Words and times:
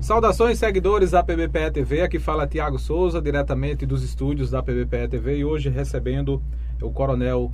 Saudações, 0.00 0.58
seguidores 0.58 1.10
da 1.10 1.22
PBPE 1.22 1.70
TV. 1.72 2.00
Aqui 2.00 2.18
fala 2.18 2.46
Tiago 2.46 2.78
Souza, 2.78 3.20
diretamente 3.20 3.84
dos 3.84 4.02
estúdios 4.02 4.50
da 4.50 4.62
PBPE 4.62 5.08
TV. 5.08 5.38
E 5.38 5.44
hoje 5.44 5.68
recebendo 5.68 6.42
o 6.80 6.90
coronel 6.90 7.50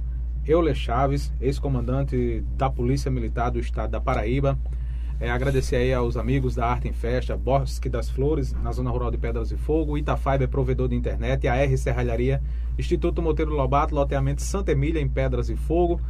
Euler 0.47 0.75
Chaves, 0.77 1.33
ex-comandante 1.41 2.45
da 2.57 2.71
Polícia 2.71 3.11
Militar 3.11 3.51
do 3.51 3.59
Estado 3.59 3.91
da 3.91 4.01
Paraíba. 4.01 4.57
É, 5.19 5.29
agradecer 5.29 5.75
aí 5.75 5.93
aos 5.93 6.17
amigos 6.17 6.55
da 6.55 6.67
Arte 6.67 6.87
em 6.87 6.93
Festa, 6.93 7.37
Bosque 7.37 7.89
das 7.89 8.09
Flores, 8.09 8.53
na 8.63 8.71
Zona 8.71 8.91
Rural 8.91 9.11
de 9.11 9.19
Pedras 9.19 9.51
e 9.51 9.57
Fogo, 9.57 9.99
Itafaiba 9.99 10.45
é 10.45 10.47
provedor 10.47 10.89
de 10.89 10.95
internet, 10.95 11.49
a 11.49 11.57
R 11.57 11.77
Serralharia, 11.77 12.41
Instituto 12.79 13.21
Monteiro 13.21 13.55
Lobato, 13.55 13.95
loteamento 13.95 14.43
Santa 14.43 14.73
Emília 14.73 15.01
em 15.01 15.09
Pedras 15.09 15.49
e 15.49 15.57
Fogo, 15.57 16.01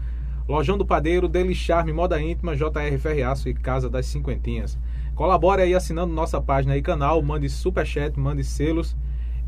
Lojão 0.48 0.76
do 0.76 0.84
Padeiro, 0.84 1.28
Deli 1.28 1.54
Charme, 1.54 1.92
Moda 1.92 2.20
Íntima, 2.20 2.54
JR 2.54 2.98
Ferreaço 3.00 3.48
e 3.48 3.54
Casa 3.54 3.88
das 3.88 4.06
Cinquentinhas. 4.06 4.76
Colabore 5.16 5.62
aí 5.62 5.74
assinando 5.74 6.12
nossa 6.12 6.40
página 6.42 6.76
e 6.76 6.82
canal, 6.82 7.22
mande 7.22 7.48
superchat, 7.48 8.20
mande 8.20 8.44
selos 8.44 8.94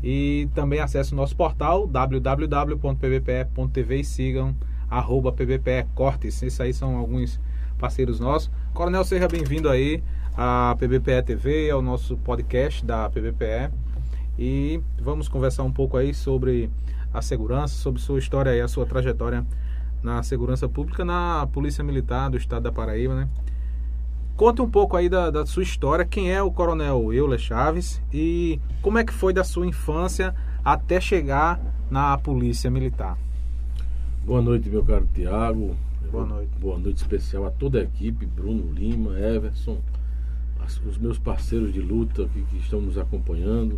e 0.03 0.49
também 0.55 0.79
acesse 0.79 1.13
o 1.13 1.15
nosso 1.15 1.35
portal 1.35 1.85
www.pbpe.tv 1.85 3.19
e 3.99 4.03
sigam 4.03 4.55
arroba 4.89 5.31
PBPE 5.31 5.85
Cortes. 5.93 6.41
Esses 6.41 6.59
aí 6.59 6.73
são 6.73 6.97
alguns 6.97 7.39
parceiros 7.77 8.19
nossos. 8.19 8.49
Coronel, 8.73 9.03
seja 9.03 9.27
bem-vindo 9.27 9.69
aí 9.69 10.03
à 10.35 10.75
PBPE 10.79 11.21
TV, 11.23 11.69
ao 11.69 11.83
nosso 11.83 12.17
podcast 12.17 12.83
da 12.83 13.07
PBPE. 13.07 13.69
E 14.39 14.81
vamos 14.99 15.29
conversar 15.29 15.61
um 15.61 15.71
pouco 15.71 15.97
aí 15.97 16.15
sobre 16.15 16.71
a 17.13 17.21
segurança, 17.21 17.75
sobre 17.75 18.01
sua 18.01 18.17
história 18.17 18.55
e 18.55 18.61
a 18.61 18.67
sua 18.67 18.87
trajetória 18.87 19.45
na 20.01 20.23
segurança 20.23 20.67
pública 20.67 21.05
na 21.05 21.47
Polícia 21.53 21.83
Militar 21.83 22.31
do 22.31 22.37
Estado 22.37 22.63
da 22.63 22.71
Paraíba, 22.71 23.13
né? 23.13 23.29
Conte 24.39 24.61
um 24.61 24.69
pouco 24.69 24.95
aí 24.95 25.09
da, 25.09 25.29
da, 25.29 25.45
sua 25.45 25.63
história, 25.63 26.05
quem 26.05 26.31
é 26.31 26.41
o 26.41 26.49
Coronel 26.49 27.13
Euler 27.13 27.37
Chaves 27.37 28.01
e 28.13 28.57
como 28.81 28.97
é 28.97 29.03
que 29.03 29.11
foi 29.11 29.33
da 29.33 29.43
sua 29.43 29.67
infância 29.67 30.33
até 30.63 31.01
chegar 31.01 31.59
na 31.91 32.17
Polícia 32.17 32.71
Militar. 32.71 33.17
Boa 34.25 34.41
noite, 34.41 34.69
meu 34.69 34.81
caro 34.81 35.05
Tiago. 35.13 35.75
Boa 36.09 36.25
noite. 36.25 36.51
Boa 36.57 36.79
noite 36.79 36.99
especial 36.99 37.47
a 37.47 37.51
toda 37.51 37.79
a 37.79 37.83
equipe, 37.83 38.25
Bruno 38.25 38.71
Lima, 38.71 39.19
Everson, 39.19 39.77
os 40.87 40.97
meus 40.97 41.19
parceiros 41.19 41.73
de 41.73 41.81
luta 41.81 42.25
que, 42.33 42.41
que 42.43 42.59
estão 42.59 42.79
nos 42.79 42.97
acompanhando. 42.97 43.77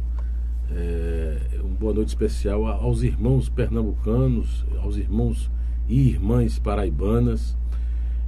É, 0.69 1.39
uma 1.63 1.73
boa 1.73 1.93
noite 1.95 2.09
especial 2.09 2.67
aos 2.67 3.01
irmãos 3.01 3.49
pernambucanos, 3.49 4.63
aos 4.83 4.95
irmãos 4.95 5.49
e 5.89 6.09
irmãs 6.09 6.59
paraibanas. 6.59 7.57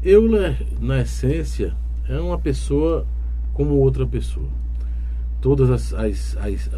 Euler, 0.01 0.65
na 0.81 1.01
essência, 1.01 1.77
é 2.07 2.19
uma 2.19 2.37
pessoa 2.37 3.05
como 3.53 3.75
outra 3.75 4.05
pessoa. 4.05 4.49
Todas 5.41 5.69
as, 5.69 5.93
as, 5.93 6.37
as, 6.37 6.69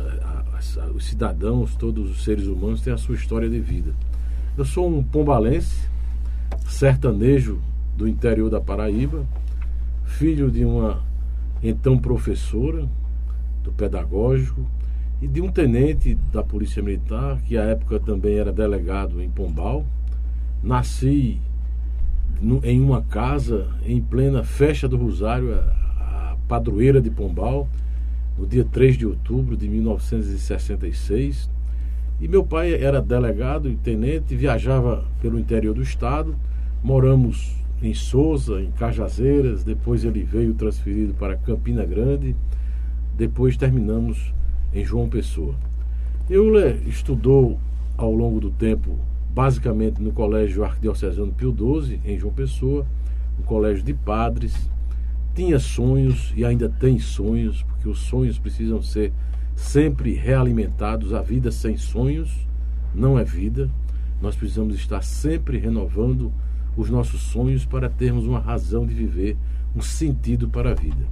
as, 0.53 0.79
os 0.93 1.05
cidadãos, 1.05 1.75
todos 1.75 2.09
os 2.09 2.23
seres 2.23 2.47
humanos 2.47 2.81
têm 2.81 2.93
a 2.93 2.97
sua 2.97 3.15
história 3.15 3.49
de 3.49 3.59
vida. 3.59 3.93
Eu 4.57 4.65
sou 4.65 4.87
um 4.87 5.03
pombalense, 5.03 5.87
sertanejo 6.67 7.59
do 7.95 8.07
interior 8.07 8.49
da 8.49 8.59
Paraíba, 8.59 9.25
filho 10.03 10.49
de 10.49 10.65
uma 10.65 11.03
então 11.61 11.97
professora 11.97 12.87
do 13.63 13.71
pedagógico 13.71 14.65
e 15.21 15.27
de 15.27 15.41
um 15.41 15.51
tenente 15.51 16.15
da 16.31 16.43
Polícia 16.43 16.83
Militar, 16.83 17.41
que 17.41 17.57
à 17.57 17.63
época 17.63 17.99
também 17.99 18.37
era 18.37 18.51
delegado 18.51 19.21
em 19.21 19.29
Pombal. 19.29 19.85
Nasci 20.61 21.39
em 22.63 22.79
uma 22.79 23.01
casa 23.01 23.67
em 23.85 24.01
plena 24.01 24.43
festa 24.43 24.87
do 24.87 24.97
Rosário, 24.97 25.53
a 25.53 26.35
padroeira 26.47 27.01
de 27.01 27.09
Pombal, 27.09 27.67
no 28.37 28.45
dia 28.45 28.65
3 28.65 28.97
de 28.97 29.05
outubro 29.05 29.55
de 29.55 29.67
1966. 29.67 31.49
E 32.19 32.27
meu 32.27 32.43
pai 32.43 32.73
era 32.73 33.01
delegado 33.01 33.69
e 33.69 33.75
tenente, 33.75 34.35
viajava 34.35 35.05
pelo 35.21 35.39
interior 35.39 35.73
do 35.73 35.81
estado. 35.81 36.35
Moramos 36.83 37.55
em 37.81 37.93
Souza, 37.93 38.61
em 38.61 38.71
Cajazeiras, 38.71 39.63
depois 39.63 40.03
ele 40.05 40.23
veio 40.23 40.53
transferido 40.53 41.13
para 41.13 41.35
Campina 41.35 41.85
Grande, 41.85 42.35
depois 43.17 43.57
terminamos 43.57 44.33
em 44.73 44.83
João 44.83 45.09
Pessoa. 45.09 45.55
Euler 46.29 46.79
estudou 46.87 47.59
ao 47.97 48.13
longo 48.13 48.39
do 48.39 48.49
tempo 48.49 48.97
basicamente 49.35 50.01
no 50.01 50.13
Colégio 50.13 50.63
Arquidiocesano 50.63 51.33
Pio 51.33 51.53
XII, 51.53 51.99
em 52.05 52.17
João 52.17 52.33
Pessoa, 52.33 52.87
um 53.37 53.43
colégio 53.43 53.83
de 53.83 53.93
padres. 53.93 54.69
Tinha 55.35 55.59
sonhos 55.59 56.33
e 56.37 56.45
ainda 56.45 56.69
tem 56.69 56.97
sonhos, 56.99 57.61
porque 57.63 57.89
os 57.89 57.99
sonhos 57.99 58.39
precisam 58.39 58.81
ser 58.81 59.11
sempre 59.53 60.13
realimentados. 60.13 61.13
A 61.13 61.21
vida 61.21 61.51
sem 61.51 61.75
sonhos 61.75 62.47
não 62.93 63.19
é 63.19 63.25
vida. 63.25 63.69
Nós 64.21 64.37
precisamos 64.37 64.73
estar 64.75 65.03
sempre 65.03 65.57
renovando 65.57 66.31
os 66.77 66.89
nossos 66.89 67.19
sonhos 67.19 67.65
para 67.65 67.89
termos 67.89 68.25
uma 68.25 68.39
razão 68.39 68.85
de 68.85 68.93
viver, 68.93 69.35
um 69.75 69.81
sentido 69.81 70.47
para 70.47 70.71
a 70.71 70.73
vida. 70.73 71.05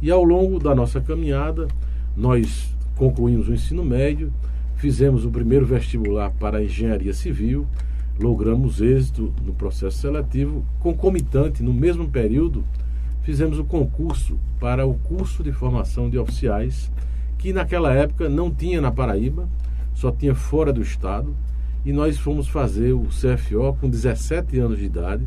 E 0.00 0.10
ao 0.10 0.24
longo 0.24 0.58
da 0.58 0.74
nossa 0.74 0.98
caminhada, 0.98 1.68
nós 2.16 2.74
concluímos 2.96 3.48
o 3.48 3.52
ensino 3.52 3.84
médio 3.84 4.32
Fizemos 4.76 5.24
o 5.24 5.30
primeiro 5.30 5.64
vestibular 5.64 6.30
para 6.32 6.58
a 6.58 6.64
engenharia 6.64 7.14
civil, 7.14 7.66
logramos 8.18 8.80
êxito 8.80 9.32
no 9.44 9.54
processo 9.54 9.98
seletivo, 9.98 10.64
concomitante, 10.80 11.62
no 11.62 11.72
mesmo 11.72 12.08
período, 12.08 12.62
fizemos 13.22 13.58
o 13.58 13.64
concurso 13.64 14.38
para 14.60 14.86
o 14.86 14.94
curso 14.94 15.42
de 15.42 15.50
formação 15.50 16.10
de 16.10 16.18
oficiais, 16.18 16.92
que 17.38 17.54
naquela 17.54 17.92
época 17.92 18.28
não 18.28 18.50
tinha 18.50 18.80
na 18.80 18.92
Paraíba, 18.92 19.48
só 19.94 20.12
tinha 20.12 20.34
fora 20.34 20.72
do 20.72 20.82
estado, 20.82 21.34
e 21.84 21.92
nós 21.92 22.18
fomos 22.18 22.46
fazer 22.46 22.92
o 22.92 23.06
CFO 23.06 23.76
com 23.80 23.88
17 23.88 24.58
anos 24.58 24.78
de 24.78 24.84
idade, 24.84 25.26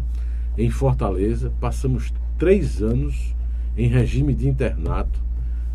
em 0.58 0.70
Fortaleza, 0.70 1.52
passamos 1.60 2.14
três 2.38 2.84
anos 2.84 3.36
em 3.76 3.88
regime 3.88 4.36
de 4.36 4.48
internato, 4.48 5.20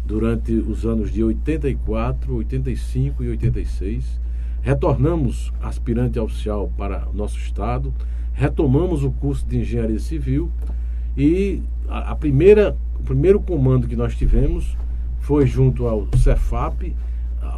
durante 0.04 0.52
os 0.52 0.84
anos 0.84 1.10
de 1.10 1.22
84, 1.24 2.34
85 2.36 3.24
e 3.24 3.28
86. 3.30 4.20
Retornamos 4.62 5.52
aspirante 5.60 6.18
oficial 6.18 6.70
para 6.76 7.08
nosso 7.12 7.38
estado, 7.38 7.92
retomamos 8.32 9.04
o 9.04 9.10
curso 9.10 9.46
de 9.46 9.58
engenharia 9.58 9.98
civil 9.98 10.50
e 11.16 11.60
a, 11.88 12.14
primeira, 12.14 12.76
o 12.98 13.02
primeiro 13.02 13.40
comando 13.40 13.86
que 13.86 13.96
nós 13.96 14.16
tivemos 14.16 14.76
foi 15.20 15.46
junto 15.46 15.86
ao 15.86 16.08
Cefap, 16.16 16.94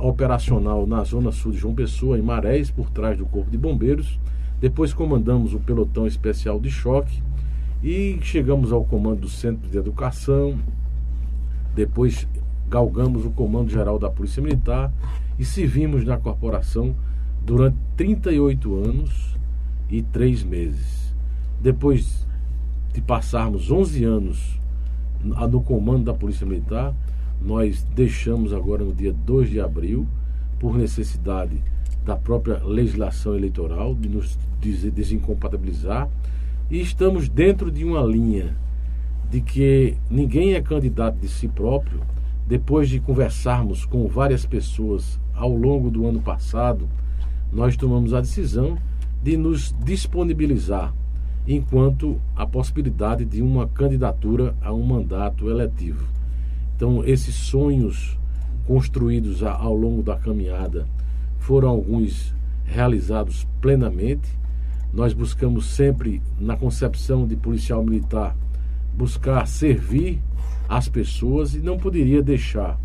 operacional 0.00 0.86
na 0.86 1.02
zona 1.04 1.32
sul 1.32 1.52
de 1.52 1.58
João 1.58 1.74
Pessoa, 1.74 2.18
em 2.18 2.22
Marés, 2.22 2.70
por 2.70 2.90
trás 2.90 3.16
do 3.16 3.24
Corpo 3.24 3.50
de 3.50 3.56
Bombeiros. 3.56 4.18
Depois 4.60 4.92
comandamos 4.92 5.54
o 5.54 5.60
pelotão 5.60 6.06
especial 6.06 6.60
de 6.60 6.70
choque 6.70 7.22
e 7.82 8.18
chegamos 8.22 8.72
ao 8.72 8.84
comando 8.84 9.20
do 9.20 9.28
Centro 9.28 9.68
de 9.68 9.78
Educação, 9.78 10.58
depois 11.76 12.26
galgamos 12.68 13.26
o 13.26 13.30
comando 13.30 13.70
geral 13.70 13.98
da 13.98 14.08
Polícia 14.08 14.42
Militar 14.42 14.90
e 15.38 15.44
servimos 15.44 16.04
na 16.04 16.16
corporação 16.16 16.96
durante 17.44 17.76
38 17.98 18.74
anos 18.74 19.36
e 19.90 20.02
3 20.02 20.42
meses. 20.42 21.14
Depois 21.60 22.26
de 22.94 23.02
passarmos 23.02 23.70
11 23.70 24.04
anos 24.04 24.58
no 25.22 25.60
comando 25.60 26.04
da 26.04 26.14
Polícia 26.14 26.46
Militar, 26.46 26.94
nós 27.42 27.86
deixamos 27.94 28.54
agora 28.54 28.82
no 28.82 28.94
dia 28.94 29.12
2 29.12 29.50
de 29.50 29.60
abril, 29.60 30.06
por 30.58 30.74
necessidade 30.78 31.62
da 32.06 32.16
própria 32.16 32.64
legislação 32.64 33.36
eleitoral, 33.36 33.94
de 33.94 34.08
nos 34.08 34.38
desincompatibilizar, 34.60 36.08
e 36.70 36.80
estamos 36.80 37.28
dentro 37.28 37.70
de 37.70 37.84
uma 37.84 38.00
linha 38.00 38.56
de 39.30 39.40
que 39.40 39.96
ninguém 40.10 40.54
é 40.54 40.60
candidato 40.60 41.18
de 41.18 41.28
si 41.28 41.48
próprio. 41.48 42.00
Depois 42.46 42.88
de 42.88 43.00
conversarmos 43.00 43.84
com 43.84 44.06
várias 44.06 44.46
pessoas 44.46 45.18
ao 45.34 45.50
longo 45.50 45.90
do 45.90 46.06
ano 46.06 46.20
passado, 46.20 46.88
nós 47.52 47.76
tomamos 47.76 48.14
a 48.14 48.20
decisão 48.20 48.78
de 49.22 49.36
nos 49.36 49.74
disponibilizar 49.84 50.94
enquanto 51.46 52.20
a 52.34 52.46
possibilidade 52.46 53.24
de 53.24 53.40
uma 53.42 53.68
candidatura 53.68 54.54
a 54.60 54.72
um 54.72 54.84
mandato 54.84 55.48
eletivo. 55.48 56.06
Então, 56.76 57.04
esses 57.04 57.34
sonhos 57.34 58.18
construídos 58.66 59.42
ao 59.42 59.74
longo 59.74 60.02
da 60.02 60.16
caminhada 60.16 60.86
foram 61.38 61.68
alguns 61.68 62.34
realizados 62.64 63.46
plenamente. 63.60 64.28
Nós 64.92 65.12
buscamos 65.12 65.66
sempre, 65.66 66.20
na 66.38 66.56
concepção 66.56 67.26
de 67.26 67.36
policial 67.36 67.84
militar, 67.84 68.36
buscar 68.96 69.46
servir 69.46 70.20
as 70.68 70.88
pessoas 70.88 71.54
e 71.54 71.58
não 71.58 71.76
poderia 71.76 72.22
deixar 72.22 72.78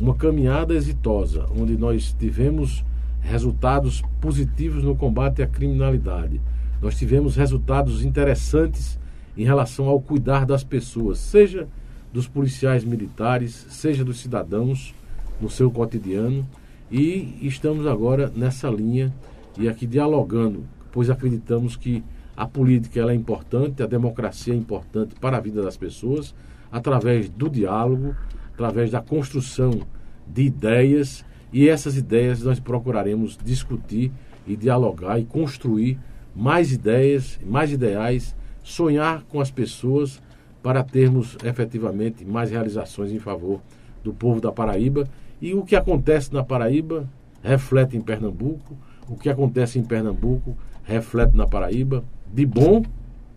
uma 0.00 0.14
caminhada 0.14 0.74
exitosa, 0.74 1.46
onde 1.56 1.76
nós 1.76 2.14
tivemos 2.18 2.84
resultados 3.22 4.02
positivos 4.20 4.82
no 4.82 4.94
combate 4.94 5.42
à 5.42 5.46
criminalidade. 5.46 6.40
Nós 6.82 6.96
tivemos 6.98 7.36
resultados 7.36 8.04
interessantes 8.04 8.98
em 9.36 9.44
relação 9.44 9.86
ao 9.86 10.00
cuidar 10.00 10.44
das 10.44 10.62
pessoas, 10.62 11.18
seja 11.18 11.66
dos 12.12 12.26
policiais 12.28 12.84
militares, 12.84 13.66
seja 13.70 14.04
dos 14.04 14.18
cidadãos 14.18 14.94
no 15.40 15.50
seu 15.50 15.70
cotidiano. 15.70 16.46
E 16.90 17.36
estamos 17.42 17.86
agora 17.86 18.32
nessa 18.34 18.68
linha 18.68 19.12
e 19.58 19.68
aqui 19.68 19.86
dialogando, 19.86 20.64
pois 20.92 21.10
acreditamos 21.10 21.76
que 21.76 22.02
a 22.36 22.46
política 22.46 23.00
ela 23.00 23.12
é 23.12 23.14
importante, 23.14 23.82
a 23.82 23.86
democracia 23.86 24.52
é 24.52 24.56
importante 24.56 25.14
para 25.14 25.38
a 25.38 25.40
vida 25.40 25.62
das 25.62 25.76
pessoas, 25.76 26.34
através 26.70 27.28
do 27.30 27.48
diálogo, 27.48 28.14
através 28.52 28.90
da 28.90 29.00
construção 29.00 29.80
de 30.26 30.42
ideias, 30.42 31.24
e 31.52 31.68
essas 31.68 31.96
ideias 31.96 32.42
nós 32.42 32.60
procuraremos 32.60 33.38
discutir 33.42 34.12
e 34.46 34.56
dialogar 34.56 35.18
e 35.18 35.24
construir 35.24 35.98
mais 36.34 36.72
ideias, 36.72 37.40
mais 37.42 37.72
ideais, 37.72 38.36
sonhar 38.62 39.22
com 39.28 39.40
as 39.40 39.50
pessoas 39.50 40.20
para 40.62 40.82
termos 40.82 41.38
efetivamente 41.44 42.24
mais 42.24 42.50
realizações 42.50 43.12
em 43.12 43.18
favor 43.18 43.60
do 44.02 44.12
povo 44.12 44.40
da 44.40 44.52
Paraíba. 44.52 45.08
E 45.40 45.54
o 45.54 45.64
que 45.64 45.76
acontece 45.76 46.34
na 46.34 46.44
Paraíba 46.44 47.08
reflete 47.42 47.96
em 47.96 48.00
Pernambuco, 48.00 48.76
o 49.08 49.16
que 49.16 49.28
acontece 49.28 49.78
em 49.78 49.84
Pernambuco 49.84 50.56
reflete 50.82 51.36
na 51.36 51.46
Paraíba, 51.46 52.04
de 52.36 52.44
bom 52.44 52.82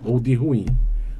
ou 0.03 0.19
de 0.19 0.33
ruim. 0.33 0.65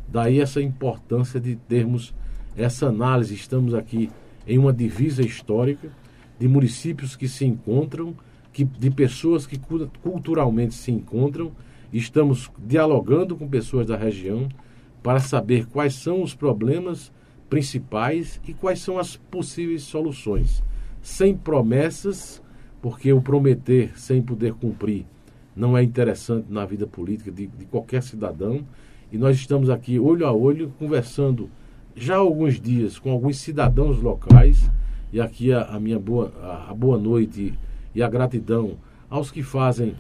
Daí 0.06 0.42
essa 0.42 0.62
importância 0.62 1.40
de 1.40 1.56
termos 1.56 2.14
essa 2.58 2.88
análise. 2.88 3.34
Estamos 3.34 3.74
aqui 3.74 4.12
em 4.46 4.58
uma 4.58 4.74
divisa 4.74 5.22
histórica 5.22 5.90
de 6.38 6.46
municípios 6.46 7.16
que 7.16 7.30
se 7.30 7.46
encontram, 7.46 8.14
que, 8.52 8.66
de 8.66 8.92
pessoas 8.92 9.48
que 9.48 9.58
culturalmente 10.04 10.76
se 10.76 10.92
encontram. 10.92 11.54
Estamos 11.94 12.52
dialogando 12.68 13.38
com 13.38 13.48
pessoas 13.48 13.88
da 13.88 13.96
região 13.96 14.50
para 15.02 15.22
saber 15.22 15.66
quais 15.68 15.94
são 15.94 16.22
os 16.22 16.36
problemas 16.36 17.14
principais 17.50 18.42
e 18.46 18.54
quais 18.54 18.81
são 18.81 19.00
as 19.00 19.16
possíveis 19.16 19.84
soluções. 19.84 20.62
Sem 21.02 21.34
promessas, 21.34 22.42
porque 22.81 23.14
o 23.14 23.22
prometer 23.22 23.98
sem 23.98 24.22
poder 24.22 24.54
cumprir 24.54 25.06
não 25.59 25.77
é 25.77 25.83
interessante 25.83 26.45
na 26.50 26.65
vida 26.65 26.88
política 26.88 27.29
de, 27.29 27.47
de 27.47 27.65
qualquer 27.65 28.01
cidadão. 28.01 28.61
E 29.11 29.17
nós 29.17 29.35
estamos 29.35 29.69
aqui, 29.69 30.00
olho 30.00 30.25
a 30.25 30.31
olho, 30.31 30.71
conversando 30.79 31.50
já 31.95 32.15
há 32.15 32.19
alguns 32.19 32.61
dias 32.61 32.97
com 32.97 33.11
alguns 33.11 33.38
cidadãos 33.38 34.01
locais. 34.01 34.71
E 35.11 35.19
aqui 35.19 35.51
a, 35.51 35.63
a 35.63 35.79
minha 35.79 36.00
boa, 36.00 36.31
a, 36.41 36.71
a, 36.71 36.73
boa 36.73 36.97
noite 36.97 37.53
e 37.94 38.01
a 38.01 38.07
gratidão 38.07 38.77
aos 39.09 39.31
que 39.31 39.44
fazem 39.44 39.95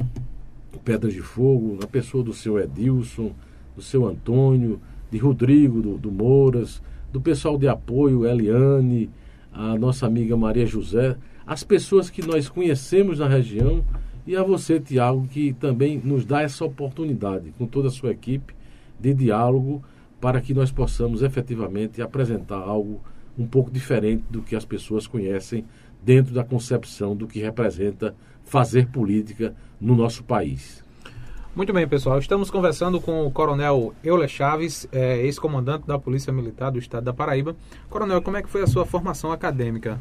Pedras 0.85 1.13
de 1.13 1.21
Fogo, 1.21 1.77
na 1.79 1.87
pessoa 1.87 2.23
do 2.23 2.33
seu 2.33 2.57
Edilson, 2.57 3.31
do 3.75 3.81
seu 3.81 4.07
Antônio, 4.07 4.79
de 5.11 5.17
Rodrigo, 5.17 5.81
do, 5.81 5.97
do 5.97 6.11
Mouras, 6.11 6.81
do 7.11 7.19
pessoal 7.19 7.57
de 7.57 7.67
apoio, 7.67 8.25
Eliane, 8.25 9.09
a 9.51 9.77
nossa 9.77 10.07
amiga 10.07 10.37
Maria 10.37 10.65
José, 10.65 11.17
as 11.45 11.63
pessoas 11.63 12.09
que 12.09 12.25
nós 12.25 12.47
conhecemos 12.47 13.19
na 13.19 13.27
região 13.27 13.83
e 14.29 14.35
a 14.35 14.43
você, 14.43 14.79
Tiago, 14.79 15.27
que 15.27 15.53
também 15.53 15.99
nos 16.03 16.23
dá 16.23 16.43
essa 16.43 16.63
oportunidade, 16.63 17.51
com 17.57 17.65
toda 17.65 17.87
a 17.87 17.91
sua 17.91 18.11
equipe, 18.11 18.53
de 18.99 19.11
diálogo, 19.11 19.83
para 20.21 20.39
que 20.39 20.53
nós 20.53 20.71
possamos 20.71 21.23
efetivamente 21.23 21.99
apresentar 21.99 22.59
algo 22.59 23.01
um 23.35 23.47
pouco 23.47 23.71
diferente 23.71 24.23
do 24.29 24.43
que 24.43 24.55
as 24.55 24.63
pessoas 24.63 25.07
conhecem 25.07 25.65
dentro 26.03 26.31
da 26.31 26.43
concepção 26.43 27.15
do 27.15 27.25
que 27.25 27.39
representa 27.39 28.13
fazer 28.43 28.87
política 28.89 29.55
no 29.81 29.95
nosso 29.95 30.23
país. 30.23 30.83
Muito 31.55 31.73
bem, 31.73 31.87
pessoal. 31.87 32.19
Estamos 32.19 32.51
conversando 32.51 33.01
com 33.01 33.25
o 33.25 33.31
Coronel 33.31 33.95
Euler 34.03 34.29
Chaves, 34.29 34.87
é, 34.91 35.17
ex-comandante 35.25 35.87
da 35.87 35.97
Polícia 35.97 36.31
Militar 36.31 36.69
do 36.69 36.77
Estado 36.77 37.05
da 37.05 37.13
Paraíba. 37.13 37.55
Coronel, 37.89 38.21
como 38.21 38.37
é 38.37 38.43
que 38.43 38.49
foi 38.49 38.61
a 38.61 38.67
sua 38.67 38.85
formação 38.85 39.31
acadêmica? 39.31 39.99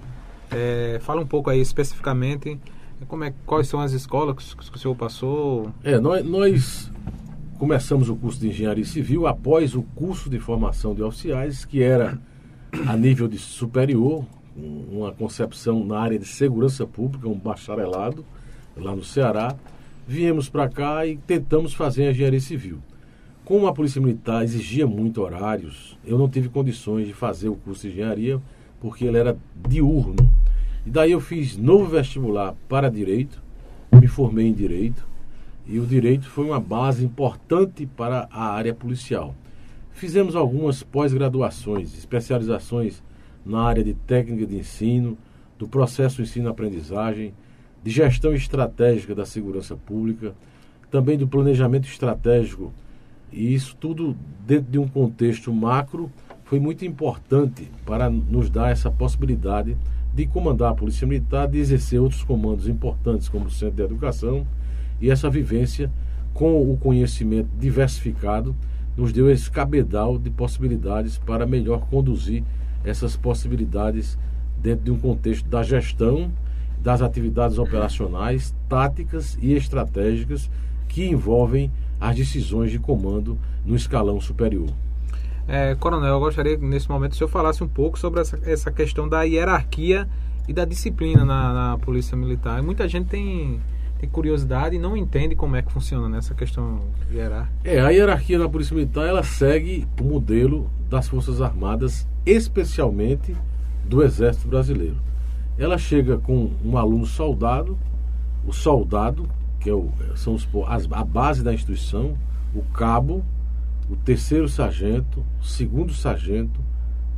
É, 0.50 0.98
fala 1.00 1.22
um 1.22 1.26
pouco 1.26 1.48
aí 1.48 1.62
especificamente 1.62 2.60
como 3.06 3.24
é, 3.24 3.32
quais 3.46 3.68
são 3.68 3.80
as 3.80 3.92
escolas 3.92 4.54
que 4.54 4.76
o 4.76 4.78
senhor 4.78 4.94
passou? 4.94 5.72
É, 5.84 5.98
nós, 5.98 6.24
nós 6.24 6.92
começamos 7.58 8.08
o 8.08 8.16
curso 8.16 8.40
de 8.40 8.48
engenharia 8.48 8.84
civil 8.84 9.26
após 9.26 9.74
o 9.74 9.82
curso 9.82 10.28
de 10.30 10.38
formação 10.38 10.94
de 10.94 11.02
oficiais, 11.02 11.64
que 11.64 11.82
era 11.82 12.18
a 12.86 12.96
nível 12.96 13.28
de 13.28 13.38
superior, 13.38 14.24
uma 14.56 15.12
concepção 15.12 15.84
na 15.84 15.98
área 15.98 16.18
de 16.18 16.24
segurança 16.24 16.86
pública, 16.86 17.28
um 17.28 17.38
bacharelado 17.38 18.24
lá 18.76 18.94
no 18.94 19.04
Ceará. 19.04 19.54
Viemos 20.06 20.48
para 20.48 20.68
cá 20.68 21.06
e 21.06 21.16
tentamos 21.16 21.74
fazer 21.74 22.10
engenharia 22.10 22.40
civil. 22.40 22.78
Como 23.44 23.66
a 23.66 23.72
Polícia 23.72 24.00
Militar 24.00 24.42
exigia 24.42 24.86
muito 24.86 25.22
horários, 25.22 25.96
eu 26.04 26.18
não 26.18 26.28
tive 26.28 26.48
condições 26.48 27.06
de 27.06 27.14
fazer 27.14 27.48
o 27.48 27.56
curso 27.56 27.82
de 27.82 27.94
engenharia 27.94 28.40
porque 28.80 29.04
ele 29.04 29.18
era 29.18 29.36
diurno. 29.68 30.16
E 30.88 30.90
daí 30.90 31.12
eu 31.12 31.20
fiz 31.20 31.54
novo 31.54 31.84
vestibular 31.84 32.54
para 32.66 32.90
direito, 32.90 33.42
me 33.92 34.06
formei 34.06 34.46
em 34.46 34.54
direito, 34.54 35.06
e 35.66 35.78
o 35.78 35.84
direito 35.84 36.26
foi 36.30 36.46
uma 36.46 36.58
base 36.58 37.04
importante 37.04 37.84
para 37.84 38.26
a 38.32 38.54
área 38.54 38.72
policial. 38.72 39.34
Fizemos 39.92 40.34
algumas 40.34 40.82
pós-graduações, 40.82 41.92
especializações 41.92 43.02
na 43.44 43.64
área 43.64 43.84
de 43.84 43.92
técnica 43.92 44.46
de 44.46 44.56
ensino, 44.56 45.18
do 45.58 45.68
processo 45.68 46.22
ensino-aprendizagem, 46.22 47.34
de 47.84 47.90
gestão 47.90 48.32
estratégica 48.32 49.14
da 49.14 49.26
segurança 49.26 49.76
pública, 49.76 50.34
também 50.90 51.18
do 51.18 51.28
planejamento 51.28 51.86
estratégico. 51.86 52.72
E 53.30 53.52
isso 53.52 53.76
tudo 53.78 54.16
dentro 54.46 54.72
de 54.72 54.78
um 54.78 54.88
contexto 54.88 55.52
macro 55.52 56.10
foi 56.44 56.58
muito 56.58 56.86
importante 56.86 57.70
para 57.84 58.08
nos 58.08 58.48
dar 58.48 58.70
essa 58.70 58.90
possibilidade 58.90 59.74
de 59.74 59.97
comandar 60.26 60.72
a 60.72 60.74
Polícia 60.74 61.06
Militar, 61.06 61.48
de 61.48 61.58
exercer 61.58 62.00
outros 62.00 62.24
comandos 62.24 62.68
importantes, 62.68 63.28
como 63.28 63.46
o 63.46 63.50
Centro 63.50 63.76
de 63.76 63.82
Educação, 63.82 64.46
e 65.00 65.10
essa 65.10 65.30
vivência 65.30 65.90
com 66.34 66.70
o 66.70 66.76
conhecimento 66.76 67.48
diversificado 67.58 68.54
nos 68.96 69.12
deu 69.12 69.30
esse 69.30 69.50
cabedal 69.50 70.18
de 70.18 70.30
possibilidades 70.30 71.18
para 71.18 71.46
melhor 71.46 71.86
conduzir 71.88 72.42
essas 72.84 73.16
possibilidades 73.16 74.18
dentro 74.60 74.84
de 74.84 74.90
um 74.90 74.98
contexto 74.98 75.48
da 75.48 75.62
gestão 75.62 76.32
das 76.82 77.02
atividades 77.02 77.58
operacionais, 77.58 78.54
táticas 78.68 79.38
e 79.40 79.52
estratégicas 79.52 80.50
que 80.88 81.08
envolvem 81.08 81.70
as 82.00 82.16
decisões 82.16 82.70
de 82.70 82.78
comando 82.78 83.38
no 83.64 83.76
escalão 83.76 84.20
superior. 84.20 84.68
É, 85.48 85.74
coronel, 85.76 86.10
eu 86.10 86.20
gostaria 86.20 86.58
nesse 86.58 86.90
momento 86.90 87.12
o 87.12 87.16
senhor 87.16 87.30
falasse 87.30 87.64
um 87.64 87.68
pouco 87.68 87.98
sobre 87.98 88.20
essa, 88.20 88.38
essa 88.44 88.70
questão 88.70 89.08
da 89.08 89.22
hierarquia 89.22 90.06
e 90.46 90.52
da 90.52 90.66
disciplina 90.66 91.24
na, 91.24 91.54
na 91.54 91.78
Polícia 91.78 92.14
Militar. 92.14 92.62
Muita 92.62 92.86
gente 92.86 93.08
tem, 93.08 93.58
tem 93.98 94.08
curiosidade 94.10 94.76
e 94.76 94.78
não 94.78 94.94
entende 94.94 95.34
como 95.34 95.56
é 95.56 95.62
que 95.62 95.72
funciona 95.72 96.06
nessa 96.06 96.34
questão 96.34 96.82
hierárquica. 97.10 97.50
É, 97.64 97.80
a 97.80 97.88
hierarquia 97.88 98.38
na 98.38 98.46
Polícia 98.46 98.76
Militar 98.76 99.06
ela 99.06 99.22
segue 99.22 99.88
o 99.98 100.04
modelo 100.04 100.70
das 100.90 101.08
Forças 101.08 101.40
Armadas, 101.40 102.06
especialmente 102.26 103.34
do 103.84 104.02
Exército 104.02 104.48
Brasileiro. 104.48 104.96
Ela 105.58 105.78
chega 105.78 106.18
com 106.18 106.50
um 106.62 106.76
aluno 106.76 107.06
soldado, 107.06 107.78
o 108.46 108.52
soldado, 108.52 109.26
que 109.58 109.70
é 109.70 109.74
o, 109.74 109.90
são 110.14 110.34
os, 110.34 110.46
a 110.92 111.04
base 111.04 111.42
da 111.42 111.54
instituição, 111.54 112.16
o 112.54 112.62
cabo, 112.62 113.24
o 113.88 113.96
terceiro 113.96 114.48
sargento, 114.48 115.24
o 115.40 115.44
segundo 115.44 115.92
sargento, 115.92 116.60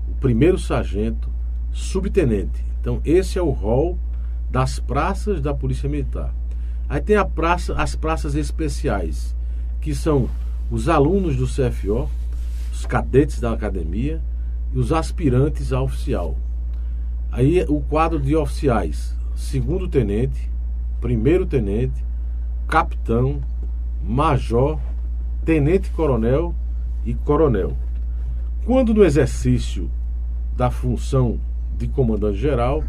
o 0.08 0.14
primeiro 0.14 0.58
sargento, 0.58 1.28
subtenente. 1.72 2.64
Então, 2.80 3.00
esse 3.04 3.38
é 3.38 3.42
o 3.42 3.50
rol 3.50 3.98
das 4.50 4.78
praças 4.78 5.40
da 5.40 5.52
Polícia 5.52 5.88
Militar. 5.88 6.34
Aí 6.88 7.00
tem 7.00 7.16
a 7.16 7.24
praça, 7.24 7.74
as 7.74 7.94
praças 7.94 8.34
especiais, 8.34 9.34
que 9.80 9.94
são 9.94 10.28
os 10.70 10.88
alunos 10.88 11.36
do 11.36 11.46
CFO, 11.46 12.08
os 12.72 12.86
cadetes 12.86 13.40
da 13.40 13.52
academia 13.52 14.20
e 14.72 14.78
os 14.78 14.92
aspirantes 14.92 15.72
a 15.72 15.80
oficial. 15.80 16.36
Aí 17.30 17.64
o 17.68 17.80
quadro 17.80 18.18
de 18.18 18.34
oficiais: 18.34 19.14
segundo 19.36 19.88
tenente, 19.88 20.50
primeiro 21.00 21.46
tenente, 21.46 22.04
capitão, 22.66 23.40
major, 24.02 24.78
tenente-coronel 25.44 26.54
e 27.04 27.14
coronel. 27.14 27.76
Quando 28.64 28.92
no 28.92 29.04
exercício 29.04 29.90
da 30.56 30.70
função 30.70 31.40
de 31.76 31.88
comandante-geral, 31.88 32.84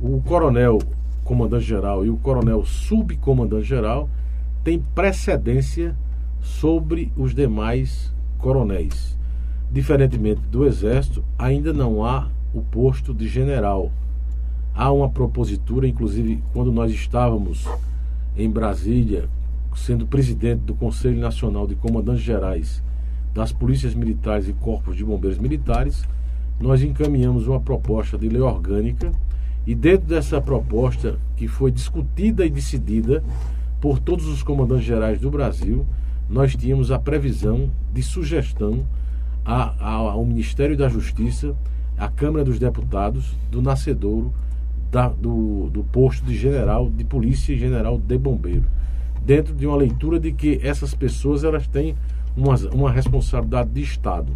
o 0.00 0.20
coronel 0.22 0.78
comandante-geral 1.24 2.04
e 2.04 2.10
o 2.10 2.16
coronel 2.16 2.64
subcomandante-geral 2.64 4.08
têm 4.64 4.80
precedência 4.94 5.96
sobre 6.40 7.12
os 7.16 7.34
demais 7.34 8.12
coronéis. 8.38 9.16
Diferentemente 9.70 10.40
do 10.50 10.66
Exército, 10.66 11.24
ainda 11.38 11.72
não 11.72 12.04
há 12.04 12.28
o 12.52 12.60
posto 12.60 13.14
de 13.14 13.28
general. 13.28 13.90
Há 14.74 14.90
uma 14.90 15.08
propositura, 15.08 15.86
inclusive 15.86 16.42
quando 16.52 16.72
nós 16.72 16.90
estávamos 16.90 17.66
em 18.36 18.50
Brasília, 18.50 19.28
sendo 19.74 20.06
presidente 20.06 20.60
do 20.60 20.74
Conselho 20.74 21.18
Nacional 21.18 21.66
de 21.66 21.74
Comandantes 21.74 22.22
Gerais 22.22 22.82
das 23.34 23.52
polícias 23.52 23.94
militares 23.94 24.48
e 24.48 24.52
corpos 24.52 24.96
de 24.96 25.04
bombeiros 25.04 25.38
militares, 25.38 26.06
nós 26.60 26.82
encaminhamos 26.82 27.46
uma 27.48 27.60
proposta 27.60 28.18
de 28.18 28.28
lei 28.28 28.40
orgânica 28.40 29.10
e 29.66 29.74
dentro 29.74 30.06
dessa 30.06 30.40
proposta 30.40 31.18
que 31.36 31.48
foi 31.48 31.70
discutida 31.70 32.44
e 32.44 32.50
decidida 32.50 33.22
por 33.80 33.98
todos 33.98 34.26
os 34.26 34.42
comandantes 34.42 34.84
gerais 34.84 35.18
do 35.20 35.30
Brasil, 35.30 35.86
nós 36.28 36.54
tínhamos 36.54 36.90
a 36.90 36.98
previsão 36.98 37.70
de 37.92 38.02
sugestão 38.02 38.84
a, 39.44 39.74
a, 39.80 39.92
ao 39.92 40.24
Ministério 40.24 40.76
da 40.76 40.88
Justiça, 40.88 41.54
à 41.98 42.08
Câmara 42.08 42.44
dos 42.44 42.58
Deputados, 42.58 43.36
do 43.50 43.60
nascedouro 43.60 44.32
da, 44.90 45.08
do, 45.08 45.70
do 45.70 45.82
posto 45.84 46.24
de 46.24 46.36
general 46.36 46.90
de 46.90 47.02
polícia 47.02 47.52
e 47.52 47.58
general 47.58 47.98
de 47.98 48.18
bombeiro, 48.18 48.64
dentro 49.24 49.54
de 49.54 49.66
uma 49.66 49.76
leitura 49.76 50.20
de 50.20 50.32
que 50.32 50.60
essas 50.62 50.94
pessoas 50.94 51.44
elas 51.44 51.66
têm 51.66 51.96
uma, 52.36 52.56
uma 52.72 52.90
responsabilidade 52.90 53.70
de 53.70 53.82
Estado. 53.82 54.32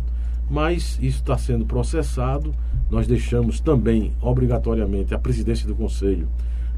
Mas 0.48 0.98
isso 1.00 1.18
está 1.18 1.36
sendo 1.36 1.64
processado. 1.64 2.54
Nós 2.90 3.06
deixamos 3.06 3.58
também, 3.58 4.12
obrigatoriamente, 4.20 5.14
a 5.14 5.18
presidência 5.18 5.66
do 5.66 5.74
Conselho 5.74 6.28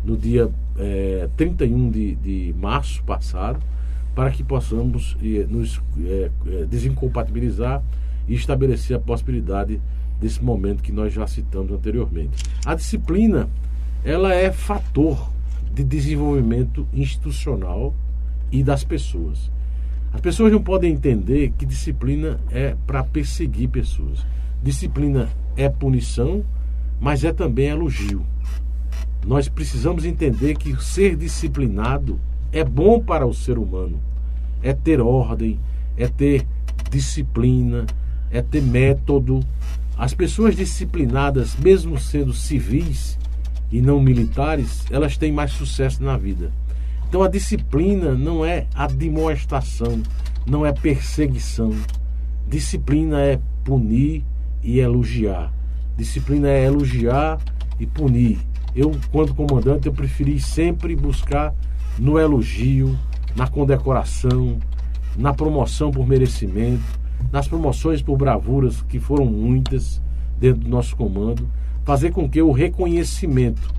no 0.04 0.16
dia 0.16 0.50
é, 0.78 1.28
31 1.36 1.90
de, 1.90 2.14
de 2.14 2.54
março 2.58 3.02
passado, 3.04 3.60
para 4.14 4.30
que 4.30 4.42
possamos 4.42 5.16
é, 5.22 5.44
nos 5.44 5.80
é, 6.00 6.30
desincompatibilizar 6.68 7.82
e 8.26 8.34
estabelecer 8.34 8.96
a 8.96 9.00
possibilidade 9.00 9.80
desse 10.20 10.42
momento 10.42 10.82
que 10.82 10.92
nós 10.92 11.12
já 11.12 11.26
citamos 11.26 11.72
anteriormente. 11.72 12.44
A 12.64 12.74
disciplina, 12.74 13.48
ela 14.04 14.34
é 14.34 14.50
fator 14.50 15.30
de 15.72 15.84
desenvolvimento 15.84 16.86
institucional 16.92 17.94
e 18.50 18.62
das 18.62 18.82
pessoas. 18.82 19.50
As 20.18 20.20
pessoas 20.20 20.50
não 20.50 20.60
podem 20.60 20.92
entender 20.94 21.52
que 21.56 21.64
disciplina 21.64 22.40
é 22.50 22.74
para 22.88 23.04
perseguir 23.04 23.68
pessoas. 23.68 24.26
Disciplina 24.60 25.28
é 25.56 25.68
punição, 25.68 26.44
mas 26.98 27.22
é 27.22 27.32
também 27.32 27.68
elogio. 27.68 28.26
Nós 29.24 29.48
precisamos 29.48 30.04
entender 30.04 30.56
que 30.56 30.74
ser 30.82 31.14
disciplinado 31.14 32.18
é 32.50 32.64
bom 32.64 32.98
para 33.00 33.24
o 33.24 33.32
ser 33.32 33.58
humano. 33.58 34.00
É 34.60 34.72
ter 34.72 35.00
ordem, 35.00 35.60
é 35.96 36.08
ter 36.08 36.44
disciplina, 36.90 37.86
é 38.28 38.42
ter 38.42 38.60
método. 38.60 39.38
As 39.96 40.14
pessoas 40.14 40.56
disciplinadas, 40.56 41.54
mesmo 41.54 41.96
sendo 41.96 42.32
civis 42.32 43.16
e 43.70 43.80
não 43.80 44.02
militares, 44.02 44.84
elas 44.90 45.16
têm 45.16 45.30
mais 45.30 45.52
sucesso 45.52 46.02
na 46.02 46.16
vida. 46.16 46.50
Então 47.08 47.22
a 47.22 47.28
disciplina 47.28 48.14
não 48.14 48.44
é 48.44 48.66
admoestação, 48.74 50.02
não 50.46 50.66
é 50.66 50.72
perseguição. 50.72 51.74
Disciplina 52.46 53.22
é 53.22 53.40
punir 53.64 54.22
e 54.62 54.78
elogiar. 54.78 55.50
Disciplina 55.96 56.48
é 56.48 56.66
elogiar 56.66 57.40
e 57.80 57.86
punir. 57.86 58.38
Eu, 58.76 58.92
quando 59.10 59.34
comandante, 59.34 59.86
eu 59.86 59.92
preferi 59.92 60.38
sempre 60.38 60.94
buscar 60.94 61.54
no 61.98 62.18
elogio, 62.18 62.96
na 63.34 63.48
condecoração, 63.48 64.58
na 65.16 65.32
promoção 65.32 65.90
por 65.90 66.06
merecimento, 66.06 66.82
nas 67.32 67.48
promoções 67.48 68.02
por 68.02 68.18
bravuras, 68.18 68.82
que 68.82 69.00
foram 69.00 69.24
muitas 69.24 70.00
dentro 70.38 70.60
do 70.60 70.68
nosso 70.68 70.94
comando, 70.94 71.48
fazer 71.84 72.10
com 72.10 72.28
que 72.28 72.42
o 72.42 72.52
reconhecimento 72.52 73.72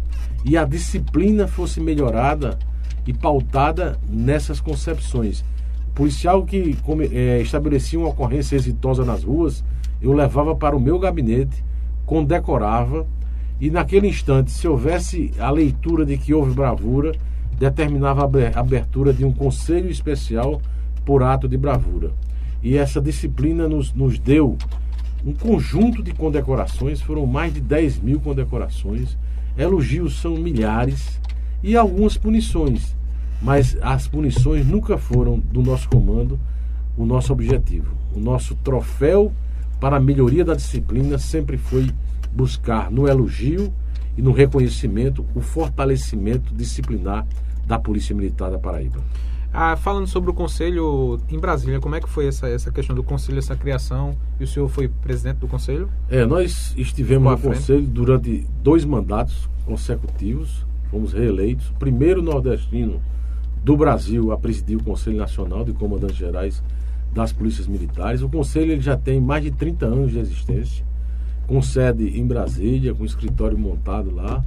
e 0.44 0.58
a 0.58 0.66
disciplina 0.66 1.48
fosse 1.48 1.80
melhorada 1.80 2.58
e 3.10 3.14
pautada 3.14 3.98
nessas 4.08 4.62
concepções. 4.62 5.44
O 5.90 5.94
policial 5.96 6.46
que 6.46 6.78
é, 7.12 7.42
estabelecia 7.42 7.98
uma 7.98 8.10
ocorrência 8.10 8.56
exitosa 8.56 9.04
nas 9.04 9.24
ruas, 9.24 9.64
eu 10.00 10.14
levava 10.14 10.56
para 10.56 10.78
o 10.78 10.80
meu 10.80 11.00
gabinete, 11.00 11.64
condecorava 12.06 13.08
e 13.60 13.72
naquele 13.72 14.08
instante, 14.08 14.52
se 14.52 14.68
houvesse 14.68 15.32
a 15.40 15.50
leitura 15.50 16.06
de 16.06 16.20
que 16.20 16.36
houve 16.36 16.54
bravura, 16.54 17.14
determinava 17.58 18.22
a 18.22 18.60
abertura 18.60 19.12
de 19.12 19.26
um 19.26 19.34
conselho 19.34 19.90
especial 19.90 20.62
por 21.04 21.24
ato 21.24 21.48
de 21.48 21.58
bravura. 21.58 22.12
E 22.62 22.78
essa 22.78 23.02
disciplina 23.02 23.68
nos, 23.68 23.92
nos 23.92 24.20
deu 24.20 24.56
um 25.26 25.34
conjunto 25.34 26.04
de 26.04 26.14
condecorações, 26.14 27.02
foram 27.02 27.26
mais 27.26 27.52
de 27.56 27.60
10 27.60 28.02
mil 28.02 28.20
condecorações, 28.20 29.18
elogios 29.58 30.22
são 30.22 30.36
milhares 30.36 31.20
e 31.64 31.76
algumas 31.76 32.16
punições, 32.16 32.96
mas 33.42 33.78
as 33.82 34.08
punições 34.08 34.66
nunca 34.66 34.98
foram 34.98 35.40
do 35.40 35.62
nosso 35.62 35.90
comando 35.90 36.40
o 36.98 37.06
nosso 37.06 37.32
objetivo. 37.32 37.94
O 38.14 38.20
nosso 38.20 38.56
troféu 38.56 39.32
para 39.80 39.96
a 39.96 40.00
melhoria 40.00 40.44
da 40.44 40.54
disciplina 40.54 41.18
sempre 41.18 41.58
foi 41.58 41.90
buscar 42.34 42.92
no 42.92 43.08
elogio 43.08 43.74
e 44.18 44.22
no 44.22 44.32
reconhecimento 44.32 45.26
o 45.34 45.40
fortalecimento 45.40 46.54
disciplinar 46.54 47.26
da 47.66 47.80
Polícia 47.80 48.14
Militar 48.14 48.52
da 48.52 48.60
Paraíba. 48.60 49.00
Ah, 49.52 49.76
falando 49.76 50.06
sobre 50.06 50.30
o 50.30 50.34
conselho 50.34 51.20
em 51.30 51.40
Brasília, 51.40 51.80
como 51.80 51.96
é 51.96 52.02
que 52.02 52.10
foi 52.10 52.28
essa, 52.28 52.48
essa 52.48 52.72
questão 52.72 52.96
do 52.96 53.04
conselho, 53.04 53.40
essa 53.40 53.56
criação? 53.56 54.16
E 54.40 54.44
o 54.44 54.48
senhor 54.48 54.68
foi 54.68 54.88
presidente 54.88 55.38
do 55.38 55.48
conselho? 55.48 55.90
É, 56.10 56.24
nós 56.26 56.74
estivemos 56.78 57.32
no 57.32 57.38
conselho 57.38 57.88
durante 57.88 58.46
dois 58.62 58.86
mandatos 58.86 59.50
consecutivos, 59.66 60.66
fomos 60.92 61.14
reeleitos. 61.14 61.72
Primeiro 61.80 62.22
nordestino 62.22 63.02
do 63.64 63.76
Brasil 63.76 64.32
a 64.32 64.38
presidir 64.38 64.78
o 64.78 64.84
Conselho 64.84 65.18
Nacional 65.18 65.64
de 65.64 65.74
Comandantes 65.74 66.18
Gerais 66.18 66.64
das 67.14 67.34
Polícias 67.34 67.68
Militares. 67.68 68.22
O 68.22 68.30
conselho 68.30 68.72
ele 68.72 68.82
já 68.82 68.96
tem 68.96 69.20
mais 69.20 69.44
de 69.44 69.52
30 69.52 69.86
anos 69.86 70.12
de 70.12 70.20
existência, 70.20 70.86
com 71.48 71.62
sede 71.62 72.20
em 72.20 72.26
Brasília, 72.26 72.94
com 72.94 73.04
escritório 73.04 73.58
montado 73.58 74.14
lá. 74.14 74.44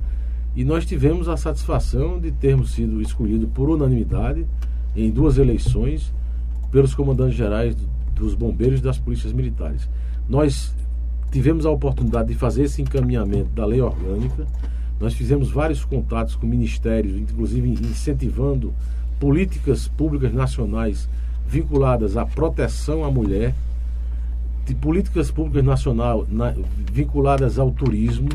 E 0.55 0.65
nós 0.65 0.85
tivemos 0.85 1.29
a 1.29 1.37
satisfação 1.37 2.21
de 2.21 2.31
termos 2.31 2.73
sido 2.73 3.01
escolhidos 3.01 3.49
por 3.53 3.71
unanimidade 3.71 4.47
em 4.95 5.11
duas 5.11 5.39
eleições 5.39 6.13
pelos 6.71 6.95
comandantes 6.95 7.37
gerais 7.37 7.75
dos 8.15 8.35
bombeiros 8.35 8.81
e 8.81 8.83
das 8.83 8.99
polícias 8.99 9.33
militares. 9.33 9.89
Nós 10.29 10.75
tivemos 11.31 11.65
a 11.65 11.71
oportunidade 11.71 12.29
de 12.29 12.35
fazer 12.35 12.65
esse 12.65 12.83
encaminhamento 12.83 13.51
da 13.51 13.65
lei 13.65 13.81
orgânica. 13.81 14.47
Nós 15.01 15.15
fizemos 15.15 15.51
vários 15.51 15.85
contatos 15.85 16.37
com 16.37 16.47
ministérios, 16.47 17.17
inclusive 17.17 17.69
incentivando 17.69 18.73
políticas 19.23 19.87
públicas 19.87 20.35
nacionais 20.35 21.09
vinculadas 21.47 22.17
à 22.17 22.27
proteção 22.27 23.05
à 23.05 23.11
mulher, 23.11 23.55
de 24.67 24.75
políticas 24.75 25.31
públicas 25.31 25.65
nacionais 25.65 26.25
na, 26.29 26.53
vinculadas 26.93 27.57
ao 27.57 27.71
turismo, 27.71 28.29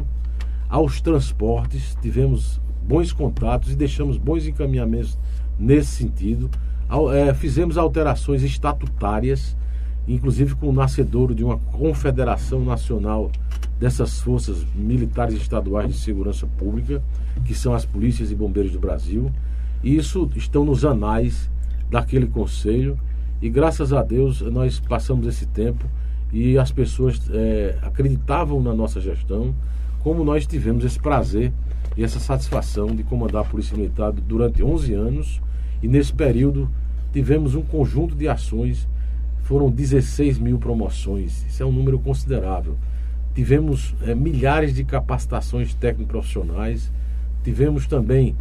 aos 0.70 1.02
transportes. 1.02 1.98
Tivemos 2.02 2.62
bons 2.88 3.12
contatos 3.12 3.74
e 3.74 3.76
deixamos 3.76 4.18
bons 4.18 4.48
encaminhamentos 4.48 5.20
nesse 5.60 5.92
sentido. 5.92 6.50
É, 7.14 7.34
fizemos 7.34 7.78
alterações 7.78 8.42
estatutárias, 8.42 9.58
inclusive 10.08 10.56
com 10.56 10.70
o 10.70 10.74
nascedouro 10.74 11.36
de 11.36 11.44
uma 11.44 11.58
confederação 11.58 12.64
nacional 12.64 13.30
dessas 13.78 14.22
forças 14.22 14.66
militares 14.74 15.36
estaduais 15.36 15.90
de 15.90 16.00
segurança 16.00 16.48
pública, 16.58 17.04
que 17.44 17.54
são 17.54 17.74
as 17.74 17.84
polícias 17.84 18.32
e 18.32 18.36
bombeiros 18.36 18.72
do 18.72 18.80
Brasil. 18.80 19.30
Isso 19.84 20.30
estão 20.36 20.66
nos 20.66 20.84
anais 20.84 21.50
daquele 21.90 22.28
conselho. 22.28 22.98
E 23.42 23.50
graças 23.50 23.94
a 23.94 24.02
Deus 24.02 24.42
nós 24.42 24.80
passamos 24.80 25.28
esse 25.28 25.46
tempo 25.46 25.86
e 26.32 26.58
as 26.58 26.72
pessoas 26.72 27.22
é, 27.32 27.78
acreditavam 27.82 28.62
na 28.62 28.74
nossa 28.74 29.00
gestão, 29.00 29.56
como 30.00 30.24
nós 30.24 30.46
tivemos 30.46 30.84
esse 30.84 31.00
prazer 31.00 31.54
e 31.96 32.04
essa 32.04 32.20
satisfação 32.20 32.88
de 32.88 33.04
comandar 33.04 33.44
a 33.44 33.46
Polícia 33.46 33.78
Militar 33.78 34.12
durante 34.12 34.64
11 34.64 34.94
anos. 34.94 35.42
E 35.82 35.88
nesse 35.88 36.12
período 36.12 36.70
tivemos 37.14 37.56
um 37.56 37.62
conjunto 37.62 38.16
de 38.16 38.28
ações, 38.28 38.88
foram 39.44 39.70
16 39.70 40.40
mil 40.40 40.58
promoções, 40.58 41.46
isso 41.48 41.64
é 41.64 41.66
um 41.66 41.72
número 41.72 42.00
considerável. 42.00 42.76
Tivemos 43.34 43.96
é, 44.02 44.16
milhares 44.16 44.74
de 44.74 44.84
capacitações 44.84 45.74
técnico-profissionais, 45.76 46.92
tivemos 47.44 47.86
também 47.86 48.36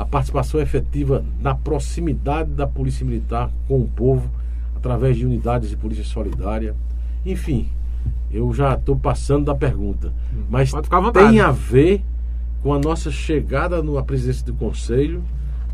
a 0.00 0.04
participação 0.06 0.58
efetiva 0.58 1.22
na 1.42 1.54
proximidade 1.54 2.52
da 2.52 2.66
Polícia 2.66 3.04
Militar 3.04 3.50
com 3.68 3.82
o 3.82 3.86
povo, 3.86 4.30
através 4.74 5.14
de 5.14 5.26
unidades 5.26 5.68
de 5.68 5.76
polícia 5.76 6.04
solidária. 6.04 6.74
Enfim, 7.24 7.68
eu 8.32 8.50
já 8.54 8.72
estou 8.72 8.96
passando 8.96 9.44
da 9.44 9.54
pergunta, 9.54 10.10
hum, 10.32 10.44
mas 10.48 10.72
tem 11.12 11.40
a 11.40 11.50
ver 11.50 12.02
com 12.62 12.72
a 12.72 12.78
nossa 12.78 13.10
chegada 13.10 13.82
na 13.82 14.02
presidência 14.02 14.46
do 14.46 14.54
Conselho 14.54 15.22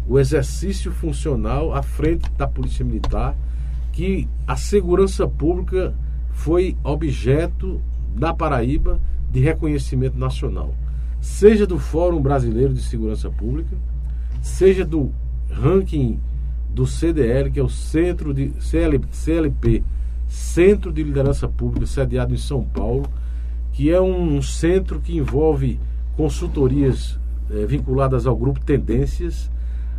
o 0.09 0.19
exercício 0.19 0.91
funcional 0.91 1.73
à 1.73 1.81
frente 1.81 2.29
da 2.33 2.49
Polícia 2.49 2.85
Militar, 2.85 3.37
que 3.93 4.29
a 4.45 4.57
segurança 4.57 5.29
pública 5.29 5.95
foi 6.33 6.77
objeto 6.83 7.81
da 8.13 8.35
Paraíba 8.35 9.01
de 9.31 9.39
reconhecimento 9.39 10.19
nacional, 10.19 10.75
seja 11.21 11.65
do 11.65 11.79
Fórum 11.79 12.21
Brasileiro 12.21 12.75
de 12.75 12.83
Segurança 12.83 13.31
Pública, 13.31 13.77
seja 14.41 14.85
do 14.85 15.13
ranking 15.51 16.21
do 16.71 16.87
CDL, 16.87 17.51
que 17.51 17.59
é 17.59 17.63
o 17.63 17.69
Centro 17.69 18.35
de 18.35 18.53
CLP, 18.61 19.83
Centro 20.29 20.93
de 20.93 21.03
Liderança 21.03 21.49
Pública, 21.49 21.87
sediado 21.87 22.35
em 22.35 22.39
São 22.39 22.65
Paulo, 22.65 23.09
que 23.73 23.91
é 23.91 24.01
um 24.01 24.41
centro 24.43 25.01
que 25.01 25.17
envolve 25.17 25.79
consultorias 26.17 27.19
é, 27.51 27.67
vinculadas 27.67 28.27
ao 28.27 28.37
grupo 28.37 28.61
Tendências, 28.61 29.51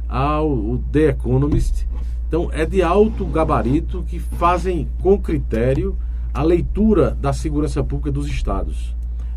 ao 0.10 0.80
The 0.92 1.10
Economist. 1.10 1.88
Então, 2.28 2.50
é 2.52 2.66
de 2.66 2.82
alto 2.82 3.26
gabarito 3.26 4.04
que 4.04 4.20
fazem 4.20 4.88
com 5.02 5.18
critério 5.18 5.96
a 6.34 6.44
leitura 6.44 7.12
da 7.12 7.34
segurança 7.34 7.84
pública 7.84 8.12
dos 8.12 8.28
estados. 8.28 8.96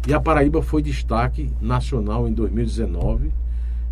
E 0.09 0.13
a 0.13 0.21
Paraíba 0.21 0.63
foi 0.63 0.83
destaque 0.83 1.51
nacional 1.61 2.29
em 2.29 2.33
2019, 2.33 3.31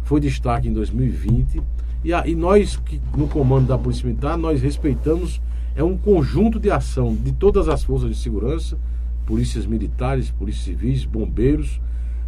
foi 0.08 0.20
destaque 0.20 0.66
em 0.66 0.72
2020. 0.72 1.60
E, 2.02 2.14
a, 2.14 2.26
e 2.26 2.34
nós, 2.34 2.76
que, 2.76 2.98
no 3.14 3.28
comando 3.28 3.66
da 3.66 3.76
Polícia 3.76 4.06
Militar, 4.06 4.38
nós 4.38 4.62
respeitamos 4.62 5.38
é 5.76 5.84
um 5.84 5.98
conjunto 5.98 6.58
de 6.58 6.70
ação 6.70 7.14
de 7.14 7.30
todas 7.30 7.68
as 7.68 7.84
forças 7.84 8.08
de 8.08 8.16
segurança, 8.16 8.78
polícias 9.26 9.66
militares, 9.66 10.30
polícias 10.30 10.64
civis, 10.64 11.04
bombeiros, 11.04 11.78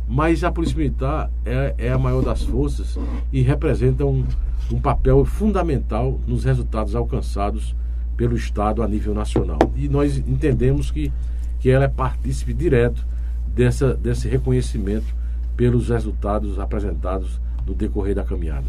mas 0.07 0.45
a 0.45 0.53
Polícia 0.53 0.77
Militar 0.77 1.31
é, 1.45 1.75
é 1.79 1.91
a 1.91 1.99
maior 1.99 2.23
das 2.23 2.43
forças 2.43 2.99
e 3.33 3.41
representa 3.41 4.05
um, 4.05 4.27
um 4.71 4.79
papel 4.79 5.25
fundamental 5.25 6.21
nos 6.27 6.45
resultados 6.45 6.95
alcançados 6.95 7.75
pelo 8.15 8.37
Estado 8.37 8.83
a 8.83 8.89
nível 8.89 9.15
nacional. 9.15 9.59
E 9.75 9.89
nós 9.89 10.19
entendemos 10.19 10.91
que, 10.91 11.11
que 11.59 11.71
ela 11.71 11.87
é 11.87 11.89
partícipe 11.89 12.53
direto 12.53 13.07
dessa, 13.47 13.95
desse 13.95 14.29
reconhecimento 14.29 15.15
pelos 15.57 15.89
resultados 15.89 16.59
apresentados 16.59 17.41
no 17.71 17.75
decorrer 17.75 18.15
da 18.15 18.25
caminhada. 18.25 18.67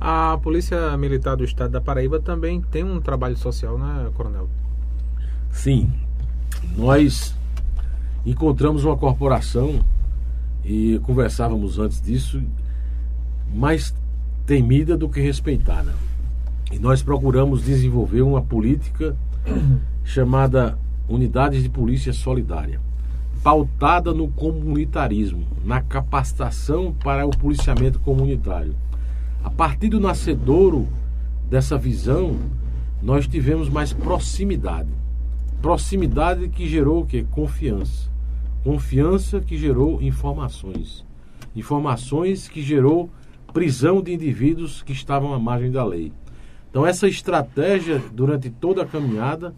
A 0.00 0.38
Polícia 0.38 0.96
Militar 0.96 1.36
do 1.36 1.44
Estado 1.44 1.72
da 1.72 1.80
Paraíba 1.80 2.20
também 2.20 2.60
tem 2.60 2.84
um 2.84 3.00
trabalho 3.00 3.36
social, 3.36 3.76
né, 3.78 4.10
Coronel? 4.14 4.48
Sim. 5.50 5.92
Nós 6.76 7.34
encontramos 8.24 8.84
uma 8.84 8.96
corporação 8.96 9.80
e 10.64 11.00
conversávamos 11.02 11.78
antes 11.78 12.00
disso, 12.00 12.42
mais 13.52 13.94
temida 14.46 14.96
do 14.96 15.08
que 15.08 15.20
respeitada. 15.20 15.92
E 16.70 16.78
nós 16.78 17.02
procuramos 17.02 17.64
desenvolver 17.64 18.22
uma 18.22 18.42
política 18.42 19.16
chamada 20.04 20.78
Unidades 21.08 21.62
de 21.62 21.68
Polícia 21.68 22.12
Solidária, 22.12 22.80
pautada 23.44 24.14
no 24.14 24.26
comunitarismo, 24.26 25.46
na 25.62 25.82
capacitação 25.82 26.94
para 26.94 27.26
o 27.26 27.30
policiamento 27.30 28.00
comunitário. 28.00 28.74
A 29.44 29.50
partir 29.50 29.90
do 29.90 30.00
nascedouro 30.00 30.88
dessa 31.50 31.76
visão, 31.76 32.38
nós 33.02 33.28
tivemos 33.28 33.68
mais 33.68 33.92
proximidade. 33.92 34.88
Proximidade 35.60 36.48
que 36.48 36.66
gerou 36.66 37.02
o 37.02 37.06
quê? 37.06 37.26
Confiança. 37.30 38.10
Confiança 38.64 39.42
que 39.42 39.58
gerou 39.58 40.00
informações. 40.00 41.04
Informações 41.54 42.48
que 42.48 42.62
gerou 42.62 43.10
prisão 43.52 44.00
de 44.00 44.14
indivíduos 44.14 44.82
que 44.82 44.94
estavam 44.94 45.34
à 45.34 45.38
margem 45.38 45.70
da 45.70 45.84
lei. 45.84 46.14
Então, 46.70 46.86
essa 46.86 47.06
estratégia, 47.06 48.02
durante 48.10 48.48
toda 48.48 48.82
a 48.82 48.86
caminhada, 48.86 49.54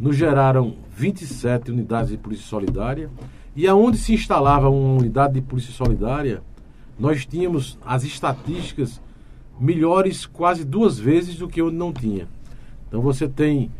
nos 0.00 0.16
geraram 0.16 0.76
27 0.96 1.70
unidades 1.70 2.10
de 2.10 2.16
polícia 2.16 2.46
solidária. 2.46 3.10
E 3.54 3.68
aonde 3.68 3.98
se 3.98 4.14
instalava 4.14 4.70
uma 4.70 4.98
unidade 4.98 5.34
de 5.34 5.42
polícia 5.42 5.74
solidária, 5.74 6.42
nós 6.98 7.26
tínhamos 7.26 7.78
as 7.84 8.02
estatísticas 8.02 9.00
melhores 9.60 10.24
quase 10.24 10.64
duas 10.64 10.98
vezes 10.98 11.36
do 11.36 11.46
que 11.46 11.60
onde 11.60 11.76
não 11.76 11.92
tinha. 11.92 12.26
Então, 12.88 13.02
você 13.02 13.28
tem 13.28 13.70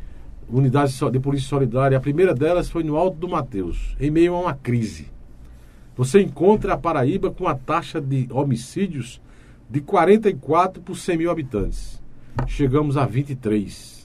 unidades 0.48 1.00
de 1.10 1.18
polícia 1.18 1.48
solidária. 1.48 1.96
A 1.96 2.00
primeira 2.00 2.34
delas 2.34 2.68
foi 2.68 2.82
no 2.82 2.96
Alto 2.96 3.16
do 3.16 3.28
Mateus, 3.28 3.96
em 3.98 4.10
meio 4.10 4.34
a 4.34 4.40
uma 4.40 4.54
crise. 4.54 5.08
Você 5.96 6.20
encontra 6.20 6.74
a 6.74 6.78
Paraíba 6.78 7.30
com 7.30 7.48
a 7.48 7.54
taxa 7.54 8.00
de 8.00 8.28
homicídios 8.30 9.20
de 9.68 9.80
44 9.80 10.82
por 10.82 10.96
100 10.96 11.16
mil 11.16 11.30
habitantes. 11.30 12.02
Chegamos 12.46 12.96
a 12.96 13.06
23. 13.06 13.99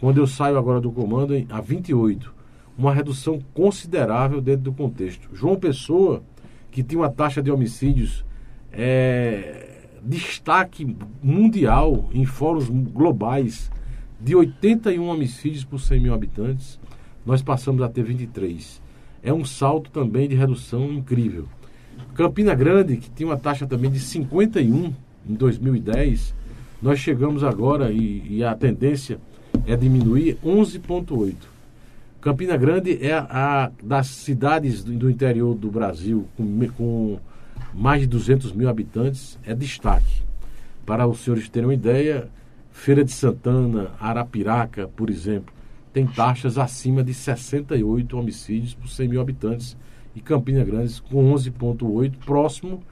Quando 0.00 0.18
eu 0.18 0.26
saio 0.26 0.56
agora 0.56 0.80
do 0.80 0.92
comando, 0.92 1.34
a 1.48 1.60
28. 1.60 2.32
Uma 2.76 2.94
redução 2.94 3.40
considerável 3.52 4.40
dentro 4.40 4.62
do 4.62 4.72
contexto. 4.72 5.28
João 5.34 5.56
Pessoa, 5.56 6.22
que 6.70 6.82
tinha 6.82 7.00
uma 7.00 7.10
taxa 7.10 7.42
de 7.42 7.50
homicídios 7.50 8.24
é, 8.72 9.86
destaque 10.02 10.96
mundial 11.22 12.08
em 12.12 12.24
fóruns 12.24 12.68
globais 12.68 13.70
de 14.20 14.34
81 14.34 15.06
homicídios 15.08 15.64
por 15.64 15.80
100 15.80 16.00
mil 16.00 16.14
habitantes, 16.14 16.78
nós 17.26 17.42
passamos 17.42 17.82
a 17.82 17.88
ter 17.88 18.02
23. 18.04 18.80
É 19.22 19.32
um 19.32 19.44
salto 19.44 19.90
também 19.90 20.28
de 20.28 20.34
redução 20.34 20.92
incrível. 20.92 21.46
Campina 22.14 22.54
Grande, 22.54 22.96
que 22.96 23.10
tinha 23.10 23.28
uma 23.28 23.36
taxa 23.36 23.66
também 23.66 23.90
de 23.90 24.00
51 24.00 24.94
em 25.28 25.34
2010, 25.34 26.34
nós 26.80 27.00
chegamos 27.00 27.42
agora 27.42 27.90
e, 27.90 28.24
e 28.28 28.44
a 28.44 28.54
tendência 28.54 29.20
é 29.66 29.76
diminuir 29.76 30.38
11,8. 30.44 31.34
Campina 32.20 32.56
Grande 32.56 32.98
é 33.04 33.14
a, 33.14 33.70
das 33.82 34.08
cidades 34.08 34.82
do, 34.82 34.92
do, 34.92 35.10
interior 35.10 35.54
do 35.54 35.70
Brasil 35.70 36.26
com, 36.36 36.68
com 36.76 37.18
mais 37.72 38.00
de 38.02 38.06
200 38.08 38.52
mil 38.52 38.68
habitantes, 38.68 39.38
é 39.44 39.54
destaque. 39.54 40.22
Para 40.84 41.06
os 41.06 41.20
senhores 41.20 41.48
terem 41.48 41.68
uma 41.68 41.74
ideia, 41.74 42.28
Feira 42.72 43.04
de 43.04 43.12
Santana, 43.12 43.92
Arapiraca, 44.00 44.88
por 44.88 45.10
exemplo, 45.10 45.52
tem 45.92 46.06
taxas 46.06 46.58
acima 46.58 47.02
de 47.02 47.14
68 47.14 48.18
homicídios 48.18 48.74
por 48.74 48.88
100 48.88 49.08
mil 49.08 49.20
habitantes 49.20 49.76
e 50.14 50.20
Campina 50.20 50.64
Grande 50.64 51.00
com 51.02 51.32
11,8, 51.34 52.14
próximo 52.24 52.82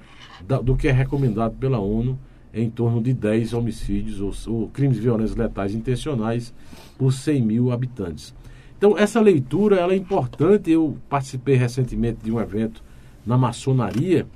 da, 0.47 0.61
do 0.61 0.77
que 0.77 0.89
é 0.89 0.93
recomendado 0.93 1.57
pela 1.57 1.79
ONU, 1.79 2.19
em 2.57 2.71
torno 2.71 3.03
de 3.03 3.13
10 3.13 3.53
homicídios 3.53 4.21
ou, 4.21 4.33
ou 4.53 4.69
crimes 4.69 4.99
violentos 4.99 5.37
letais 5.37 5.75
intencionais 5.75 6.55
por 6.97 7.13
100 7.13 7.43
mil 7.43 7.71
habitantes. 7.71 8.35
Então, 8.79 8.97
essa 8.97 9.21
leitura 9.21 9.77
ela 9.77 9.93
é 9.93 9.97
importante. 9.97 10.71
Eu 10.71 10.97
participei 11.09 11.55
recentemente 11.57 12.19
de 12.25 12.33
um 12.33 12.41
evento 12.41 12.83
na 13.27 13.37
maçonaria 13.37 14.27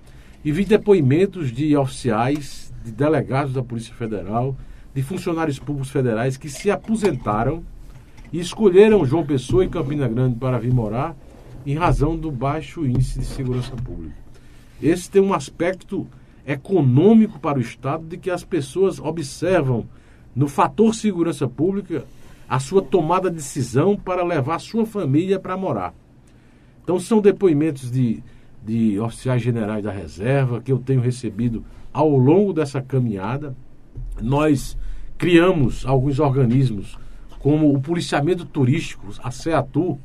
e 0.45 0.53
vi 0.53 0.65
depoimentos 0.65 1.51
de 1.51 1.77
oficiais, 1.77 2.73
de 2.85 2.93
delegados 2.93 3.55
da 3.55 3.63
Polícia 3.63 3.95
Federal, 3.95 4.57
de 4.95 5.03
funcionários 5.03 5.59
públicos 5.59 5.91
federais 5.91 6.37
que 6.37 6.49
se 6.49 6.71
aposentaram 6.71 7.63
e 8.33 8.39
escolheram 8.39 9.05
João 9.05 9.25
Pessoa 9.25 9.65
e 9.65 9.69
Campina 9.69 10.09
Grande 10.09 10.37
para 10.37 10.59
vir 10.59 10.73
morar 10.73 11.17
em 11.65 11.75
razão 11.75 12.17
do 12.17 12.31
baixo 12.31 12.87
índice 12.87 13.19
de 13.19 13.25
segurança 13.25 13.75
pública. 13.77 14.17
Esse 14.83 15.11
tem 15.11 15.21
um 15.21 15.35
aspecto 15.35 16.07
econômico 16.47 17.39
para 17.39 17.59
o 17.59 17.63
Estado 17.63 18.05
de 18.07 18.17
que 18.17 18.31
as 18.31 18.45
pessoas 18.45 18.99
observam 18.99 19.87
no 20.35 20.49
fator 20.49 20.95
segurança 20.95 21.49
pública 21.49 22.05
a 22.49 22.59
sua 22.59 22.83
tomada 22.83 23.31
de 23.31 23.37
decisão 23.37 23.97
para 23.97 24.25
levar 24.25 24.59
sua 24.59 24.85
família 24.85 25.39
para 25.39 25.57
morar. 25.57 25.95
Então 26.83 26.99
são 26.99 27.21
depoimentos 27.21 27.91
de, 27.91 28.23
de 28.65 28.99
oficiais 28.99 29.43
generais 29.43 29.85
da 29.85 29.93
reserva 29.93 30.61
que 30.61 30.73
eu 30.73 30.79
tenho 30.79 31.01
recebido 31.01 31.65
ao 31.93 32.09
longo 32.17 32.53
dessa 32.53 32.81
caminhada. 32.83 33.55
Nós 34.21 34.77
criamos 35.17 35.87
alguns 35.87 36.19
organismos, 36.19 36.99
como 37.39 37.75
o 37.75 37.81
policiamento 37.81 38.45
turístico, 38.45 39.07
a 39.23 39.31
CEATU, 39.31 39.99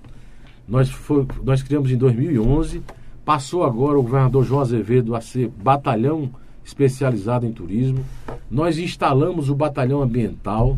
nós, 0.68 0.90
foi, 0.90 1.26
nós 1.44 1.64
criamos 1.64 1.92
em 1.92 1.98
2011, 1.98 2.82
passou 3.26 3.64
agora 3.64 3.98
o 3.98 4.04
governador 4.04 4.46
João 4.46 4.62
Azevedo 4.62 5.16
a 5.16 5.22
ser 5.22 5.50
batalhão 5.50 6.30
especializado 6.64 7.46
em 7.46 7.52
turismo. 7.52 8.06
Nós 8.50 8.78
instalamos 8.78 9.50
o 9.50 9.56
batalhão 9.56 10.02
ambiental, 10.02 10.78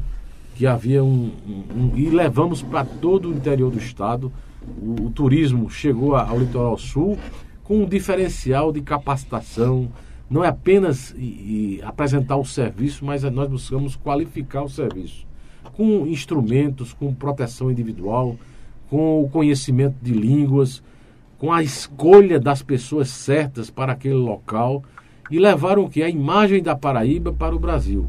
que 0.55 0.65
havia 0.65 1.03
um, 1.03 1.31
um, 1.47 1.63
um 1.75 1.97
e 1.97 2.09
levamos 2.09 2.63
para 2.63 2.83
todo 2.83 3.29
o 3.29 3.33
interior 3.33 3.69
do 3.69 3.77
estado. 3.77 4.31
O, 4.81 5.07
o 5.07 5.09
turismo 5.11 5.69
chegou 5.69 6.15
ao 6.15 6.39
litoral 6.39 6.77
sul 6.77 7.17
com 7.63 7.83
um 7.83 7.85
diferencial 7.85 8.71
de 8.71 8.81
capacitação, 8.81 9.89
não 10.29 10.43
é 10.43 10.47
apenas 10.47 11.13
e, 11.17 11.79
e 11.79 11.81
apresentar 11.83 12.37
o 12.37 12.45
serviço, 12.45 13.05
mas 13.05 13.23
é 13.23 13.29
nós 13.29 13.49
buscamos 13.49 13.95
qualificar 13.95 14.63
o 14.63 14.69
serviço 14.69 15.27
com 15.77 16.07
instrumentos, 16.07 16.91
com 16.91 17.13
proteção 17.13 17.71
individual, 17.71 18.35
com 18.89 19.23
o 19.23 19.29
conhecimento 19.29 19.95
de 20.01 20.11
línguas, 20.11 20.81
com 21.37 21.51
a 21.51 21.61
escolha 21.61 22.39
das 22.39 22.61
pessoas 22.61 23.09
certas 23.09 23.69
para 23.69 23.93
aquele 23.93 24.15
local 24.15 24.83
e 25.29 25.39
levaram 25.39 25.83
o 25.83 25.89
que 25.89 26.01
a 26.01 26.09
imagem 26.09 26.63
da 26.63 26.75
Paraíba 26.75 27.31
para 27.31 27.55
o 27.55 27.59
Brasil. 27.59 28.07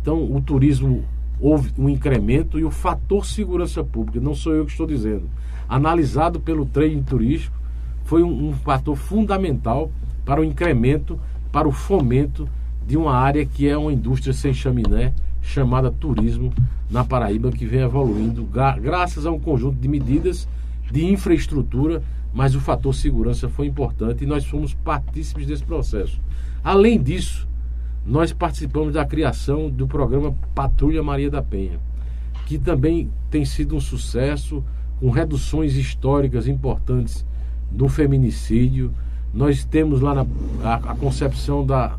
Então, 0.00 0.22
o 0.32 0.40
turismo 0.40 1.04
houve 1.40 1.72
um 1.78 1.88
incremento 1.88 2.58
e 2.58 2.64
o 2.64 2.70
fator 2.70 3.26
segurança 3.26 3.82
pública, 3.82 4.20
não 4.20 4.34
sou 4.34 4.54
eu 4.54 4.64
que 4.64 4.72
estou 4.72 4.86
dizendo, 4.86 5.28
analisado 5.68 6.40
pelo 6.40 6.66
trade 6.66 7.00
turístico, 7.02 7.56
foi 8.04 8.22
um, 8.22 8.48
um 8.48 8.52
fator 8.52 8.96
fundamental 8.96 9.90
para 10.24 10.40
o 10.40 10.44
incremento 10.44 11.18
para 11.50 11.68
o 11.68 11.72
fomento 11.72 12.48
de 12.86 12.96
uma 12.96 13.14
área 13.14 13.44
que 13.44 13.68
é 13.68 13.76
uma 13.76 13.92
indústria 13.92 14.32
sem 14.32 14.52
chaminé, 14.52 15.12
chamada 15.42 15.90
turismo 15.90 16.52
na 16.90 17.04
Paraíba, 17.04 17.50
que 17.50 17.66
vem 17.66 17.80
evoluindo 17.80 18.46
graças 18.80 19.26
a 19.26 19.30
um 19.30 19.38
conjunto 19.38 19.78
de 19.78 19.88
medidas 19.88 20.48
de 20.90 21.04
infraestrutura 21.04 22.02
mas 22.32 22.54
o 22.54 22.60
fator 22.60 22.94
segurança 22.94 23.48
foi 23.48 23.66
importante 23.66 24.24
e 24.24 24.26
nós 24.26 24.44
fomos 24.44 24.74
partícipes 24.74 25.46
desse 25.46 25.64
processo. 25.64 26.20
Além 26.62 27.00
disso, 27.02 27.48
nós 28.04 28.32
participamos 28.32 28.94
da 28.94 29.04
criação 29.04 29.70
do 29.70 29.86
programa 29.86 30.34
Patrulha 30.54 31.02
Maria 31.02 31.30
da 31.30 31.42
Penha, 31.42 31.78
que 32.46 32.58
também 32.58 33.10
tem 33.30 33.44
sido 33.44 33.76
um 33.76 33.80
sucesso, 33.80 34.64
com 35.00 35.10
reduções 35.10 35.76
históricas 35.76 36.48
importantes 36.48 37.24
do 37.70 37.88
feminicídio. 37.88 38.92
Nós 39.32 39.64
temos 39.64 40.00
lá 40.00 40.14
na, 40.14 40.26
a, 40.64 40.74
a 40.74 40.94
concepção 40.96 41.64
da, 41.64 41.96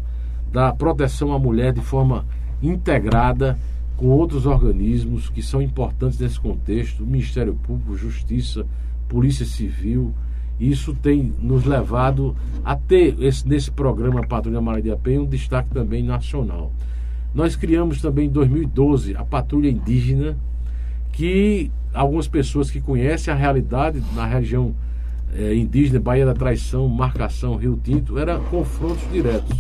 da 0.52 0.74
proteção 0.74 1.32
à 1.32 1.40
mulher 1.40 1.74
de 1.74 1.82
forma 1.82 2.26
integrada 2.62 3.58
com 3.96 4.08
outros 4.08 4.46
organismos 4.46 5.30
que 5.30 5.42
são 5.42 5.62
importantes 5.62 6.20
nesse 6.20 6.40
contexto, 6.40 7.06
Ministério 7.06 7.54
Público, 7.54 7.96
Justiça, 7.96 8.66
Polícia 9.10 9.46
Civil. 9.46 10.14
Isso 10.60 10.94
tem 10.94 11.34
nos 11.40 11.66
levado 11.66 12.36
a 12.64 12.76
ter 12.76 13.16
esse, 13.22 13.48
nesse 13.48 13.72
programa 13.72 14.26
Patrulha 14.26 14.62
Maria 14.62 14.92
da 14.92 14.98
Penha 14.98 15.22
um 15.22 15.26
destaque 15.26 15.70
também 15.72 16.04
nacional. 16.04 16.72
Nós 17.34 17.56
criamos 17.56 18.02
também 18.02 18.28
em 18.28 18.32
2012 18.32 19.16
a 19.16 19.26
Patrulha 19.26 19.70
Indígena, 19.70 20.38
que 21.12 21.72
algumas 21.94 22.28
pessoas 22.28 22.70
que 22.70 22.80
conhecem 22.80 23.34
a 23.34 23.38
realidade 23.38 24.02
na 24.16 24.26
região 24.26 24.76
é, 25.34 25.56
indígena, 25.56 26.00
Bahia 26.00 26.26
da 26.26 26.34
Traição, 26.34 26.88
Marcação, 26.88 27.56
Rio 27.56 27.80
Tinto, 27.82 28.18
eram 28.18 28.44
confrontos 28.46 29.10
diretos 29.12 29.58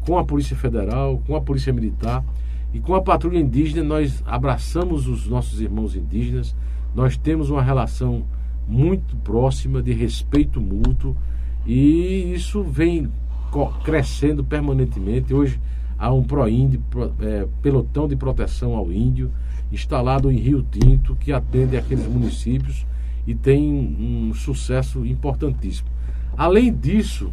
com 0.00 0.18
a 0.18 0.24
Polícia 0.24 0.56
Federal, 0.56 1.22
com 1.26 1.36
a 1.36 1.40
Polícia 1.40 1.72
Militar 1.72 2.24
e 2.72 2.80
com 2.80 2.94
a 2.94 3.02
Patrulha 3.02 3.38
Indígena. 3.38 3.84
Nós 3.84 4.22
abraçamos 4.26 5.06
os 5.06 5.26
nossos 5.26 5.60
irmãos 5.60 5.94
indígenas, 5.94 6.54
nós 6.94 7.16
temos 7.16 7.50
uma 7.50 7.62
relação 7.62 8.24
muito 8.66 9.16
próxima 9.16 9.82
de 9.82 9.92
respeito 9.92 10.60
mútuo 10.60 11.16
e 11.66 12.32
isso 12.34 12.62
vem 12.62 13.10
crescendo 13.84 14.42
permanentemente. 14.42 15.32
Hoje 15.32 15.60
há 15.98 16.12
um 16.12 16.24
é, 17.20 17.46
pelotão 17.62 18.08
de 18.08 18.16
proteção 18.16 18.74
ao 18.74 18.92
índio, 18.92 19.30
instalado 19.70 20.30
em 20.30 20.36
Rio 20.36 20.62
Tinto, 20.62 21.14
que 21.16 21.32
atende 21.32 21.76
aqueles 21.76 22.06
municípios 22.06 22.86
e 23.26 23.34
tem 23.34 23.62
um 23.62 24.34
sucesso 24.34 25.04
importantíssimo. 25.06 25.88
Além 26.36 26.72
disso, 26.74 27.32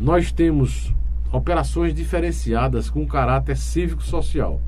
nós 0.00 0.32
temos 0.32 0.92
operações 1.30 1.94
diferenciadas 1.94 2.90
com 2.90 3.06
caráter 3.06 3.56
cívico-social. 3.56 4.60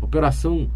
Operação 0.00 0.68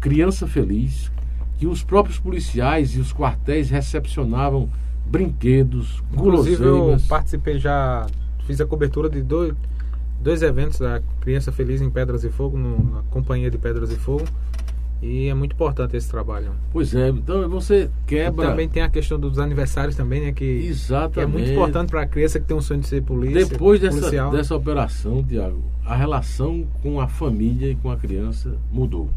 Criança 0.00 0.46
Feliz, 0.46 1.10
que 1.58 1.66
os 1.66 1.82
próprios 1.82 2.18
policiais 2.18 2.94
e 2.94 3.00
os 3.00 3.12
quartéis 3.12 3.70
recepcionavam 3.70 4.68
brinquedos, 5.06 6.02
Inclusive, 6.12 6.56
guloseimas. 6.56 7.02
eu 7.02 7.08
participei 7.08 7.58
já, 7.58 8.06
fiz 8.46 8.60
a 8.60 8.66
cobertura 8.66 9.08
de 9.08 9.22
dois, 9.22 9.54
dois 10.20 10.42
eventos 10.42 10.78
da 10.80 11.00
Criança 11.20 11.52
Feliz 11.52 11.80
em 11.80 11.88
Pedras 11.88 12.24
e 12.24 12.30
Fogo, 12.30 12.58
no, 12.58 12.96
na 12.96 13.02
Companhia 13.10 13.50
de 13.50 13.58
Pedras 13.58 13.90
e 13.90 13.96
Fogo. 13.96 14.24
E 15.02 15.28
é 15.28 15.34
muito 15.34 15.52
importante 15.52 15.94
esse 15.94 16.08
trabalho. 16.08 16.52
Pois 16.72 16.94
é, 16.94 17.10
então 17.10 17.46
você 17.50 17.90
quebra. 18.06 18.46
E 18.46 18.48
também 18.48 18.68
tem 18.68 18.82
a 18.82 18.88
questão 18.88 19.20
dos 19.20 19.38
aniversários 19.38 19.94
também, 19.94 20.22
né? 20.22 20.32
Que, 20.32 20.44
Exatamente. 20.44 21.12
Que 21.12 21.20
é 21.20 21.26
muito 21.26 21.50
importante 21.50 21.90
para 21.90 22.02
a 22.02 22.06
criança 22.06 22.40
que 22.40 22.46
tem 22.46 22.56
um 22.56 22.62
sonho 22.62 22.80
de 22.80 22.88
ser 22.88 23.02
polícia. 23.02 23.44
Depois 23.46 23.78
dessa, 23.78 24.30
dessa 24.30 24.56
operação, 24.56 25.22
Tiago, 25.22 25.62
a 25.84 25.94
relação 25.94 26.66
com 26.82 26.98
a 26.98 27.06
família 27.06 27.70
e 27.70 27.76
com 27.76 27.90
a 27.90 27.96
criança 27.96 28.56
mudou. 28.72 29.10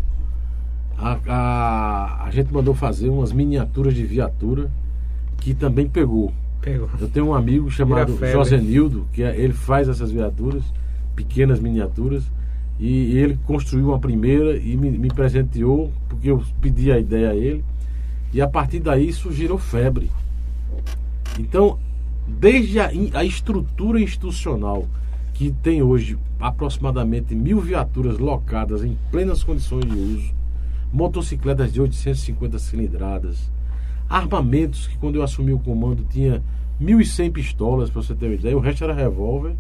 A, 1.01 1.17
a, 1.27 2.25
a 2.25 2.31
gente 2.31 2.53
mandou 2.53 2.73
fazer 2.75 3.09
umas 3.09 3.31
miniaturas 3.31 3.95
de 3.95 4.03
viatura 4.03 4.69
que 5.37 5.53
também 5.53 5.87
pegou. 5.87 6.33
Pegou. 6.61 6.89
Eu 6.99 7.07
tenho 7.07 7.27
um 7.27 7.33
amigo 7.33 7.71
chamado 7.71 8.17
José 8.31 8.57
Nildo, 8.57 9.07
que 9.13 9.23
é, 9.23 9.35
ele 9.37 9.53
faz 9.53 9.87
essas 9.87 10.11
viaturas, 10.11 10.63
pequenas 11.15 11.59
miniaturas 11.59 12.23
e 12.79 13.17
ele 13.17 13.37
construiu 13.45 13.87
uma 13.87 13.99
primeira 13.99 14.57
e 14.57 14.77
me, 14.77 14.89
me 14.89 15.09
presenteou, 15.09 15.91
porque 16.07 16.31
eu 16.31 16.43
pedi 16.61 16.91
a 16.91 16.99
ideia 16.99 17.31
a 17.31 17.35
ele. 17.35 17.63
E 18.33 18.41
a 18.41 18.47
partir 18.47 18.79
daí 18.79 19.07
isso 19.07 19.31
gerou 19.31 19.57
febre. 19.57 20.09
Então, 21.37 21.77
desde 22.27 22.79
a, 22.79 22.91
a 23.13 23.25
estrutura 23.25 23.99
institucional 23.99 24.87
que 25.33 25.51
tem 25.51 25.81
hoje 25.81 26.17
aproximadamente 26.39 27.35
mil 27.35 27.59
viaturas 27.59 28.17
locadas 28.17 28.83
em 28.83 28.97
plenas 29.11 29.43
condições 29.43 29.85
de 29.85 29.97
uso, 29.97 30.38
motocicletas 30.91 31.71
de 31.71 31.81
850 31.81 32.59
cilindradas, 32.59 33.51
armamentos 34.09 34.87
que 34.87 34.97
quando 34.97 35.15
eu 35.15 35.23
assumi 35.23 35.53
o 35.53 35.59
comando 35.59 36.03
tinha 36.09 36.41
1.100 36.81 37.31
pistolas, 37.31 37.89
para 37.89 38.01
você 38.01 38.15
ter 38.15 38.25
uma 38.27 38.35
ideia, 38.35 38.57
o 38.57 38.59
resto 38.59 38.83
era 38.83 38.93
revólver 38.93 39.55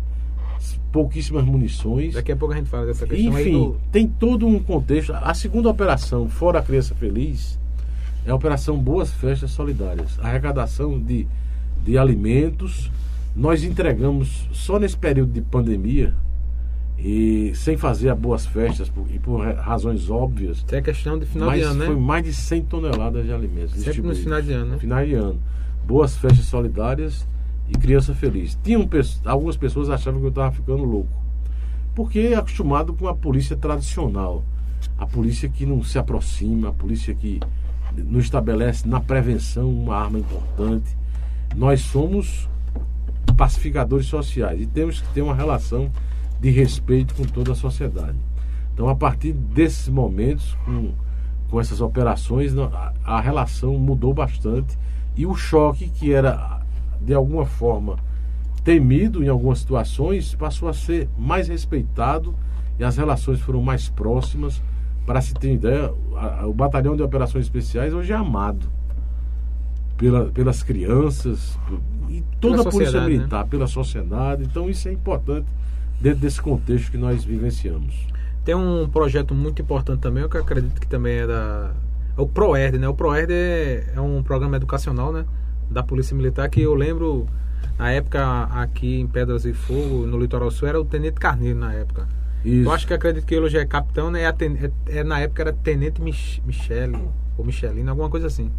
pouquíssimas 0.91 1.43
munições. 1.45 2.13
Daqui 2.13 2.31
a 2.31 2.35
pouco 2.35 2.53
a 2.53 2.57
gente 2.57 2.69
fala 2.69 2.85
dessa 2.85 3.05
questão. 3.05 3.39
Enfim, 3.39 3.51
do... 3.51 3.77
tem 3.91 4.07
todo 4.07 4.47
um 4.47 4.59
contexto. 4.59 5.13
A 5.13 5.33
segunda 5.33 5.69
operação, 5.69 6.27
fora 6.27 6.59
a 6.59 6.61
criança 6.61 6.95
feliz, 6.95 7.59
é 8.25 8.31
a 8.31 8.35
operação 8.35 8.77
Boas 8.77 9.11
Festas 9.11 9.51
Solidárias. 9.51 10.19
Arrecadação 10.19 10.99
de, 10.99 11.27
de 11.83 11.97
alimentos. 11.97 12.91
Nós 13.35 13.63
entregamos 13.63 14.47
só 14.51 14.79
nesse 14.79 14.97
período 14.97 15.31
de 15.31 15.41
pandemia 15.41 16.13
e 17.01 17.53
sem 17.55 17.77
fazer 17.77 18.09
as 18.09 18.17
boas 18.17 18.45
festas 18.45 18.89
por, 18.89 19.05
e 19.09 19.17
por 19.19 19.41
razões 19.55 20.09
óbvias. 20.09 20.63
Tem 20.63 20.79
a 20.79 20.81
questão 20.81 21.17
de 21.17 21.25
final 21.25 21.51
de 21.51 21.61
ano, 21.61 21.79
né? 21.79 21.85
Foi 21.85 21.95
mais 21.95 22.23
de 22.23 22.33
100 22.33 22.63
toneladas 22.63 23.25
de 23.25 23.31
alimentos. 23.31 23.73
Sempre 23.75 24.01
no 24.01 24.15
final 24.15 24.41
de 24.41 24.51
ano, 24.51 24.71
né? 24.71 24.77
Final 24.79 25.05
de 25.05 25.13
ano. 25.13 25.39
Boas 25.85 26.17
festas 26.17 26.45
solidárias 26.45 27.25
e 27.69 27.77
criança 27.77 28.13
feliz. 28.13 28.57
Tinham 28.61 28.87
algumas 29.25 29.55
pessoas 29.55 29.89
achavam 29.89 30.19
que 30.19 30.25
eu 30.25 30.29
estava 30.29 30.51
ficando 30.51 30.83
louco, 30.83 31.13
porque 31.95 32.19
é 32.19 32.35
acostumado 32.35 32.93
com 32.93 33.07
a 33.07 33.15
polícia 33.15 33.55
tradicional, 33.55 34.43
a 34.97 35.05
polícia 35.05 35.47
que 35.47 35.65
não 35.65 35.81
se 35.81 35.97
aproxima, 35.97 36.69
a 36.69 36.73
polícia 36.73 37.13
que 37.13 37.39
não 37.95 38.19
estabelece 38.19 38.87
na 38.87 38.99
prevenção 38.99 39.69
uma 39.69 39.95
arma 39.95 40.19
importante. 40.19 40.97
Nós 41.55 41.79
somos 41.79 42.49
pacificadores 43.37 44.05
sociais 44.07 44.61
e 44.61 44.65
temos 44.65 44.99
que 44.99 45.07
ter 45.13 45.21
uma 45.21 45.33
relação 45.33 45.89
de 46.39 46.49
respeito 46.49 47.13
com 47.15 47.23
toda 47.23 47.51
a 47.51 47.55
sociedade. 47.55 48.17
Então, 48.73 48.87
a 48.87 48.95
partir 48.95 49.33
desses 49.33 49.89
momentos, 49.89 50.57
com, 50.65 50.93
com 51.49 51.59
essas 51.59 51.81
operações, 51.81 52.57
a, 52.57 52.93
a 53.03 53.19
relação 53.19 53.77
mudou 53.77 54.13
bastante 54.13 54.77
e 55.15 55.25
o 55.25 55.35
choque 55.35 55.89
que 55.89 56.13
era 56.13 56.61
de 57.01 57.13
alguma 57.13 57.45
forma 57.45 57.97
temido 58.63 59.23
em 59.23 59.27
algumas 59.27 59.59
situações, 59.59 60.35
passou 60.35 60.69
a 60.69 60.73
ser 60.73 61.09
mais 61.17 61.47
respeitado 61.47 62.35
e 62.77 62.83
as 62.83 62.97
relações 62.97 63.39
foram 63.39 63.61
mais 63.61 63.89
próximas. 63.89 64.61
Para 65.05 65.21
se 65.21 65.33
ter 65.33 65.53
ideia, 65.53 65.91
o 66.45 66.53
Batalhão 66.53 66.95
de 66.95 67.01
Operações 67.01 67.45
Especiais 67.45 67.93
hoje 67.93 68.13
é 68.13 68.15
amado 68.15 68.69
pela, 69.97 70.25
pelas 70.25 70.61
crianças 70.61 71.57
e 72.09 72.23
toda 72.39 72.61
a 72.61 72.71
Polícia 72.71 73.01
Militar, 73.01 73.43
né? 73.43 73.49
pela 73.49 73.67
sociedade. 73.67 74.43
Então 74.43 74.69
isso 74.69 74.87
é 74.87 74.93
importante 74.93 75.47
dentro 75.99 76.19
desse 76.19 76.41
contexto 76.41 76.91
que 76.91 76.97
nós 76.97 77.23
vivenciamos. 77.23 78.07
Tem 78.45 78.55
um 78.55 78.87
projeto 78.89 79.33
muito 79.33 79.61
importante 79.61 79.99
também, 79.99 80.23
eu 80.23 80.41
acredito 80.41 80.79
que 80.79 80.87
também 80.87 81.19
é 81.19 81.27
da. 81.27 81.71
É 82.17 82.21
o 82.21 82.27
ProERD, 82.27 82.77
né? 82.77 82.87
O 82.87 82.93
ProERD 82.93 83.31
é, 83.31 83.93
é 83.95 84.01
um 84.01 84.21
programa 84.23 84.57
educacional, 84.57 85.11
né? 85.11 85.25
da 85.69 85.83
Polícia 85.83 86.15
Militar 86.15 86.49
que 86.49 86.61
eu 86.61 86.73
lembro 86.73 87.27
na 87.77 87.91
época 87.91 88.43
aqui 88.51 88.99
em 88.99 89.07
Pedras 89.07 89.45
e 89.45 89.53
Fogo, 89.53 90.05
no 90.05 90.17
Litoral 90.17 90.51
Sul, 90.51 90.67
era 90.67 90.79
o 90.79 90.83
Tenente 90.83 91.19
Carneiro 91.19 91.59
na 91.59 91.73
época. 91.73 92.07
Isso. 92.43 92.67
Eu 92.67 92.71
acho 92.71 92.87
que 92.87 92.93
acredito 92.93 93.25
que 93.25 93.35
ele 93.35 93.45
hoje 93.45 93.57
é 93.57 93.65
capitão, 93.65 94.09
né? 94.09 94.23
É, 94.23 94.27
é, 94.27 94.99
é, 94.99 95.03
na 95.03 95.19
época 95.19 95.43
era 95.43 95.53
Tenente 95.53 96.01
Mich 96.01 96.41
Michele, 96.45 96.97
ou 97.37 97.45
Michelino, 97.45 97.89
alguma 97.89 98.09
coisa 98.09 98.27
assim. 98.27 98.51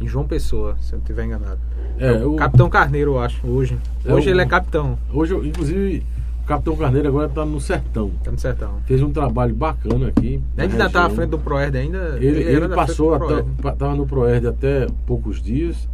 Em 0.00 0.06
João 0.06 0.26
Pessoa, 0.26 0.76
se 0.80 0.92
eu 0.92 0.96
não 0.96 1.02
estiver 1.02 1.24
enganado. 1.24 1.60
É, 1.98 2.08
é 2.08 2.24
o 2.24 2.36
Capitão 2.36 2.68
Carneiro, 2.68 3.12
eu 3.12 3.18
acho, 3.18 3.46
hoje. 3.46 3.78
É 4.04 4.12
hoje 4.12 4.28
o, 4.28 4.30
ele 4.30 4.40
é 4.40 4.46
capitão. 4.46 4.98
Hoje, 5.12 5.34
inclusive, 5.36 6.04
o 6.44 6.46
Capitão 6.46 6.76
Carneiro 6.76 7.08
agora 7.08 7.26
está 7.26 7.44
no 7.46 7.58
Sertão. 7.58 8.10
Está 8.18 8.30
no 8.30 8.38
Sertão. 8.38 8.74
Fez 8.84 9.02
um 9.02 9.10
trabalho 9.10 9.54
bacana 9.54 10.08
aqui. 10.08 10.42
Ainda 10.58 10.86
está 10.86 11.06
à 11.06 11.10
frente 11.10 11.30
do 11.30 11.38
Proerd 11.38 11.74
ainda? 11.76 12.18
Ele, 12.20 12.42
ele, 12.42 12.56
ele 12.56 12.68
passou, 12.68 13.16
estava 13.16 13.94
no 13.94 14.06
Proerd 14.06 14.46
até 14.46 14.86
poucos 15.06 15.42
dias 15.42 15.88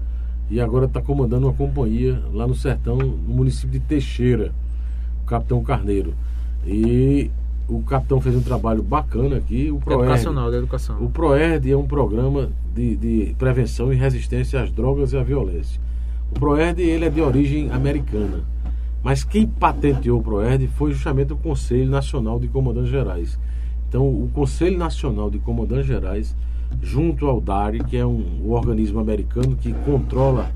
e 0.51 0.61
agora 0.61 0.87
está 0.87 1.01
comandando 1.01 1.47
uma 1.47 1.55
companhia 1.55 2.21
lá 2.33 2.49
no 2.49 2.57
sertão, 2.57 2.97
no 2.97 3.33
município 3.33 3.71
de 3.71 3.79
Teixeira, 3.79 4.53
o 5.23 5.27
capitão 5.27 5.63
Carneiro. 5.63 6.15
E 6.67 7.31
o 7.69 7.81
capitão 7.85 8.21
fez 8.21 8.35
um 8.35 8.43
trabalho 8.43 8.83
bacana 8.83 9.37
aqui. 9.37 9.71
O 9.71 9.79
Proerd, 9.79 10.07
Educacional, 10.07 10.51
da 10.51 10.57
educação. 10.57 11.01
O 11.01 11.09
ProERD 11.09 11.71
é 11.71 11.77
um 11.77 11.87
programa 11.87 12.51
de, 12.75 12.97
de, 12.97 13.37
prevenção 13.39 13.93
e 13.93 13.97
resistência 13.97 14.61
às 14.61 14.73
drogas 14.73 15.13
e 15.13 15.17
à 15.17 15.23
violência. 15.23 15.81
O 16.33 16.35
ProERD 16.41 16.83
ele 16.83 17.05
é 17.05 17.11
de 17.11 17.21
origem 17.21 17.71
americana, 17.71 18.41
mas 19.03 19.25
quem 19.25 19.47
patenteou 19.47 20.21
o 20.21 20.23
ProERD 20.23 20.67
foi 20.69 20.93
justamente 20.93 21.33
o 21.33 21.37
Conselho 21.37 21.91
Nacional 21.91 22.39
de 22.39 22.49
Comandantes 22.49 22.91
Gerais. 22.91 23.39
Então, 23.89 24.07
o 24.07 24.31
Conselho 24.33 24.79
Nacional 24.79 25.31
de 25.31 25.39
Comandantes 25.39 25.87
Gerais 25.87 26.37
junto 26.83 27.27
ao 27.27 27.41
DARI, 27.41 27.83
que 27.85 27.97
é 27.97 28.07
um, 28.07 28.45
um 28.45 28.51
organismo 28.51 29.01
americano 29.01 29.57
que 29.57 29.73
controla 29.85 30.51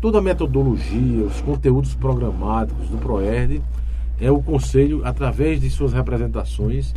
toda 0.00 0.18
a 0.18 0.22
metodologia, 0.22 1.24
os 1.24 1.40
conteúdos 1.40 1.94
programáticos 1.94 2.88
do 2.88 2.96
PROERD, 2.96 3.62
é 4.20 4.30
o 4.30 4.42
Conselho, 4.42 5.02
através 5.04 5.60
de 5.60 5.70
suas 5.70 5.92
representações, 5.92 6.94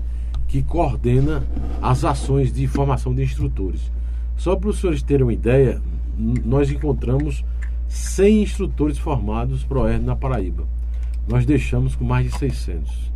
que 0.47 0.61
coordena 0.61 1.43
as 1.81 2.03
ações 2.03 2.51
de 2.51 2.67
formação 2.67 3.13
de 3.13 3.23
instrutores. 3.23 3.91
Só 4.35 4.55
para 4.55 4.69
os 4.69 4.79
senhores 4.79 5.01
terem 5.01 5.23
uma 5.23 5.33
ideia, 5.33 5.81
nós 6.45 6.69
encontramos 6.69 7.43
100 7.87 8.43
instrutores 8.43 8.97
formados 8.97 9.63
ProERD 9.63 10.03
na 10.03 10.15
Paraíba. 10.15 10.63
Nós 11.27 11.45
deixamos 11.45 11.95
com 11.95 12.03
mais 12.03 12.31
de 12.31 12.37
600. 12.37 13.11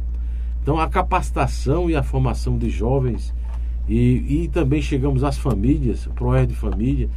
Então, 0.61 0.79
a 0.79 0.87
capacitação 0.89 1.89
e 1.89 1.95
a 1.95 2.03
formação 2.03 2.57
de 2.57 2.69
jovens 2.69 3.33
e, 3.87 4.43
e 4.43 4.47
também 4.49 4.81
chegamos 4.81 5.23
às 5.23 5.37
famílias, 5.37 6.07
ProERD 6.15 6.53
Família, 6.53 7.09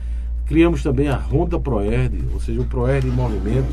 criamos 0.47 0.83
também 0.83 1.09
a 1.09 1.17
Ronda 1.17 1.59
ProERD, 1.59 2.25
ou 2.33 2.41
seja, 2.41 2.61
o 2.61 2.65
ProERD 2.65 3.09
em 3.09 3.13
movimento. 3.13 3.73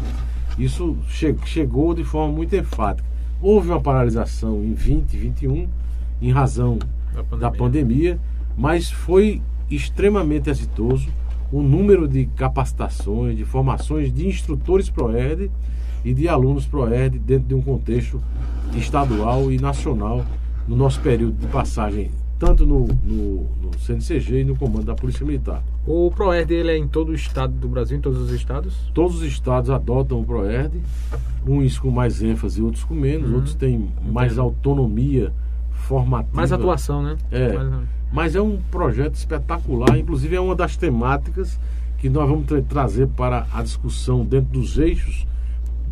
Isso 0.57 0.97
che 1.07 1.35
chegou 1.45 1.93
de 1.93 2.03
forma 2.03 2.33
muito 2.33 2.55
enfática. 2.55 3.07
Houve 3.39 3.69
uma 3.69 3.79
paralisação 3.79 4.63
em 4.63 4.73
2021 4.73 5.67
em 6.21 6.31
razão 6.31 6.79
da 7.13 7.23
pandemia. 7.23 7.39
da 7.39 7.51
pandemia, 7.51 8.19
mas 8.57 8.89
foi 8.89 9.41
extremamente 9.69 10.49
exitoso 10.49 11.07
o 11.51 11.61
número 11.61 12.07
de 12.07 12.25
capacitações, 12.25 13.37
de 13.37 13.45
formações 13.45 14.11
de 14.11 14.27
instrutores 14.27 14.89
ProERD 14.89 15.51
e 16.03 16.13
de 16.13 16.27
alunos 16.27 16.65
ProERD 16.65 17.19
dentro 17.19 17.47
de 17.47 17.55
um 17.55 17.61
contexto 17.61 18.21
estadual 18.75 19.51
e 19.51 19.59
nacional 19.59 20.25
no 20.67 20.75
nosso 20.75 20.99
período 21.01 21.37
de 21.39 21.47
passagem 21.47 22.11
tanto 22.39 22.65
no, 22.65 22.85
no, 23.03 23.49
no 23.61 23.79
CNCG 23.79 24.41
e 24.41 24.43
no 24.43 24.55
comando 24.55 24.85
da 24.85 24.95
Polícia 24.95 25.25
Militar. 25.25 25.63
O 25.85 26.11
ProERD 26.11 26.53
ele 26.53 26.71
é 26.71 26.77
em 26.77 26.87
todo 26.87 27.09
o 27.09 27.15
estado 27.15 27.53
do 27.53 27.67
Brasil, 27.67 27.97
em 27.97 28.01
todos 28.01 28.19
os 28.19 28.31
estados? 28.31 28.91
Todos 28.93 29.17
os 29.17 29.23
estados 29.23 29.69
adotam 29.69 30.19
o 30.19 30.25
ProERD, 30.25 30.79
uns 31.47 31.79
com 31.79 31.89
mais 31.89 32.21
ênfase, 32.21 32.61
outros 32.61 32.83
com 32.83 32.93
menos, 32.93 33.29
uhum. 33.29 33.35
outros 33.37 33.55
têm 33.55 33.89
mais 34.05 34.37
autonomia 34.37 35.33
formativa. 35.71 36.35
Mais 36.35 36.51
atuação, 36.51 37.01
né? 37.01 37.17
É. 37.31 37.53
Mais... 37.53 37.87
Mas 38.11 38.35
é 38.35 38.41
um 38.41 38.57
projeto 38.71 39.15
espetacular, 39.15 39.97
inclusive 39.97 40.35
é 40.35 40.39
uma 40.39 40.55
das 40.55 40.77
temáticas 40.77 41.59
que 41.97 42.09
nós 42.09 42.29
vamos 42.29 42.45
tra 42.45 42.61
trazer 42.61 43.07
para 43.07 43.47
a 43.51 43.63
discussão 43.63 44.23
dentro 44.23 44.51
dos 44.51 44.77
eixos 44.77 45.25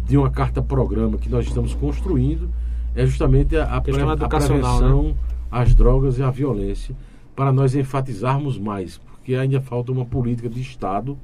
de 0.06 0.18
uma 0.18 0.30
carta-programa 0.30 1.18
que 1.18 1.30
nós 1.30 1.46
estamos 1.46 1.74
construindo, 1.74 2.50
é 2.96 3.06
justamente 3.06 3.58
a, 3.58 3.76
a, 3.76 3.82
pre 3.82 4.00
a 4.00 4.16
né? 4.16 4.28
prevenção 4.28 5.04
né? 5.04 5.16
às 5.52 5.74
drogas 5.74 6.18
e 6.20 6.24
à 6.24 6.30
violência, 6.30 6.96
para 7.36 7.52
nós 7.52 7.76
enfatizarmos 7.76 8.58
mais, 8.58 8.98
porque 8.98 9.36
ainda 9.36 9.60
falta 9.60 9.92
uma 9.92 10.06
política 10.06 10.48
de 10.48 10.62
Estado 10.62 11.18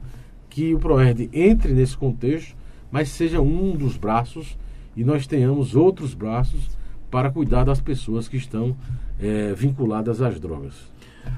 que 0.49 0.73
o 0.73 0.79
PROERD 0.79 1.29
entre 1.31 1.71
nesse 1.71 1.95
contexto, 1.95 2.55
mas 2.91 3.09
seja 3.09 3.39
um 3.39 3.75
dos 3.75 3.95
braços 3.95 4.57
e 4.97 5.03
nós 5.03 5.25
tenhamos 5.25 5.75
outros 5.75 6.13
braços 6.13 6.69
para 7.09 7.31
cuidar 7.31 7.63
das 7.63 7.79
pessoas 7.79 8.27
que 8.27 8.35
estão 8.35 8.75
é, 9.19 9.53
vinculadas 9.53 10.21
às 10.21 10.39
drogas. 10.39 10.91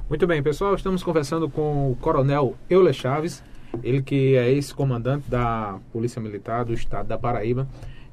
Muito 0.09 0.25
bem, 0.25 0.41
pessoal, 0.41 0.73
estamos 0.73 1.03
conversando 1.03 1.49
com 1.49 1.91
o 1.91 1.95
Coronel 1.97 2.55
Euler 2.69 2.93
Chaves, 2.93 3.43
ele 3.81 4.01
que 4.01 4.35
é 4.35 4.51
ex-comandante 4.51 5.29
da 5.29 5.79
Polícia 5.91 6.21
Militar 6.21 6.65
do 6.65 6.73
Estado 6.73 7.07
da 7.07 7.17
Paraíba. 7.17 7.67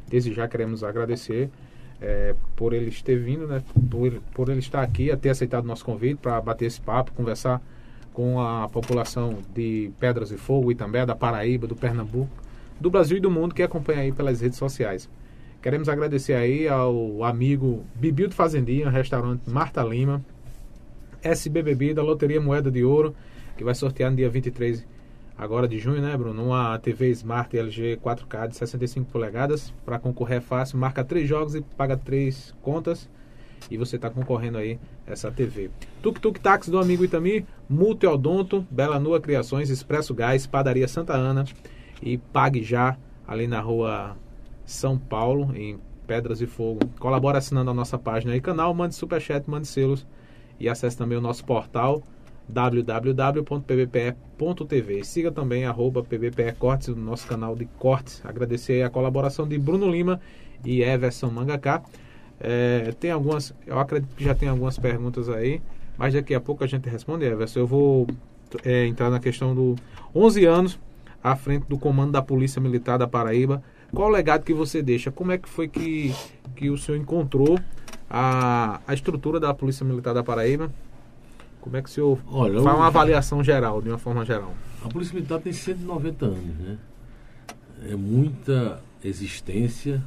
Desde 0.09 0.33
já 0.33 0.49
queremos 0.49 0.83
agradecer 0.83 1.51
é, 2.01 2.35
por 2.57 2.73
ele 2.73 2.91
ter 2.91 3.17
vindo, 3.17 3.47
né, 3.47 3.63
por, 3.91 4.13
por 4.35 4.49
ele 4.49 4.61
estar 4.61 4.83
aqui, 4.83 5.15
ter 5.17 5.31
aceitado 5.31 5.65
o 5.65 5.67
nosso 5.67 5.85
convite 5.85 6.17
para 6.17 6.41
bater 6.41 6.67
esse 6.67 6.81
papo, 6.81 7.13
conversar 7.13 7.61
com 8.13 8.41
a 8.41 8.69
população 8.69 9.39
de 9.55 9.91
Pedras 10.01 10.31
e 10.31 10.37
Fogo 10.37 10.73
e 10.73 10.75
também 10.75 11.05
da 11.05 11.15
Paraíba, 11.15 11.67
do 11.67 11.77
Pernambuco, 11.77 12.31
do 12.81 12.91
Brasil 12.91 13.19
e 13.19 13.21
do 13.21 13.31
mundo 13.31 13.55
que 13.55 13.63
acompanha 13.63 14.01
aí 14.01 14.13
pelas 14.13 14.41
redes 14.41 14.59
sociais. 14.59 15.09
Queremos 15.63 15.89
agradecer 15.89 16.33
aí 16.33 16.67
ao 16.67 17.23
amigo 17.23 17.85
Bibil 17.95 18.29
do 18.29 18.35
Fazendinha, 18.35 18.89
restaurante 18.89 19.43
Marta 19.49 19.83
Lima, 19.83 20.25
SB 21.23 21.93
da 21.93 22.03
Loteria 22.03 22.41
Moeda 22.41 22.71
de 22.71 22.83
Ouro, 22.83 23.15
que 23.57 23.63
vai 23.63 23.75
sortear 23.75 24.11
no 24.11 24.17
dia 24.17 24.31
23 24.31 24.85
agora 25.41 25.67
de 25.67 25.79
junho, 25.79 26.03
né, 26.03 26.15
Bruno? 26.17 26.45
Uma 26.45 26.79
TV 26.79 27.09
Smart 27.13 27.57
LG 27.57 27.99
4K 28.05 28.49
de 28.49 28.57
65 28.57 29.11
polegadas. 29.11 29.73
Para 29.87 29.99
concorrer 29.99 30.37
é 30.37 30.41
fácil, 30.41 30.79
marca 30.79 31.03
três 31.03 31.27
jogos 31.27 31.55
e 31.55 31.63
paga 31.63 31.97
três 31.97 32.55
contas. 32.61 33.09
E 33.71 33.79
você 33.79 33.97
está 33.97 34.11
concorrendo 34.11 34.59
aí 34.59 34.79
essa 35.07 35.31
TV. 35.31 35.71
Tuk 36.03 36.21
Tuk 36.21 36.39
Táxi 36.41 36.71
do 36.71 36.79
amigo 36.79 37.05
Itami, 37.05 37.47
Multiodonto, 37.69 38.67
Bela 38.71 39.01
Nua 39.01 39.19
Criações, 39.19 39.71
Expresso 39.71 40.15
Gás, 40.15 40.47
Padaria 40.47 40.87
Santa 40.87 41.15
Ana 41.15 41.45
e 42.03 42.19
Pague 42.19 42.63
Já, 42.63 42.99
ali 43.27 43.47
na 43.47 43.61
rua 43.61 44.17
são 44.65 44.99
Paulo, 44.99 45.57
em 45.57 45.79
Pedras 46.07 46.43
e 46.43 46.47
Fogo. 46.47 46.81
Colabora 46.99 47.39
assinando 47.39 47.71
a 47.71 47.75
nossa 47.75 47.99
página 47.99 48.37
e 48.37 48.41
canal, 48.41 48.75
mande 48.75 48.95
superchat, 48.95 49.49
mande 49.49 49.67
selos 49.67 50.07
e 50.59 50.69
acesse 50.69 50.99
também 50.99 51.17
o 51.17 51.23
nosso 51.23 51.45
portal 51.45 52.03
www.pbpe.tv. 52.51 53.55
Siga 55.05 55.31
também 55.33 55.65
arroba 55.65 56.03
pbpe 56.03 56.55
o 56.89 56.97
nosso 56.97 57.27
canal 57.27 57.55
de 57.57 57.65
cortes. 57.79 58.21
Agradecer 58.25 58.83
a 58.83 58.91
colaboração 58.91 59.47
de 59.49 59.57
Bruno 59.59 59.89
Lima 59.91 60.21
e 60.65 60.83
Everson 60.83 61.31
Mangaká. 61.31 61.83
É, 62.41 62.93
tem 62.99 63.11
algumas, 63.11 63.55
eu 63.67 63.79
acredito 63.79 64.15
que 64.17 64.25
já 64.25 64.35
tem 64.35 64.49
algumas 64.49 64.79
perguntas 64.79 65.29
aí, 65.29 65.61
mas 65.97 66.15
daqui 66.15 66.35
a 66.35 66.41
pouco 66.41 66.65
a 66.65 66.67
gente 66.67 66.89
responde, 66.89 67.25
Everson. 67.25 67.61
Eu 67.61 67.67
vou 67.67 68.07
é, 68.65 68.87
entrar 68.87 69.11
na 69.11 69.21
questão 69.21 69.55
do 69.55 69.77
11 70.15 70.45
anos 70.47 70.79
à 71.23 71.37
frente 71.37 71.67
do 71.69 71.79
comando 71.79 72.13
da 72.13 72.23
Polícia 72.23 72.61
Militar 72.61 72.99
da 72.99 73.07
Paraíba. 73.07 73.63
Qual 73.93 74.09
o 74.09 74.11
legado 74.11 74.45
que 74.45 74.55
você 74.55 74.83
deixa? 74.83 75.11
Como 75.11 75.33
é 75.33 75.39
que 75.39 75.49
foi 75.49 75.69
que, 75.69 76.15
que 76.57 76.71
o 76.71 76.79
senhor 76.79 76.99
encontrou 76.99 77.59
a, 78.09 78.81
a 78.87 78.95
estrutura 78.95 79.39
da 79.39 79.53
Polícia 79.53 79.85
Militar 79.85 80.15
da 80.15 80.23
Paraíba? 80.23 80.71
Como 81.61 81.77
é 81.77 81.83
que 81.83 81.89
o 81.89 81.93
senhor 81.93 82.19
Olha, 82.27 82.63
faz 82.63 82.77
uma 82.77 82.87
avaliação 82.87 83.45
geral, 83.45 83.83
de 83.83 83.89
uma 83.89 83.99
forma 83.99 84.25
geral? 84.25 84.55
A 84.85 84.89
Polícia 84.89 85.15
Militar 85.15 85.41
tem 85.41 85.53
190 85.53 86.25
anos, 86.25 86.59
né? 86.59 86.79
É 87.89 87.95
muita 87.95 88.81
existência 89.05 90.03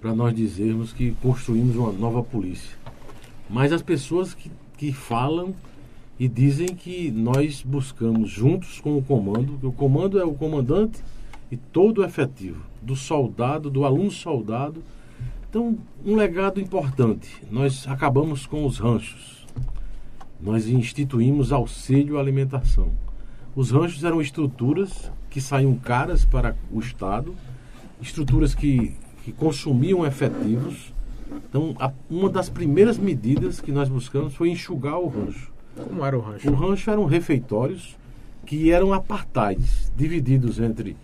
para 0.00 0.14
nós 0.14 0.34
dizermos 0.34 0.92
que 0.92 1.12
construímos 1.22 1.76
uma 1.76 1.92
nova 1.92 2.22
polícia. 2.22 2.76
Mas 3.48 3.72
as 3.72 3.82
pessoas 3.82 4.34
que, 4.34 4.50
que 4.76 4.92
falam 4.92 5.54
e 6.18 6.28
dizem 6.28 6.68
que 6.68 7.10
nós 7.10 7.62
buscamos 7.62 8.30
juntos 8.30 8.80
com 8.80 8.96
o 8.96 9.02
comando, 9.02 9.58
que 9.58 9.66
o 9.66 9.72
comando 9.72 10.18
é 10.18 10.24
o 10.24 10.34
comandante 10.34 11.02
e 11.50 11.56
todo 11.56 11.98
o 12.00 12.04
efetivo 12.04 12.60
do 12.80 12.96
soldado, 12.96 13.68
do 13.68 13.84
aluno 13.84 14.10
soldado. 14.10 14.82
Então, 15.48 15.76
um 16.04 16.14
legado 16.14 16.60
importante. 16.60 17.42
Nós 17.50 17.86
acabamos 17.88 18.46
com 18.46 18.64
os 18.64 18.78
ranchos. 18.78 19.35
Nós 20.40 20.68
instituímos 20.68 21.52
auxílio 21.52 22.18
à 22.18 22.20
alimentação. 22.20 22.90
Os 23.54 23.70
ranchos 23.70 24.04
eram 24.04 24.20
estruturas 24.20 25.10
que 25.30 25.40
saíam 25.40 25.74
caras 25.74 26.24
para 26.24 26.54
o 26.70 26.78
Estado, 26.78 27.34
estruturas 28.00 28.54
que, 28.54 28.94
que 29.24 29.32
consumiam 29.32 30.04
efetivos. 30.04 30.92
Então, 31.48 31.74
a, 31.78 31.90
uma 32.10 32.28
das 32.28 32.48
primeiras 32.48 32.98
medidas 32.98 33.60
que 33.60 33.72
nós 33.72 33.88
buscamos 33.88 34.34
foi 34.34 34.50
enxugar 34.50 34.98
o 34.98 35.08
rancho. 35.08 35.50
Como 35.74 36.04
era 36.04 36.16
o 36.16 36.20
rancho? 36.20 36.50
O 36.50 36.54
rancho 36.54 36.90
eram 36.90 37.04
refeitórios 37.06 37.96
que 38.44 38.70
eram 38.70 38.92
apartados, 38.92 39.90
divididos 39.96 40.60
entre 40.60 40.96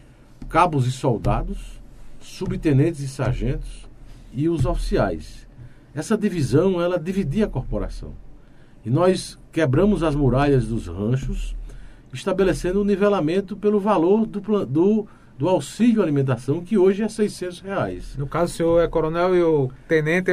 cabos 0.49 0.87
e 0.87 0.93
soldados, 0.93 1.81
subtenentes 2.21 3.01
e 3.01 3.09
sargentos 3.09 3.89
e 4.33 4.49
os 4.49 4.65
oficiais. 4.65 5.47
Essa 5.95 6.17
divisão, 6.17 6.81
ela 6.81 6.99
dividia 6.99 7.47
a 7.47 7.49
corporação. 7.49 8.13
E 8.85 8.91
nós 8.91 9.39
quebramos 9.51 10.03
as 10.03 10.15
muralhas 10.15 10.67
dos 10.67 10.87
ranchos, 10.87 11.55
estabelecendo 12.13 12.79
o 12.79 12.83
um 12.83 12.85
nivelamento 12.85 13.57
pelo 13.57 13.79
valor 13.81 14.27
do, 14.27 14.41
do, 14.67 15.07
do 15.39 15.49
auxílio 15.49 16.03
alimentação, 16.03 16.61
que 16.61 16.77
hoje 16.77 17.03
é 17.03 17.09
600 17.09 17.61
reais. 17.61 18.17
No 18.17 18.27
caso, 18.27 18.53
o 18.53 18.57
senhor 18.57 18.83
é 18.83 18.89
coronel 18.89 19.37
e 19.37 19.43
o 19.43 19.71
tenente... 19.89 20.31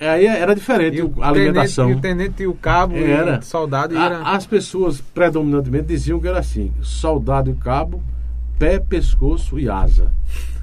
É, 0.00 0.08
aí 0.08 0.26
era 0.26 0.54
diferente 0.54 1.00
a 1.20 1.28
alimentação. 1.28 1.86
Tenente, 1.86 1.96
e 1.96 1.98
o 1.98 2.00
tenente 2.00 2.42
e 2.42 2.46
o 2.46 2.54
cabo 2.54 2.96
era. 2.96 3.36
e 3.36 3.38
o 3.38 3.42
soldado... 3.42 3.96
Era... 3.96 4.18
A, 4.18 4.36
as 4.36 4.46
pessoas 4.46 5.00
predominantemente 5.00 5.88
diziam 5.88 6.20
que 6.20 6.28
era 6.28 6.38
assim, 6.38 6.72
soldado 6.80 7.50
e 7.50 7.54
cabo 7.54 8.02
pé, 8.58 8.80
pescoço 8.80 9.58
e 9.58 9.70
asa. 9.70 10.10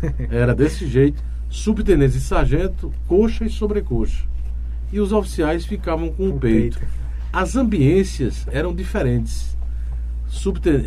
Era 0.30 0.54
desse 0.54 0.86
jeito. 0.86 1.24
Subtenentes 1.50 2.16
e 2.16 2.22
sargento, 2.22 2.92
coxa 3.08 3.46
e 3.46 3.50
sobrecoxa. 3.50 4.26
E 4.92 5.00
os 5.00 5.14
oficiais 5.14 5.66
ficavam 5.66 6.12
com 6.12 6.28
o, 6.28 6.36
o 6.36 6.40
peito. 6.40 6.78
peito. 6.80 7.05
As 7.36 7.58
ambiências 7.58 8.48
eram 8.50 8.74
diferentes. 8.74 9.58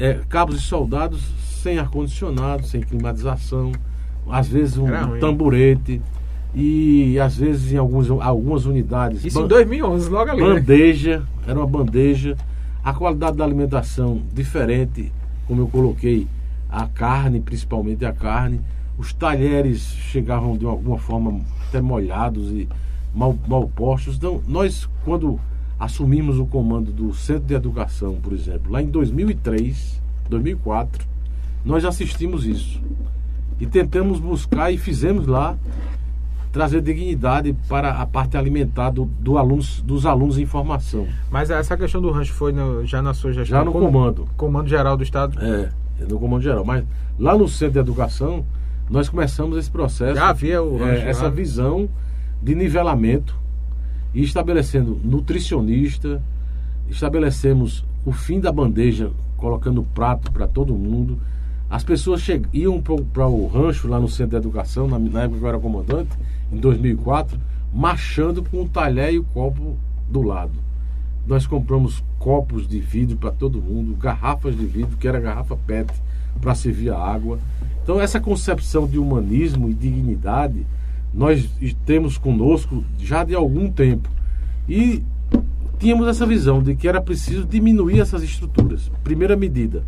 É, 0.01 0.21
cabos 0.31 0.57
e 0.57 0.61
soldados 0.63 1.21
sem 1.63 1.79
ar-condicionado, 1.79 2.65
sem 2.65 2.81
climatização, 2.81 3.71
às 4.31 4.49
vezes 4.49 4.79
um 4.79 4.87
tamborete 5.21 6.01
e 6.55 7.21
às 7.21 7.37
vezes 7.37 7.71
em 7.71 7.77
alguns, 7.77 8.11
algumas 8.11 8.65
unidades. 8.65 9.27
Isso 9.27 9.43
em 9.43 9.47
2011, 9.47 10.09
logo 10.09 10.31
ali. 10.31 10.41
Né? 10.41 10.55
Bandeja, 10.55 11.23
era 11.47 11.59
uma 11.59 11.67
bandeja. 11.67 12.35
A 12.83 12.95
qualidade 12.95 13.37
da 13.37 13.45
alimentação 13.45 14.23
diferente, 14.33 15.13
como 15.47 15.61
eu 15.61 15.69
coloquei, 15.69 16.27
a 16.71 16.87
carne, 16.87 17.41
principalmente 17.41 18.07
a 18.07 18.13
carne. 18.13 18.59
Os 18.97 19.13
talheres 19.13 19.83
chegavam 19.83 20.57
de 20.57 20.65
alguma 20.65 20.97
forma 20.97 21.43
até 21.69 21.83
molhados 21.83 22.51
e 22.53 22.67
mal, 23.15 23.37
mal 23.47 23.69
postos. 23.69 24.17
Então, 24.17 24.41
nós, 24.49 24.89
quando 25.05 25.39
assumimos 25.79 26.39
o 26.39 26.47
comando 26.47 26.91
do 26.91 27.15
Centro 27.15 27.45
de 27.45 27.55
Educação, 27.55 28.17
por 28.17 28.33
exemplo, 28.33 28.73
lá 28.73 28.83
em 28.83 28.87
2003, 28.87 30.01
2004, 30.29 31.07
nós 31.65 31.85
assistimos 31.85 32.45
isso. 32.47 32.81
E 33.61 33.67
tentamos 33.67 34.19
buscar 34.21 34.73
e 34.73 34.79
fizemos 34.79 35.27
lá 35.27 35.57
trazer 36.53 36.81
dignidade 36.81 37.55
para 37.69 37.93
a 37.93 38.07
parte 38.07 38.37
alimentar 38.37 38.91
do, 38.91 39.05
do 39.05 39.37
alunos, 39.37 39.81
dos 39.83 40.07
alunos 40.07 40.39
em 40.39 40.47
formação. 40.47 41.07
Mas 41.31 41.51
essa 41.51 41.77
questão 41.77 42.01
do 42.01 42.11
rancho 42.11 42.33
foi 42.33 42.53
no, 42.53 42.85
já 42.87 43.03
na 43.03 43.13
sua 43.13 43.33
gestão? 43.33 43.59
Já 43.59 43.65
no 43.65 43.73
comando. 43.73 44.27
Comando 44.37 44.69
geral 44.69 44.97
do 44.97 45.03
Estado? 45.03 45.39
É, 45.41 45.71
no 46.09 46.19
comando 46.19 46.43
geral. 46.43 46.65
Mas 46.65 46.85
lá 47.19 47.37
no 47.37 47.47
Centro 47.49 47.75
de 47.75 47.79
Educação, 47.81 48.45
nós 48.89 49.09
começamos 49.09 49.59
esse 49.59 49.71
processo. 49.71 50.15
Já 50.15 50.31
havia 50.31 50.63
o 50.63 50.79
rancho, 50.79 51.03
é, 51.03 51.11
essa 51.11 51.31
visão 51.31 51.89
de 52.43 52.55
nivelamento 52.55 53.39
e 54.15 54.23
estabelecendo 54.23 54.99
nutricionista, 55.05 56.23
estabelecemos 56.89 57.85
o 58.05 58.13
fim 58.13 58.41
da 58.41 58.51
bandeja, 58.51 59.11
colocando 59.37 59.83
prato 59.83 60.33
para 60.33 60.47
todo 60.47 60.75
mundo. 60.75 61.19
As 61.69 61.85
pessoas 61.85 62.27
iam 62.53 62.81
para 62.81 63.27
o 63.27 63.47
rancho 63.47 63.89
lá 63.89 64.01
no 64.01 64.09
centro 64.09 64.31
de 64.31 64.37
educação, 64.37 64.89
na, 64.89 64.99
na, 64.99 65.25
época 65.25 65.39
que 65.39 65.45
eu 65.45 65.49
era 65.49 65.59
comandante, 65.59 66.11
em 66.51 66.57
2004, 66.57 67.39
marchando 67.73 68.43
com 68.43 68.63
o 68.63 68.69
talher 68.69 69.13
e 69.13 69.19
o 69.19 69.25
copo 69.25 69.77
do 70.09 70.23
lado. 70.23 70.53
Nós 71.27 71.47
compramos 71.47 72.03
copos 72.19 72.67
de 72.67 72.81
vidro 72.81 73.19
para 73.19 73.31
todo 73.31 73.61
mundo, 73.61 73.95
garrafas 73.97 74.57
de 74.57 74.65
vidro, 74.65 74.97
que 74.97 75.07
era 75.07 75.21
garrafa 75.21 75.57
PET, 75.67 75.93
para 76.41 76.55
servir 76.55 76.91
a 76.91 76.99
água. 76.99 77.39
Então, 77.83 78.01
essa 78.01 78.19
concepção 78.19 78.87
de 78.87 78.99
humanismo 78.99 79.69
e 79.69 79.75
dignidade 79.75 80.67
nós 81.13 81.49
temos 81.85 82.19
conosco 82.19 82.85
já 82.99 83.25
de 83.25 83.35
algum 83.35 83.71
tempo. 83.71 84.09
E 84.69 85.03
tínhamos 85.79 86.07
essa 86.09 86.27
visão 86.27 86.63
de 86.63 86.75
que 86.75 86.89
era 86.89 87.01
preciso 87.01 87.47
diminuir 87.47 88.01
essas 88.01 88.23
estruturas. 88.23 88.91
Primeira 89.03 89.37
medida, 89.37 89.85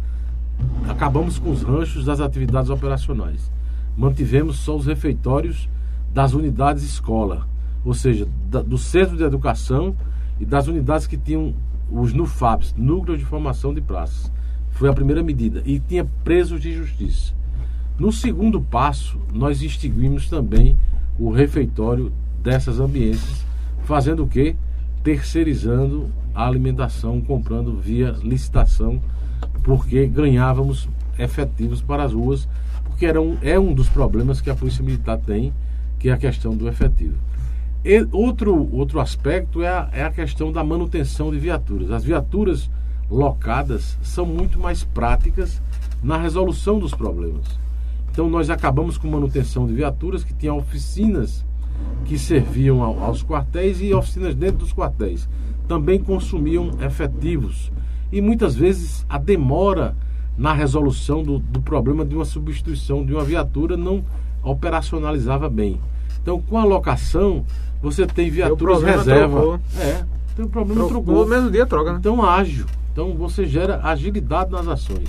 acabamos 0.89 1.39
com 1.39 1.51
os 1.51 1.63
ranchos 1.63 2.05
das 2.05 2.21
atividades 2.21 2.71
operacionais. 2.71 3.51
Mantivemos 3.97 4.59
só 4.59 4.77
os 4.77 4.87
refeitórios 4.87 5.69
das 6.13 6.33
unidades 6.33 6.83
escola, 6.83 7.47
ou 7.85 7.95
seja, 7.95 8.27
da, 8.49 8.63
do 8.63 8.79
centro 8.79 9.17
de 9.17 9.23
educação 9.23 9.95
e 10.39 10.45
das 10.45 10.67
unidades 10.67 11.07
que 11.07 11.17
tinham 11.17 11.55
os 11.91 12.13
NUFAPs, 12.13 12.75
Núcleos 12.77 13.19
de 13.19 13.25
Formação 13.25 13.75
de 13.75 13.81
Praças. 13.81 14.31
Foi 14.71 14.89
a 14.89 14.93
primeira 14.93 15.23
medida. 15.23 15.63
E 15.67 15.81
tinha 15.81 16.05
presos 16.25 16.61
de 16.61 16.73
justiça. 16.73 17.35
No 17.99 18.11
segundo 18.11 18.61
passo, 18.61 19.19
nós 19.33 19.61
extinguimos 19.61 20.29
também 20.29 20.77
o 21.21 21.31
refeitório 21.31 22.11
dessas 22.43 22.81
ambientes, 22.81 23.45
fazendo 23.85 24.25
o 24.25 24.27
quê? 24.27 24.57
Terceirizando 25.05 26.11
a 26.35 26.47
alimentação, 26.47 27.21
comprando 27.21 27.77
via 27.77 28.17
licitação, 28.23 29.01
porque 29.63 30.07
ganhávamos 30.07 30.89
efetivos 31.19 31.83
para 31.83 32.05
as 32.05 32.15
ruas, 32.15 32.49
porque 32.85 33.05
era 33.05 33.21
um, 33.21 33.37
é 33.43 33.59
um 33.59 33.75
dos 33.75 33.91
problemas 33.91 34.41
que 34.41 34.49
a 34.49 34.55
Polícia 34.55 34.83
Militar 34.83 35.19
tem, 35.19 35.53
que 35.99 36.09
é 36.09 36.13
a 36.13 36.17
questão 36.17 36.57
do 36.57 36.67
efetivo. 36.67 37.17
E 37.85 38.07
outro, 38.13 38.69
outro 38.75 38.99
aspecto 38.99 39.63
é 39.63 39.69
a, 39.69 39.89
é 39.93 40.03
a 40.03 40.11
questão 40.11 40.51
da 40.51 40.65
manutenção 40.65 41.31
de 41.31 41.39
viaturas. 41.39 41.91
As 41.91 42.03
viaturas 42.03 42.71
locadas 43.11 43.99
são 44.03 44.25
muito 44.25 44.59
mais 44.59 44.85
práticas 44.85 45.61
na 46.03 46.17
resolução 46.17 46.79
dos 46.79 46.95
problemas. 46.95 47.45
Então 48.13 48.29
nós 48.29 48.51
acabamos 48.51 48.99
com 48.99 49.09
manutenção 49.09 49.67
de 49.67 49.75
viaturas 49.75 50.25
que 50.25 50.35
tinham 50.35 50.59
oficinas 50.59 51.45
que 52.05 52.19
serviam 52.19 52.83
aos 52.83 53.23
quartéis 53.23 53.81
e 53.81 53.95
oficinas 53.95 54.35
dentro 54.35 54.59
dos 54.59 54.73
quartéis. 54.73 55.29
Também 55.69 55.99
consumiam 55.99 56.71
efetivos. 56.81 57.71
E 58.13 58.21
muitas 58.21 58.55
vezes 58.55 59.07
a 59.09 59.19
demora 59.19 59.95
na 60.37 60.53
resolução 60.53 61.23
do, 61.23 61.39
do 61.39 61.61
problema 61.61 62.05
de 62.05 62.15
uma 62.15 62.25
substituição 62.25 63.05
de 63.05 63.13
uma 63.13 63.23
viatura 63.23 63.77
não 63.77 64.05
operacionalizava 64.43 65.49
bem. 65.49 65.79
Então, 66.23 66.41
com 66.41 66.59
a 66.59 66.65
locação, 66.65 67.45
você 67.83 68.07
tem 68.07 68.31
viaturas 68.31 68.83
reserva. 68.83 69.41
Trocou. 69.41 69.61
É, 69.79 70.05
tem 70.35 70.45
um 70.45 70.49
problema 70.49 70.87
trocou. 70.87 71.03
trocou. 71.03 71.25
No 71.25 71.31
mesmo 71.31 71.51
dia 71.51 71.67
troca, 71.67 71.93
né? 71.93 71.99
Então, 71.99 72.23
ágil. 72.23 72.67
Então, 72.93 73.15
você 73.15 73.47
gera 73.47 73.81
agilidade 73.83 74.51
nas 74.51 74.67
ações. 74.67 75.09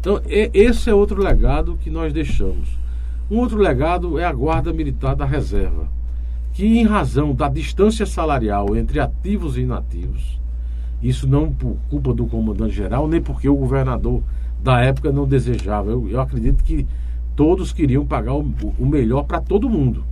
Então, 0.00 0.20
esse 0.26 0.88
é 0.88 0.94
outro 0.94 1.22
legado 1.22 1.76
que 1.80 1.90
nós 1.90 2.12
deixamos. 2.12 2.78
Um 3.30 3.38
outro 3.38 3.58
legado 3.58 4.18
é 4.18 4.24
a 4.24 4.32
Guarda 4.32 4.72
Militar 4.72 5.14
da 5.14 5.24
Reserva, 5.24 5.88
que, 6.52 6.64
em 6.64 6.86
razão 6.86 7.34
da 7.34 7.48
distância 7.48 8.06
salarial 8.06 8.76
entre 8.76 9.00
ativos 9.00 9.56
e 9.56 9.62
inativos, 9.62 10.38
isso 11.02 11.28
não 11.28 11.52
por 11.52 11.76
culpa 11.90 12.14
do 12.14 12.26
comandante-geral, 12.26 13.06
nem 13.06 13.20
porque 13.20 13.48
o 13.48 13.56
governador 13.56 14.22
da 14.62 14.80
época 14.80 15.12
não 15.12 15.26
desejava. 15.26 15.90
Eu, 15.90 16.08
eu 16.08 16.20
acredito 16.20 16.64
que 16.64 16.86
todos 17.36 17.72
queriam 17.72 18.06
pagar 18.06 18.34
o, 18.34 18.52
o 18.78 18.86
melhor 18.86 19.24
para 19.24 19.40
todo 19.40 19.68
mundo, 19.68 20.04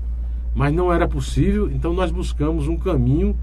mas 0.54 0.72
não 0.74 0.92
era 0.92 1.08
possível, 1.08 1.70
então 1.70 1.92
nós 1.92 2.10
buscamos 2.10 2.68
um 2.68 2.76
caminho 2.76 3.36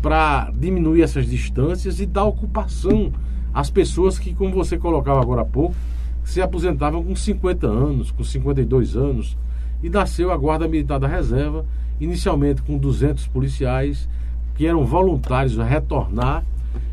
para 0.00 0.50
diminuir 0.54 1.02
essas 1.02 1.26
distâncias 1.26 2.00
e 2.00 2.06
dar 2.06 2.24
ocupação 2.24 3.12
as 3.58 3.70
pessoas 3.70 4.20
que, 4.20 4.32
como 4.32 4.54
você 4.54 4.78
colocava 4.78 5.20
agora 5.20 5.42
há 5.42 5.44
pouco, 5.44 5.74
se 6.22 6.40
aposentavam 6.40 7.02
com 7.02 7.16
50 7.16 7.66
anos, 7.66 8.12
com 8.12 8.22
52 8.22 8.94
anos, 8.94 9.36
e 9.82 9.90
nasceu 9.90 10.30
a 10.30 10.36
Guarda 10.36 10.68
Militar 10.68 11.00
da 11.00 11.08
Reserva, 11.08 11.66
inicialmente 12.00 12.62
com 12.62 12.78
200 12.78 13.26
policiais 13.26 14.08
que 14.54 14.64
eram 14.64 14.86
voluntários 14.86 15.58
a 15.58 15.64
retornar, 15.64 16.44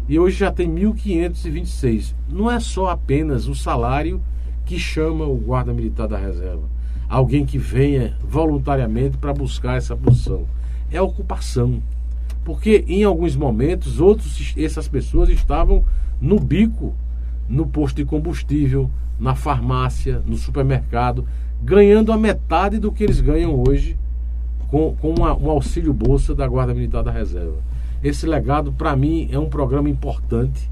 e 0.09 0.17
hoje 0.17 0.37
já 0.37 0.51
tem 0.51 0.67
1.526. 0.67 2.15
Não 2.27 2.49
é 2.49 2.59
só 2.59 2.89
apenas 2.89 3.47
o 3.47 3.53
salário 3.53 4.19
que 4.65 4.79
chama 4.79 5.23
o 5.23 5.35
Guarda 5.35 5.71
Militar 5.71 6.07
da 6.07 6.17
Reserva, 6.17 6.63
alguém 7.07 7.45
que 7.45 7.59
venha 7.59 8.17
voluntariamente 8.27 9.19
para 9.19 9.31
buscar 9.31 9.77
essa 9.77 9.95
posição. 9.95 10.47
É 10.89 10.97
a 10.97 11.03
ocupação. 11.03 11.79
Porque 12.43 12.83
em 12.87 13.03
alguns 13.03 13.35
momentos 13.35 13.99
outros 13.99 14.51
essas 14.57 14.87
pessoas 14.87 15.29
estavam 15.29 15.85
no 16.25 16.39
bico, 16.39 16.95
no 17.47 17.67
posto 17.67 17.97
de 17.97 18.05
combustível, 18.05 18.89
na 19.19 19.35
farmácia, 19.35 20.23
no 20.25 20.35
supermercado, 20.35 21.23
ganhando 21.61 22.11
a 22.11 22.17
metade 22.17 22.79
do 22.79 22.91
que 22.91 23.03
eles 23.03 23.21
ganham 23.21 23.63
hoje 23.65 23.95
com, 24.67 24.95
com 24.95 25.11
uma, 25.11 25.37
um 25.37 25.51
auxílio 25.51 25.93
bolsa 25.93 26.33
da 26.33 26.47
Guarda 26.47 26.73
Militar 26.73 27.03
da 27.03 27.11
Reserva. 27.11 27.57
Esse 28.03 28.25
legado, 28.25 28.73
para 28.73 28.95
mim, 28.95 29.29
é 29.31 29.37
um 29.37 29.49
programa 29.49 29.87
importante. 29.87 30.67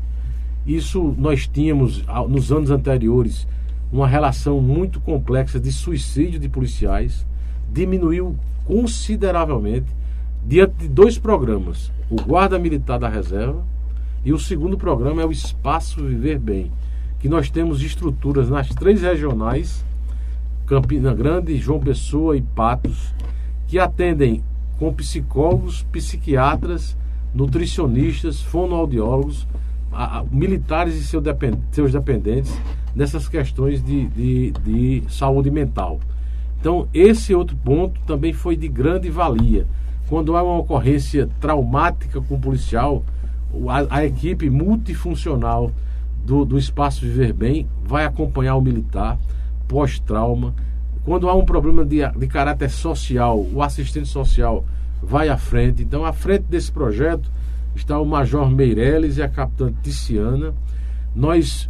Isso 0.65 1.13
nós 1.19 1.47
tínhamos 1.47 2.03
nos 2.27 2.51
anos 2.51 2.71
anteriores 2.71 3.47
uma 3.91 4.07
relação 4.07 4.59
muito 4.59 4.99
complexa 4.99 5.59
de 5.59 5.71
suicídio 5.71 6.39
de 6.39 6.49
policiais, 6.49 7.27
diminuiu 7.71 8.35
consideravelmente 8.65 9.85
diante 10.43 10.73
de 10.79 10.87
dois 10.87 11.19
programas: 11.19 11.91
o 12.09 12.15
Guarda 12.15 12.57
Militar 12.57 12.97
da 12.97 13.07
Reserva 13.07 13.63
e 14.25 14.31
o 14.31 14.39
segundo 14.39 14.77
programa 14.77 15.21
é 15.21 15.25
o 15.25 15.31
Espaço 15.31 16.03
Viver 16.03 16.39
Bem, 16.39 16.71
que 17.19 17.27
nós 17.27 17.49
temos 17.49 17.81
estruturas 17.81 18.49
nas 18.49 18.69
três 18.69 19.01
regionais, 19.01 19.83
Campina 20.65 21.13
Grande, 21.13 21.57
João 21.57 21.79
Pessoa 21.79 22.38
e 22.38 22.41
Patos, 22.41 23.13
que 23.67 23.77
atendem 23.77 24.41
com 24.79 24.93
psicólogos, 24.93 25.83
psiquiatras, 25.91 26.97
nutricionistas, 27.33 28.41
fonoaudiólogos, 28.41 29.45
militares 30.31 30.95
e 30.95 31.03
seus 31.03 31.91
dependentes 31.91 32.57
nessas 32.95 33.27
questões 33.27 33.83
de, 33.83 34.08
de, 34.08 34.52
de 34.52 35.04
saúde 35.10 35.52
mental. 35.52 36.00
Então, 36.60 36.87
esse 36.93 37.35
outro 37.35 37.58
ponto 37.58 38.00
também 38.08 38.31
foi 38.31 38.56
de 38.56 38.67
grande 38.69 39.10
valia. 39.10 39.67
Quando 40.08 40.35
há 40.37 40.43
uma 40.43 40.60
ocorrência 40.60 41.29
traumática 41.39 42.21
com 42.21 42.35
o 42.35 42.39
policial, 42.39 43.04
a, 43.69 43.97
a 43.97 44.06
equipe 44.06 44.49
multifuncional 44.49 45.71
do, 46.25 46.45
do 46.45 46.58
Espaço 46.58 47.01
Viver 47.01 47.33
Bem 47.33 47.67
vai 47.83 48.06
acompanhar 48.06 48.56
o 48.56 48.62
militar 48.62 49.17
pós-trauma. 49.67 50.54
Quando 51.04 51.29
há 51.29 51.35
um 51.35 51.45
problema 51.45 51.83
de, 51.83 51.99
de 52.12 52.27
caráter 52.27 52.69
social, 52.69 53.45
o 53.54 53.62
assistente 53.62 54.08
social 54.08 54.65
vai 55.01 55.29
à 55.29 55.37
frente. 55.37 55.83
Então, 55.83 56.06
à 56.06 56.13
frente 56.13 56.43
desse 56.43 56.71
projeto 56.71 57.29
está 57.75 57.99
o 57.99 58.06
Major 58.06 58.49
Meirelles 58.49 59.17
e 59.17 59.21
a 59.21 59.27
Capitã 59.27 59.71
Ticiana. 59.81 60.54
Nós 61.15 61.69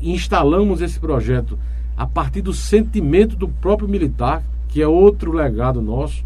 instalamos 0.00 0.80
esse 0.80 0.98
projeto 0.98 1.58
a 1.96 2.06
partir 2.06 2.42
do 2.42 2.52
sentimento 2.52 3.36
do 3.36 3.48
próprio 3.48 3.88
militar, 3.88 4.42
que 4.68 4.82
é 4.82 4.88
outro 4.88 5.30
legado 5.30 5.80
nosso, 5.80 6.24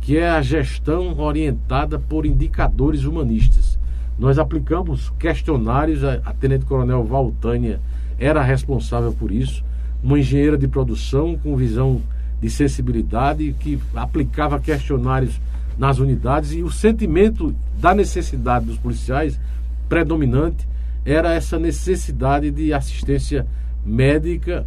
que 0.00 0.18
é 0.18 0.28
a 0.28 0.42
gestão 0.42 1.18
orientada 1.18 1.98
por 1.98 2.26
indicadores 2.26 3.04
humanistas. 3.04 3.73
Nós 4.18 4.38
aplicamos 4.38 5.12
questionários, 5.18 6.04
a, 6.04 6.14
a 6.24 6.32
Tenente 6.32 6.64
Coronel 6.64 7.04
Valtânia 7.04 7.80
era 8.18 8.42
responsável 8.42 9.12
por 9.12 9.32
isso. 9.32 9.64
uma 10.02 10.18
engenheira 10.18 10.56
de 10.56 10.68
produção 10.68 11.36
com 11.36 11.56
visão 11.56 12.00
de 12.40 12.50
sensibilidade 12.50 13.54
que 13.58 13.78
aplicava 13.94 14.60
questionários 14.60 15.40
nas 15.78 15.98
unidades 15.98 16.52
e 16.52 16.62
o 16.62 16.70
sentimento 16.70 17.54
da 17.80 17.94
necessidade 17.94 18.66
dos 18.66 18.78
policiais 18.78 19.40
predominante 19.88 20.68
era 21.04 21.32
essa 21.32 21.58
necessidade 21.58 22.50
de 22.50 22.72
assistência 22.72 23.46
médica, 23.84 24.66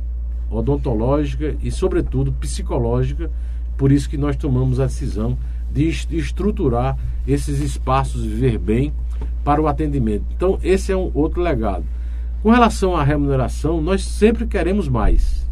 odontológica 0.49 1.55
e, 1.61 1.71
sobretudo, 1.71 2.31
psicológica. 2.33 3.31
Por 3.77 3.91
isso 3.91 4.09
que 4.09 4.17
nós 4.17 4.35
tomamos 4.35 4.79
a 4.79 4.85
decisão 4.85 5.37
de 5.71 5.87
estruturar 6.11 6.97
esses 7.27 7.59
espaços 7.59 8.23
Viver 8.23 8.57
Bem 8.57 8.93
para 9.43 9.61
o 9.61 9.67
atendimento. 9.67 10.25
Então, 10.35 10.59
esse 10.63 10.91
é 10.91 10.97
um 10.97 11.11
outro 11.13 11.41
legado. 11.41 11.83
Com 12.43 12.51
relação 12.51 12.95
à 12.95 13.03
remuneração, 13.03 13.81
nós 13.81 14.03
sempre 14.03 14.45
queremos 14.45 14.87
mais. 14.87 15.47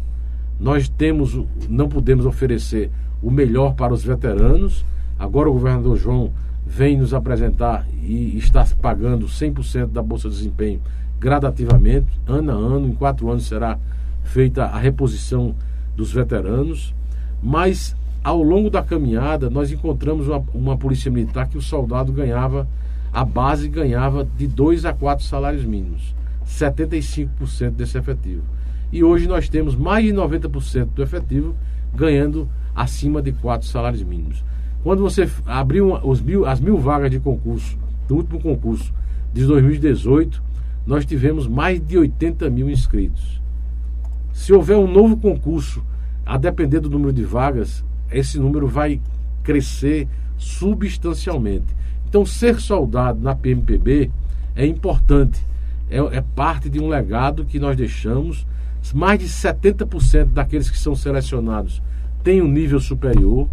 Nós 0.58 0.88
temos, 0.88 1.38
não 1.68 1.88
podemos 1.88 2.24
oferecer 2.24 2.90
o 3.22 3.30
melhor 3.30 3.74
para 3.74 3.92
os 3.92 4.04
veteranos. 4.04 4.84
Agora 5.18 5.48
o 5.48 5.52
governador 5.52 5.96
João 5.96 6.32
vem 6.66 6.96
nos 6.96 7.14
apresentar 7.14 7.86
e 8.02 8.36
está 8.38 8.66
pagando 8.80 9.26
100% 9.26 9.86
da 9.86 10.02
Bolsa 10.02 10.28
de 10.28 10.36
Desempenho 10.36 10.80
gradativamente, 11.18 12.06
ano 12.26 12.50
a 12.50 12.54
ano, 12.54 12.88
em 12.88 12.92
quatro 12.92 13.30
anos 13.30 13.46
será 13.46 13.78
feita 14.24 14.64
a 14.64 14.78
reposição 14.78 15.54
dos 15.96 16.12
veteranos, 16.12 16.94
mas 17.42 17.96
ao 18.22 18.42
longo 18.42 18.68
da 18.68 18.82
caminhada 18.82 19.48
nós 19.48 19.70
encontramos 19.70 20.28
uma, 20.28 20.44
uma 20.52 20.76
polícia 20.76 21.10
militar 21.10 21.48
que 21.48 21.56
o 21.56 21.62
soldado 21.62 22.12
ganhava, 22.12 22.68
a 23.16 23.24
base 23.24 23.66
ganhava 23.66 24.28
de 24.36 24.46
dois 24.46 24.84
a 24.84 24.92
quatro 24.92 25.24
salários 25.24 25.64
mínimos, 25.64 26.14
75% 26.46 27.70
desse 27.70 27.96
efetivo. 27.96 28.42
E 28.92 29.02
hoje 29.02 29.26
nós 29.26 29.48
temos 29.48 29.74
mais 29.74 30.04
de 30.04 30.12
90% 30.12 30.88
do 30.94 31.02
efetivo 31.02 31.56
ganhando 31.94 32.46
acima 32.74 33.22
de 33.22 33.32
quatro 33.32 33.66
salários 33.66 34.02
mínimos. 34.02 34.44
Quando 34.82 35.00
você 35.00 35.26
abriu 35.46 35.94
os 36.06 36.20
mil, 36.20 36.44
as 36.44 36.60
mil 36.60 36.76
vagas 36.76 37.10
de 37.10 37.18
concurso, 37.18 37.78
do 38.06 38.16
último 38.16 38.38
concurso 38.38 38.92
de 39.32 39.46
2018, 39.46 40.42
nós 40.86 41.06
tivemos 41.06 41.48
mais 41.48 41.80
de 41.80 41.96
80 41.96 42.50
mil 42.50 42.68
inscritos. 42.68 43.40
Se 44.34 44.52
houver 44.52 44.76
um 44.76 44.92
novo 44.92 45.16
concurso, 45.16 45.82
a 46.26 46.36
depender 46.36 46.80
do 46.80 46.90
número 46.90 47.14
de 47.14 47.24
vagas, 47.24 47.82
esse 48.12 48.38
número 48.38 48.68
vai 48.68 49.00
crescer 49.42 50.06
substancialmente. 50.36 51.74
Então, 52.16 52.24
ser 52.24 52.58
soldado 52.62 53.20
na 53.20 53.34
PMPB 53.34 54.10
é 54.54 54.64
importante, 54.64 55.38
é, 55.90 55.98
é 55.98 56.24
parte 56.34 56.70
de 56.70 56.80
um 56.80 56.88
legado 56.88 57.44
que 57.44 57.58
nós 57.58 57.76
deixamos. 57.76 58.46
Mais 58.94 59.18
de 59.18 59.26
70% 59.26 60.32
daqueles 60.32 60.70
que 60.70 60.78
são 60.78 60.94
selecionados 60.94 61.82
têm 62.24 62.40
um 62.40 62.48
nível 62.48 62.80
superior. 62.80 63.46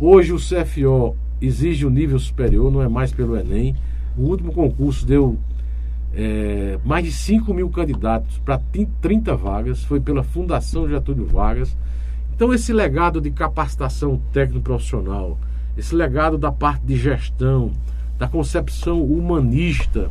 Hoje 0.00 0.32
o 0.32 0.38
CFO 0.38 1.14
exige 1.38 1.84
um 1.84 1.90
nível 1.90 2.18
superior, 2.18 2.72
não 2.72 2.80
é 2.80 2.88
mais 2.88 3.12
pelo 3.12 3.36
Enem. 3.36 3.76
O 4.16 4.22
último 4.22 4.54
concurso 4.54 5.04
deu 5.04 5.36
é, 6.14 6.78
mais 6.86 7.04
de 7.04 7.12
5 7.12 7.52
mil 7.52 7.68
candidatos 7.68 8.38
para 8.38 8.58
30 9.02 9.36
vagas, 9.36 9.84
foi 9.84 10.00
pela 10.00 10.22
Fundação 10.22 10.88
Getúlio 10.88 11.26
Vargas. 11.26 11.76
Então, 12.34 12.54
esse 12.54 12.72
legado 12.72 13.20
de 13.20 13.30
capacitação 13.30 14.18
técnico-profissional, 14.32 15.38
esse 15.76 15.94
legado 15.94 16.36
da 16.36 16.52
parte 16.52 16.84
de 16.84 16.96
gestão, 16.96 17.72
da 18.18 18.28
concepção 18.28 19.02
humanista, 19.02 20.10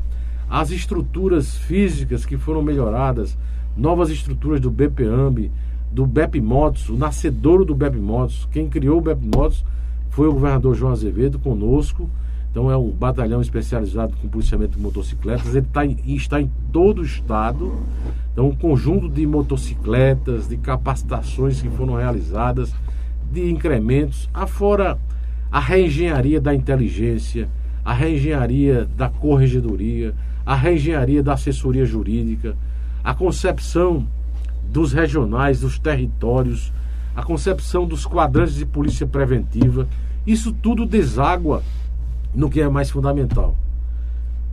as 0.50 0.72
estruturas 0.72 1.56
físicas 1.56 2.26
que 2.26 2.38
foram 2.38 2.62
melhoradas, 2.62 3.38
novas 3.76 4.10
estruturas 4.10 4.60
do 4.60 4.70
BPAMB, 4.70 5.52
do 5.92 6.06
BEP 6.06 6.42
Motos, 6.42 6.90
o 6.90 6.96
nascedouro 6.96 7.66
do 7.66 7.76
BEP 7.76 7.98
Motos, 7.98 8.48
quem 8.52 8.70
criou 8.70 8.98
o 8.98 9.02
BEP 9.02 9.22
Motos 9.36 9.64
foi 10.10 10.28
o 10.28 10.34
governador 10.34 10.76
João 10.76 10.92
Azevedo 10.92 11.40
conosco. 11.40 12.10
Então 12.52 12.70
é 12.70 12.76
um 12.76 12.90
batalhão 12.90 13.42
especializado 13.42 14.14
com 14.22 14.28
policiamento 14.28 14.76
de 14.76 14.84
motocicletas. 14.84 15.56
Ele 15.56 15.66
tá 15.72 15.86
em, 15.86 15.98
está 16.06 16.42
em 16.42 16.52
todo 16.72 17.00
o 17.00 17.06
estado. 17.06 17.74
Então 18.34 18.50
um 18.50 18.56
conjunto 18.56 19.08
de 19.08 19.26
motocicletas, 19.26 20.50
de 20.50 20.58
capacitações 20.58 21.62
que 21.62 21.70
foram 21.70 21.96
realizadas, 21.96 22.74
de 23.32 23.50
incrementos, 23.50 24.30
afora 24.34 24.98
a 25.52 25.60
reengenharia 25.60 26.40
da 26.40 26.56
inteligência, 26.56 27.50
a 27.84 27.94
reengenharia 27.94 28.88
da 28.96 29.10
corregedoria, 29.10 30.14
a 30.46 30.56
reengenharia 30.56 31.22
da 31.22 31.34
assessoria 31.34 31.86
jurídica, 31.86 32.56
a 33.04 33.14
concepção 33.14 34.08
dos 34.64 34.94
regionais, 34.94 35.60
dos 35.60 35.78
territórios, 35.78 36.72
a 37.16 37.22
concepção 37.22 37.86
dos 37.86 38.06
quadrantes 38.06 38.56
de 38.56 38.66
polícia 38.66 39.06
preventiva, 39.06 39.88
isso 40.26 40.54
tudo 40.54 40.86
deságua 40.86 41.62
no 42.34 42.50
que 42.50 42.62
é 42.62 42.70
mais 42.70 42.90
fundamental. 42.90 43.56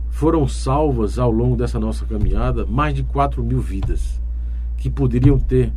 Foram 0.09 0.47
salvas 0.47 1.17
ao 1.17 1.31
longo 1.31 1.55
dessa 1.55 1.79
nossa 1.79 2.05
caminhada 2.05 2.65
mais 2.65 2.93
de 2.93 3.03
4 3.03 3.41
mil 3.41 3.61
vidas 3.61 4.19
que 4.77 4.89
poderiam 4.89 5.39
ter 5.39 5.71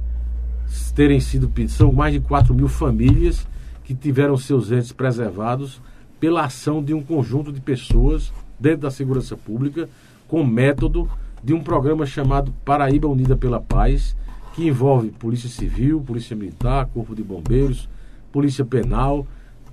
terem 0.95 1.21
sido 1.21 1.51
são 1.69 1.93
mais 1.93 2.15
de 2.15 2.21
4 2.21 2.55
mil 2.55 2.69
famílias 2.69 3.47
que 3.95 4.01
tiveram 4.01 4.39
seus 4.39 4.71
entes 4.71 4.91
preservados 4.91 5.81
pela 6.19 6.45
ação 6.45 6.83
de 6.83 6.95
um 6.95 7.03
conjunto 7.03 7.53
de 7.53 7.61
pessoas 7.61 8.33
dentro 8.59 8.83
da 8.83 8.91
segurança 8.91 9.37
pública 9.37 9.89
com 10.27 10.43
método 10.45 11.09
de 11.45 11.53
um 11.53 11.63
programa 11.63 12.07
chamado 12.07 12.53
Paraíba 12.65 13.07
Unida 13.07 13.37
pela 13.37 13.61
Paz, 13.61 14.17
que 14.55 14.67
envolve 14.67 15.11
Polícia 15.11 15.49
Civil, 15.49 16.01
Polícia 16.01 16.35
Militar, 16.35 16.87
Corpo 16.87 17.15
de 17.15 17.23
Bombeiros, 17.23 17.89
Polícia 18.31 18.65
Penal, 18.65 19.27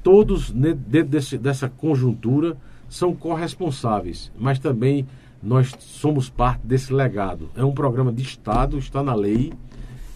todos 0.04 0.52
dentro 0.52 1.10
desse, 1.10 1.38
dessa 1.38 1.70
conjuntura 1.70 2.58
são 2.90 3.16
corresponsáveis, 3.16 4.32
mas 4.38 4.60
também 4.60 5.06
nós 5.42 5.74
somos 5.80 6.30
parte 6.30 6.66
desse 6.66 6.92
legado. 6.92 7.50
É 7.56 7.64
um 7.64 7.72
programa 7.72 8.12
de 8.12 8.24
Estado, 8.24 8.78
está 8.78 9.02
na 9.02 9.14
lei, 9.14 9.54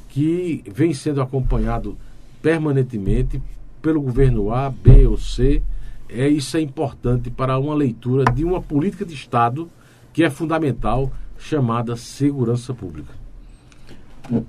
que 0.09 0.61
vem 0.67 0.93
sendo 0.93 1.21
acompanhado 1.21 1.95
permanentemente 2.41 3.41
pelo 3.83 4.01
governo 4.01 4.51
A, 4.51 4.69
B 4.69 5.05
ou 5.05 5.17
C. 5.17 5.61
É, 6.09 6.27
isso 6.27 6.55
é 6.57 6.61
importante 6.61 7.29
para 7.29 7.59
uma 7.59 7.75
leitura 7.75 8.23
de 8.31 8.43
uma 8.43 8.61
política 8.61 9.05
de 9.05 9.13
Estado 9.13 9.69
que 10.13 10.23
é 10.23 10.29
fundamental, 10.29 11.11
chamada 11.37 11.95
segurança 11.95 12.73
pública. 12.73 13.13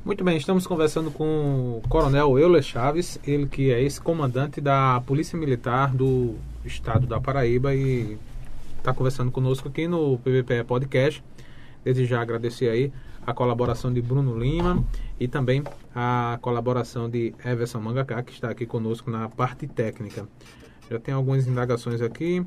Muito 0.05 0.23
bem, 0.23 0.37
estamos 0.37 0.67
conversando 0.67 1.11
com 1.11 1.81
o 1.85 1.89
Coronel 1.89 2.39
Euler 2.39 2.63
Chaves, 2.63 3.19
ele 3.27 3.47
que 3.47 3.73
é 3.73 3.83
ex-comandante 3.83 4.61
da 4.61 5.03
Polícia 5.05 5.37
Militar 5.37 5.93
do 5.93 6.37
Estado 6.65 7.07
da 7.07 7.21
Paraíba 7.21 7.75
e 7.75 8.17
está 8.79 8.95
conversando 8.95 9.33
conosco 9.33 9.67
aqui 9.67 9.89
no 9.89 10.19
PVPE 10.19 10.63
Podcast. 10.65 11.25
Desde 11.83 12.05
já 12.05 12.21
agradecer 12.23 12.69
aí 12.69 12.93
a 13.27 13.33
colaboração 13.33 13.93
de 13.93 14.03
Bruno 14.03 14.39
Lima 14.39 14.85
e 15.19 15.27
também 15.27 15.63
a 15.95 16.39
colaboração 16.43 17.09
de 17.09 17.35
Everson 17.45 17.81
Mangacá, 17.81 18.23
que 18.23 18.33
está 18.33 18.51
aqui 18.51 18.67
conosco 18.67 19.11
na 19.11 19.29
parte 19.29 19.67
técnica. 19.67 20.29
Já 20.91 20.99
tem 20.99 21.15
algumas 21.15 21.47
indagações 21.47 22.01
aqui. 22.01 22.45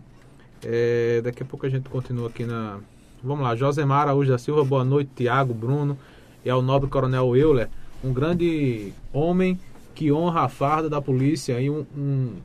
É, 0.63 1.21
daqui 1.23 1.43
a 1.43 1.45
pouco 1.45 1.65
a 1.65 1.69
gente 1.69 1.89
continua 1.89 2.27
aqui 2.27 2.45
na. 2.45 2.79
Vamos 3.23 3.43
lá, 3.43 3.55
Josemar 3.55 4.01
Araújo 4.01 4.31
da 4.31 4.37
Silva, 4.37 4.63
boa 4.63 4.83
noite, 4.83 5.09
Tiago, 5.15 5.53
Bruno 5.53 5.97
e 6.45 6.49
ao 6.49 6.61
nobre 6.61 6.89
coronel 6.89 7.35
Euler, 7.35 7.67
um 8.03 8.13
grande 8.13 8.93
homem 9.11 9.59
que 9.95 10.11
honra 10.11 10.41
a 10.41 10.49
farda 10.49 10.87
da 10.87 11.01
polícia 11.01 11.59
e 11.59 11.69
um, 11.69 11.85
um, 11.97 12.35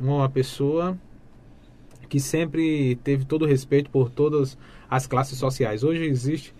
uma 0.00 0.28
pessoa 0.28 0.96
que 2.08 2.20
sempre 2.20 2.96
teve 3.02 3.24
todo 3.24 3.42
o 3.42 3.48
respeito 3.48 3.90
por 3.90 4.10
todas 4.10 4.56
as 4.88 5.06
classes 5.06 5.38
sociais. 5.38 5.82
Hoje 5.82 6.04
existe, 6.04 6.54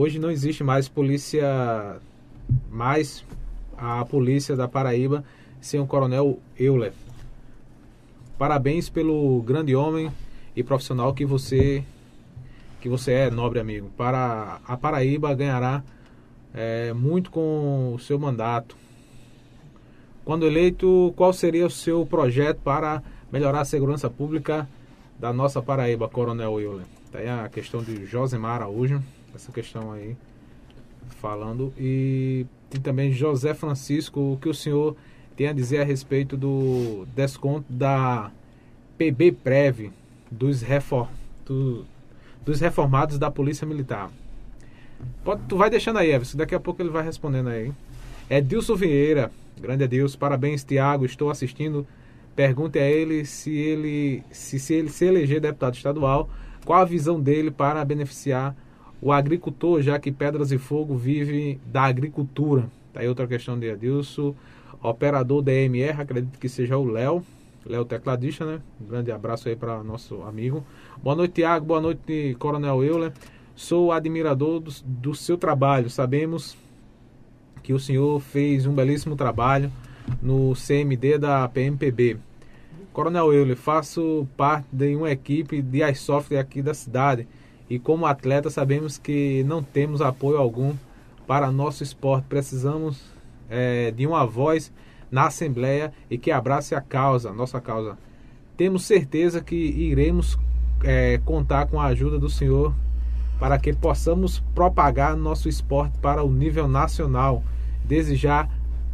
hoje 0.00 0.18
não 0.18 0.30
existe 0.30 0.64
mais 0.64 0.88
polícia, 0.88 2.00
mais 2.70 3.22
a 3.76 4.02
polícia 4.06 4.56
da 4.56 4.66
Paraíba 4.66 5.22
sem 5.60 5.78
o 5.78 5.86
coronel 5.86 6.38
Euler. 6.58 6.94
Parabéns 8.38 8.88
pelo 8.88 9.42
grande 9.42 9.76
homem 9.76 10.10
e 10.56 10.62
profissional 10.62 11.12
que 11.12 11.26
você 11.26 11.84
que 12.80 12.88
você 12.88 13.12
é, 13.12 13.30
nobre 13.30 13.60
amigo. 13.60 13.90
Para 13.94 14.58
a 14.66 14.74
Paraíba 14.74 15.34
ganhará 15.34 15.84
é, 16.54 16.94
muito 16.94 17.30
com 17.30 17.92
o 17.94 17.98
seu 17.98 18.18
mandato. 18.18 18.74
Quando 20.24 20.46
eleito, 20.46 21.12
qual 21.14 21.30
seria 21.34 21.66
o 21.66 21.70
seu 21.70 22.06
projeto 22.06 22.60
para 22.64 23.02
melhorar 23.30 23.60
a 23.60 23.64
segurança 23.66 24.08
pública 24.08 24.66
da 25.18 25.30
nossa 25.30 25.60
Paraíba, 25.60 26.08
Coronel 26.08 26.58
Euler? 26.58 26.86
Tá 27.12 27.18
aí 27.18 27.28
a 27.28 27.50
questão 27.50 27.82
de 27.82 28.06
Josemar 28.06 28.62
Araújo, 28.62 29.02
essa 29.34 29.52
questão 29.52 29.92
aí 29.92 30.16
falando. 31.20 31.72
E 31.78 32.46
tem 32.68 32.80
também 32.80 33.12
José 33.12 33.54
Francisco, 33.54 34.20
o 34.32 34.38
que 34.38 34.48
o 34.48 34.54
senhor 34.54 34.96
tem 35.36 35.48
a 35.48 35.52
dizer 35.52 35.80
a 35.80 35.84
respeito 35.84 36.36
do 36.36 37.06
desconto 37.14 37.72
da 37.72 38.30
PB 38.98 39.32
Prev 39.32 39.90
dos, 40.30 40.62
do, 41.44 41.84
dos 42.44 42.60
reformados 42.60 43.18
da 43.18 43.30
Polícia 43.30 43.66
Militar. 43.66 44.10
Pode, 45.24 45.42
tu 45.48 45.56
vai 45.56 45.70
deixando 45.70 45.98
aí, 45.98 46.10
Everson. 46.10 46.38
Daqui 46.38 46.54
a 46.54 46.60
pouco 46.60 46.82
ele 46.82 46.90
vai 46.90 47.02
respondendo 47.02 47.48
aí. 47.48 47.72
Edilson 48.28 48.76
Vieira. 48.76 49.30
Grande 49.60 49.84
Edilson. 49.84 50.18
Parabéns, 50.18 50.62
Tiago. 50.62 51.04
Estou 51.04 51.30
assistindo. 51.30 51.86
Pergunte 52.36 52.78
a 52.78 52.88
ele 52.88 53.24
se 53.24 53.50
ele 53.50 54.22
se, 54.30 54.58
se 54.58 54.74
ele 54.74 54.88
se 54.88 55.04
eleger 55.04 55.40
deputado 55.40 55.74
estadual, 55.74 56.28
qual 56.64 56.80
a 56.80 56.84
visão 56.84 57.20
dele 57.20 57.50
para 57.50 57.84
beneficiar 57.84 58.54
o 59.02 59.12
agricultor, 59.12 59.80
já 59.80 59.98
que 59.98 60.12
Pedras 60.12 60.52
e 60.52 60.58
Fogo 60.58 60.96
vive 60.96 61.58
da 61.66 61.82
agricultura. 61.84 62.68
Tá 62.92 63.00
aí 63.00 63.08
outra 63.08 63.26
questão 63.26 63.58
de 63.58 63.66
Edilson. 63.66 64.34
Operador 64.82 65.42
DMR, 65.42 66.00
acredito 66.00 66.38
que 66.38 66.48
seja 66.48 66.76
o 66.76 66.84
Léo. 66.84 67.24
Léo 67.64 67.84
Tecladista, 67.84 68.44
né? 68.44 68.60
Um 68.80 68.86
grande 68.86 69.12
abraço 69.12 69.48
aí 69.48 69.56
para 69.56 69.82
nosso 69.82 70.22
amigo. 70.22 70.64
Boa 71.02 71.14
noite, 71.14 71.34
Tiago. 71.34 71.66
Boa 71.66 71.80
noite, 71.80 72.34
Coronel 72.38 72.82
Euler. 72.82 73.12
Sou 73.54 73.92
admirador 73.92 74.60
do, 74.60 74.72
do 74.82 75.14
seu 75.14 75.36
trabalho. 75.36 75.90
Sabemos 75.90 76.56
que 77.62 77.74
o 77.74 77.78
senhor 77.78 78.18
fez 78.20 78.66
um 78.66 78.72
belíssimo 78.72 79.14
trabalho 79.14 79.70
no 80.22 80.54
CMD 80.54 81.18
da 81.18 81.46
PMPB. 81.48 82.18
Coronel 82.92 83.32
Euler, 83.32 83.56
faço 83.56 84.26
parte 84.36 84.66
de 84.72 84.96
uma 84.96 85.10
equipe 85.10 85.60
de 85.62 85.82
iSoft 85.90 86.34
aqui 86.36 86.62
da 86.62 86.74
cidade 86.74 87.28
e 87.70 87.78
como 87.78 88.04
atleta 88.04 88.50
sabemos 88.50 88.98
que 88.98 89.44
não 89.44 89.62
temos 89.62 90.02
apoio 90.02 90.38
algum 90.38 90.74
para 91.24 91.52
nosso 91.52 91.84
esporte. 91.84 92.24
Precisamos 92.28 93.00
é, 93.48 93.92
de 93.92 94.04
uma 94.08 94.26
voz 94.26 94.72
na 95.08 95.28
Assembleia 95.28 95.92
e 96.10 96.18
que 96.18 96.32
abrace 96.32 96.74
a 96.74 96.80
causa, 96.80 97.32
nossa 97.32 97.60
causa. 97.60 97.96
Temos 98.56 98.84
certeza 98.84 99.40
que 99.40 99.54
iremos 99.54 100.36
é, 100.82 101.18
contar 101.24 101.66
com 101.66 101.80
a 101.80 101.86
ajuda 101.86 102.18
do 102.18 102.28
senhor 102.28 102.74
para 103.38 103.56
que 103.56 103.72
possamos 103.72 104.40
propagar 104.52 105.16
nosso 105.16 105.48
esporte 105.48 105.96
para 105.98 106.24
o 106.24 106.30
nível 106.30 106.66
nacional. 106.66 107.44
Desde 107.84 108.16
já 108.16 108.48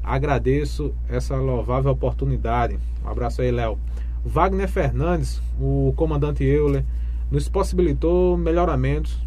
agradeço 0.04 0.94
essa 1.08 1.34
louvável 1.36 1.90
oportunidade. 1.90 2.78
Um 3.02 3.08
abraço 3.08 3.40
aí, 3.40 3.50
Léo. 3.50 3.78
Wagner 4.22 4.68
Fernandes, 4.68 5.40
o 5.58 5.94
comandante 5.96 6.44
Euler, 6.44 6.84
nos 7.30 7.48
possibilitou 7.48 8.36
melhoramentos 8.36 9.18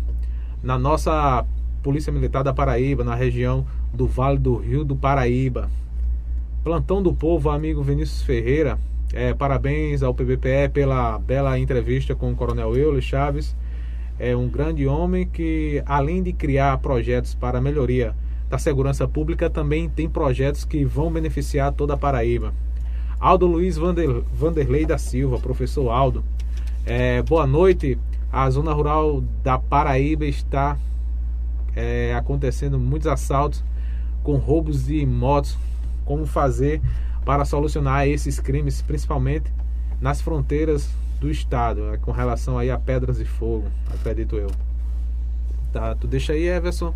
na 0.63 0.77
nossa 0.77 1.45
Polícia 1.81 2.11
Militar 2.11 2.43
da 2.43 2.53
Paraíba, 2.53 3.03
na 3.03 3.15
região 3.15 3.65
do 3.93 4.07
Vale 4.07 4.37
do 4.37 4.57
Rio 4.57 4.83
do 4.83 4.95
Paraíba. 4.95 5.69
Plantão 6.63 7.01
do 7.01 7.13
Povo, 7.13 7.49
amigo 7.49 7.81
Vinícius 7.81 8.21
Ferreira, 8.21 8.77
é, 9.13 9.33
parabéns 9.33 10.03
ao 10.03 10.13
PBPE 10.13 10.69
pela 10.71 11.17
bela 11.17 11.57
entrevista 11.57 12.13
com 12.13 12.31
o 12.31 12.35
Coronel 12.35 12.75
Euler 12.75 13.01
Chaves. 13.01 13.55
É 14.19 14.35
um 14.35 14.47
grande 14.47 14.85
homem 14.85 15.25
que, 15.25 15.81
além 15.85 16.21
de 16.21 16.33
criar 16.33 16.77
projetos 16.77 17.33
para 17.33 17.57
a 17.57 17.61
melhoria 17.61 18.13
da 18.49 18.57
segurança 18.57 19.07
pública, 19.07 19.49
também 19.49 19.87
tem 19.89 20.09
projetos 20.09 20.65
que 20.65 20.83
vão 20.83 21.11
beneficiar 21.11 21.71
toda 21.73 21.93
a 21.93 21.97
Paraíba. 21.97 22.53
Aldo 23.19 23.47
Luiz 23.47 23.77
Vander, 23.77 24.21
Vanderlei 24.33 24.85
da 24.85 24.97
Silva, 24.97 25.39
professor 25.39 25.89
Aldo. 25.89 26.23
É, 26.85 27.21
boa 27.23 27.45
noite. 27.45 27.97
A 28.31 28.49
zona 28.49 28.73
rural 28.73 29.21
da 29.43 29.57
Paraíba 29.57 30.25
está 30.25 30.77
é, 31.75 32.13
acontecendo 32.15 32.79
muitos 32.79 33.07
assaltos 33.07 33.63
com 34.23 34.35
roubos 34.35 34.85
de 34.85 35.05
motos. 35.05 35.57
Como 36.05 36.25
fazer 36.25 36.81
para 37.23 37.45
solucionar 37.45 38.07
esses 38.07 38.39
crimes, 38.39 38.81
principalmente 38.81 39.51
nas 40.01 40.21
fronteiras 40.21 40.89
do 41.19 41.29
estado, 41.29 41.81
né, 41.81 41.97
com 41.97 42.11
relação 42.11 42.57
aí 42.57 42.71
a 42.71 42.79
pedras 42.79 43.17
de 43.17 43.25
fogo, 43.25 43.67
acredito 43.93 44.35
eu. 44.37 44.49
Tá, 45.71 45.93
tu 45.93 46.07
deixa 46.07 46.33
aí, 46.33 46.47
Everson. 46.47 46.95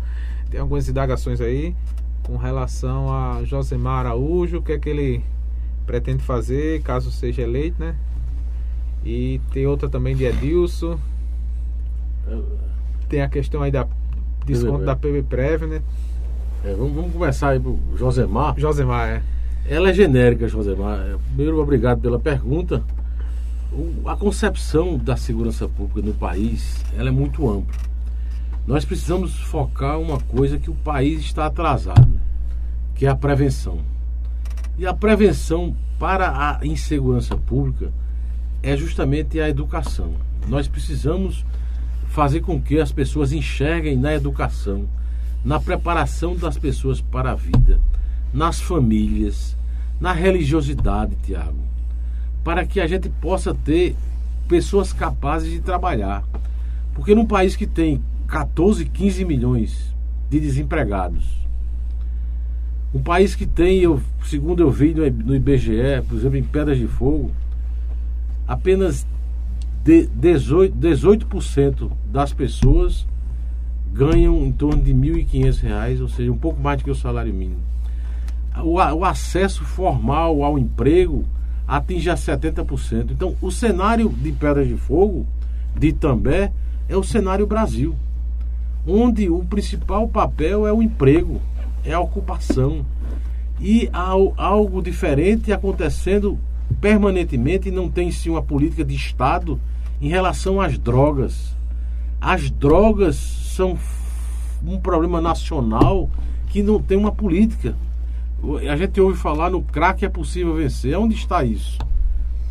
Tem 0.50 0.58
algumas 0.58 0.88
indagações 0.88 1.40
aí 1.40 1.76
com 2.24 2.36
relação 2.36 3.12
a 3.12 3.44
Josemar 3.44 4.06
Araújo, 4.06 4.58
o 4.58 4.62
que 4.62 4.72
é 4.72 4.78
que 4.78 4.88
ele 4.88 5.24
pretende 5.86 6.24
fazer 6.24 6.82
caso 6.82 7.12
seja 7.12 7.42
eleito, 7.42 7.78
né? 7.78 7.94
E 9.04 9.40
tem 9.52 9.66
outra 9.66 9.88
também 9.88 10.16
de 10.16 10.24
Edilson. 10.24 10.98
Tem 13.08 13.20
a 13.20 13.28
questão 13.28 13.62
aí 13.62 13.70
da 13.70 13.86
desconto 14.46 14.84
da 14.84 14.96
PB 14.96 15.24
Prev, 15.24 15.62
né? 15.66 15.82
É, 16.64 16.72
vamos, 16.74 16.94
vamos 16.94 17.12
começar 17.12 17.50
aí 17.50 17.60
pro 17.60 17.78
Josemar. 17.94 18.54
Josemar, 18.58 19.08
é. 19.08 19.22
Ela 19.66 19.90
é 19.90 19.94
genérica, 19.94 20.48
Josemar. 20.48 20.98
É, 20.98 21.16
primeiro, 21.28 21.60
obrigado 21.60 22.00
pela 22.00 22.18
pergunta. 22.18 22.82
O, 23.70 24.08
a 24.08 24.16
concepção 24.16 24.96
da 24.96 25.16
segurança 25.16 25.68
pública 25.68 26.06
no 26.06 26.14
país, 26.14 26.82
ela 26.96 27.08
é 27.08 27.12
muito 27.12 27.48
ampla. 27.50 27.74
Nós 28.66 28.84
precisamos 28.84 29.38
focar 29.40 29.98
uma 29.98 30.18
coisa 30.18 30.58
que 30.58 30.70
o 30.70 30.74
país 30.74 31.20
está 31.20 31.46
atrasado, 31.46 32.18
que 32.94 33.04
é 33.04 33.10
a 33.10 33.14
prevenção. 33.14 33.80
E 34.78 34.86
a 34.86 34.94
prevenção 34.94 35.76
para 35.98 36.58
a 36.60 36.66
insegurança 36.66 37.36
pública 37.36 37.92
é 38.64 38.74
justamente 38.76 39.38
a 39.38 39.48
educação. 39.48 40.14
Nós 40.48 40.66
precisamos 40.66 41.44
fazer 42.08 42.40
com 42.40 42.60
que 42.60 42.80
as 42.80 42.90
pessoas 42.90 43.30
enxerguem 43.30 43.94
na 43.94 44.14
educação, 44.14 44.88
na 45.44 45.60
preparação 45.60 46.34
das 46.34 46.56
pessoas 46.56 46.98
para 46.98 47.32
a 47.32 47.34
vida, 47.34 47.78
nas 48.32 48.60
famílias, 48.60 49.54
na 50.00 50.12
religiosidade, 50.12 51.14
Tiago, 51.22 51.58
para 52.42 52.64
que 52.64 52.80
a 52.80 52.86
gente 52.86 53.10
possa 53.10 53.54
ter 53.54 53.94
pessoas 54.48 54.94
capazes 54.94 55.50
de 55.50 55.60
trabalhar. 55.60 56.24
Porque 56.94 57.14
num 57.14 57.26
país 57.26 57.56
que 57.56 57.66
tem 57.66 58.02
14, 58.28 58.86
15 58.86 59.24
milhões 59.26 59.94
de 60.30 60.40
desempregados, 60.40 61.44
um 62.94 63.02
país 63.02 63.34
que 63.34 63.44
tem, 63.44 63.80
eu, 63.80 64.00
segundo 64.24 64.62
eu 64.62 64.70
vi 64.70 64.94
no 64.94 65.34
IBGE, 65.34 66.02
por 66.08 66.16
exemplo, 66.16 66.38
em 66.38 66.42
Pedras 66.44 66.78
de 66.78 66.86
Fogo, 66.86 67.30
apenas 68.46 69.06
de 69.82 70.08
18%, 70.08 70.72
18 70.74 71.92
das 72.06 72.32
pessoas 72.32 73.06
ganham 73.92 74.44
em 74.44 74.52
torno 74.52 74.82
de 74.82 74.92
R$ 74.92 75.24
1.500, 75.24 76.00
ou 76.00 76.08
seja, 76.08 76.32
um 76.32 76.36
pouco 76.36 76.60
mais 76.60 76.78
do 76.78 76.84
que 76.84 76.90
o 76.90 76.94
salário 76.94 77.32
mínimo. 77.32 77.60
O, 78.62 78.74
o 78.74 79.04
acesso 79.04 79.64
formal 79.64 80.42
ao 80.42 80.58
emprego 80.58 81.24
atinge 81.66 82.10
a 82.10 82.14
70%. 82.14 83.10
Então, 83.10 83.36
o 83.40 83.50
cenário 83.50 84.08
de 84.08 84.32
Pedras 84.32 84.68
de 84.68 84.76
Fogo, 84.76 85.26
de 85.76 85.92
També, 85.92 86.50
é 86.88 86.96
o 86.96 87.02
cenário 87.02 87.46
Brasil, 87.46 87.94
onde 88.86 89.28
o 89.28 89.44
principal 89.44 90.08
papel 90.08 90.66
é 90.66 90.72
o 90.72 90.82
emprego 90.82 91.40
é 91.84 91.92
a 91.92 92.00
ocupação. 92.00 92.84
E 93.60 93.88
há 93.92 94.12
algo 94.36 94.82
diferente 94.82 95.52
acontecendo 95.52 96.38
permanentemente 96.84 97.70
não 97.70 97.88
tem 97.88 98.10
sim 98.10 98.28
uma 98.28 98.42
política 98.42 98.84
de 98.84 98.94
Estado 98.94 99.58
em 100.02 100.08
relação 100.08 100.60
às 100.60 100.76
drogas. 100.76 101.56
As 102.20 102.50
drogas 102.50 103.16
são 103.16 103.78
um 104.62 104.78
problema 104.78 105.18
nacional 105.18 106.10
que 106.48 106.62
não 106.62 106.78
tem 106.78 106.98
uma 106.98 107.10
política. 107.10 107.74
A 108.70 108.76
gente 108.76 109.00
ouve 109.00 109.16
falar 109.16 109.48
no 109.48 109.62
crack 109.62 110.04
é 110.04 110.10
possível 110.10 110.56
vencer. 110.56 110.94
Onde 110.98 111.14
está 111.14 111.42
isso? 111.42 111.78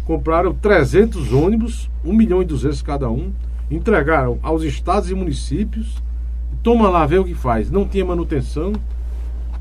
Compraram 0.04 0.52
300 0.52 1.32
ônibus, 1.32 1.88
1 2.04 2.12
milhão 2.12 2.42
e 2.42 2.46
200 2.46 2.82
cada 2.82 3.12
um, 3.12 3.32
entregaram 3.70 4.40
aos 4.42 4.64
estados 4.64 5.12
e 5.12 5.14
municípios. 5.14 6.02
Toma 6.64 6.90
lá, 6.90 7.06
vê 7.06 7.20
o 7.20 7.24
que 7.24 7.36
faz. 7.36 7.70
Não 7.70 7.88
tinha 7.88 8.04
manutenção, 8.04 8.74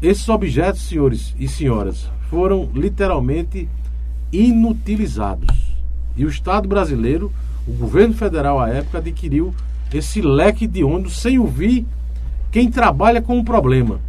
esses 0.00 0.26
objetos, 0.30 0.80
senhores 0.80 1.34
e 1.38 1.46
senhoras, 1.46 2.10
foram 2.30 2.70
literalmente 2.72 3.68
inutilizados. 4.32 5.76
E 6.16 6.24
o 6.24 6.28
Estado 6.28 6.66
brasileiro, 6.66 7.32
o 7.66 7.72
governo 7.72 8.14
federal 8.14 8.58
à 8.58 8.68
época, 8.68 8.98
adquiriu 8.98 9.54
esse 9.92 10.20
leque 10.20 10.66
de 10.66 10.82
ônibus 10.82 11.20
sem 11.20 11.38
ouvir 11.38 11.86
quem 12.50 12.70
trabalha 12.70 13.20
com 13.20 13.38
o 13.38 13.44
problema. 13.44 14.00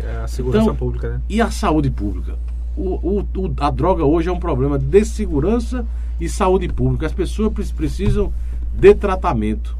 É 0.00 0.22
a 0.24 0.28
segurança 0.28 0.64
então, 0.64 0.76
pública, 0.76 1.08
né? 1.10 1.20
E 1.28 1.40
a 1.40 1.50
saúde 1.50 1.90
pública. 1.90 2.36
O, 2.76 3.20
o, 3.20 3.54
a 3.58 3.70
droga 3.70 4.04
hoje 4.04 4.28
é 4.28 4.32
um 4.32 4.38
problema 4.38 4.78
de 4.78 5.04
segurança 5.04 5.86
e 6.20 6.28
saúde 6.28 6.68
pública. 6.68 7.06
As 7.06 7.12
pessoas 7.12 7.70
precisam 7.70 8.32
de 8.74 8.94
tratamento. 8.94 9.76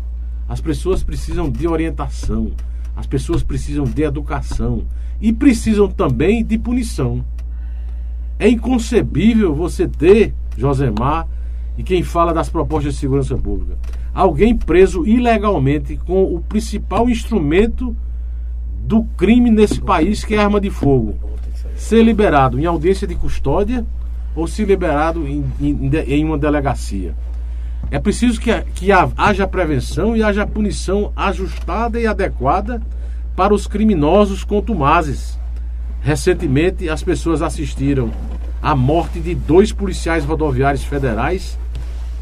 As 0.49 0.61
pessoas 0.61 1.03
precisam 1.03 1.51
de 1.51 1.67
orientação. 1.67 2.53
As 2.95 3.07
pessoas 3.07 3.43
precisam 3.43 3.85
de 3.85 4.03
educação 4.03 4.85
e 5.21 5.33
precisam 5.33 5.89
também 5.89 6.45
de 6.45 6.59
punição. 6.59 7.25
É 8.43 8.49
inconcebível 8.49 9.55
você 9.55 9.87
ter, 9.87 10.35
Josemar, 10.57 11.29
e 11.79 11.85
quem 11.85 12.03
fala 12.03 12.35
das 12.35 12.49
propostas 12.49 12.95
de 12.95 12.99
segurança 12.99 13.37
pública, 13.37 13.79
alguém 14.13 14.57
preso 14.57 15.07
ilegalmente 15.07 15.97
com 15.97 16.25
o 16.25 16.41
principal 16.41 17.09
instrumento 17.09 17.97
do 18.81 19.05
crime 19.17 19.49
nesse 19.49 19.81
país, 19.81 20.25
que 20.25 20.35
é 20.35 20.39
a 20.39 20.43
arma 20.43 20.61
de 20.61 20.71
fogo, 20.71 21.15
ser 21.77 22.03
liberado 22.03 22.59
em 22.59 22.67
audiência 22.67 23.07
de 23.07 23.15
custódia 23.15 23.87
ou 24.35 24.49
ser 24.49 24.67
liberado 24.67 25.25
em, 25.25 25.45
em, 25.61 25.91
em 26.09 26.25
uma 26.25 26.37
delegacia. 26.37 27.15
É 27.93 28.01
preciso 28.01 28.41
que, 28.41 28.61
que 28.75 28.89
haja 28.91 29.47
prevenção 29.47 30.17
e 30.17 30.23
haja 30.25 30.45
punição 30.45 31.13
ajustada 31.15 32.01
e 32.01 32.09
adequada 32.09 32.83
para 33.37 33.55
os 33.55 33.69
criminosos 33.69 34.43
contumazes. 34.43 35.39
Recentemente, 36.01 36.89
as 36.89 37.05
pessoas 37.05 37.41
assistiram 37.41 38.11
à 38.63 38.77
morte 38.77 39.19
de 39.19 39.35
dois 39.35 39.73
policiais 39.73 40.25
rodoviários 40.25 40.85
federais, 40.85 41.59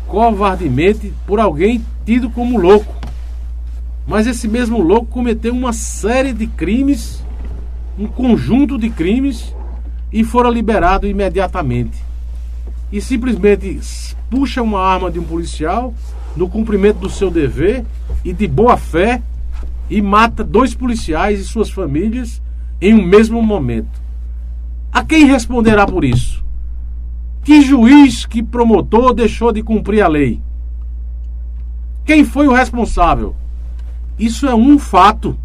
covardemente 0.07 1.13
por 1.27 1.39
alguém 1.39 1.85
tido 2.07 2.31
como 2.31 2.59
louco. 2.59 2.95
Mas 4.07 4.27
esse 4.27 4.49
mesmo 4.49 4.81
louco 4.81 5.07
cometeu 5.07 5.53
uma 5.53 5.73
série 5.73 6.33
de 6.33 6.47
crimes, 6.47 7.23
um 7.99 8.07
conjunto 8.07 8.79
de 8.79 8.89
crimes, 8.89 9.55
e 10.13 10.25
fora 10.25 10.49
liberado 10.49 11.07
imediatamente. 11.07 11.97
E 12.91 13.01
simplesmente 13.01 13.81
puxa 14.29 14.63
uma 14.63 14.81
arma 14.81 15.11
de 15.11 15.19
um 15.19 15.25
policial 15.25 15.95
no 16.37 16.49
cumprimento 16.49 16.99
do 16.99 17.11
seu 17.11 17.31
dever 17.31 17.85
e 18.25 18.33
de 18.33 18.47
boa 18.47 18.77
fé 18.77 19.23
e 19.89 20.01
mata 20.01 20.43
dois 20.43 20.75
policiais 20.75 21.41
e 21.41 21.45
suas 21.45 21.71
famílias 21.71 22.41
em 22.81 22.95
um 22.95 23.05
mesmo 23.05 23.43
momento. 23.43 24.00
A 24.93 25.05
quem 25.05 25.25
responderá 25.25 25.87
por 25.87 26.05
isso? 26.05 26.45
Que 27.45 27.63
juiz, 27.63 28.27
que 28.27 28.43
promotor 28.43 29.15
deixou 29.15 29.53
de 29.53 29.63
cumprir 29.63 30.03
a 30.03 30.09
lei? 30.09 30.43
Quem 32.05 32.25
foi 32.25 32.49
o 32.49 32.53
responsável? 32.53 33.37
Isso 34.19 34.47
é 34.47 34.55
um 34.55 34.79
fato. 34.79 35.39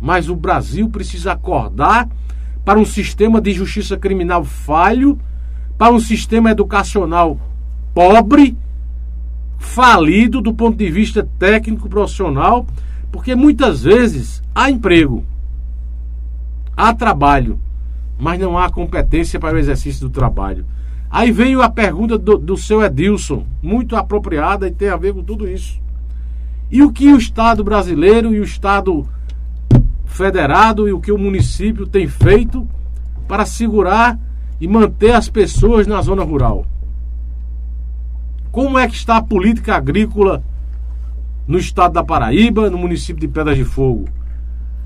Mas 0.00 0.28
o 0.28 0.36
Brasil 0.36 0.88
precisa 0.90 1.32
acordar 1.32 2.08
para 2.64 2.78
um 2.78 2.84
sistema 2.84 3.40
de 3.40 3.52
justiça 3.52 3.96
criminal 3.96 4.44
falho, 4.44 5.18
para 5.78 5.94
um 5.94 6.00
sistema 6.00 6.50
educacional 6.50 7.38
pobre, 7.94 8.56
falido 9.56 10.40
do 10.40 10.52
ponto 10.52 10.76
de 10.76 10.90
vista 10.90 11.26
técnico 11.38 11.88
profissional, 11.88 12.66
porque 13.10 13.34
muitas 13.34 13.84
vezes 13.84 14.42
há 14.54 14.70
emprego, 14.70 15.24
há 16.76 16.92
trabalho, 16.92 17.58
mas 18.18 18.38
não 18.38 18.58
há 18.58 18.70
competência 18.70 19.38
para 19.38 19.56
o 19.56 19.58
exercício 19.58 20.08
do 20.08 20.10
trabalho. 20.10 20.64
Aí 21.10 21.30
veio 21.30 21.62
a 21.62 21.68
pergunta 21.68 22.18
do, 22.18 22.36
do 22.36 22.56
seu 22.56 22.82
Edilson, 22.82 23.44
muito 23.62 23.96
apropriada 23.96 24.66
e 24.66 24.72
tem 24.72 24.88
a 24.88 24.96
ver 24.96 25.14
com 25.14 25.22
tudo 25.22 25.48
isso. 25.48 25.80
E 26.70 26.82
o 26.82 26.92
que 26.92 27.12
o 27.12 27.18
Estado 27.18 27.62
brasileiro 27.62 28.34
e 28.34 28.40
o 28.40 28.44
Estado 28.44 29.06
federado 30.04 30.88
e 30.88 30.92
o 30.92 31.00
que 31.00 31.12
o 31.12 31.18
município 31.18 31.86
tem 31.86 32.08
feito 32.08 32.66
para 33.28 33.44
segurar 33.44 34.18
e 34.60 34.66
manter 34.66 35.14
as 35.14 35.28
pessoas 35.28 35.86
na 35.86 36.00
zona 36.00 36.24
rural? 36.24 36.66
Como 38.50 38.78
é 38.78 38.88
que 38.88 38.94
está 38.94 39.18
a 39.18 39.22
política 39.22 39.76
agrícola 39.76 40.42
no 41.46 41.58
estado 41.58 41.92
da 41.92 42.02
Paraíba, 42.02 42.70
no 42.70 42.78
município 42.78 43.20
de 43.20 43.28
Pedras 43.28 43.56
de 43.56 43.64
Fogo? 43.64 44.08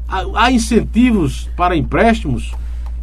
Há, 0.08 0.50
incentivos 0.50 1.48
para 1.56 1.76
empréstimos? 1.76 2.52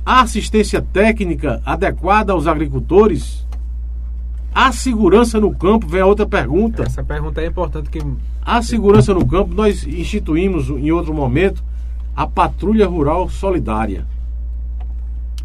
Há 0.09 0.21
assistência 0.21 0.81
técnica 0.81 1.61
adequada 1.65 2.31
aos 2.31 2.47
agricultores? 2.47 3.45
Há 4.55 4.71
segurança 4.71 5.37
no 5.37 5.53
campo? 5.53 5.85
Vem 5.85 5.99
a 5.99 6.05
outra 6.05 6.25
pergunta. 6.25 6.83
Essa 6.83 7.03
pergunta 7.03 7.41
é 7.41 7.47
importante 7.47 7.89
que. 7.89 7.99
Há 8.41 8.61
segurança 8.61 9.13
no 9.13 9.27
campo? 9.27 9.53
Nós 9.53 9.85
instituímos 9.85 10.69
em 10.69 10.93
outro 10.93 11.13
momento 11.13 11.61
a 12.15 12.25
Patrulha 12.25 12.87
Rural 12.87 13.27
Solidária. 13.27 14.07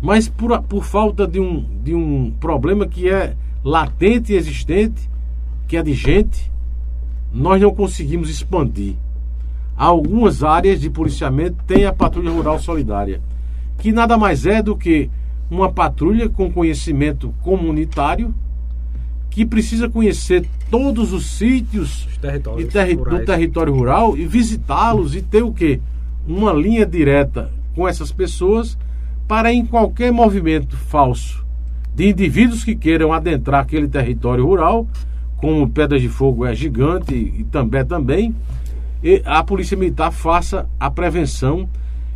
Mas 0.01 0.29
por, 0.29 0.57
por 0.63 0.85
falta 0.85 1.27
de 1.27 1.41
um, 1.41 1.67
de 1.83 1.93
um 1.93 2.31
problema 2.39 2.87
que 2.87 3.09
é 3.09 3.35
latente 3.65 4.33
e 4.33 4.37
existente, 4.37 5.11
que 5.67 5.77
é 5.77 5.83
de 5.83 5.93
gente, 5.93 6.53
nós 7.33 7.61
não 7.61 7.75
conseguimos 7.75 8.31
expandir. 8.31 8.95
Algumas 9.77 10.45
áreas 10.45 10.81
de 10.81 10.89
policiamento 10.89 11.57
têm 11.67 11.85
a 11.85 11.93
patrulha 11.93 12.31
rural 12.31 12.61
solidária, 12.61 13.21
que 13.83 13.91
nada 13.91 14.17
mais 14.17 14.47
é 14.47 14.63
do 14.63 14.77
que 14.77 15.11
uma 15.51 15.73
patrulha 15.73 16.29
com 16.29 16.53
conhecimento 16.53 17.35
comunitário 17.43 18.33
que 19.29 19.45
precisa 19.45 19.89
conhecer 19.89 20.47
todos 20.71 21.13
os 21.13 21.27
sítios 21.27 22.07
territórios 22.21 22.73
terri 22.73 22.95
do 22.95 23.25
território 23.25 23.75
rural 23.75 24.17
e 24.17 24.25
visitá-los 24.25 25.17
e 25.17 25.21
ter 25.21 25.43
o 25.43 25.53
quê? 25.53 25.81
Uma 26.29 26.53
linha 26.53 26.87
direta 26.87 27.51
com 27.75 27.89
essas 27.89 28.13
pessoas 28.13 28.79
para 29.27 29.53
em 29.53 29.67
qualquer 29.67 30.13
movimento 30.13 30.77
falso 30.77 31.45
de 31.93 32.09
indivíduos 32.09 32.63
que 32.63 32.77
queiram 32.77 33.13
adentrar 33.13 33.63
aquele 33.63 33.89
território 33.89 34.47
rural 34.47 34.87
como 35.39 35.69
Pedra 35.69 35.99
de 35.99 36.09
Fogo 36.09 36.47
é 36.47 36.55
gigante 36.55 37.15
e 37.15 37.43
também 37.51 37.85
também, 37.85 38.35
e 39.03 39.21
a 39.25 39.43
Polícia 39.43 39.77
Militar 39.77 40.13
faça 40.13 40.69
a 40.79 40.89
prevenção 40.89 41.69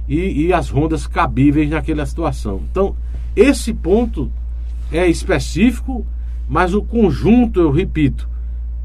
e, 0.09 0.47
e 0.47 0.53
as 0.53 0.69
rondas 0.69 1.07
cabíveis 1.07 1.69
naquela 1.71 2.07
situação. 2.07 2.63
Então, 2.71 2.97
esse 3.35 3.73
ponto 3.73 4.31
é 4.91 5.07
específico, 5.07 6.07
mas 6.49 6.75
o 6.75 6.83
conjunto, 6.83 7.61
eu 7.61 7.71
repito, 7.71 8.29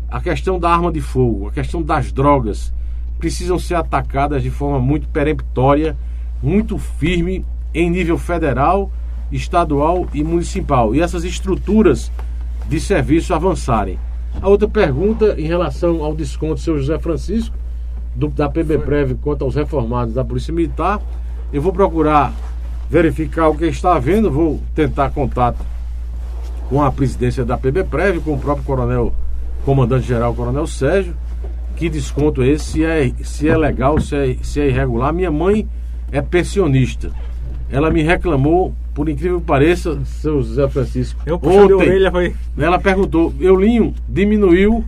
a 0.10 0.20
questão 0.20 0.60
da 0.60 0.70
arma 0.70 0.92
de 0.92 1.00
fogo, 1.00 1.48
a 1.48 1.52
questão 1.52 1.82
das 1.82 2.12
drogas, 2.12 2.74
precisam 3.18 3.60
ser 3.60 3.76
atacadas 3.76 4.44
de 4.44 4.50
forma 4.50 4.80
muito 4.80 5.08
peremptória, 5.08 5.96
muito 6.42 6.78
firme 6.78 7.46
em 7.74 7.90
nível 7.90 8.18
federal, 8.18 8.92
estadual 9.32 10.08
e 10.14 10.24
municipal. 10.24 10.94
E 10.96 11.02
essas 11.02 11.24
estruturas 11.24 12.12
de 12.68 12.80
serviço 12.80 13.34
avançarem. 13.34 14.00
A 14.42 14.50
outra 14.50 14.68
pergunta 14.68 15.36
em 15.38 15.46
relação 15.46 16.04
ao 16.04 16.16
desconto 16.16 16.60
seu 16.60 16.78
José 16.78 16.98
Francisco, 17.00 17.56
do, 18.16 18.28
da 18.28 18.50
PB 18.50 18.80
Prev 18.80 19.14
quanto 19.22 19.46
aos 19.46 19.56
reformados 19.56 20.14
da 20.14 20.24
Polícia 20.24 20.54
Militar. 20.54 21.02
Eu 21.52 21.62
vou 21.62 21.74
procurar 21.74 22.34
verificar 22.90 23.48
o 23.48 23.56
que 23.56 23.66
está 23.66 23.96
havendo, 23.96 24.30
vou 24.30 24.60
tentar 24.76 25.10
contato 25.12 25.64
com 26.70 26.82
a 26.82 26.92
presidência 26.92 27.44
da 27.44 27.58
PB 27.58 27.86
Prev, 27.86 28.20
com 28.22 28.34
o 28.34 28.40
próprio 28.40 28.66
coronel, 28.66 29.14
comandante-geral, 29.66 30.34
coronel 30.34 30.68
Sérgio. 30.68 31.14
Que 31.76 31.90
desconto 31.90 32.42
é 32.42 32.50
esse? 32.50 32.66
Se 32.66 32.86
é, 32.86 33.12
se 33.24 33.50
é 33.50 33.58
legal, 33.58 34.00
se 34.00 34.16
é, 34.16 34.38
se 34.42 34.62
é 34.62 34.68
irregular. 34.68 35.14
Minha 35.14 35.32
mãe 35.32 35.68
é 36.12 36.22
pensionista. 36.22 37.12
Ela 37.70 37.90
me 37.90 38.04
reclamou 38.04 38.74
por 38.94 39.08
incrível 39.08 39.40
que 39.40 39.48
pareça, 39.48 40.00
seu 40.06 40.42
José 40.44 40.68
Francisco. 40.68 41.22
Eu 41.26 41.36
ontem, 41.36 41.74
orelha, 41.74 42.12
foi. 42.12 42.36
Ela 42.58 42.78
perguntou, 42.78 43.34
Eulinho, 43.40 43.94
diminuiu 44.08 44.84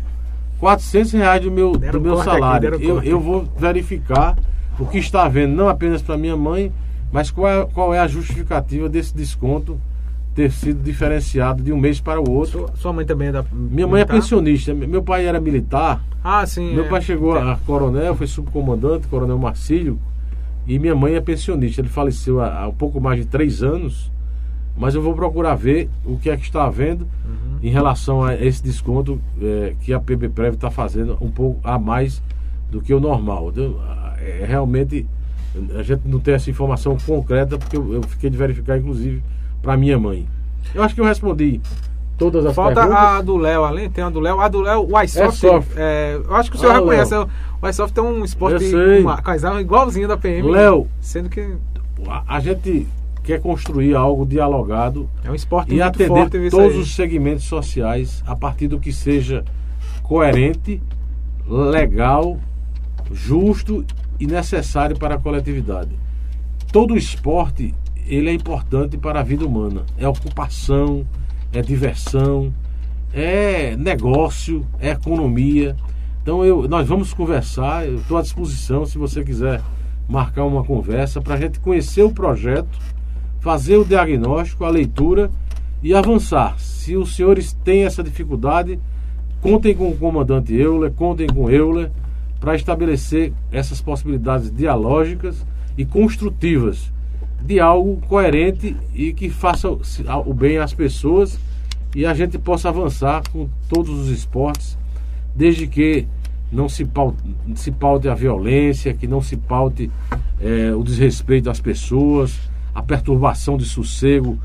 400 0.63 1.11
reais 1.11 1.41
do 1.41 1.51
meu, 1.51 1.73
do 1.73 1.99
meu 1.99 2.23
salário. 2.23 2.75
Aqui, 2.75 2.85
eu, 2.85 3.03
eu 3.03 3.19
vou 3.19 3.45
verificar 3.57 4.37
o 4.79 4.85
que 4.85 4.97
está 4.97 5.25
havendo, 5.25 5.53
não 5.53 5.67
apenas 5.67 6.01
para 6.01 6.17
minha 6.17 6.37
mãe, 6.37 6.71
mas 7.11 7.29
qual 7.29 7.49
é, 7.49 7.65
qual 7.65 7.93
é 7.93 7.99
a 7.99 8.07
justificativa 8.07 8.87
desse 8.87 9.13
desconto 9.13 9.77
ter 10.33 10.53
sido 10.53 10.81
diferenciado 10.81 11.61
de 11.61 11.73
um 11.73 11.77
mês 11.77 11.99
para 11.99 12.17
o 12.21 12.31
outro. 12.31 12.59
Sua, 12.59 12.75
sua 12.77 12.93
mãe 12.93 13.05
também 13.05 13.27
é 13.27 13.33
da. 13.33 13.43
Minha 13.51 13.85
mãe 13.85 14.01
é 14.03 14.05
pensionista. 14.05 14.73
Meu 14.73 15.03
pai 15.03 15.25
era 15.25 15.37
militar. 15.41 16.01
Ah, 16.23 16.45
sim. 16.45 16.73
Meu 16.73 16.85
é. 16.85 16.87
pai 16.87 17.01
chegou 17.01 17.37
a 17.37 17.57
coronel, 17.67 18.15
foi 18.15 18.25
subcomandante, 18.25 19.05
coronel 19.07 19.37
Marcílio. 19.37 19.99
E 20.65 20.79
minha 20.79 20.95
mãe 20.95 21.15
é 21.15 21.21
pensionista. 21.21 21.81
Ele 21.81 21.89
faleceu 21.89 22.39
há, 22.39 22.61
há 22.61 22.67
um 22.69 22.73
pouco 22.73 23.01
mais 23.01 23.19
de 23.19 23.25
três 23.25 23.61
anos. 23.61 24.09
Mas 24.75 24.95
eu 24.95 25.01
vou 25.01 25.13
procurar 25.13 25.55
ver 25.55 25.89
o 26.03 26.17
que 26.17 26.29
é 26.29 26.37
que 26.37 26.43
está 26.43 26.65
havendo 26.65 27.03
uhum. 27.03 27.57
em 27.61 27.69
relação 27.69 28.23
a 28.23 28.33
esse 28.35 28.63
desconto 28.63 29.21
é, 29.41 29.75
que 29.81 29.93
a 29.93 29.99
PB 29.99 30.29
Prev 30.29 30.55
está 30.55 30.71
fazendo 30.71 31.17
um 31.21 31.29
pouco 31.29 31.59
a 31.63 31.77
mais 31.77 32.21
do 32.71 32.81
que 32.81 32.93
o 32.93 32.99
normal. 32.99 33.49
Então, 33.49 33.75
é, 34.19 34.45
realmente 34.47 35.05
a 35.77 35.83
gente 35.83 36.01
não 36.05 36.19
tem 36.19 36.33
essa 36.33 36.49
informação 36.49 36.97
concreta 37.05 37.57
porque 37.57 37.77
eu, 37.77 37.93
eu 37.93 38.03
fiquei 38.03 38.29
de 38.29 38.37
verificar, 38.37 38.77
inclusive, 38.77 39.21
para 39.61 39.77
minha 39.77 39.99
mãe. 39.99 40.27
Eu 40.73 40.81
acho 40.81 40.95
que 40.95 41.01
eu 41.01 41.05
respondi 41.05 41.61
todas 42.17 42.45
as 42.45 42.55
Falta 42.55 42.75
perguntas. 42.75 43.03
a 43.03 43.21
do 43.21 43.37
Léo, 43.37 43.63
além 43.63 43.89
tem 43.89 44.03
a 44.03 44.09
do 44.09 44.19
Léo. 44.19 44.39
A 44.39 44.47
do 44.47 44.61
Léo, 44.61 44.87
o 44.89 45.01
iSoft. 45.01 45.45
É, 45.75 46.19
eu 46.23 46.35
acho 46.35 46.49
que 46.49 46.57
o 46.57 46.59
senhor 46.59 46.71
ah, 46.71 46.79
reconhece. 46.79 47.13
Léo. 47.13 47.29
O 47.61 47.69
iSoft 47.69 47.93
tem 47.93 48.03
um 48.03 48.23
esporte 48.23 48.65
com 48.71 49.59
igualzinho 49.59 50.07
da 50.07 50.17
PM. 50.17 50.49
Léo. 50.49 50.87
Sendo 50.99 51.29
que. 51.29 51.55
A, 52.07 52.35
a, 52.35 52.39
gente 52.39 52.87
quer 53.23 53.39
construir 53.39 53.95
algo 53.95 54.25
dialogado. 54.25 55.09
É 55.23 55.31
um 55.31 55.35
esporte 55.35 55.73
e 55.73 55.81
atender 55.81 56.51
todos 56.51 56.77
os 56.77 56.93
segmentos 56.93 57.45
sociais 57.45 58.23
a 58.27 58.35
partir 58.35 58.67
do 58.67 58.79
que 58.79 58.91
seja 58.91 59.43
coerente, 60.03 60.81
legal, 61.47 62.37
justo 63.11 63.85
e 64.19 64.27
necessário 64.27 64.97
para 64.97 65.15
a 65.15 65.17
coletividade. 65.17 65.91
Todo 66.71 66.97
esporte 66.97 67.73
ele 68.05 68.29
é 68.29 68.33
importante 68.33 68.97
para 68.97 69.21
a 69.21 69.23
vida 69.23 69.45
humana. 69.45 69.85
É 69.97 70.07
ocupação, 70.07 71.05
é 71.51 71.61
diversão, 71.61 72.53
é 73.13 73.75
negócio, 73.77 74.65
é 74.79 74.91
economia. 74.91 75.75
Então 76.21 76.43
eu, 76.43 76.67
nós 76.67 76.87
vamos 76.87 77.13
conversar, 77.13 77.85
eu 77.85 77.97
estou 77.97 78.17
à 78.17 78.21
disposição 78.21 78.85
se 78.85 78.97
você 78.97 79.23
quiser 79.23 79.61
marcar 80.07 80.43
uma 80.43 80.63
conversa 80.63 81.21
para 81.21 81.35
a 81.35 81.37
gente 81.37 81.59
conhecer 81.59 82.03
o 82.03 82.11
projeto, 82.11 82.77
fazer 83.43 83.75
o 83.75 83.83
diagnóstico, 83.83 84.63
a 84.63 84.69
leitura 84.69 85.29
e 85.83 85.93
avançar. 85.93 86.57
Se 86.57 86.95
os 86.95 87.13
senhores 87.13 87.51
têm 87.51 87.83
essa 87.83 88.01
dificuldade, 88.01 88.79
contem 89.41 89.75
com 89.75 89.89
o 89.89 89.97
comandante 89.97 90.55
Euler, 90.55 90.93
contem 90.93 91.27
com 91.27 91.49
Euler, 91.49 91.91
para 92.39 92.55
estabelecer 92.55 93.33
essas 93.51 93.81
possibilidades 93.81 94.49
dialógicas 94.49 95.45
e 95.77 95.83
construtivas 95.83 96.89
de 97.41 97.59
algo 97.59 98.01
coerente 98.07 98.77
e 98.95 99.11
que 99.11 99.29
faça 99.29 99.69
o 99.69 100.33
bem 100.33 100.57
às 100.57 100.73
pessoas 100.73 101.37
e 101.93 102.05
a 102.05 102.13
gente 102.13 102.37
possa 102.39 102.69
avançar 102.69 103.23
com 103.29 103.49
todos 103.67 103.89
os 103.89 104.07
esportes, 104.07 104.77
desde 105.35 105.67
que 105.67 106.07
não 106.49 106.69
se 106.69 106.85
paute, 106.85 107.17
se 107.55 107.71
paute 107.71 108.07
a 108.07 108.15
violência, 108.15 108.93
que 108.93 109.05
não 109.05 109.21
se 109.21 109.35
paute 109.35 109.91
é, 110.39 110.73
o 110.73 110.81
desrespeito 110.81 111.49
às 111.49 111.59
pessoas, 111.59 112.52
a 112.73 112.81
perturbação 112.81 113.57
de 113.57 113.65
sossego. 113.65 114.37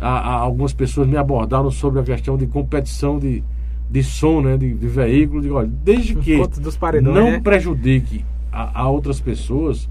A, 0.00 0.08
a, 0.08 0.34
algumas 0.34 0.72
pessoas 0.72 1.06
me 1.06 1.16
abordaram 1.16 1.70
sobre 1.70 2.00
a 2.00 2.02
questão 2.02 2.36
de 2.36 2.46
competição 2.46 3.18
de, 3.18 3.42
de 3.90 4.02
som, 4.02 4.40
né, 4.40 4.56
de, 4.56 4.74
de 4.74 4.88
veículo. 4.88 5.40
Digo, 5.40 5.54
olha, 5.54 5.70
desde 5.84 6.14
que 6.16 6.40
paredões, 6.78 7.14
não 7.14 7.30
né? 7.32 7.40
prejudique 7.40 8.24
a, 8.52 8.82
a, 8.82 8.88
outras 8.88 9.20
pessoas, 9.20 9.88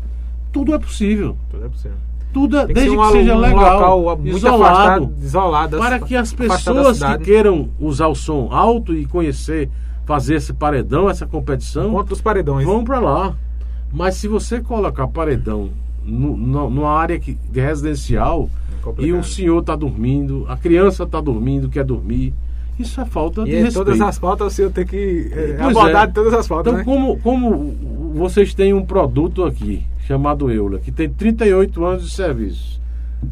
tudo 0.52 0.74
é 0.74 0.80
possível. 0.80 1.38
Tudo 1.50 1.66
é 1.66 1.70
possível. 1.70 1.98
Tudo, 2.34 2.58
é, 2.58 2.66
desde 2.66 2.96
que, 2.96 2.98
que 2.98 3.12
seja 3.12 3.36
um 3.36 3.40
legal, 3.40 4.20
isolado, 4.24 4.64
afastado, 4.64 5.14
isolado, 5.22 5.78
para 5.78 6.00
que 6.00 6.16
as 6.16 6.32
pessoas 6.32 7.04
que 7.04 7.18
queiram 7.20 7.70
usar 7.78 8.08
o 8.08 8.16
som 8.16 8.48
alto 8.52 8.94
e 8.94 9.06
conhecer, 9.06 9.70
fazer 10.06 10.36
esse 10.36 10.54
paredão, 10.54 11.10
essa 11.10 11.28
competição, 11.28 11.92
contra 11.92 12.14
os 12.14 12.22
paredões, 12.22 12.66
vão 12.66 12.86
para 12.86 13.00
lá. 13.00 13.36
Mas 13.92 14.16
se 14.16 14.30
você 14.30 14.62
colocar 14.62 15.08
paredão 15.08 15.72
no, 16.04 16.36
no, 16.36 16.70
numa 16.70 16.92
área 16.92 17.20
que, 17.20 17.34
de 17.34 17.60
residencial 17.60 18.50
é 18.98 19.04
e 19.04 19.14
o 19.14 19.24
senhor 19.24 19.60
está 19.60 19.76
dormindo, 19.76 20.46
a 20.48 20.58
criança 20.58 21.04
está 21.04 21.22
dormindo, 21.22 21.70
quer 21.70 21.84
dormir, 21.84 22.34
isso 22.80 23.00
é 23.00 23.06
falta 23.06 23.42
e 23.42 23.46
de 23.46 23.52
respeito. 23.52 23.74
todas 23.74 24.02
as 24.02 24.18
faltas 24.18 24.48
o 24.48 24.56
senhor 24.56 24.72
tem 24.72 24.86
que 24.86 25.32
é, 25.32 25.62
abordar 25.62 26.10
é. 26.10 26.12
todas 26.12 26.34
as 26.34 26.48
faltas. 26.48 26.74
Então, 26.74 26.78
né? 26.80 26.84
como, 26.84 27.20
como 27.20 27.76
vocês 28.16 28.54
têm 28.54 28.74
um 28.74 28.84
produto 28.84 29.44
aqui 29.44 29.84
chamado 30.08 30.52
Eula, 30.52 30.80
que 30.80 30.92
tem 30.92 31.10
38 31.10 31.86
anos 31.86 32.10
de 32.10 32.16
serviço, 32.16 32.82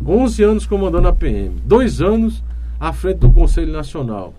11 0.06 0.44
anos 0.44 0.66
comandando 0.66 1.08
a 1.08 1.14
PM, 1.14 1.56
dois 1.66 2.02
anos 2.02 2.44
à 2.80 2.94
frente 2.94 3.18
do 3.18 3.32
Conselho 3.32 3.72
Nacional. 3.72 4.34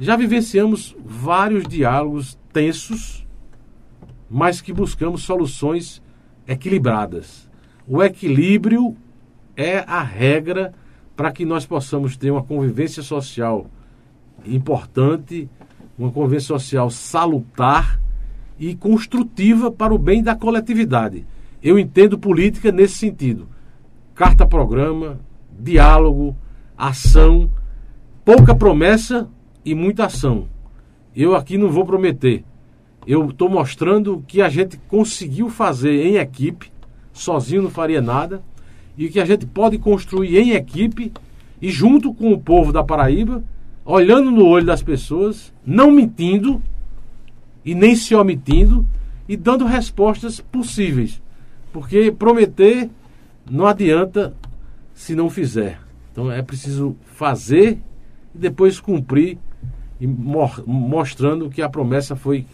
Já 0.00 0.16
vivenciamos 0.16 0.96
vários 1.04 1.64
diálogos 1.68 2.38
tensos, 2.52 3.24
mas 4.30 4.60
que 4.60 4.72
buscamos 4.72 5.22
soluções 5.22 6.02
equilibradas. 6.48 7.43
O 7.86 8.02
equilíbrio 8.02 8.96
é 9.56 9.78
a 9.86 10.02
regra 10.02 10.72
para 11.14 11.30
que 11.30 11.44
nós 11.44 11.66
possamos 11.66 12.16
ter 12.16 12.30
uma 12.30 12.42
convivência 12.42 13.02
social 13.02 13.66
importante, 14.46 15.48
uma 15.98 16.10
convivência 16.10 16.48
social 16.48 16.90
salutar 16.90 18.00
e 18.58 18.74
construtiva 18.74 19.70
para 19.70 19.94
o 19.94 19.98
bem 19.98 20.22
da 20.22 20.34
coletividade. 20.34 21.26
Eu 21.62 21.78
entendo 21.78 22.18
política 22.18 22.72
nesse 22.72 22.94
sentido. 22.94 23.48
Carta-programa, 24.14 25.20
diálogo, 25.58 26.36
ação, 26.76 27.50
pouca 28.24 28.54
promessa 28.54 29.28
e 29.64 29.74
muita 29.74 30.06
ação. 30.06 30.48
Eu 31.14 31.34
aqui 31.34 31.56
não 31.56 31.70
vou 31.70 31.84
prometer. 31.84 32.44
Eu 33.06 33.28
estou 33.28 33.48
mostrando 33.48 34.24
que 34.26 34.40
a 34.40 34.48
gente 34.48 34.78
conseguiu 34.88 35.50
fazer 35.50 36.06
em 36.06 36.16
equipe, 36.16 36.72
sozinho 37.14 37.62
não 37.62 37.70
faria 37.70 38.02
nada, 38.02 38.42
e 38.98 39.08
que 39.08 39.18
a 39.18 39.24
gente 39.24 39.46
pode 39.46 39.78
construir 39.78 40.36
em 40.36 40.50
equipe 40.50 41.10
e 41.62 41.70
junto 41.70 42.12
com 42.12 42.32
o 42.32 42.38
povo 42.38 42.72
da 42.72 42.84
Paraíba, 42.84 43.42
olhando 43.84 44.30
no 44.30 44.44
olho 44.44 44.66
das 44.66 44.82
pessoas, 44.82 45.52
não 45.64 45.90
mentindo 45.90 46.62
e 47.64 47.74
nem 47.74 47.96
se 47.96 48.14
omitindo 48.14 48.86
e 49.28 49.36
dando 49.36 49.64
respostas 49.64 50.40
possíveis. 50.40 51.22
Porque 51.72 52.12
prometer 52.12 52.90
não 53.50 53.66
adianta 53.66 54.34
se 54.92 55.14
não 55.14 55.30
fizer. 55.30 55.80
Então 56.12 56.30
é 56.30 56.42
preciso 56.42 56.96
fazer 57.04 57.78
e 58.34 58.38
depois 58.38 58.78
cumprir 58.78 59.38
mostrando 60.66 61.48
que 61.48 61.62
a 61.62 61.68
promessa 61.68 62.14
foi 62.14 62.46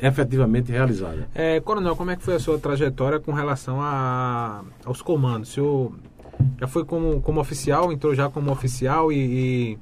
efetivamente 0.00 0.70
realizada. 0.70 1.28
É, 1.34 1.60
Coronel, 1.60 1.96
como 1.96 2.10
é 2.10 2.16
que 2.16 2.22
foi 2.22 2.34
a 2.34 2.38
sua 2.38 2.58
trajetória 2.58 3.18
com 3.18 3.32
relação 3.32 3.80
a, 3.80 4.62
aos 4.84 5.02
comandos? 5.02 5.50
O 5.50 5.52
senhor 5.52 5.92
já 6.58 6.66
foi 6.66 6.84
como, 6.84 7.20
como 7.20 7.40
oficial, 7.40 7.92
entrou 7.92 8.14
já 8.14 8.28
como 8.28 8.50
oficial 8.50 9.10
e, 9.12 9.16
e 9.16 9.78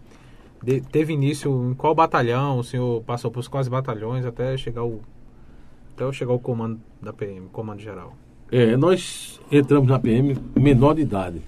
de, 0.62 0.80
teve 0.80 1.12
início 1.12 1.70
em 1.70 1.74
qual 1.74 1.94
batalhão? 1.94 2.58
O 2.58 2.64
senhor 2.64 3.02
passou 3.02 3.30
por 3.30 3.46
quais 3.48 3.68
batalhões 3.68 4.24
até 4.24 4.56
chegar 4.56 4.84
o 4.84 5.00
até 5.94 6.10
chegar 6.12 6.32
o 6.32 6.40
comando 6.40 6.80
da 7.00 7.12
PM, 7.12 7.46
comando 7.52 7.80
geral? 7.80 8.16
É, 8.50 8.76
nós 8.76 9.40
entramos 9.50 9.88
na 9.88 9.98
PM 9.98 10.36
menor 10.58 10.94
de 10.94 11.02
idade. 11.02 11.40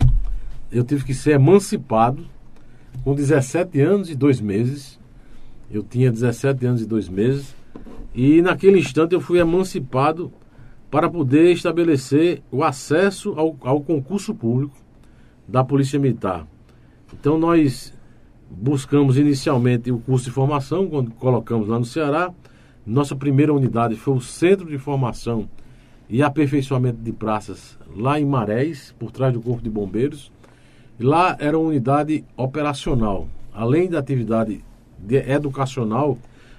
Eu 0.70 0.84
tive 0.84 1.04
que 1.04 1.14
ser 1.14 1.32
emancipado 1.32 2.24
com 3.02 3.14
17 3.14 3.80
anos 3.80 4.10
e 4.10 4.14
dois 4.14 4.40
meses. 4.40 4.98
Eu 5.70 5.82
tinha 5.82 6.10
17 6.10 6.64
anos 6.64 6.82
e 6.82 6.86
dois 6.86 7.08
meses. 7.08 7.54
E 8.16 8.40
naquele 8.40 8.78
instante 8.78 9.14
eu 9.14 9.20
fui 9.20 9.38
emancipado 9.38 10.32
para 10.90 11.10
poder 11.10 11.52
estabelecer 11.52 12.42
o 12.50 12.64
acesso 12.64 13.34
ao, 13.36 13.54
ao 13.60 13.82
concurso 13.82 14.34
público 14.34 14.74
da 15.46 15.62
Polícia 15.62 15.98
Militar. 15.98 16.46
Então 17.12 17.36
nós 17.36 17.92
buscamos 18.50 19.18
inicialmente 19.18 19.92
o 19.92 19.98
curso 19.98 20.24
de 20.24 20.30
formação, 20.30 20.88
quando 20.88 21.10
colocamos 21.10 21.68
lá 21.68 21.78
no 21.78 21.84
Ceará. 21.84 22.32
Nossa 22.86 23.14
primeira 23.14 23.52
unidade 23.52 23.96
foi 23.96 24.14
o 24.14 24.20
Centro 24.20 24.66
de 24.66 24.78
Formação 24.78 25.46
e 26.08 26.22
aperfeiçoamento 26.22 27.02
de 27.02 27.12
praças 27.12 27.78
lá 27.94 28.18
em 28.18 28.24
Marés, 28.24 28.94
por 28.98 29.10
trás 29.10 29.34
do 29.34 29.42
Corpo 29.42 29.62
de 29.62 29.68
Bombeiros. 29.68 30.32
Lá 30.98 31.36
era 31.38 31.58
uma 31.58 31.68
unidade 31.68 32.24
operacional. 32.34 33.28
Além 33.52 33.90
da 33.90 33.98
atividade 33.98 34.64
educacional, 35.10 36.16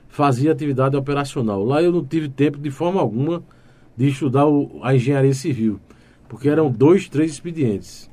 fazia 0.08 0.52
atividade 0.52 0.96
operacional. 0.96 1.64
Lá 1.64 1.82
eu 1.82 1.92
não 1.92 2.04
tive 2.04 2.30
tempo 2.30 2.58
de 2.58 2.72
forma 2.72 3.00
alguma 3.00 3.44
de 3.96 4.08
estudar 4.08 4.48
o, 4.48 4.80
a 4.84 4.96
engenharia 4.96 5.34
civil, 5.34 5.80
porque 6.30 6.50
eram 6.50 6.72
dois, 6.72 7.10
três 7.10 7.32
expedientes. 7.32 8.10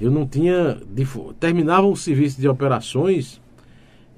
Eu 0.00 0.10
não 0.10 0.26
tinha. 0.26 0.78
De, 0.90 1.06
terminava 1.38 1.86
o 1.86 1.96
serviço 1.96 2.40
de 2.40 2.48
operações, 2.48 3.40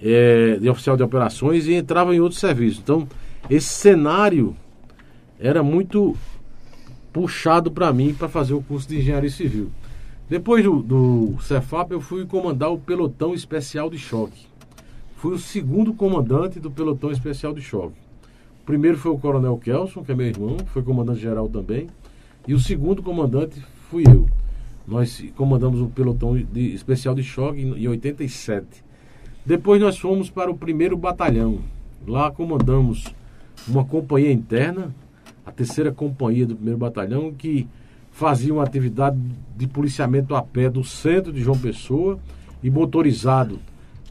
é, 0.01 0.57
de 0.57 0.68
oficial 0.68 0.97
de 0.97 1.03
operações, 1.03 1.66
e 1.66 1.75
entrava 1.75 2.14
em 2.14 2.20
outro 2.20 2.39
serviço. 2.39 2.81
Então, 2.83 3.09
esse 3.49 3.68
cenário 3.68 4.57
era 5.39 5.62
muito 5.62 6.16
puxado 7.12 7.70
para 7.70 7.93
mim 7.93 8.12
para 8.12 8.29
fazer 8.29 8.55
o 8.55 8.62
curso 8.62 8.89
de 8.89 8.99
engenharia 8.99 9.31
civil. 9.31 9.70
Depois 10.29 10.64
do, 10.64 10.83
do 10.83 11.37
Cefap, 11.43 11.93
eu 11.93 12.01
fui 12.01 12.25
comandar 12.25 12.72
o 12.72 12.79
pelotão 12.79 13.35
especial 13.35 13.91
de 13.91 13.99
choque. 13.99 14.47
Fui 15.25 15.33
o 15.33 15.39
segundo 15.39 15.95
comandante 15.95 16.61
do 16.61 16.70
pelotão 16.70 17.11
especial 17.11 17.55
de 17.55 17.62
choque. 17.62 17.97
O 18.61 18.66
primeiro 18.66 18.99
foi 18.99 19.11
o 19.11 19.16
coronel 19.16 19.57
Kelson, 19.57 20.05
que 20.05 20.12
é 20.12 20.14
meu 20.14 20.27
irmão, 20.27 20.59
foi 20.66 20.83
comandante 20.83 21.20
geral 21.20 21.49
também. 21.49 21.87
E 22.47 22.53
o 22.53 22.61
segundo 22.61 23.03
comandante 23.03 23.59
fui 23.89 24.05
eu. 24.07 24.29
Nós 24.87 25.25
comandamos 25.35 25.81
o 25.81 25.87
pelotão 25.87 26.37
de, 26.37 26.75
especial 26.75 27.14
de 27.14 27.22
choque 27.22 27.62
em, 27.62 27.75
em 27.75 27.89
87. 27.89 28.85
Depois 29.47 29.81
nós 29.81 29.97
fomos 29.97 30.29
para 30.29 30.51
o 30.51 30.59
primeiro 30.59 30.95
batalhão. 30.95 31.61
Lá 32.07 32.31
comandamos 32.31 33.07
uma 33.66 33.83
companhia 33.83 34.31
interna, 34.31 34.95
a 35.47 35.51
terceira 35.51 35.91
companhia 35.91 36.45
do 36.45 36.55
primeiro 36.55 36.79
batalhão, 36.79 37.33
que 37.33 37.66
fazia 38.12 38.53
uma 38.53 38.62
atividade 38.62 39.18
de 39.57 39.66
policiamento 39.66 40.35
a 40.35 40.43
pé 40.43 40.68
do 40.68 40.85
centro 40.85 41.33
de 41.33 41.41
João 41.41 41.59
Pessoa 41.59 42.18
e 42.62 42.68
motorizado 42.68 43.59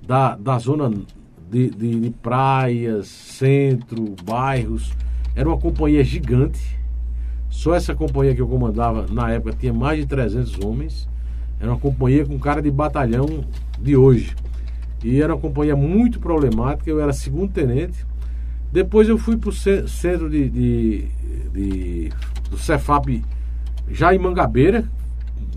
da, 0.05 0.35
da 0.35 0.57
zona 0.57 0.91
de, 1.49 1.69
de, 1.69 1.99
de 1.99 2.09
praias, 2.09 3.07
centro, 3.07 4.15
bairros. 4.23 4.93
Era 5.35 5.47
uma 5.47 5.57
companhia 5.57 6.03
gigante. 6.03 6.79
Só 7.49 7.75
essa 7.75 7.93
companhia 7.93 8.33
que 8.33 8.41
eu 8.41 8.47
comandava 8.47 9.05
na 9.11 9.31
época 9.31 9.55
tinha 9.59 9.73
mais 9.73 9.99
de 9.99 10.05
300 10.05 10.59
homens. 10.63 11.07
Era 11.59 11.71
uma 11.71 11.79
companhia 11.79 12.25
com 12.25 12.37
cara 12.39 12.61
de 12.61 12.71
batalhão 12.71 13.45
de 13.79 13.95
hoje. 13.95 14.35
E 15.03 15.21
era 15.21 15.33
uma 15.33 15.41
companhia 15.41 15.75
muito 15.75 16.19
problemática. 16.19 16.89
Eu 16.89 16.99
era 16.99 17.13
segundo 17.13 17.51
tenente 17.51 18.05
depois 18.73 19.07
eu 19.07 19.19
fui 19.19 19.37
para 19.37 19.51
o 19.51 19.53
centro 19.53 20.27
de, 20.27 20.49
de, 20.49 21.07
de, 21.53 22.11
do 22.49 22.57
Cefap 22.57 23.23
já 23.87 24.15
em 24.15 24.17
Mangabeira, 24.17 24.83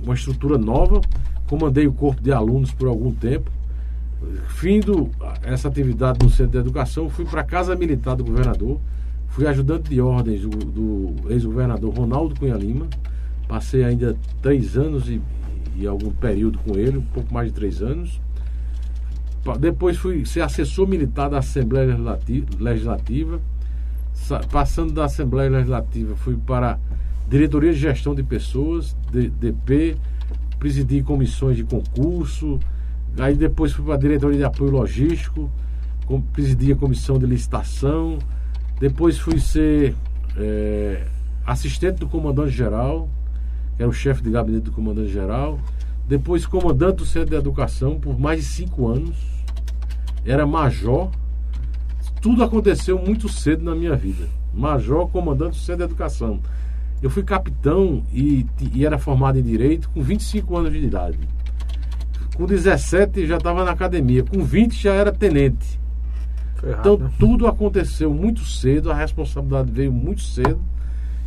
uma 0.04 0.12
estrutura 0.12 0.58
nova. 0.58 1.00
Comandei 1.48 1.86
o 1.86 1.94
corpo 1.94 2.20
de 2.20 2.30
alunos 2.30 2.72
por 2.72 2.88
algum 2.88 3.10
tempo. 3.10 3.50
Findo 4.48 5.10
essa 5.42 5.68
atividade 5.68 6.18
no 6.22 6.30
centro 6.30 6.52
de 6.52 6.58
educação, 6.58 7.08
fui 7.08 7.24
para 7.24 7.42
a 7.42 7.44
Casa 7.44 7.76
Militar 7.76 8.16
do 8.16 8.24
governador. 8.24 8.80
Fui 9.28 9.46
ajudante 9.46 9.90
de 9.90 10.00
ordens 10.00 10.42
do, 10.42 10.48
do 10.48 11.30
ex-governador 11.30 11.94
Ronaldo 11.94 12.34
Cunha 12.38 12.54
Lima. 12.54 12.86
Passei 13.46 13.84
ainda 13.84 14.16
três 14.40 14.76
anos 14.76 15.08
e, 15.08 15.20
e 15.76 15.86
algum 15.86 16.10
período 16.10 16.58
com 16.58 16.76
ele, 16.76 16.98
um 16.98 17.02
pouco 17.02 17.32
mais 17.32 17.48
de 17.48 17.54
três 17.54 17.82
anos. 17.82 18.20
Depois 19.60 19.96
fui 19.96 20.24
ser 20.24 20.40
assessor 20.40 20.88
militar 20.88 21.28
da 21.28 21.38
Assembleia 21.38 21.96
Legislativa, 22.58 23.40
passando 24.50 24.92
da 24.92 25.04
Assembleia 25.04 25.48
Legislativa, 25.48 26.16
fui 26.16 26.36
para 26.36 26.78
Diretoria 27.28 27.72
de 27.72 27.78
Gestão 27.78 28.14
de 28.14 28.22
Pessoas, 28.22 28.96
DP, 29.12 29.96
presidi 30.58 31.02
comissões 31.02 31.56
de 31.56 31.64
concurso, 31.64 32.58
aí 33.18 33.34
depois 33.34 33.72
fui 33.72 33.84
para 33.84 33.94
a 33.94 33.98
Diretoria 33.98 34.38
de 34.38 34.44
Apoio 34.44 34.70
Logístico, 34.70 35.50
presidi 36.32 36.72
a 36.72 36.76
comissão 36.76 37.18
de 37.18 37.26
licitação, 37.26 38.18
depois 38.78 39.18
fui 39.18 39.40
ser 39.40 39.94
é, 40.36 41.06
assistente 41.44 41.98
do 41.98 42.08
comandante-geral, 42.08 43.08
que 43.76 43.82
era 43.82 43.88
o 43.88 43.92
chefe 43.92 44.22
de 44.22 44.30
gabinete 44.30 44.64
do 44.64 44.72
comandante-geral, 44.72 45.58
depois 46.06 46.46
comandante 46.46 46.96
do 46.96 47.06
Centro 47.06 47.30
de 47.30 47.36
Educação 47.36 47.98
por 47.98 48.18
mais 48.18 48.40
de 48.40 48.46
cinco 48.46 48.88
anos, 48.88 49.16
era 50.24 50.46
major, 50.46 51.10
tudo 52.20 52.42
aconteceu 52.42 52.98
muito 52.98 53.28
cedo 53.28 53.64
na 53.64 53.74
minha 53.74 53.94
vida. 53.94 54.28
Major, 54.52 55.08
comandante 55.08 55.50
do 55.50 55.56
Centro 55.56 55.78
de 55.78 55.84
Educação. 55.84 56.40
Eu 57.02 57.10
fui 57.10 57.22
capitão 57.22 58.02
e, 58.12 58.46
e 58.72 58.84
era 58.84 58.98
formado 58.98 59.38
em 59.38 59.42
Direito 59.42 59.88
com 59.90 60.02
25 60.02 60.56
anos 60.56 60.72
de 60.72 60.78
idade. 60.78 61.18
Com 62.36 62.44
17 62.44 63.26
já 63.26 63.38
estava 63.38 63.64
na 63.64 63.70
academia, 63.70 64.22
com 64.22 64.44
20 64.44 64.74
já 64.74 64.92
era 64.92 65.10
tenente. 65.10 65.80
Então 66.62 67.10
tudo 67.18 67.46
aconteceu 67.46 68.12
muito 68.12 68.44
cedo, 68.44 68.90
a 68.90 68.94
responsabilidade 68.94 69.70
veio 69.70 69.92
muito 69.92 70.22
cedo. 70.22 70.60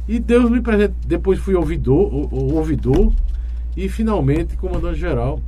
E 0.07 0.19
Deus 0.19 0.49
me 0.49 0.61
presentou. 0.61 0.95
Depois 1.05 1.39
fui 1.39 1.55
ouvidor, 1.55 2.33
ouvidor 2.33 3.11
e 3.75 3.87
finalmente 3.89 4.55
comandante-geral 4.55 5.39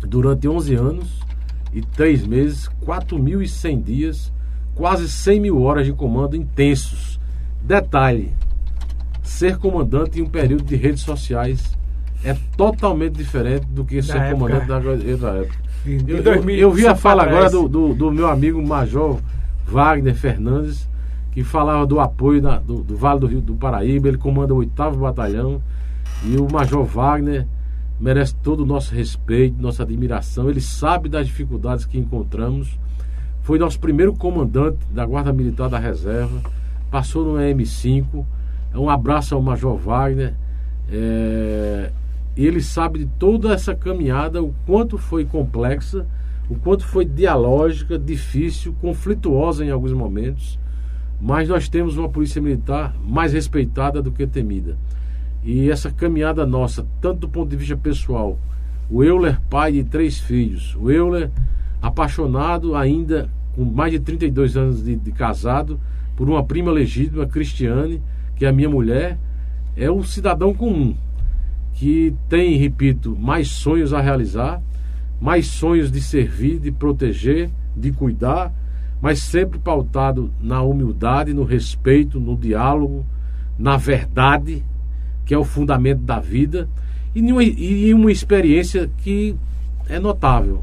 durante 0.00 0.48
11 0.48 0.74
anos 0.74 1.20
e 1.72 1.80
3 1.80 2.26
meses, 2.26 2.68
4.100 2.84 3.82
dias, 3.82 4.32
quase 4.74 5.08
100 5.08 5.40
mil 5.40 5.62
horas 5.62 5.86
de 5.86 5.92
comando 5.92 6.36
intensos. 6.36 7.18
Detalhe: 7.60 8.32
ser 9.22 9.56
comandante 9.56 10.20
em 10.20 10.22
um 10.22 10.28
período 10.28 10.64
de 10.64 10.76
redes 10.76 11.02
sociais 11.02 11.76
é 12.24 12.36
totalmente 12.56 13.14
diferente 13.14 13.66
do 13.66 13.84
que 13.84 14.00
ser 14.02 14.30
comandante 14.30 14.66
da, 14.66 14.78
da 14.78 15.38
época. 15.38 15.58
Eu, 15.84 16.18
eu, 16.18 16.50
eu 16.50 16.70
vi 16.70 16.86
a 16.86 16.94
fala 16.94 17.24
agora 17.24 17.50
do, 17.50 17.68
do, 17.68 17.94
do, 17.94 18.12
meu 18.12 18.28
amigo 18.28 18.62
Major 18.62 19.18
Wagner 19.66 20.14
Fernandes, 20.14 20.88
que 21.32 21.42
falava 21.42 21.84
do 21.84 21.98
apoio 21.98 22.40
da, 22.40 22.58
do, 22.58 22.84
do, 22.84 22.96
Vale 22.96 23.20
do 23.20 23.26
Rio 23.26 23.40
do 23.40 23.54
Paraíba, 23.54 24.06
ele 24.06 24.18
comanda 24.18 24.54
o 24.54 24.58
oitavo 24.58 25.00
batalhão, 25.00 25.60
e 26.24 26.36
o 26.36 26.46
Major 26.50 26.84
Wagner 26.84 27.46
merece 27.98 28.34
todo 28.36 28.62
o 28.62 28.66
nosso 28.66 28.94
respeito, 28.94 29.60
nossa 29.60 29.82
admiração, 29.82 30.48
ele 30.48 30.60
sabe 30.60 31.08
das 31.08 31.26
dificuldades 31.26 31.84
que 31.84 31.98
encontramos, 31.98 32.78
foi 33.42 33.58
nosso 33.58 33.80
primeiro 33.80 34.12
comandante 34.12 34.78
da 34.90 35.04
Guarda 35.04 35.32
Militar 35.32 35.68
da 35.68 35.78
Reserva, 35.78 36.40
passou 36.90 37.24
no 37.24 37.40
M5, 37.40 38.24
um 38.74 38.88
abraço 38.88 39.34
ao 39.34 39.42
Major 39.42 39.76
Wagner, 39.76 40.34
é, 40.88 41.90
ele 42.36 42.62
sabe 42.62 43.00
de 43.00 43.06
toda 43.18 43.52
essa 43.52 43.74
caminhada, 43.74 44.42
o 44.42 44.54
quanto 44.66 44.96
foi 44.96 45.24
complexa, 45.24 46.06
o 46.48 46.54
quanto 46.54 46.84
foi 46.86 47.04
dialógica, 47.04 47.98
difícil, 47.98 48.74
conflituosa 48.80 49.64
em 49.64 49.70
alguns 49.70 49.92
momentos, 49.92 50.58
mas 51.20 51.48
nós 51.48 51.68
temos 51.68 51.96
uma 51.96 52.08
polícia 52.08 52.40
militar 52.40 52.94
mais 53.04 53.32
respeitada 53.32 54.02
do 54.02 54.10
que 54.10 54.26
temida. 54.26 54.76
E 55.44 55.70
essa 55.70 55.90
caminhada 55.90 56.46
nossa, 56.46 56.86
tanto 57.00 57.20
do 57.20 57.28
ponto 57.28 57.50
de 57.50 57.56
vista 57.56 57.76
pessoal, 57.76 58.38
o 58.90 59.04
Euler, 59.04 59.40
pai 59.50 59.72
de 59.72 59.84
três 59.84 60.18
filhos, 60.18 60.76
o 60.76 60.90
Euler, 60.90 61.30
apaixonado 61.80 62.74
ainda, 62.74 63.28
com 63.54 63.64
mais 63.64 63.92
de 63.92 64.00
32 64.00 64.56
anos 64.56 64.84
de, 64.84 64.96
de 64.96 65.12
casado, 65.12 65.78
por 66.16 66.28
uma 66.28 66.44
prima 66.44 66.70
legítima, 66.70 67.26
Cristiane, 67.26 68.02
que 68.36 68.44
é 68.44 68.48
a 68.48 68.52
minha 68.52 68.68
mulher, 68.68 69.18
é 69.76 69.90
um 69.90 70.02
cidadão 70.02 70.54
comum 70.54 70.94
que 71.82 72.14
tem, 72.28 72.56
repito, 72.58 73.16
mais 73.18 73.48
sonhos 73.48 73.92
a 73.92 74.00
realizar, 74.00 74.62
mais 75.20 75.48
sonhos 75.48 75.90
de 75.90 76.00
servir, 76.00 76.60
de 76.60 76.70
proteger, 76.70 77.50
de 77.76 77.90
cuidar, 77.90 78.54
mas 79.00 79.18
sempre 79.18 79.58
pautado 79.58 80.32
na 80.40 80.62
humildade, 80.62 81.34
no 81.34 81.42
respeito, 81.42 82.20
no 82.20 82.36
diálogo, 82.36 83.04
na 83.58 83.76
verdade, 83.76 84.64
que 85.26 85.34
é 85.34 85.36
o 85.36 85.42
fundamento 85.42 86.02
da 86.02 86.20
vida, 86.20 86.68
e 87.16 87.18
em 87.18 87.94
uma 87.94 88.12
experiência 88.12 88.88
que 88.98 89.34
é 89.88 89.98
notável. 89.98 90.62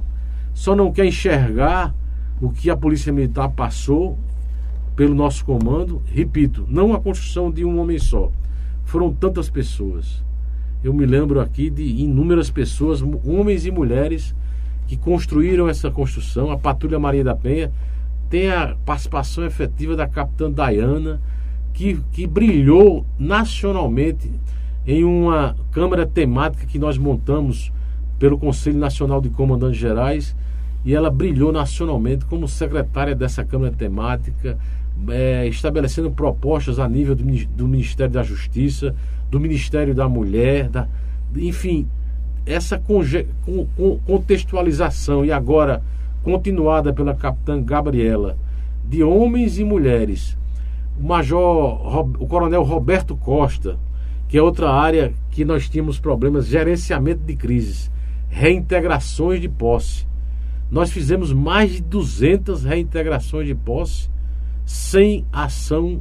Só 0.53 0.73
não 0.73 0.89
quer 0.89 1.03
enxergar 1.03 1.93
o 2.39 2.49
que 2.49 2.69
a 2.69 2.77
Polícia 2.77 3.11
Militar 3.11 3.49
passou 3.49 4.17
pelo 4.95 5.13
nosso 5.13 5.43
comando. 5.43 6.01
Repito, 6.05 6.65
não 6.69 6.93
a 6.93 6.99
construção 7.01 7.51
de 7.51 7.65
um 7.65 7.77
homem 7.77 7.99
só. 7.99 8.31
Foram 8.85 9.11
tantas 9.11 9.49
pessoas 9.49 10.28
eu 10.83 10.93
me 10.93 11.05
lembro 11.05 11.39
aqui 11.39 11.69
de 11.69 11.83
inúmeras 11.83 12.49
pessoas, 12.49 13.01
homens 13.25 13.65
e 13.65 13.71
mulheres, 13.71 14.35
que 14.87 14.95
construíram 14.97 15.67
essa 15.67 15.91
construção. 15.91 16.51
A 16.51 16.57
Patrulha 16.57 16.97
Maria 16.97 17.23
da 17.23 17.35
Penha 17.35 17.71
tem 18.29 18.49
a 18.49 18.75
participação 18.85 19.45
efetiva 19.45 19.95
da 19.95 20.07
capitã 20.07 20.51
Diana, 20.51 21.21
que, 21.73 21.99
que 22.11 22.25
brilhou 22.25 23.05
nacionalmente 23.17 24.31
em 24.85 25.03
uma 25.03 25.55
câmara 25.71 26.05
temática 26.05 26.65
que 26.65 26.79
nós 26.79 26.97
montamos 26.97 27.71
pelo 28.17 28.37
Conselho 28.37 28.77
Nacional 28.77 29.21
de 29.21 29.29
Comandantes 29.29 29.79
Gerais 29.79 30.35
e 30.83 30.93
ela 30.93 31.09
brilhou 31.09 31.51
nacionalmente 31.51 32.25
como 32.25 32.47
secretária 32.47 33.15
dessa 33.15 33.43
câmara 33.43 33.71
temática, 33.71 34.57
é, 35.09 35.47
estabelecendo 35.47 36.11
propostas 36.11 36.79
a 36.79 36.87
nível 36.87 37.15
do, 37.15 37.23
do 37.23 37.67
Ministério 37.67 38.13
da 38.13 38.23
Justiça, 38.23 38.95
do 39.29 39.39
Ministério 39.39 39.95
da 39.95 40.09
Mulher, 40.09 40.69
da, 40.69 40.87
enfim, 41.35 41.87
essa 42.45 42.81
contextualização 44.05 45.23
e 45.23 45.31
agora 45.31 45.83
continuada 46.23 46.91
pela 46.91 47.15
capitã 47.15 47.61
Gabriela 47.61 48.37
de 48.83 49.03
homens 49.03 49.59
e 49.59 49.63
mulheres, 49.63 50.35
o 50.99 51.03
major, 51.03 52.07
o 52.19 52.27
coronel 52.27 52.63
Roberto 52.63 53.15
Costa, 53.15 53.77
que 54.27 54.37
é 54.37 54.41
outra 54.41 54.71
área 54.71 55.13
que 55.31 55.45
nós 55.45 55.69
tínhamos 55.69 55.99
problemas, 55.99 56.47
gerenciamento 56.47 57.21
de 57.23 57.35
crises, 57.35 57.91
reintegrações 58.29 59.39
de 59.39 59.47
posse. 59.47 60.07
Nós 60.71 60.91
fizemos 60.91 61.31
mais 61.31 61.71
de 61.71 61.81
200 61.81 62.63
reintegrações 62.63 63.47
de 63.47 63.55
posse 63.55 64.09
sem 64.69 65.25
ação 65.33 65.99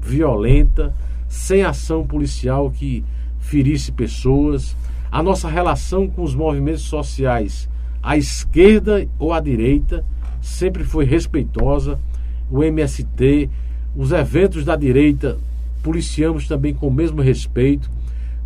violenta, 0.00 0.94
sem 1.26 1.64
ação 1.64 2.06
policial 2.06 2.70
que 2.70 3.04
ferisse 3.40 3.90
pessoas, 3.90 4.76
a 5.10 5.20
nossa 5.24 5.48
relação 5.48 6.06
com 6.06 6.22
os 6.22 6.32
movimentos 6.32 6.82
sociais, 6.82 7.68
à 8.00 8.16
esquerda 8.16 9.08
ou 9.18 9.32
à 9.32 9.40
direita, 9.40 10.04
sempre 10.40 10.84
foi 10.84 11.04
respeitosa. 11.04 11.98
O 12.48 12.62
MST, 12.62 13.50
os 13.96 14.12
eventos 14.12 14.64
da 14.64 14.76
direita, 14.76 15.36
policiamos 15.82 16.46
também 16.46 16.72
com 16.72 16.86
o 16.86 16.94
mesmo 16.94 17.20
respeito. 17.20 17.90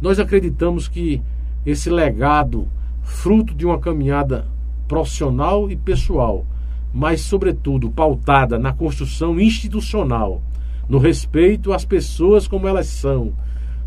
Nós 0.00 0.18
acreditamos 0.18 0.88
que 0.88 1.20
esse 1.66 1.90
legado, 1.90 2.66
fruto 3.02 3.54
de 3.54 3.66
uma 3.66 3.78
caminhada 3.78 4.46
profissional 4.88 5.70
e 5.70 5.76
pessoal, 5.76 6.46
mas, 6.92 7.20
sobretudo, 7.20 7.90
pautada 7.90 8.58
na 8.58 8.72
construção 8.72 9.38
institucional 9.38 10.42
no 10.90 10.98
respeito 10.98 11.72
às 11.72 11.84
pessoas 11.84 12.48
como 12.48 12.66
elas 12.66 12.88
são, 12.88 13.32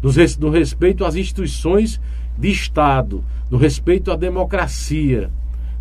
no 0.02 0.50
respeito 0.50 1.04
às 1.04 1.16
instituições 1.16 2.00
de 2.38 2.50
Estado, 2.50 3.22
no 3.52 3.58
respeito 3.58 4.10
à 4.10 4.16
democracia, 4.16 5.30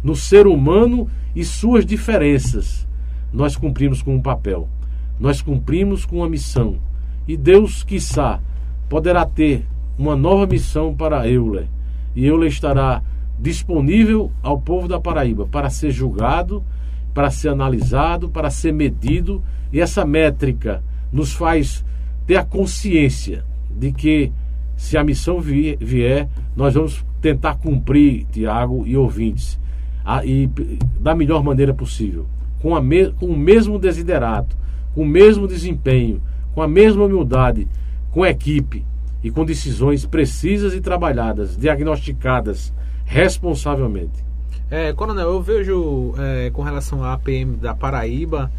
no 0.03 0.17
ser 0.17 0.49
humano 0.49 1.09
e 1.35 1.45
suas 1.45 1.87
diferenças. 1.87 2.89
Nós 3.33 3.55
cumprimos 3.55 4.03
com 4.03 4.17
um 4.17 4.21
papel, 4.21 4.69
nós 5.19 5.41
cumprimos 5.41 6.05
com 6.05 6.17
uma 6.17 6.29
missão. 6.29 6.79
E 7.27 7.37
Deus, 7.37 7.85
quiçá, 7.85 8.41
poderá 8.89 9.25
ter 9.25 9.65
uma 9.97 10.17
nova 10.17 10.45
missão 10.45 10.93
para 10.93 11.29
Euler. 11.29 11.69
E 12.17 12.27
Euler 12.27 12.51
estará 12.51 13.01
disponível 13.39 14.33
ao 14.43 14.61
povo 14.61 14.89
da 14.89 15.01
Paraíba 15.01 15.47
para 15.47 15.71
ser 15.71 15.93
julgado, 15.93 16.65
para 17.15 17.31
ser 17.31 17.49
analisado, 17.49 18.29
para 18.29 18.51
ser 18.51 18.73
medido. 18.73 19.43
E 19.73 19.81
essa 19.81 20.05
métrica 20.05 20.83
nos 21.13 21.33
faz 21.33 21.85
ter 22.27 22.37
a 22.37 22.45
consciência 22.45 23.45
de 23.71 23.93
que 23.93 24.33
se 24.77 24.97
a 24.97 25.05
missão 25.05 25.41
vier, 25.41 26.29
nós 26.57 26.75
vamos 26.75 27.05
tentar 27.21 27.55
cumprir, 27.55 28.27
Tiago 28.33 28.85
e 28.87 28.97
ouvintes, 28.97 29.59
a, 30.05 30.25
e 30.25 30.51
da 31.01 31.15
melhor 31.15 31.45
maneira 31.45 31.73
possível, 31.73 32.27
com, 32.61 32.79
me, 32.81 33.11
com 33.13 33.27
o 33.27 33.37
mesmo 33.37 33.79
desiderato, 33.79 34.57
com 34.95 35.03
o 35.03 35.07
mesmo 35.07 35.47
desempenho, 35.47 36.21
com 36.55 36.61
a 36.61 36.69
mesma 36.69 37.05
humildade, 37.05 37.69
com 38.11 38.27
equipe 38.27 38.85
e 39.23 39.31
com 39.31 39.45
decisões 39.45 40.05
precisas 40.05 40.75
e 40.75 40.81
trabalhadas, 40.81 41.57
diagnosticadas 41.57 42.75
responsavelmente. 43.05 44.25
É, 44.73 44.91
Coronel, 44.95 45.29
eu 45.29 45.43
vejo 45.43 46.15
é, 46.17 46.49
com 46.49 46.63
relação 46.63 47.05
à 47.05 47.13
APM 47.13 47.59
da 47.59 47.75
Paraíba, 47.75 48.51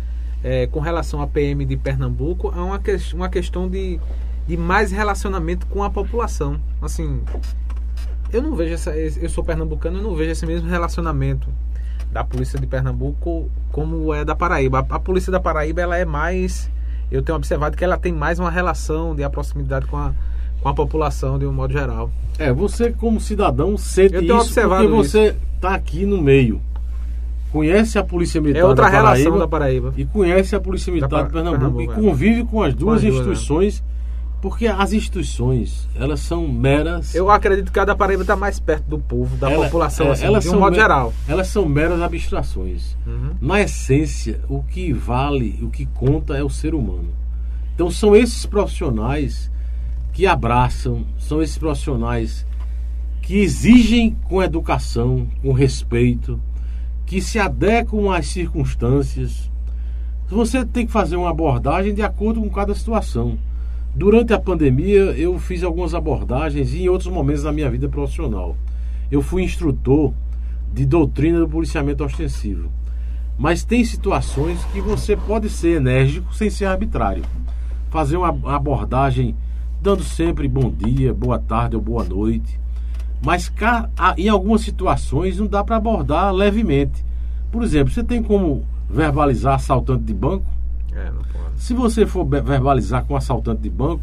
é, 0.43 0.67
com 0.67 0.79
relação 0.79 1.23
à 1.23 1.27
PM 1.27 1.65
de 1.65 1.75
Pernambuco 1.75 2.53
é 2.55 2.59
uma, 2.59 2.77
que, 2.77 2.95
uma 3.15 3.29
questão 3.29 3.67
de, 3.67 3.99
de 4.47 4.55
mais 4.55 4.91
relacionamento 4.91 5.65
com 5.65 5.81
a 5.81 5.89
população. 5.89 6.61
Assim, 6.79 7.23
eu 8.31 8.43
não 8.43 8.55
vejo 8.55 8.75
essa. 8.75 8.95
Eu 8.95 9.27
sou 9.27 9.43
pernambucano, 9.43 9.97
eu 9.97 10.03
não 10.03 10.13
vejo 10.13 10.29
esse 10.29 10.45
mesmo 10.45 10.69
relacionamento 10.69 11.49
da 12.11 12.23
polícia 12.23 12.59
de 12.59 12.67
Pernambuco 12.67 13.49
como 13.71 14.13
é 14.13 14.23
da 14.23 14.35
Paraíba. 14.35 14.85
A, 14.87 14.95
a 14.97 14.99
polícia 14.99 15.31
da 15.31 15.39
Paraíba 15.39 15.81
ela 15.81 15.97
é 15.97 16.05
mais. 16.05 16.69
Eu 17.09 17.23
tenho 17.23 17.35
observado 17.35 17.75
que 17.75 17.83
ela 17.83 17.97
tem 17.97 18.13
mais 18.13 18.37
uma 18.37 18.51
relação 18.51 19.15
de 19.15 19.27
proximidade 19.29 19.87
com 19.87 19.97
a, 19.97 20.13
com 20.63 20.69
a 20.69 20.73
população 20.73 21.37
de 21.37 21.45
um 21.45 21.51
modo 21.51 21.73
geral. 21.73 22.09
É, 22.39 22.51
você 22.51 22.89
como 22.91 23.19
cidadão 23.19 23.77
sente 23.77 24.15
Eu 24.15 24.21
tenho 24.21 24.37
isso 24.37 24.45
observado 24.47 24.87
porque 24.87 24.95
você 24.95 25.35
está 25.55 25.75
aqui 25.75 26.05
no 26.05 26.21
meio. 26.21 26.61
Conhece 27.51 27.99
a 27.99 28.03
Polícia 28.03 28.41
Militar 28.41 28.61
É 28.61 28.65
outra 28.65 28.85
da 28.85 28.91
Paraíba 28.91 29.13
relação 29.19 29.37
da 29.37 29.47
Paraíba. 29.47 29.93
e 29.95 30.05
conhece 30.05 30.55
a 30.55 30.59
Polícia 30.59 30.91
Militar 30.91 31.25
de 31.25 31.33
Pernambuco, 31.33 31.59
Pernambuco, 31.59 31.83
e 31.83 32.07
é. 32.07 32.09
convive 32.09 32.43
com 32.45 32.63
as 32.63 32.73
duas 32.73 32.95
as 32.95 33.01
duas, 33.03 33.13
instituições, 33.13 33.83
porque 34.41 34.65
as 34.65 34.91
instituições, 34.93 35.87
elas 35.95 36.21
são 36.21 36.47
meras 36.47 37.13
Eu 37.13 37.29
acredito 37.29 37.71
que 37.71 37.79
a 37.79 37.85
da 37.85 37.95
Paraíba 37.95 38.23
está 38.23 38.35
mais 38.35 38.59
perto 38.59 38.85
do 38.85 38.97
povo, 38.97 39.35
da 39.37 39.51
Ela- 39.51 39.65
população, 39.65 40.07
é, 40.07 40.11
assim, 40.11 40.25
elas 40.25 40.43
de 40.43 40.49
um 40.49 40.59
modo 40.59 40.75
geral. 40.75 41.13
Elas 41.27 41.47
são 41.47 41.67
meras 41.67 42.01
abstrações. 42.01 42.97
Uhum. 43.05 43.31
Na 43.39 43.61
essência, 43.61 44.39
o 44.49 44.63
que 44.63 44.91
vale, 44.91 45.59
o 45.61 45.69
que 45.69 45.85
conta 45.85 46.35
é 46.35 46.43
o 46.43 46.49
ser 46.49 46.73
humano. 46.73 47.09
Então 47.75 47.91
são 47.91 48.15
esses 48.15 48.45
profissionais 48.45 49.51
que 50.13 50.27
abraçam, 50.27 51.05
são 51.17 51.41
esses 51.41 51.57
profissionais 51.57 52.45
que 53.21 53.37
exigem 53.37 54.15
com 54.29 54.43
educação, 54.43 55.27
com 55.41 55.51
respeito, 55.51 56.39
que 57.05 57.19
se 57.21 57.39
adequam 57.39 58.13
às 58.13 58.27
circunstâncias. 58.27 59.51
Você 60.29 60.63
tem 60.65 60.85
que 60.85 60.91
fazer 60.91 61.15
uma 61.15 61.31
abordagem 61.31 61.93
de 61.93 62.01
acordo 62.01 62.39
com 62.41 62.49
cada 62.49 62.75
situação. 62.75 63.37
Durante 63.95 64.33
a 64.33 64.39
pandemia, 64.39 65.11
eu 65.17 65.37
fiz 65.39 65.63
algumas 65.63 65.93
abordagens 65.93 66.73
e 66.73 66.83
em 66.83 66.89
outros 66.89 67.11
momentos 67.11 67.43
da 67.43 67.51
minha 67.51 67.69
vida 67.69 67.89
profissional. 67.89 68.55
Eu 69.11 69.21
fui 69.21 69.43
instrutor 69.43 70.13
de 70.73 70.85
doutrina 70.85 71.39
do 71.39 71.47
policiamento 71.49 72.03
ostensivo. 72.03 72.69
Mas 73.37 73.63
tem 73.63 73.83
situações 73.83 74.63
que 74.65 74.81
você 74.81 75.15
pode 75.15 75.49
ser 75.49 75.77
enérgico 75.77 76.33
sem 76.35 76.49
ser 76.49 76.65
arbitrário. 76.65 77.23
Fazer 77.89 78.17
uma 78.17 78.29
abordagem 78.55 79.35
dando 79.83 80.01
sempre 80.01 80.47
bom 80.47 80.71
dia, 80.71 81.13
boa 81.13 81.37
tarde 81.37 81.75
ou 81.75 81.81
boa 81.81 82.05
noite. 82.05 82.57
Mas 83.21 83.51
em 84.17 84.29
algumas 84.29 84.61
situações 84.61 85.37
não 85.37 85.45
dá 85.45 85.61
para 85.61 85.75
abordar 85.75 86.33
levemente. 86.33 87.05
Por 87.51 87.61
exemplo, 87.63 87.93
você 87.93 88.01
tem 88.01 88.23
como 88.23 88.65
verbalizar 88.89 89.55
assaltante 89.55 90.03
de 90.03 90.13
banco? 90.13 90.45
É, 90.93 91.05
não 91.11 91.21
pode. 91.21 91.61
Se 91.61 91.73
você 91.73 92.05
for 92.05 92.25
verbalizar 92.25 93.03
com 93.03 93.15
assaltante 93.15 93.61
de 93.61 93.69
banco, 93.69 94.01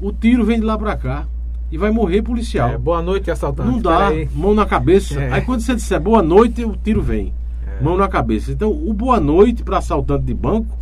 o 0.00 0.12
tiro 0.12 0.44
vem 0.44 0.60
de 0.60 0.64
lá 0.64 0.78
para 0.78 0.96
cá 0.96 1.26
e 1.72 1.76
vai 1.76 1.90
morrer 1.90 2.22
policial. 2.22 2.70
É, 2.70 2.78
boa 2.78 3.02
noite, 3.02 3.28
assaltante. 3.28 3.68
Não 3.68 3.80
dá, 3.80 4.10
mão 4.32 4.54
na 4.54 4.64
cabeça. 4.64 5.20
É. 5.20 5.32
Aí 5.32 5.42
quando 5.42 5.60
você 5.60 5.74
disser 5.74 6.00
boa 6.00 6.22
noite, 6.22 6.64
o 6.64 6.76
tiro 6.76 7.02
vem. 7.02 7.32
É. 7.66 7.82
Mão 7.82 7.96
na 7.96 8.06
cabeça. 8.06 8.52
Então, 8.52 8.70
o 8.70 8.92
boa 8.92 9.18
noite 9.18 9.64
para 9.64 9.78
assaltante 9.78 10.24
de 10.24 10.34
banco 10.34 10.78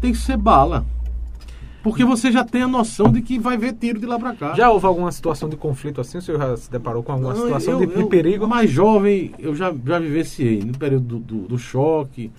tem 0.00 0.12
que 0.12 0.18
ser 0.18 0.36
bala. 0.36 0.86
Porque 1.82 2.04
você 2.04 2.30
já 2.32 2.44
tem 2.44 2.62
a 2.62 2.68
noção 2.68 3.10
de 3.10 3.22
que 3.22 3.38
vai 3.38 3.56
ver 3.56 3.72
tiro 3.72 3.98
de 4.00 4.06
lá 4.06 4.18
para 4.18 4.34
cá. 4.34 4.54
Já 4.54 4.70
houve 4.70 4.84
alguma 4.86 5.12
situação 5.12 5.48
de 5.48 5.56
conflito 5.56 6.00
assim? 6.00 6.18
O 6.18 6.22
senhor 6.22 6.38
já 6.38 6.56
se 6.56 6.70
deparou 6.70 7.02
com 7.02 7.12
alguma 7.12 7.32
Não, 7.32 7.42
situação 7.42 7.80
eu- 7.80 7.86
de, 7.86 7.94
de 7.96 8.04
perigo? 8.04 8.46
Mais 8.48 8.68
jovem, 8.70 9.32
eu 9.38 9.54
já, 9.54 9.72
já 9.86 9.98
vivenciei 9.98 10.60
no 10.60 10.76
período 10.76 11.18
do, 11.18 11.18
do, 11.20 11.48
do 11.48 11.58
choque, 11.58 12.30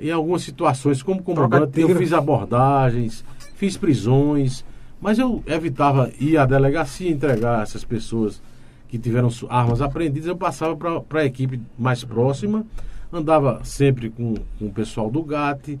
em 0.00 0.10
algumas 0.10 0.42
situações, 0.42 1.02
como 1.02 1.22
comandante, 1.22 1.80
eu 1.80 1.88
fiz 1.96 2.12
abordagens, 2.12 3.24
fiz 3.56 3.76
prisões, 3.76 4.64
mas 5.00 5.18
eu 5.18 5.42
evitava 5.46 6.10
ir 6.20 6.36
à 6.36 6.46
delegacia 6.46 7.10
entregar 7.10 7.62
essas 7.62 7.84
pessoas 7.84 8.40
que 8.88 8.98
tiveram 8.98 9.28
armas 9.48 9.80
apreendidas, 9.82 10.28
eu 10.28 10.36
passava 10.36 10.76
para 10.76 11.20
a 11.20 11.24
equipe 11.24 11.60
mais 11.78 12.04
próxima, 12.04 12.64
andava 13.12 13.60
sempre 13.64 14.08
com, 14.10 14.34
com 14.58 14.66
o 14.66 14.70
pessoal 14.72 15.10
do 15.10 15.22
GAT, 15.22 15.78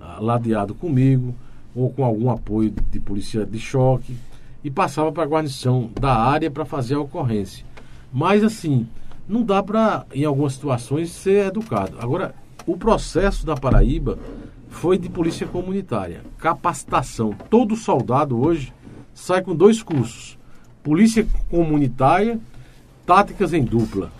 ah, 0.00 0.18
ladeado 0.20 0.74
comigo, 0.74 1.34
ou 1.76 1.90
com 1.90 2.02
algum 2.02 2.30
apoio 2.30 2.72
de 2.90 2.98
polícia 2.98 3.44
de 3.44 3.58
choque, 3.58 4.16
e 4.64 4.70
passava 4.70 5.12
para 5.12 5.22
a 5.22 5.26
guarnição 5.26 5.90
da 6.00 6.12
área 6.12 6.50
para 6.50 6.64
fazer 6.64 6.94
a 6.94 7.00
ocorrência. 7.00 7.64
Mas 8.12 8.42
assim, 8.42 8.88
não 9.28 9.42
dá 9.42 9.62
para, 9.62 10.06
em 10.12 10.24
algumas 10.24 10.54
situações, 10.54 11.10
ser 11.10 11.46
educado. 11.46 11.96
Agora, 12.00 12.34
o 12.66 12.76
processo 12.76 13.44
da 13.46 13.54
Paraíba 13.54 14.18
foi 14.68 14.98
de 14.98 15.08
polícia 15.08 15.46
comunitária, 15.46 16.22
capacitação. 16.38 17.32
Todo 17.48 17.76
soldado 17.76 18.40
hoje 18.40 18.72
sai 19.14 19.42
com 19.42 19.54
dois 19.54 19.82
cursos: 19.82 20.38
polícia 20.82 21.26
comunitária, 21.50 22.40
táticas 23.04 23.52
em 23.52 23.62
dupla. 23.62 24.10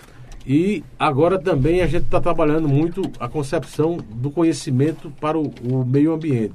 E 0.47 0.85
agora 0.97 1.41
também 1.41 1.83
a 1.83 1.89
gente 1.89 2.05
está 2.05 2.21
trabalhando 2.21 2.69
muito 2.69 3.03
a 3.19 3.29
concepção 3.29 3.97
do 3.97 4.31
conhecimento 4.31 5.11
para 5.21 5.37
o, 5.37 5.53
o 5.69 5.85
meio 5.85 6.15
ambiente. 6.15 6.55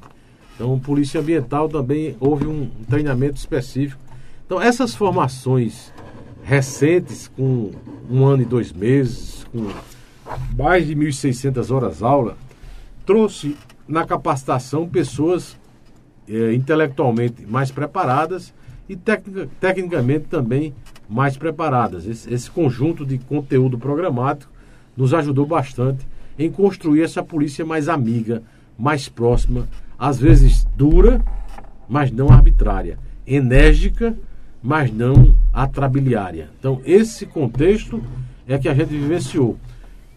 Então, 0.62 0.78
polícia 0.78 1.20
ambiental 1.20 1.68
também 1.68 2.16
houve 2.20 2.45
um 2.45 2.70
treinamento 2.88 3.36
específico. 3.36 3.99
Então, 4.45 4.62
essas 4.62 4.93
formações 4.93 5.91
recentes, 6.43 7.28
com 7.28 7.72
um 8.07 8.24
ano 8.28 8.43
e 8.43 8.45
dois 8.45 8.72
meses, 8.72 9.43
com 9.51 9.72
mais 10.55 10.86
de 10.86 10.95
1.600 10.95 11.74
horas 11.76 12.03
aula, 12.03 12.38
trouxe 13.07 13.57
na 13.88 14.05
capacitação 14.05 14.88
pessoas 14.88 15.57
eh, 16.30 16.53
intelectualmente 16.53 17.43
mais 17.47 17.72
preparadas 17.72 18.53
e 18.88 18.95
tecnica- 18.95 19.49
tecnicamente 19.59 20.26
também 20.26 20.76
mais 21.09 21.36
preparadas. 21.38 22.05
Esse, 22.05 22.32
esse 22.32 22.51
conjunto 22.51 23.03
de 23.03 23.18
conteúdo 23.18 23.80
programático 23.80 24.51
nos 24.95 25.12
ajudou 25.12 25.47
bastante 25.47 26.05
em 26.38 26.51
construir 26.51 27.01
essa 27.01 27.24
polícia 27.24 27.66
mais 27.66 27.89
amiga, 27.89 28.43
mais 28.78 29.09
próxima, 29.09 29.68
às 30.02 30.20
vezes 30.20 30.66
dura, 30.76 31.24
mas 31.88 32.12
não 32.12 32.32
arbitrária, 32.32 32.97
enérgica, 33.26 34.18
mas 34.60 34.91
não 34.91 35.36
atrabiliária. 35.54 36.49
Então, 36.58 36.82
esse 36.84 37.28
contexto 37.28 38.02
é 38.47 38.58
que 38.58 38.68
a 38.68 38.74
gente 38.74 38.89
vivenciou. 38.89 39.60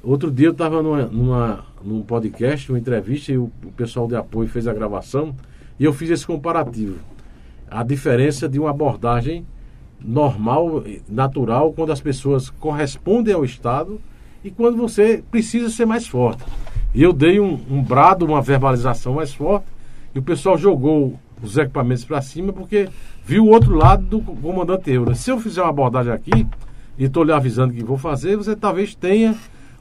Outro 0.03 0.30
dia 0.30 0.47
eu 0.47 0.53
estava 0.53 0.82
numa, 0.82 1.03
numa, 1.03 1.66
num 1.85 2.01
podcast, 2.01 2.72
uma 2.72 2.78
entrevista, 2.78 3.30
e 3.30 3.37
o, 3.37 3.53
o 3.62 3.72
pessoal 3.72 4.09
de 4.09 4.16
apoio 4.16 4.49
fez 4.49 4.66
a 4.66 4.72
gravação, 4.72 5.37
e 5.78 5.85
eu 5.85 5.93
fiz 5.93 6.09
esse 6.09 6.26
comparativo. 6.26 6.97
A 7.70 7.82
diferença 7.82 8.49
de 8.49 8.59
uma 8.59 8.70
abordagem 8.70 9.45
normal, 10.01 10.82
natural, 11.07 11.74
quando 11.74 11.93
as 11.93 12.01
pessoas 12.01 12.49
correspondem 12.49 13.35
ao 13.35 13.45
Estado 13.45 14.01
e 14.43 14.51
quando 14.51 14.78
você 14.78 15.22
precisa 15.30 15.68
ser 15.68 15.85
mais 15.85 16.07
forte. 16.07 16.43
E 16.95 17.03
eu 17.03 17.12
dei 17.12 17.39
um, 17.39 17.61
um 17.70 17.82
brado, 17.82 18.24
uma 18.24 18.41
verbalização 18.41 19.14
mais 19.14 19.35
forte, 19.35 19.73
e 20.14 20.18
o 20.18 20.22
pessoal 20.22 20.56
jogou 20.56 21.18
os 21.42 21.58
equipamentos 21.58 22.04
para 22.04 22.22
cima 22.22 22.52
porque 22.52 22.88
viu 23.24 23.44
o 23.44 23.50
outro 23.50 23.74
lado 23.74 24.04
do 24.04 24.20
comandante 24.20 24.90
Eura. 24.90 25.14
Se 25.14 25.30
eu 25.30 25.40
fizer 25.40 25.60
uma 25.62 25.70
abordagem 25.70 26.12
aqui, 26.12 26.46
e 26.96 27.04
estou 27.04 27.24
lhe 27.24 27.32
avisando 27.32 27.74
que 27.74 27.82
vou 27.82 27.98
fazer, 27.98 28.36
você 28.36 28.54
talvez 28.54 28.94
tenha 28.94 29.34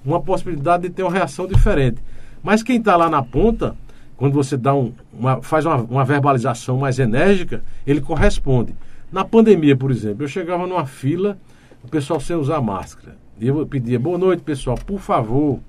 uma 0.04 0.22
possibilidade 0.22 0.84
de 0.84 0.90
ter 0.90 1.04
uma 1.04 1.12
reação 1.12 1.48
diferente. 1.48 2.02
Mas 2.42 2.64
quem 2.64 2.78
está 2.78 2.96
lá 2.96 3.10
na 3.10 3.22
ponta, 3.22 3.76
quando 4.18 4.34
você 4.34 4.58
dá 4.58 4.74
um, 4.74 4.92
uma, 5.14 5.42
faz 5.42 5.66
uma, 5.66 5.78
uma 5.78 6.04
verbalização 6.04 6.78
mais 6.78 7.00
enérgica, 7.00 7.64
ele 7.86 8.02
corresponde. 8.02 8.76
Na 9.12 9.24
pandemia, 9.24 9.78
por 9.78 9.92
exemplo, 9.92 10.24
eu 10.24 10.28
chegava 10.28 10.66
numa 10.66 10.86
fila, 10.86 11.38
o 11.84 11.88
pessoal 11.88 12.20
sem 12.20 12.36
usar 12.36 12.60
máscara. 12.62 13.16
E 13.40 13.48
eu 13.48 13.66
pedia, 13.66 14.00
boa 14.00 14.18
noite, 14.18 14.44
pessoal, 14.44 14.78
por 14.78 15.00
favor, 15.00 15.60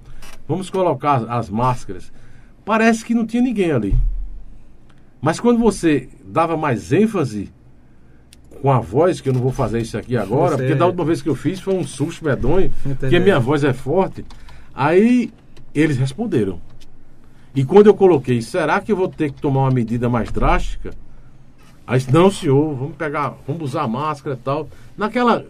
vamos 0.49 0.71
colocar 0.71 1.17
as, 1.17 1.29
as 1.29 1.51
máscaras. 1.51 2.13
Parece 2.65 3.05
que 3.05 3.15
não 3.15 3.27
tinha 3.27 3.43
ninguém 3.43 3.71
ali. 3.71 3.95
Mas 5.25 5.41
quando 5.41 5.59
você 5.59 6.07
dava 6.23 6.55
mais 6.55 6.93
ênfase 6.93 7.51
com 8.61 8.71
a 8.71 8.79
voz, 8.79 9.23
que 9.23 9.29
eu 9.31 9.33
não 9.33 9.41
vou 9.41 9.51
fazer 9.53 9.81
isso 9.81 9.97
aqui 9.97 10.19
agora, 10.19 10.51
Você- 10.51 10.57
porque 10.65 10.75
da 10.75 10.85
última 10.85 11.03
vez 11.07 11.23
que 11.23 11.29
eu 11.31 11.35
fiz 11.35 11.61
foi 11.61 11.73
um 11.75 11.83
susto 11.83 12.23
medonho, 12.27 12.71
porque 13.01 13.19
minha 13.19 13.41
voz 13.41 13.65
é 13.65 13.73
forte. 13.73 14.23
Aí 14.75 15.33
eles 15.75 15.97
responderam. 15.97 16.61
E 17.55 17.65
quando 17.65 17.87
eu 17.87 17.95
coloquei, 17.95 18.43
será 18.43 18.83
que 18.83 18.93
eu 18.93 18.97
vou 18.97 19.09
ter 19.09 19.33
que 19.33 19.41
tomar 19.41 19.61
uma 19.61 19.71
medida 19.71 20.11
mais 20.11 20.31
drástica? 20.31 20.91
Aí, 21.87 21.99
disse, 21.99 22.13
não, 22.13 22.31
senhor, 22.31 22.75
vamos 22.75 22.95
pegar, 22.97 23.35
vamos 23.47 23.63
usar 23.63 23.89
máscara 23.89 24.37
e 24.37 24.39
tal. 24.45 24.69
Naquela 24.95 25.43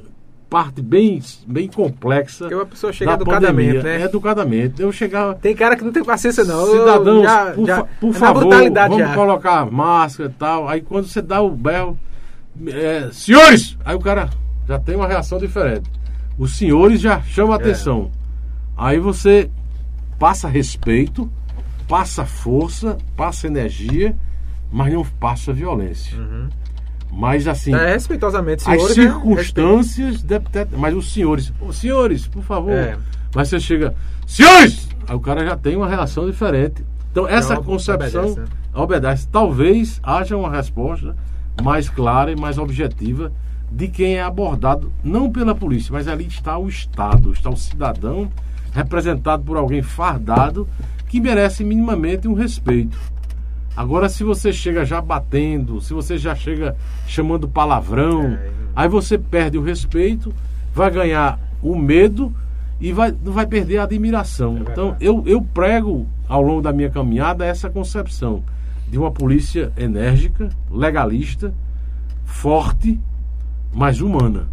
parte 0.54 0.80
bem, 0.80 1.20
bem 1.48 1.66
complexa. 1.66 2.44
Porque 2.44 2.54
uma 2.54 2.64
pessoa 2.66 2.92
chega 2.92 3.10
da 3.10 3.16
educadamente, 3.16 3.76
pandemia. 3.78 3.98
né? 3.98 4.04
Educadamente. 4.04 4.80
Eu 4.80 4.92
chegava. 4.92 5.34
Tem 5.34 5.52
cara 5.52 5.74
que 5.74 5.82
não 5.82 5.90
tem 5.90 6.04
paciência, 6.04 6.44
não. 6.44 6.64
Cidadãos, 6.70 7.22
Já- 7.24 7.46
por, 7.52 7.66
já- 7.66 7.84
por 7.84 8.10
é 8.10 8.12
favor, 8.12 8.48
vamos 8.50 8.98
já. 8.98 9.14
colocar 9.14 9.66
máscara 9.68 10.30
e 10.30 10.32
tal. 10.34 10.68
Aí 10.68 10.80
quando 10.80 11.08
você 11.08 11.20
dá 11.20 11.42
o 11.42 11.50
berro, 11.50 11.98
é, 12.68 13.08
senhores! 13.10 13.76
Aí 13.84 13.96
o 13.96 13.98
cara 13.98 14.30
já 14.68 14.78
tem 14.78 14.94
uma 14.94 15.08
reação 15.08 15.38
diferente. 15.40 15.90
Os 16.38 16.56
senhores 16.56 17.00
já 17.00 17.20
chamam 17.22 17.52
a 17.52 17.56
É. 17.56 17.58
atenção. 17.60 18.12
Aí 18.76 19.00
você 19.00 19.50
passa 20.20 20.46
respeito, 20.46 21.28
passa 21.88 22.24
força, 22.24 22.96
passa 23.16 23.48
energia, 23.48 24.14
mas 24.70 24.92
não 24.92 25.04
passa 25.04 25.52
violência. 25.52 26.16
Uhum. 26.16 26.48
Mas 27.16 27.46
assim. 27.46 27.74
É, 27.74 27.92
respeitosamente, 27.92 28.64
as 28.68 28.74
senhores. 28.76 28.94
circunstâncias. 28.94 30.22
de- 30.22 30.38
de- 30.38 30.76
mas 30.76 30.94
os 30.94 31.12
senhores. 31.12 31.52
Ô, 31.60 31.72
senhores, 31.72 32.26
por 32.26 32.42
favor. 32.42 32.72
É. 32.72 32.96
Mas 33.34 33.48
você 33.48 33.60
chega. 33.60 33.94
Senhores! 34.26 34.88
Aí 35.06 35.14
o 35.14 35.20
cara 35.20 35.44
já 35.44 35.56
tem 35.56 35.76
uma 35.76 35.88
reação 35.88 36.28
diferente. 36.28 36.84
Então, 37.12 37.28
essa 37.28 37.54
ob- 37.58 37.64
concepção 37.66 38.22
obedece, 38.24 38.40
né? 38.40 38.46
obedece. 38.74 39.28
Talvez 39.28 40.00
haja 40.02 40.36
uma 40.36 40.50
resposta 40.50 41.14
mais 41.62 41.88
clara 41.88 42.32
e 42.32 42.36
mais 42.36 42.58
objetiva 42.58 43.30
de 43.70 43.88
quem 43.88 44.16
é 44.16 44.22
abordado, 44.22 44.92
não 45.02 45.30
pela 45.30 45.54
polícia, 45.54 45.92
mas 45.92 46.06
ali 46.08 46.26
está 46.26 46.56
o 46.58 46.68
Estado, 46.68 47.32
está 47.32 47.50
o 47.50 47.56
cidadão 47.56 48.28
representado 48.72 49.42
por 49.44 49.56
alguém 49.56 49.82
fardado 49.82 50.68
que 51.08 51.20
merece 51.20 51.62
minimamente 51.64 52.26
um 52.26 52.34
respeito. 52.34 52.98
Agora, 53.76 54.08
se 54.08 54.22
você 54.22 54.52
chega 54.52 54.84
já 54.84 55.00
batendo, 55.00 55.80
se 55.80 55.92
você 55.92 56.16
já 56.16 56.34
chega 56.34 56.76
chamando 57.06 57.48
palavrão, 57.48 58.22
É, 58.22 58.50
aí 58.76 58.88
você 58.88 59.18
perde 59.18 59.58
o 59.58 59.62
respeito, 59.62 60.32
vai 60.72 60.90
ganhar 60.90 61.38
o 61.62 61.76
medo 61.76 62.32
e 62.80 62.92
vai, 62.92 63.12
vai 63.12 63.46
perder 63.46 63.78
a 63.78 63.84
admiração. 63.84 64.54
verdade. 64.54 64.72
então, 64.72 64.96
eu, 65.00 65.22
eu 65.26 65.42
prego 65.42 66.06
ao 66.28 66.42
longo 66.42 66.62
da 66.62 66.72
minha 66.72 66.90
caminhada 66.90 67.44
essa 67.44 67.68
concepção 67.68 68.42
de 68.88 68.98
uma 68.98 69.10
polícia 69.10 69.72
enérgica, 69.76 70.50
legalista, 70.70 71.52
forte, 72.24 73.00
mas 73.72 74.00
humana. 74.00 74.46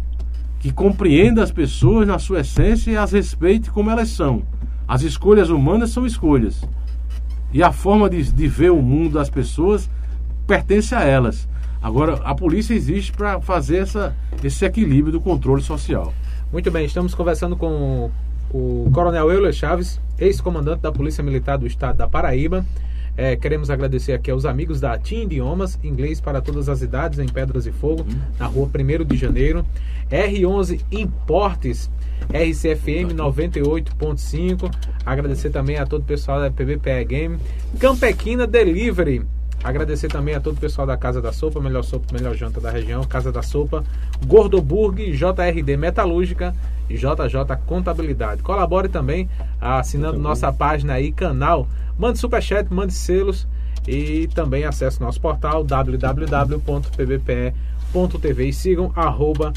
Que 0.58 0.72
compreenda 0.72 1.42
as 1.42 1.50
pessoas 1.50 2.06
na 2.06 2.18
sua 2.18 2.40
essência 2.40 2.90
e 2.90 2.96
as 2.96 3.12
respeite 3.12 3.70
como 3.70 3.90
elas 3.90 4.08
são. 4.10 4.42
As 4.86 5.02
escolhas 5.02 5.48
humanas 5.48 5.90
são 5.90 6.06
escolhas. 6.06 6.62
E 7.52 7.62
a 7.62 7.72
forma 7.72 8.08
de, 8.08 8.22
de 8.32 8.48
ver 8.48 8.70
o 8.70 8.80
mundo 8.82 9.14
das 9.14 9.28
pessoas 9.28 9.88
pertence 10.46 10.94
a 10.94 11.02
elas. 11.02 11.48
Agora, 11.82 12.14
a 12.24 12.34
polícia 12.34 12.74
existe 12.74 13.12
para 13.12 13.40
fazer 13.40 13.78
essa, 13.78 14.14
esse 14.42 14.64
equilíbrio 14.64 15.12
do 15.12 15.20
controle 15.20 15.62
social. 15.62 16.12
Muito 16.52 16.70
bem, 16.70 16.84
estamos 16.84 17.14
conversando 17.14 17.56
com 17.56 18.10
o 18.50 18.90
Coronel 18.92 19.30
Euler 19.30 19.52
Chaves, 19.52 20.00
ex-comandante 20.18 20.80
da 20.80 20.92
Polícia 20.92 21.24
Militar 21.24 21.58
do 21.58 21.66
Estado 21.66 21.96
da 21.96 22.06
Paraíba. 22.06 22.64
É, 23.16 23.36
queremos 23.36 23.68
agradecer 23.68 24.12
aqui 24.12 24.30
aos 24.30 24.46
amigos 24.46 24.80
da 24.80 24.98
TIM 24.98 25.24
Idiomas, 25.24 25.78
inglês 25.84 26.20
para 26.20 26.40
todas 26.40 26.68
as 26.68 26.80
idades, 26.80 27.18
em 27.18 27.26
Pedras 27.26 27.66
e 27.66 27.72
Fogo, 27.72 28.06
na 28.38 28.46
rua 28.46 28.68
1 28.68 29.04
de 29.04 29.16
janeiro. 29.16 29.64
R11 30.10 30.80
Importes, 30.90 31.90
RCFM 32.30 33.14
98.5. 33.14 34.72
Agradecer 35.04 35.50
também 35.50 35.76
a 35.76 35.86
todo 35.86 36.02
o 36.02 36.06
pessoal 36.06 36.40
da 36.40 36.50
PBPE 36.50 37.04
Game. 37.04 37.38
Campequina 37.78 38.46
Delivery. 38.46 39.22
Agradecer 39.62 40.08
também 40.08 40.34
a 40.34 40.40
todo 40.40 40.56
o 40.56 40.60
pessoal 40.60 40.86
da 40.86 40.96
Casa 40.96 41.22
da 41.22 41.32
Sopa, 41.32 41.60
melhor 41.60 41.84
sopa, 41.84 42.06
melhor 42.12 42.34
janta 42.34 42.60
da 42.60 42.68
região, 42.68 43.04
Casa 43.04 43.30
da 43.30 43.42
Sopa, 43.42 43.84
Gordoburg, 44.26 45.12
JRD 45.12 45.76
Metalúrgica 45.76 46.52
e 46.90 46.96
JJ 46.96 47.56
Contabilidade. 47.64 48.42
Colabore 48.42 48.88
também 48.88 49.28
assinando 49.60 50.18
nossa 50.18 50.52
página 50.52 50.94
aí, 50.94 51.12
canal. 51.12 51.68
Mande 52.02 52.18
superchat, 52.18 52.66
mande 52.74 52.92
selos 52.92 53.46
e 53.86 54.26
também 54.34 54.64
acesse 54.64 55.00
nosso 55.00 55.20
portal 55.20 55.62
www.pbpe.tv 57.22 58.48
e 58.48 58.52
sigam 58.52 58.90
arroba 58.96 59.52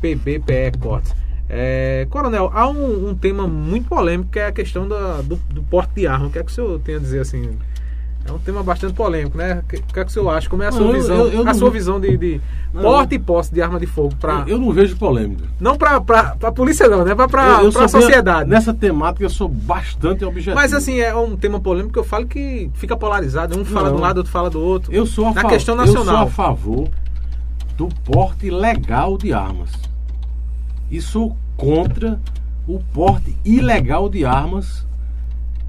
PBPE 0.00 0.78
Cortes. 0.80 1.14
É, 1.46 2.06
Coronel, 2.08 2.50
há 2.54 2.66
um, 2.70 3.10
um 3.10 3.14
tema 3.14 3.46
muito 3.46 3.86
polêmico 3.86 4.30
que 4.30 4.38
é 4.38 4.46
a 4.46 4.52
questão 4.52 4.88
da- 4.88 5.20
do, 5.20 5.36
do 5.36 5.62
porte 5.64 5.92
de 5.94 6.06
arma. 6.06 6.28
O 6.28 6.30
que 6.30 6.38
é 6.38 6.42
que 6.42 6.50
o 6.50 6.54
senhor 6.54 6.80
tem 6.80 6.94
a 6.94 6.98
dizer 6.98 7.20
assim? 7.20 7.50
É 8.26 8.32
um 8.32 8.38
tema 8.38 8.62
bastante 8.62 8.92
polêmico, 8.92 9.36
né? 9.36 9.62
O 9.64 9.68
que, 9.68 9.76
é 9.76 10.04
que 10.04 10.10
o 10.10 10.10
senhor 10.10 10.28
acha? 10.30 10.48
Como 10.48 10.62
é 10.62 10.68
a 10.68 10.72
sua 10.72 10.82
Não, 10.82 10.88
eu- 10.88 10.94
visão? 10.94 11.16
eu- 11.16 11.32
eu 11.32 11.40
a 11.40 11.44
não- 11.44 11.54
sua 11.54 11.70
visão 11.70 11.98
de, 11.98 12.16
de 12.16 12.40
Não, 12.72 12.82
porte 12.82 13.14
eu- 13.14 13.20
e 13.20 13.22
posse 13.24 13.52
de 13.52 13.60
arma 13.62 13.80
de 13.80 13.86
fogo 13.86 14.14
para 14.20 14.44
Eu 14.46 14.58
não 14.58 14.70
vejo 14.72 14.96
polêmica. 14.96 15.44
não 15.58 15.76
para 15.76 16.00
para 16.00 16.52
polícia 16.52 16.86
não, 16.86 17.04
né? 17.04 17.14
Para 17.14 17.24
Eu- 17.24 17.64
eu 17.64 17.72
para 17.72 17.84
a 17.86 17.88
sou 17.88 17.98
bem- 18.00 18.08
sociedade. 18.08 18.48
Nessa 18.48 18.72
temática 18.74 19.24
eu 19.24 19.30
sou 19.30 19.48
bastante 19.48 20.24
objetivo. 20.24 20.54
Mas 20.54 20.72
assim 20.72 21.00
é 21.00 21.14
um 21.16 21.34
tema 21.36 21.58
polêmico 21.58 21.92
que 21.94 21.98
eu 21.98 22.04
falo 22.04 22.26
que 22.26 22.70
fica 22.74 22.96
polarizado. 22.96 23.58
Um 23.58 23.64
fala 23.64 23.88
Não. 23.88 23.96
de 23.96 24.00
um 24.00 24.04
lado, 24.04 24.18
outro 24.18 24.30
fala 24.32 24.50
do 24.50 24.60
outro. 24.60 24.92
Eu 24.92 25.06
sou 25.06 25.26
a 25.26 25.32
na 25.32 25.42
fa- 25.42 25.48
questão 25.48 25.74
Eu 25.76 25.86
sou 25.86 25.96
nacional. 26.04 26.26
a 26.26 26.30
favor 26.30 26.88
do 27.76 27.88
porte 28.04 28.50
legal 28.50 29.16
de 29.16 29.32
armas. 29.32 29.70
E 30.90 31.00
sou 31.00 31.36
contra 31.56 32.20
o 32.68 32.78
porte 32.92 33.34
ilegal 33.44 34.08
de 34.08 34.24
armas 34.24 34.86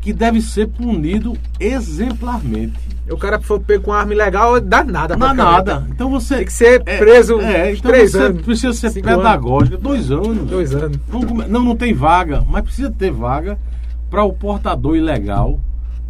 que 0.02 0.12
deve 0.12 0.42
ser 0.42 0.68
punido 0.68 1.38
exemplarmente. 1.60 2.80
O 3.10 3.18
cara 3.18 3.40
for 3.40 3.60
pego 3.60 3.84
com 3.86 3.94
arma 3.94 4.14
ilegal, 4.14 4.60
dá 4.60 4.84
nada. 4.84 5.16
Não 5.16 5.28
dá 5.28 5.34
nada. 5.34 5.88
Então 5.90 6.10
você. 6.10 6.38
Tem 6.38 6.46
que 6.46 6.54
ser 6.54 6.82
é- 6.86 6.98
preso 6.98 7.40
É, 7.42 7.74
então 7.74 7.92
três 7.92 8.12
você 8.12 8.18
anos, 8.20 8.42
precisa 8.42 8.74
ser 8.74 9.02
pedagógico. 9.02 9.78
Dois 9.78 10.10
anos. 10.12 10.50
Dois 10.50 10.74
anos. 10.74 10.98
Não, 11.12 11.22
come- 11.22 11.46
não, 11.48 11.64
não 11.64 11.76
tem 11.76 11.94
vaga, 11.94 12.44
mas 12.50 12.64
precisa 12.64 12.90
ter 12.90 13.12
vaga 13.12 13.60
para 14.10 14.24
o 14.24 14.34
portador 14.34 14.96
ilegal 14.96 15.60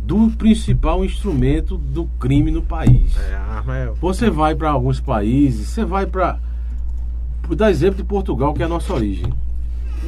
do 0.04 0.30
principal 0.38 1.04
instrumento 1.04 1.78
do 1.78 2.06
crime 2.20 2.52
no 2.52 2.62
país. 2.62 3.16
É, 3.30 3.36
a 3.36 3.58
arma 3.58 3.78
é. 3.78 3.92
Você 4.00 4.30
vai 4.30 4.56
para 4.56 4.70
alguns 4.70 5.00
países, 5.00 5.68
você 5.70 5.84
vai 5.84 6.06
para. 6.06 6.38
Vou 7.44 7.56
dar 7.56 7.72
exemplo 7.72 7.98
de 7.98 8.04
Portugal, 8.04 8.54
que 8.54 8.62
é 8.62 8.66
a 8.66 8.70
nossa 8.70 8.94
origem. 8.94 9.32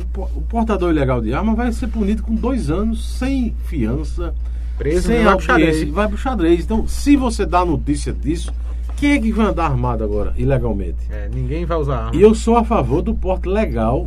O 0.02 0.06
po- 0.12 0.30
O 0.36 0.42
portador 0.42 0.92
ilegal 0.92 1.22
de 1.22 1.34
arma 1.34 1.54
vai 1.56 1.72
ser 1.72 1.88
punido 1.88 2.24
com 2.24 2.34
dois 2.36 2.70
anos 2.70 3.18
sem 3.18 3.54
fiança, 3.66 4.34
Preso 4.78 5.08
sem 5.08 5.24
vai 5.24 5.36
pro 5.36 5.46
xadrez. 5.46 5.68
audiência, 5.70 5.94
vai 5.94 6.08
pro 6.08 6.18
xadrez. 6.18 6.64
Então, 6.64 6.88
se 6.88 7.16
você 7.16 7.46
dá 7.46 7.64
notícia 7.66 8.12
disso, 8.12 8.52
quem 8.98 9.12
é 9.14 9.20
que 9.20 9.32
vai 9.32 9.48
andar 9.48 9.66
armado 9.66 10.04
agora, 10.04 10.34
ilegalmente? 10.38 10.98
É, 11.12 11.30
ninguém 11.34 11.66
vai 11.66 11.78
usar 11.78 11.98
arma. 12.06 12.16
E 12.16 12.22
eu 12.22 12.34
sou 12.34 12.56
a 12.58 12.64
favor 12.64 13.02
do 13.02 13.14
porte 13.14 13.48
legal, 13.48 14.06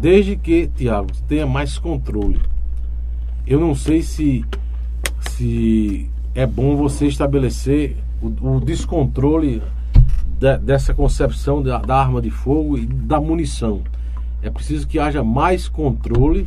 desde 0.00 0.36
que, 0.36 0.66
Tiago, 0.76 1.08
tenha 1.28 1.46
mais 1.46 1.78
controle. 1.78 2.40
Eu 3.46 3.60
não 3.60 3.74
sei 3.74 4.02
se, 4.02 4.44
se 5.30 6.08
é 6.34 6.46
bom 6.46 6.76
você 6.76 7.06
estabelecer 7.06 7.96
o, 8.22 8.56
o 8.56 8.60
descontrole 8.60 9.62
de- 10.38 10.58
dessa 10.58 10.92
concepção 10.94 11.62
da, 11.62 11.78
da 11.78 11.96
arma 11.96 12.20
de 12.20 12.30
fogo 12.30 12.76
e 12.78 12.86
da 12.86 13.20
munição. 13.20 13.82
É 14.42 14.50
preciso 14.50 14.86
que 14.86 14.98
haja 14.98 15.22
mais 15.24 15.68
controle 15.68 16.46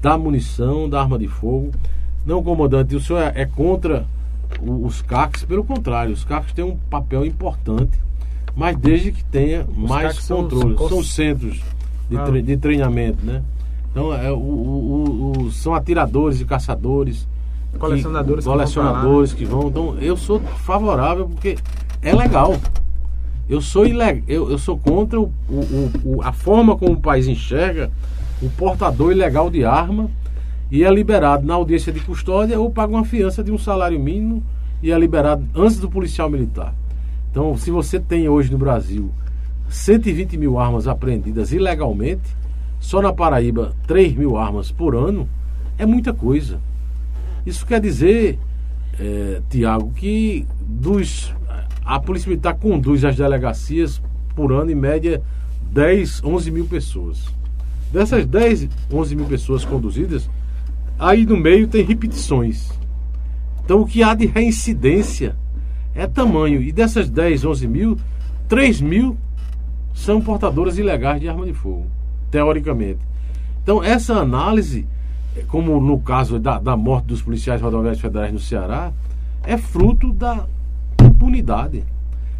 da 0.00 0.16
munição, 0.16 0.88
da 0.88 1.00
arma 1.00 1.18
de 1.18 1.28
fogo. 1.28 1.70
Não, 2.24 2.42
comandante, 2.42 2.94
o 2.96 3.00
senhor 3.00 3.20
é, 3.20 3.32
é 3.42 3.44
contra 3.46 4.06
os 4.60 5.02
CACs, 5.02 5.44
pelo 5.44 5.62
contrário, 5.64 6.12
os 6.12 6.24
CACs 6.24 6.52
têm 6.52 6.64
um 6.64 6.76
papel 6.90 7.24
importante, 7.26 7.98
mas 8.56 8.76
desde 8.76 9.12
que 9.12 9.22
tenha 9.24 9.66
mais 9.76 10.08
CACs 10.14 10.24
são 10.24 10.38
os 10.46 10.52
controle. 10.52 10.88
São 10.88 10.98
os 10.98 11.12
centros 11.14 11.60
de, 12.08 12.16
Ah. 12.16 12.22
tre- 12.24 12.42
de 12.42 12.56
treinamento, 12.56 13.24
né? 13.24 13.42
Então, 13.90 14.12
é, 14.14 14.30
o- 14.30 14.36
o- 14.36 15.32
o- 15.46 15.50
são 15.52 15.74
atiradores 15.74 16.40
e 16.40 16.44
caçadores. 16.44 17.26
que- 17.70 17.78
Colecionadores 17.78 18.44
que 18.44 18.48
vão 18.48 18.56
colecionadores 18.58 19.32
que 19.34 19.44
vão. 19.44 19.68
Então, 19.68 19.98
eu 20.00 20.16
sou 20.16 20.40
favorável 20.40 21.28
porque 21.28 21.58
é 22.00 22.14
legal. 22.14 22.56
Eu 23.48 23.60
sou 23.60 23.86
eu, 23.86 24.50
eu 24.50 24.58
sou 24.58 24.76
contra 24.78 25.18
o, 25.18 25.32
o- 25.48 25.90
o- 26.04 26.22
a 26.22 26.32
forma 26.32 26.76
como 26.76 26.92
o 26.92 27.00
país 27.00 27.26
enxerga 27.26 27.90
o 28.42 28.48
portador 28.50 29.10
ilegal 29.12 29.50
de 29.50 29.64
arma 29.64 30.10
e 30.70 30.84
é 30.84 30.90
liberado 30.92 31.46
na 31.46 31.54
audiência 31.54 31.92
de 31.92 32.00
custódia 32.00 32.60
ou 32.60 32.70
paga 32.70 32.92
uma 32.92 33.04
fiança 33.04 33.42
de 33.42 33.50
um 33.50 33.56
salário 33.58 33.98
mínimo 33.98 34.42
e 34.82 34.92
é 34.92 34.98
liberado 34.98 35.44
antes 35.54 35.78
do 35.78 35.88
policial 35.88 36.28
militar. 36.28 36.74
Então, 37.30 37.56
se 37.56 37.70
você 37.70 37.98
tem 37.98 38.28
hoje 38.28 38.50
no 38.52 38.58
Brasil 38.58 39.10
120 39.68 40.36
mil 40.36 40.58
armas 40.58 40.86
apreendidas 40.86 41.52
ilegalmente, 41.52 42.36
só 42.80 43.00
na 43.02 43.12
Paraíba 43.12 43.72
3 43.86 44.14
mil 44.14 44.36
armas 44.36 44.70
por 44.70 44.94
ano, 44.94 45.28
é 45.78 45.84
muita 45.86 46.12
coisa. 46.12 46.60
Isso 47.46 47.66
quer 47.66 47.80
dizer, 47.80 48.38
eh, 49.00 49.40
Tiago, 49.48 49.90
que 49.94 50.46
dos, 50.60 51.34
a 51.88 51.98
Polícia 51.98 52.28
Militar 52.28 52.54
conduz 52.54 53.02
as 53.02 53.16
delegacias 53.16 54.02
por 54.36 54.52
ano, 54.52 54.70
em 54.70 54.74
média, 54.74 55.22
10, 55.72 56.22
11 56.22 56.50
mil 56.50 56.66
pessoas. 56.66 57.34
Dessas 57.90 58.26
10, 58.26 58.68
11 58.92 59.16
mil 59.16 59.24
pessoas 59.24 59.64
conduzidas, 59.64 60.28
aí 60.98 61.24
no 61.24 61.34
meio 61.34 61.66
tem 61.66 61.82
repetições. 61.82 62.70
Então 63.64 63.80
o 63.80 63.86
que 63.86 64.02
há 64.02 64.14
de 64.14 64.26
reincidência 64.26 65.34
é 65.94 66.06
tamanho. 66.06 66.60
E 66.60 66.72
dessas 66.72 67.08
10, 67.08 67.46
11 67.46 67.66
mil, 67.66 67.96
3 68.48 68.82
mil 68.82 69.16
são 69.94 70.20
portadoras 70.20 70.76
ilegais 70.76 71.22
de 71.22 71.26
arma 71.26 71.46
de 71.46 71.54
fogo, 71.54 71.86
teoricamente. 72.30 73.00
Então 73.62 73.82
essa 73.82 74.16
análise, 74.16 74.86
como 75.46 75.80
no 75.80 75.98
caso 76.00 76.38
da, 76.38 76.58
da 76.58 76.76
morte 76.76 77.06
dos 77.06 77.22
policiais 77.22 77.62
rodoviários 77.62 78.02
federais 78.02 78.30
no 78.30 78.38
Ceará, 78.38 78.92
é 79.42 79.56
fruto 79.56 80.12
da 80.12 80.46
impunidade 81.18 81.84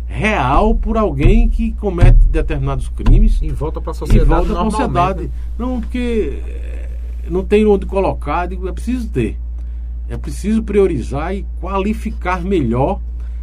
real 0.06 0.74
por 0.74 0.96
alguém 0.96 1.48
que 1.48 1.72
comete 1.72 2.24
determinados 2.30 2.88
crimes 2.88 3.40
E 3.42 3.50
volta 3.50 3.80
para 3.80 3.90
a 3.90 3.94
e 3.94 3.98
sociedade 3.98 4.28
volta 4.28 4.54
para 4.54 4.62
a 4.62 4.70
sociedade. 4.70 5.30
Não, 5.58 5.80
porque 5.80 6.40
eh, 6.46 6.88
não 7.28 7.44
tem 7.44 7.66
onde 7.66 7.84
colocar, 7.84 8.50
é 8.50 8.72
preciso 8.72 9.08
ter. 9.08 9.36
É 10.08 10.16
preciso 10.16 10.62
priorizar 10.62 11.34
e 11.34 11.44
qualificar 11.60 12.40
melhor 12.42 13.00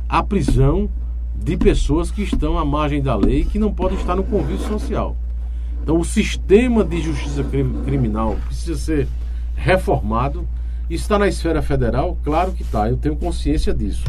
a 0.10 0.24
prisão 0.24 0.90
de 1.36 1.56
pessoas 1.56 2.10
que 2.10 2.24
estão 2.24 2.58
à 2.58 2.66
margem 2.66 3.02
da 3.02 3.16
lei 3.16 3.42
e 3.42 3.46
que 3.46 3.60
não 3.60 3.72
podem 3.72 3.98
estar 3.98 4.16
no 4.16 4.24
convívio 4.24 4.66
social. 4.66 5.16
Então, 5.84 6.00
o 6.00 6.06
sistema 6.06 6.84
de 6.84 7.00
justiça 7.00 7.44
criminal 7.44 8.38
precisa 8.48 8.76
ser 8.76 9.08
reformado. 9.56 10.48
Está 10.90 11.20
na 11.20 11.28
esfera 11.28 11.62
federal? 11.62 12.18
Claro 12.24 12.54
que 12.54 12.64
está, 12.64 12.90
eu 12.90 12.98
tenho 12.98 13.16
consciência 13.16 13.72
disso. 13.72 14.04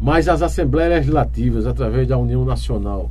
Mas 0.00 0.28
as 0.28 0.42
assembleias 0.42 0.90
legislativas, 0.94 1.66
através 1.66 2.08
da 2.08 2.16
União 2.16 2.44
Nacional 2.44 3.10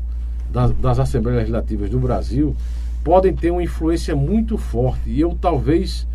das, 0.51 0.71
das 0.73 0.99
Assembleias 0.99 1.41
Legislativas 1.41 1.89
do 1.89 1.99
Brasil, 1.99 2.55
podem 3.03 3.33
ter 3.33 3.51
uma 3.51 3.63
influência 3.63 4.15
muito 4.15 4.57
forte. 4.57 5.09
E 5.09 5.21
eu 5.21 5.37
talvez 5.39 6.07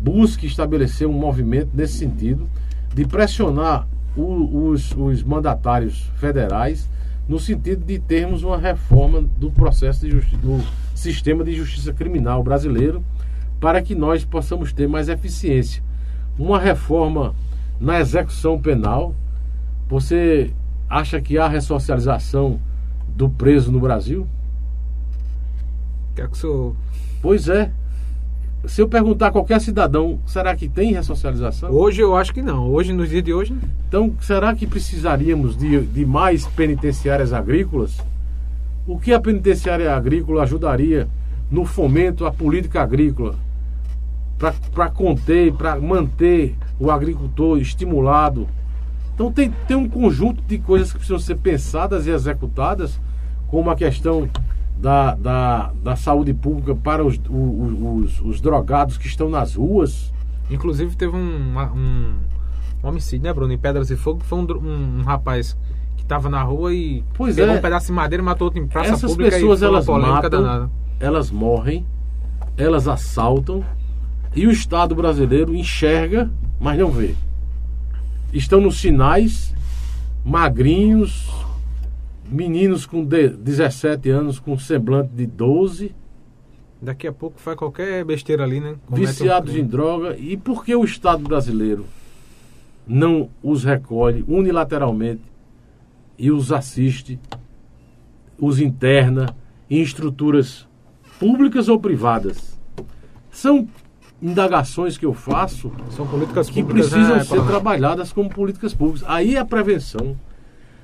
busque 0.00 0.46
estabelecer 0.46 1.06
um 1.06 1.12
movimento 1.12 1.70
nesse 1.74 1.98
sentido 1.98 2.48
de 2.94 3.06
pressionar 3.06 3.86
o, 4.16 4.68
os, 4.68 4.92
os 4.96 5.22
mandatários 5.22 6.10
federais 6.16 6.88
no 7.28 7.38
sentido 7.38 7.84
de 7.84 7.98
termos 7.98 8.42
uma 8.42 8.58
reforma 8.58 9.22
do 9.38 9.50
processo 9.50 10.06
do 10.06 10.60
sistema 10.94 11.44
de 11.44 11.54
justiça 11.54 11.92
criminal 11.92 12.42
brasileiro 12.42 13.02
para 13.60 13.80
que 13.80 13.94
nós 13.94 14.24
possamos 14.24 14.72
ter 14.72 14.88
mais 14.88 15.08
eficiência. 15.08 15.82
Uma 16.38 16.58
reforma 16.58 17.34
na 17.80 18.00
execução 18.00 18.60
penal. 18.60 19.14
Você 19.92 20.50
acha 20.88 21.20
que 21.20 21.36
há 21.36 21.46
ressocialização 21.46 22.58
do 23.08 23.28
preso 23.28 23.70
no 23.70 23.78
Brasil? 23.78 24.26
Quer 26.16 26.28
que 26.28 26.32
o 26.32 26.36
senhor... 26.36 26.76
Pois 27.20 27.46
é. 27.46 27.70
Se 28.64 28.80
eu 28.80 28.88
perguntar 28.88 29.26
a 29.26 29.30
qualquer 29.30 29.60
cidadão, 29.60 30.18
será 30.26 30.56
que 30.56 30.66
tem 30.66 30.94
ressocialização? 30.94 31.70
Hoje 31.70 32.00
eu 32.00 32.16
acho 32.16 32.32
que 32.32 32.40
não. 32.40 32.70
Hoje, 32.70 32.90
nos 32.90 33.10
dias 33.10 33.22
de 33.22 33.34
hoje, 33.34 33.52
não. 33.52 33.68
Então, 33.86 34.14
será 34.22 34.54
que 34.54 34.66
precisaríamos 34.66 35.58
de, 35.58 35.82
de 35.84 36.06
mais 36.06 36.46
penitenciárias 36.46 37.34
agrícolas? 37.34 37.98
O 38.86 38.98
que 38.98 39.12
a 39.12 39.20
penitenciária 39.20 39.94
agrícola 39.94 40.44
ajudaria 40.44 41.06
no 41.50 41.66
fomento 41.66 42.24
à 42.24 42.32
política 42.32 42.80
agrícola? 42.80 43.34
Para 44.72 44.88
conter, 44.88 45.52
para 45.52 45.78
manter 45.78 46.56
o 46.80 46.90
agricultor 46.90 47.58
estimulado. 47.58 48.48
Então, 49.14 49.30
tem, 49.30 49.50
tem 49.66 49.76
um 49.76 49.88
conjunto 49.88 50.42
de 50.42 50.58
coisas 50.58 50.90
que 50.92 50.98
precisam 50.98 51.18
ser 51.18 51.36
pensadas 51.36 52.06
e 52.06 52.10
executadas, 52.10 53.00
como 53.48 53.70
a 53.70 53.76
questão 53.76 54.28
da, 54.78 55.14
da, 55.14 55.72
da 55.82 55.96
saúde 55.96 56.32
pública 56.32 56.74
para 56.74 57.04
os, 57.04 57.20
os, 57.28 58.10
os, 58.10 58.20
os 58.20 58.40
drogados 58.40 58.96
que 58.96 59.06
estão 59.06 59.28
nas 59.28 59.54
ruas. 59.54 60.12
Inclusive, 60.50 60.96
teve 60.96 61.14
um, 61.16 61.58
um 61.74 62.14
um 62.82 62.88
homicídio, 62.88 63.24
né, 63.24 63.32
Bruno? 63.32 63.52
Em 63.52 63.58
Pedras 63.58 63.90
e 63.90 63.96
Fogo, 63.96 64.20
foi 64.24 64.38
um, 64.38 64.42
um, 64.42 64.98
um 64.98 65.02
rapaz 65.02 65.56
que 65.96 66.02
estava 66.02 66.28
na 66.28 66.42
rua 66.42 66.74
e 66.74 67.04
pois 67.14 67.36
pegou 67.36 67.54
é. 67.54 67.58
um 67.58 67.60
pedaço 67.60 67.86
de 67.86 67.92
madeira 67.92 68.22
e 68.22 68.24
matou 68.24 68.46
outro 68.46 68.60
em 68.60 68.66
praça 68.66 68.92
Essas 68.92 69.10
pública 69.10 69.36
pessoas, 69.36 69.62
e 69.62 69.64
elas 69.64 69.86
matam, 69.86 70.30
danada. 70.30 70.70
elas 70.98 71.30
morrem, 71.30 71.86
elas 72.56 72.88
assaltam 72.88 73.64
e 74.34 74.46
o 74.46 74.50
Estado 74.50 74.94
brasileiro 74.94 75.54
enxerga, 75.54 76.28
mas 76.58 76.78
não 76.78 76.90
vê. 76.90 77.14
Estão 78.32 78.60
nos 78.60 78.80
sinais, 78.80 79.54
magrinhos, 80.24 81.28
meninos 82.30 82.86
com 82.86 83.04
de, 83.04 83.28
17 83.28 84.08
anos 84.10 84.38
com 84.38 84.58
semblante 84.58 85.10
de 85.14 85.26
12, 85.26 85.94
Daqui 86.84 87.06
a 87.06 87.12
pouco 87.12 87.38
faz 87.40 87.56
qualquer 87.56 88.04
besteira 88.04 88.42
ali, 88.42 88.58
né? 88.58 88.74
Comete 88.86 89.06
viciados 89.06 89.54
um- 89.54 89.56
em 89.58 89.64
droga. 89.64 90.16
E 90.18 90.36
por 90.36 90.64
que 90.64 90.74
o 90.74 90.82
Estado 90.82 91.22
brasileiro 91.22 91.86
não 92.84 93.28
os 93.40 93.62
recolhe 93.62 94.24
unilateralmente 94.26 95.22
e 96.18 96.32
os 96.32 96.50
assiste, 96.50 97.20
os 98.36 98.58
interna 98.58 99.32
em 99.70 99.80
estruturas 99.80 100.66
públicas 101.20 101.68
ou 101.68 101.78
privadas? 101.78 102.58
São 103.30 103.68
indagações 104.22 104.96
que 104.96 105.04
eu 105.04 105.12
faço 105.12 105.72
São 105.90 106.06
políticas 106.06 106.48
que 106.48 106.62
públicas, 106.62 106.90
precisam 106.90 107.16
né, 107.16 107.22
ser 107.24 107.28
coronel? 107.30 107.50
trabalhadas 107.50 108.12
como 108.12 108.30
políticas 108.30 108.72
públicas. 108.72 109.02
Aí 109.08 109.34
é 109.34 109.38
a 109.40 109.44
prevenção. 109.44 110.16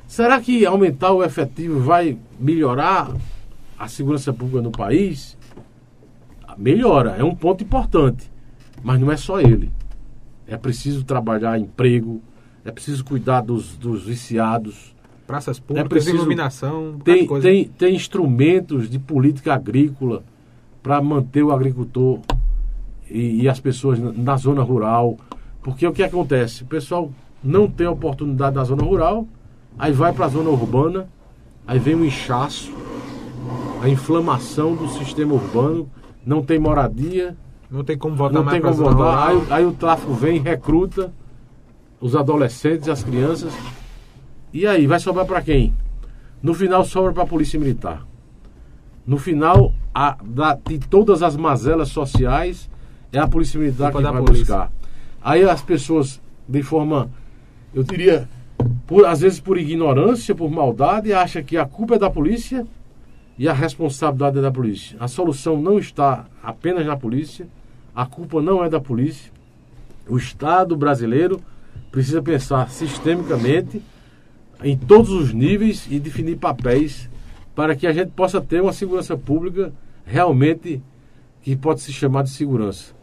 Será 0.07 0.41
que 0.41 0.67
aumentar 0.67 1.13
o 1.13 1.23
efetivo 1.23 1.79
vai 1.81 2.19
melhorar 2.41 3.11
a 3.79 3.87
segurança 3.87 4.33
pública 4.33 4.61
no 4.63 4.71
país? 4.73 5.37
Melhora, 6.57 7.11
é 7.19 7.23
um 7.23 7.35
ponto 7.35 7.63
importante. 7.63 8.31
Mas 8.83 9.01
não 9.01 9.13
é 9.13 9.17
só 9.17 9.41
ele. 9.41 9.71
É 10.47 10.57
preciso 10.57 11.05
trabalhar 11.05 11.59
emprego, 11.59 12.21
é 12.65 12.71
preciso 12.73 13.05
cuidar 13.05 13.43
dos, 13.43 13.77
dos 13.77 14.05
viciados, 14.05 14.97
Praças 15.27 15.59
públicas, 15.61 15.85
É 15.85 15.89
preciso- 15.91 16.17
iluminação, 16.17 16.93
um 16.93 16.99
tem, 17.01 17.27
coisa. 17.27 17.47
tem, 17.47 17.65
tem 17.69 17.95
instrumentos 17.95 18.89
de 18.89 18.99
política 18.99 19.53
agrícola 19.53 20.25
para 20.83 21.03
manter 21.03 21.43
o 21.43 21.53
agricultor 21.53 22.21
e, 23.11 23.43
e 23.43 23.49
as 23.49 23.61
pessoas 23.61 23.99
na, 23.99 24.13
na 24.13 24.37
zona 24.37 24.63
rural. 24.63 25.17
Porque 25.63 25.87
o 25.87 25.93
que 25.93 26.03
acontece? 26.03 26.63
O 26.63 26.67
pessoal 26.67 27.11
não 27.43 27.69
tem 27.69 27.87
oportunidade 27.87 28.57
na 28.57 28.65
zona 28.65 28.83
rural, 28.83 29.27
aí 29.79 29.93
vai 29.93 30.13
para 30.13 30.27
a 30.27 30.29
zona 30.29 30.51
urbana, 30.51 31.09
aí 31.67 31.79
vem 31.79 31.95
o 31.95 32.05
inchaço, 32.05 32.73
a 33.83 33.89
inflamação 33.89 34.75
do 34.75 34.89
sistema 34.89 35.35
urbano, 35.35 35.89
não 36.25 36.43
tem 36.43 36.59
moradia, 36.59 37.37
Não 37.71 37.85
tem 37.85 37.97
como 37.99 38.15
voltar 38.17 38.35
não 38.43 38.47
tem 38.51 38.61
como 38.61 38.75
zona 38.75 38.91
voltar. 38.91 39.29
Aí, 39.29 39.43
aí 39.51 39.65
o 39.67 39.73
tráfico 39.73 40.13
vem, 40.15 40.41
recruta 40.41 41.13
os 42.01 42.15
adolescentes 42.17 42.89
as 42.89 43.03
crianças. 43.05 43.53
E 44.53 44.67
aí, 44.67 44.87
vai 44.87 44.99
sobrar 44.99 45.27
para 45.27 45.43
quem? 45.43 45.75
No 46.43 46.55
final, 46.55 46.85
sobra 46.85 47.13
para 47.13 47.23
a 47.25 47.27
Polícia 47.27 47.59
Militar. 47.59 48.07
No 49.07 49.19
final, 49.19 49.73
a, 49.95 50.17
da- 50.25 50.59
de 50.67 50.79
todas 50.79 51.23
as 51.23 51.37
mazelas 51.37 51.89
sociais, 51.89 52.71
é 53.13 53.19
a 53.19 53.27
Polícia 53.27 53.59
Militar 53.59 53.93
Culpa 53.93 54.07
que 54.07 54.13
vai 54.13 54.23
polícia. 54.23 54.45
buscar. 54.45 54.73
Aí 55.23 55.43
as 55.45 55.63
pessoas, 55.63 56.21
de 56.49 56.63
forma, 56.63 57.11
eu 57.75 57.83
diria, 57.83 58.29
por, 58.87 59.07
às 59.07 59.21
vezes 59.21 59.41
por 59.41 59.59
ignorância, 59.59 60.35
por 60.35 60.51
maldade, 60.51 61.13
acham 61.13 61.43
que 61.43 61.57
a 61.57 61.65
culpa 61.65 61.97
é 61.97 61.99
da 61.99 62.11
polícia 62.11 62.67
e 63.39 63.49
a 63.49 63.53
responsabilidade 63.53 64.39
é 64.39 64.43
da 64.43 64.51
polícia. 64.51 64.97
A 65.01 65.09
solução 65.09 65.61
não 65.61 65.79
está 65.79 66.27
apenas 66.43 66.87
na 66.87 66.97
polícia, 66.97 67.47
a 67.95 68.07
culpa 68.07 68.43
não 68.43 68.65
é 68.65 68.69
da 68.69 68.81
polícia. 68.81 69.33
O 70.09 70.17
Estado 70.17 70.77
brasileiro 70.77 71.41
precisa 71.91 72.23
pensar 72.23 72.71
sistemicamente 72.71 73.83
em 74.63 74.77
todos 74.77 75.11
os 75.11 75.33
níveis 75.33 75.87
e 75.91 75.99
definir 75.99 76.37
papéis 76.37 77.09
para 77.55 77.75
que 77.75 77.87
a 77.87 77.93
gente 77.93 78.11
possa 78.11 78.41
ter 78.41 78.61
uma 78.63 78.73
segurança 78.73 79.17
pública 79.17 79.73
realmente 80.05 80.83
que 81.43 81.57
pode 81.57 81.81
se 81.81 81.93
chamar 81.93 82.23
de 82.23 82.31
segurança. 82.31 82.98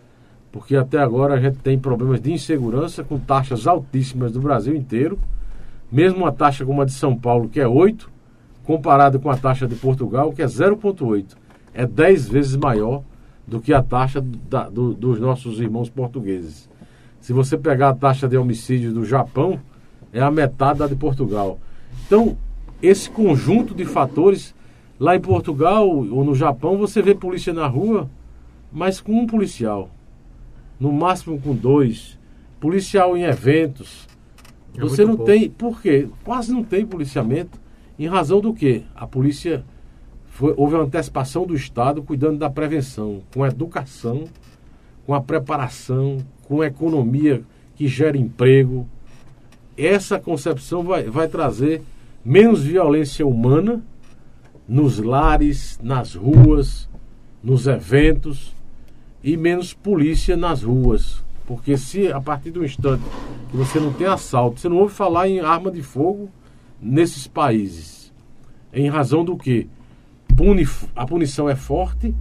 Porque 0.55 0.73
até 0.73 0.97
agora 0.99 1.33
a 1.33 1.37
gente 1.37 1.57
tem 1.57 1.77
problemas 1.77 2.21
de 2.21 2.31
insegurança 2.31 3.03
com 3.03 3.19
taxas 3.19 3.67
altíssimas 3.67 4.31
do 4.31 4.39
Brasil 4.39 4.73
inteiro, 4.73 5.19
mesmo 5.91 6.19
uma 6.19 6.31
taxa 6.31 6.65
como 6.65 6.81
a 6.81 6.85
de 6.85 6.93
São 6.93 7.13
Paulo, 7.13 7.49
que 7.49 7.59
é 7.59 7.67
8, 7.67 8.09
comparado 8.63 9.19
com 9.19 9.29
a 9.29 9.35
taxa 9.35 9.67
de 9.67 9.75
Portugal, 9.75 10.31
que 10.31 10.41
é 10.41 10.45
0,8. 10.47 11.35
É 11.73 11.85
10 11.85 12.29
vezes 12.29 12.55
maior 12.55 13.03
do 13.45 13.59
que 13.59 13.73
a 13.73 13.83
taxa 13.83 14.21
da- 14.21 14.69
do- 14.69 14.93
dos 14.93 15.19
nossos 15.19 15.59
irmãos 15.59 15.89
portugueses. 15.89 16.69
Se 17.19 17.33
você 17.33 17.57
pegar 17.57 17.89
a 17.89 17.93
taxa 17.93 18.25
de 18.25 18.37
homicídio 18.37 18.93
do 18.93 19.03
Japão, 19.03 19.59
é 20.13 20.21
a 20.21 20.31
metade 20.31 20.79
da 20.79 20.87
de 20.87 20.95
Portugal. 20.95 21.59
Então, 22.07 22.37
esse 22.81 23.09
conjunto 23.09 23.75
de 23.75 23.83
fatores, 23.83 24.55
lá 24.97 25.17
em 25.17 25.19
Portugal 25.19 25.85
ou 25.89 26.23
no 26.23 26.33
Japão, 26.33 26.77
você 26.77 27.01
vê 27.01 27.13
polícia 27.13 27.51
na 27.51 27.67
rua, 27.67 28.09
mas 28.71 29.01
com 29.01 29.11
um 29.19 29.27
policial. 29.27 29.89
No 30.79 30.91
máximo 30.91 31.39
com 31.39 31.55
dois. 31.55 32.17
Policial 32.59 33.15
em 33.17 33.23
eventos. 33.23 34.07
É 34.75 34.81
Você 34.81 35.05
não 35.05 35.15
pouco. 35.15 35.31
tem. 35.31 35.49
Por 35.49 35.81
quê? 35.81 36.07
Quase 36.23 36.51
não 36.51 36.63
tem 36.63 36.85
policiamento. 36.85 37.59
Em 37.97 38.07
razão 38.07 38.41
do 38.41 38.53
quê? 38.53 38.83
A 38.95 39.07
polícia. 39.07 39.63
Foi, 40.27 40.53
houve 40.57 40.75
uma 40.75 40.83
antecipação 40.83 41.45
do 41.45 41.55
Estado 41.55 42.03
cuidando 42.03 42.37
da 42.37 42.49
prevenção, 42.49 43.21
com 43.33 43.45
educação, 43.45 44.25
com 45.05 45.13
a 45.13 45.21
preparação, 45.21 46.17
com 46.43 46.61
a 46.61 46.67
economia 46.67 47.41
que 47.73 47.87
gera 47.87 48.17
emprego. 48.17 48.85
Essa 49.77 50.19
concepção 50.19 50.83
vai, 50.83 51.03
vai 51.03 51.29
trazer 51.29 51.81
menos 52.23 52.63
violência 52.63 53.25
humana 53.25 53.81
nos 54.67 54.99
lares, 54.99 55.79
nas 55.81 56.15
ruas, 56.15 56.89
nos 57.41 57.65
eventos 57.67 58.53
e 59.25 59.35
menos 59.35 59.73
polícia 59.73 60.37
nas 60.37 60.61
ruas. 60.61 61.25
Porque 61.47 61.75
se 61.77 62.11
a 62.11 62.21
partir 62.21 62.51
do 62.51 62.63
instante 62.63 63.03
que 63.49 63.57
você 63.57 63.79
não 63.79 63.91
tem 63.91 64.05
assalto, 64.05 64.59
você 64.59 64.69
não 64.69 64.77
ouve 64.77 64.93
falar 64.93 65.27
em 65.27 65.39
arma 65.39 65.71
de 65.71 65.81
fogo 65.81 66.29
nesses 66.79 67.25
países. 67.25 68.13
Em 68.71 68.87
razão 68.87 69.25
do 69.25 69.35
que? 69.35 69.67
Puni, 70.37 70.67
a 70.95 71.05
punição 71.07 71.49
é 71.49 71.55
forte, 71.55 72.13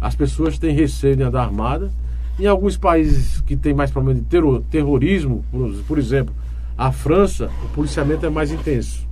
as 0.00 0.14
pessoas 0.14 0.58
têm 0.58 0.74
receio 0.74 1.16
de 1.16 1.22
andar 1.22 1.42
armada 1.42 1.90
Em 2.38 2.46
alguns 2.46 2.76
países 2.76 3.40
que 3.40 3.56
tem 3.56 3.74
mais 3.74 3.90
problema 3.90 4.20
de 4.20 4.26
terror, 4.26 4.62
terrorismo, 4.70 5.44
por, 5.50 5.74
por, 5.84 5.98
exemplo, 5.98 6.34
a 6.76 6.90
França, 6.92 7.50
o 7.64 7.68
policiamento 7.74 8.24
é 8.24 8.30
mais 8.30 8.50
intenso. 8.50 9.06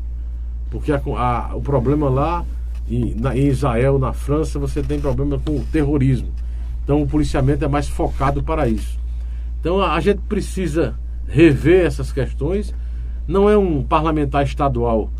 Porque 0.70 0.92
a, 0.92 0.96
a, 1.16 1.54
o 1.54 1.60
problema 1.60 2.08
lá, 2.08 2.44
em, 2.88 3.14
na, 3.14 3.36
em 3.36 3.48
Israel, 3.48 3.98
na 3.98 4.12
França, 4.12 4.58
você 4.58 4.82
tem 4.82 4.98
problema 5.00 5.38
com 5.38 5.56
o 5.56 5.64
terrorismo. 5.72 6.28
Então 6.84 7.02
o 7.02 7.06
policiamento 7.06 7.64
é 7.64 7.68
mais 7.68 7.88
focado 7.88 8.42
para 8.42 8.68
isso. 8.68 9.00
Então 9.58 9.80
a, 9.80 9.94
a 9.94 10.00
gente 10.00 10.20
precisa 10.28 10.94
rever 11.26 11.84
essas 11.84 12.12
questões. 12.12 12.74
Não 13.26 13.48
é 13.48 13.56
um 13.56 13.82
parlamentar 13.82 14.44
estadual 14.44 15.10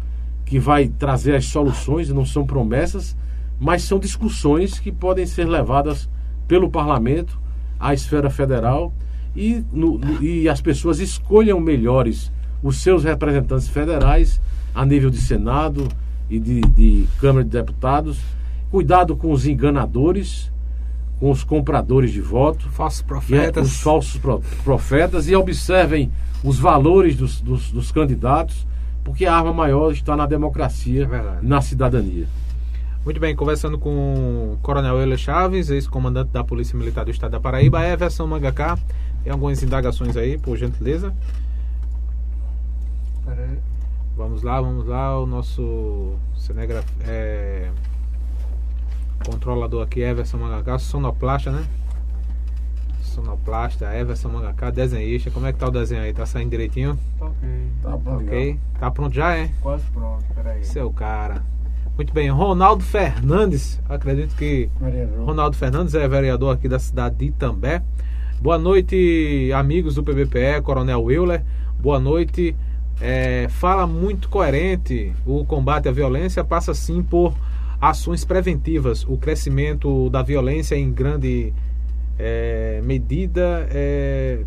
que 0.45 0.59
vai 0.59 0.89
trazer 0.89 1.35
as 1.35 1.47
soluções, 1.47 2.11
não 2.11 2.25
são 2.25 2.47
promessas, 2.47 3.17
mas 3.59 3.83
são 3.83 3.99
discussões 3.99 4.79
que 4.79 4.93
podem 4.93 5.25
ser 5.25 5.47
levadas 5.47 6.09
pelo 6.47 6.69
parlamento 6.69 7.41
à 7.81 7.95
esfera 7.95 8.29
federal 8.29 8.93
e, 9.35 9.65
no, 9.73 9.99
no, 9.99 10.23
e 10.23 10.49
as 10.49 10.61
pessoas 10.61 11.01
escolham 11.01 11.59
melhores 11.59 12.31
os 12.63 12.83
seus 12.83 13.05
representantes 13.05 13.69
federais 13.69 14.41
a 14.75 14.85
nível 14.85 15.11
de 15.11 15.19
Senado 15.19 15.89
e 16.29 16.39
de, 16.39 16.61
de 16.61 17.07
Câmara 17.19 17.45
de 17.45 17.51
Deputados. 17.51 18.19
Cuidado 18.71 19.17
com 19.17 19.31
os 19.31 19.47
enganadores, 19.47 20.53
com 21.19 21.31
os 21.31 21.45
compradores 21.45 22.13
de 22.13 22.21
voto, 22.21 22.69
falsos 22.71 23.03
profetas. 23.03 23.67
os 23.67 23.81
falsos 23.81 24.21
profetas 24.63 25.29
e 25.29 25.35
observem 25.35 26.11
os 26.43 26.59
valores 26.59 27.17
dos, 27.17 27.41
dos, 27.41 27.71
dos 27.71 27.91
candidatos, 27.91 28.67
porque 29.03 29.25
a 29.27 29.35
arma 29.35 29.53
maior 29.53 29.93
está 29.93 30.17
na 30.17 30.27
democracia, 30.27 31.09
é 31.11 31.39
na 31.43 31.61
cidadania. 31.61 32.27
Muito 33.05 33.21
bem, 33.21 33.37
conversando 33.37 33.79
com 33.79 34.55
o 34.55 34.59
Coronel 34.63 34.99
Euler 34.99 35.19
Chaves, 35.19 35.69
ex-comandante 35.69 36.31
da 36.31 36.43
Polícia 36.43 36.77
Militar 36.77 37.05
do 37.05 37.11
Estado 37.11 37.33
da 37.33 37.41
Paraíba, 37.41 37.87
Everson 37.87 38.27
Mangacá. 38.27 38.79
Tem 39.23 39.33
algumas 39.33 39.63
indagações 39.63 40.17
aí, 40.17 40.39
por 40.39 40.57
gentileza? 40.57 41.15
Vamos 44.17 44.43
lá, 44.43 44.61
vamos 44.61 44.87
lá. 44.87 45.19
O 45.21 45.27
nosso 45.27 46.15
cinegraf... 46.37 46.87
é... 47.07 47.71
controlador 49.25 49.83
aqui, 49.83 50.01
Everson 50.01 50.39
Mangacá, 50.39 50.79
sonoplasta, 50.79 51.51
né? 51.51 51.65
Sonoplasta, 53.03 53.95
Everson 53.97 54.29
Mangacá, 54.29 54.71
desenhista. 54.71 55.31
Como 55.31 55.47
é 55.47 55.53
que 55.53 55.59
tá 55.59 55.69
o 55.69 55.71
desenho 55.71 56.03
aí? 56.03 56.13
Tá 56.13 56.27
saindo 56.27 56.51
direitinho? 56.51 56.99
Tá 57.19 57.27
ok. 57.27 57.49
Tá, 57.83 57.95
ok. 57.95 58.61
Tá 58.81 58.91
pronto 58.91 59.15
já, 59.15 59.37
é? 59.37 59.51
Quase 59.61 59.85
pronto, 59.93 60.25
peraí. 60.35 60.65
Seu 60.65 60.91
cara. 60.91 61.43
Muito 61.97 62.13
bem, 62.13 62.29
Ronaldo 62.29 62.83
Fernandes, 62.83 63.81
acredito 63.89 64.35
que 64.35 64.69
vereador. 64.81 65.25
Ronaldo 65.27 65.57
Fernandes 65.57 65.95
é 65.95 66.09
vereador 66.09 66.53
aqui 66.53 66.69
da 66.69 66.79
cidade 66.81 67.15
de 67.15 67.27
Itambé. 67.27 67.83
Boa 68.41 68.59
noite, 68.59 69.51
amigos 69.55 69.95
do 69.95 70.03
PBPE, 70.03 70.61
Coronel 70.63 71.11
Euler. 71.11 71.45
Boa 71.79 72.01
noite. 72.01 72.57
É, 73.01 73.47
fala 73.49 73.87
muito 73.87 74.29
coerente. 74.29 75.13
O 75.25 75.45
combate 75.45 75.89
à 75.89 75.93
violência 75.93 76.43
passa 76.43 76.75
sim 76.75 77.03
por 77.03 77.33
ações 77.91 78.25
preventivas. 78.25 79.05
O 79.05 79.17
crescimento 79.17 80.09
da 80.11 80.23
violência 80.23 80.75
em 80.75 80.91
grande 80.91 81.53
é, 82.19 82.81
medida 82.83 83.67
é, 83.71 84.41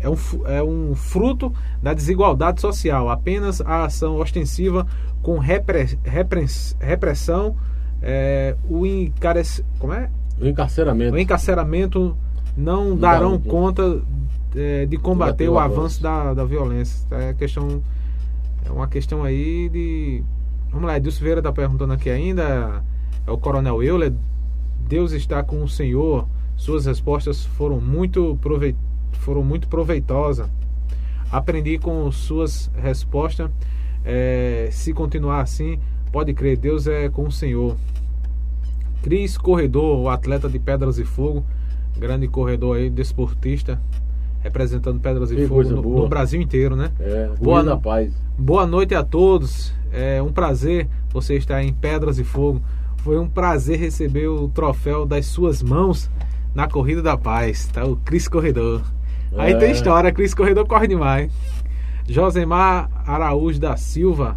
é, 0.00 0.08
um, 0.08 0.16
é 0.46 0.62
um 0.62 0.94
fruto 0.94 1.52
da 1.82 1.94
desigualdade 1.94 2.60
social. 2.60 3.08
Apenas 3.08 3.60
a 3.60 3.84
ação 3.84 4.16
ostensiva 4.16 4.86
com 5.22 5.38
repre, 5.38 5.98
repress, 6.04 6.76
repressão, 6.78 7.56
é, 8.02 8.56
o, 8.68 8.86
encarece, 8.86 9.64
como 9.78 9.92
é? 9.92 10.10
o 10.40 10.46
encarceramento. 10.46 11.14
O 11.14 11.18
encarceramento 11.18 12.16
não, 12.56 12.90
não 12.90 12.96
darão 12.96 13.38
conta 13.38 14.02
é, 14.54 14.86
de 14.86 14.96
combater 14.96 15.48
o 15.48 15.58
avanço 15.58 16.02
da, 16.02 16.34
da 16.34 16.44
violência. 16.44 17.06
É 17.10 17.32
questão 17.32 17.82
é 18.64 18.72
uma 18.72 18.88
questão 18.88 19.22
aí 19.22 19.68
de 19.68 20.22
vamos 20.76 20.88
lá, 20.90 20.98
Edilson 20.98 21.20
Vieira 21.24 21.40
está 21.40 21.50
perguntando 21.50 21.94
aqui 21.94 22.10
ainda 22.10 22.84
é 23.26 23.30
o 23.30 23.38
Coronel 23.38 23.82
Euler. 23.82 24.12
Deus 24.86 25.12
está 25.12 25.42
com 25.42 25.62
o 25.62 25.68
Senhor. 25.68 26.28
Suas 26.54 26.84
respostas 26.84 27.44
foram 27.44 27.80
muito 27.80 28.38
prove... 28.42 28.76
foram 29.12 29.42
muito 29.42 29.68
proveitosas. 29.68 30.46
Aprendi 31.32 31.78
com 31.78 32.12
suas 32.12 32.70
respostas. 32.76 33.50
É, 34.04 34.68
se 34.70 34.92
continuar 34.92 35.40
assim, 35.40 35.80
pode 36.12 36.34
crer, 36.34 36.58
Deus 36.58 36.86
é 36.86 37.08
com 37.08 37.24
o 37.24 37.32
Senhor. 37.32 37.74
Cris 39.02 39.38
Corredor, 39.38 39.98
o 39.98 40.08
atleta 40.10 40.48
de 40.48 40.58
Pedras 40.58 40.98
e 40.98 41.04
Fogo, 41.04 41.42
grande 41.96 42.28
corredor 42.28 42.76
aí, 42.76 42.90
desportista, 42.90 43.80
representando 44.46 45.00
Pedras 45.00 45.30
e 45.30 45.36
que 45.36 45.46
Fogo 45.46 45.64
no, 45.64 45.82
no, 45.82 46.08
Brasil 46.08 46.40
inteiro, 46.40 46.76
né? 46.76 46.90
É, 46.98 47.30
boa, 47.40 47.62
na 47.62 47.76
paz. 47.76 48.12
boa 48.38 48.66
noite 48.66 48.94
a 48.94 49.02
todos. 49.02 49.72
É 49.92 50.22
um 50.22 50.32
prazer 50.32 50.88
você 51.10 51.36
estar 51.36 51.62
em 51.62 51.72
Pedras 51.72 52.18
e 52.18 52.24
Fogo. 52.24 52.62
Foi 52.98 53.18
um 53.18 53.28
prazer 53.28 53.78
receber 53.78 54.28
o 54.28 54.48
troféu 54.48 55.06
das 55.06 55.26
suas 55.26 55.62
mãos 55.62 56.10
na 56.54 56.68
Corrida 56.68 57.02
da 57.02 57.16
Paz, 57.16 57.68
tá? 57.72 57.84
O 57.84 57.96
Cris 57.96 58.28
Corredor. 58.28 58.82
Aí 59.36 59.52
é. 59.52 59.56
tem 59.56 59.70
história, 59.70 60.12
Cris 60.12 60.34
Corredor 60.34 60.66
corre 60.66 60.86
demais. 60.86 61.30
Josemar 62.08 62.88
Araújo 63.06 63.58
da 63.60 63.76
Silva, 63.76 64.36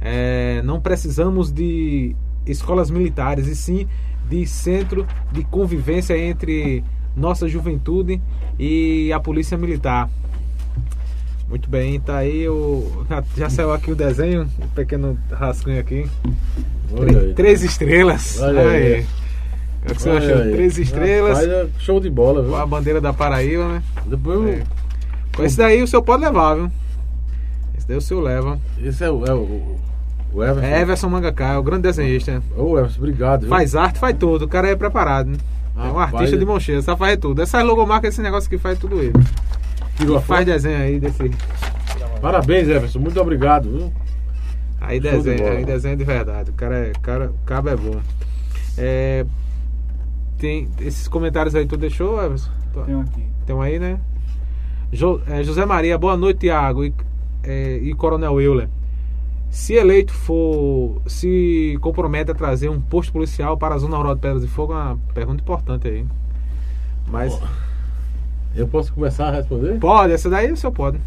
é, 0.00 0.62
não 0.62 0.80
precisamos 0.80 1.52
de 1.52 2.14
escolas 2.46 2.90
militares, 2.90 3.46
e 3.48 3.56
sim 3.56 3.88
de 4.28 4.46
centro 4.46 5.06
de 5.32 5.44
convivência 5.44 6.16
entre 6.16 6.84
nossa 7.16 7.48
juventude 7.48 8.20
e 8.58 9.12
a 9.12 9.20
polícia 9.20 9.56
militar. 9.56 10.08
Muito 11.48 11.68
bem, 11.68 12.00
tá 12.00 12.16
aí 12.16 12.48
o. 12.48 13.04
Já 13.36 13.50
saiu 13.50 13.72
aqui 13.72 13.90
o 13.90 13.94
desenho, 13.94 14.48
um 14.60 14.68
pequeno 14.68 15.18
rascunho 15.30 15.78
aqui. 15.78 16.06
Três, 16.96 17.34
três 17.34 17.62
estrelas. 17.62 18.40
Olha 18.40 18.60
aí. 18.62 18.94
aí. 18.94 19.06
O 19.82 19.94
que 19.94 20.02
você 20.02 20.10
achou? 20.10 20.52
Três 20.52 20.78
estrelas. 20.78 21.38
É 21.40 21.68
show 21.78 22.00
de 22.00 22.08
bola, 22.08 22.42
viu? 22.42 22.52
Com 22.52 22.56
a 22.56 22.66
bandeira 22.66 23.00
da 23.00 23.12
Paraíba, 23.12 23.68
né? 23.68 23.82
Depois 24.06 24.40
eu... 24.40 24.48
é. 24.48 24.62
Com 25.36 25.44
esse 25.44 25.56
daí 25.56 25.82
o 25.82 25.86
senhor 25.86 26.02
pode 26.02 26.24
levar, 26.24 26.54
viu? 26.54 26.70
Esse 27.76 27.86
daí 27.86 27.96
o 27.96 28.00
senhor 28.00 28.20
leva. 28.22 28.58
Esse 28.82 29.04
é 29.04 29.10
o, 29.10 29.26
é 29.26 29.34
o, 29.34 29.76
o 30.32 30.42
Everson. 30.42 30.66
É 30.66 30.80
Everson 30.80 31.08
Mangacá, 31.10 31.52
é 31.52 31.58
o 31.58 31.62
grande 31.62 31.82
desenhista. 31.82 32.42
Ô, 32.56 32.78
Everson, 32.78 32.98
obrigado. 32.98 33.40
Viu? 33.40 33.50
Faz 33.50 33.74
arte, 33.74 33.98
faz 33.98 34.16
tudo. 34.16 34.46
O 34.46 34.48
cara 34.48 34.68
é 34.68 34.76
preparado, 34.76 35.28
né? 35.28 35.36
É 35.76 35.88
um 35.88 35.98
artista 35.98 36.36
de 36.36 36.44
mão 36.44 36.58
cheia, 36.60 36.80
só 36.82 36.96
faz 36.96 37.16
tudo. 37.18 37.42
Essas 37.42 37.64
logomarcas, 37.64 38.14
esse 38.14 38.22
negócio 38.22 38.48
que 38.48 38.58
faz 38.58 38.78
tudo 38.78 39.00
ele. 39.00 39.12
Tirou 39.96 40.20
faz 40.20 40.44
desenho 40.46 40.78
aí 40.78 40.98
desse. 40.98 41.30
Parabéns, 42.20 42.68
Everson. 42.68 42.98
Muito 42.98 43.20
obrigado, 43.20 43.70
viu? 43.70 43.92
Aí 44.80 45.00
desenha, 45.00 45.36
de 45.36 45.42
aí 45.42 45.64
desenha 45.64 45.96
de 45.96 46.04
verdade. 46.04 46.50
O 46.50 46.54
cara 46.54 46.76
é, 46.76 46.92
cara, 47.02 47.30
o 47.30 47.46
cabo 47.46 47.68
é 47.68 47.76
bom. 47.76 48.00
É, 48.76 49.24
tem 50.38 50.68
esses 50.80 51.08
comentários 51.08 51.54
aí, 51.54 51.66
tu 51.66 51.76
deixou, 51.76 52.22
Everson? 52.22 52.50
Tem 52.84 52.94
um 52.94 53.00
aqui. 53.00 53.26
Tem 53.46 53.56
um 53.56 53.62
aí, 53.62 53.78
né? 53.78 53.98
Jo, 54.92 55.20
é, 55.26 55.42
José 55.42 55.64
Maria, 55.64 55.96
boa 55.96 56.16
noite, 56.16 56.40
Tiago. 56.40 56.84
E 56.84 56.94
é, 57.46 57.76
e 57.76 57.94
Coronel 57.94 58.40
Euler, 58.40 58.68
se 59.54 59.74
eleito 59.74 60.12
for, 60.12 61.00
se 61.06 61.78
compromete 61.80 62.28
a 62.28 62.34
trazer 62.34 62.68
um 62.68 62.80
posto 62.80 63.12
policial 63.12 63.56
para 63.56 63.76
a 63.76 63.78
Zona 63.78 63.96
Rural 63.96 64.16
de 64.16 64.20
Pedras 64.20 64.42
de 64.42 64.48
Fogo, 64.48 64.72
é 64.72 64.76
uma 64.76 64.98
pergunta 65.14 65.40
importante 65.40 65.86
aí. 65.86 66.04
Mas. 67.06 67.38
Eu 68.56 68.66
posso 68.66 68.92
começar 68.92 69.28
a 69.28 69.30
responder? 69.30 69.78
Pode, 69.78 70.12
essa 70.12 70.28
daí 70.28 70.50
o 70.50 70.56
senhor 70.56 70.72
pode. 70.72 70.98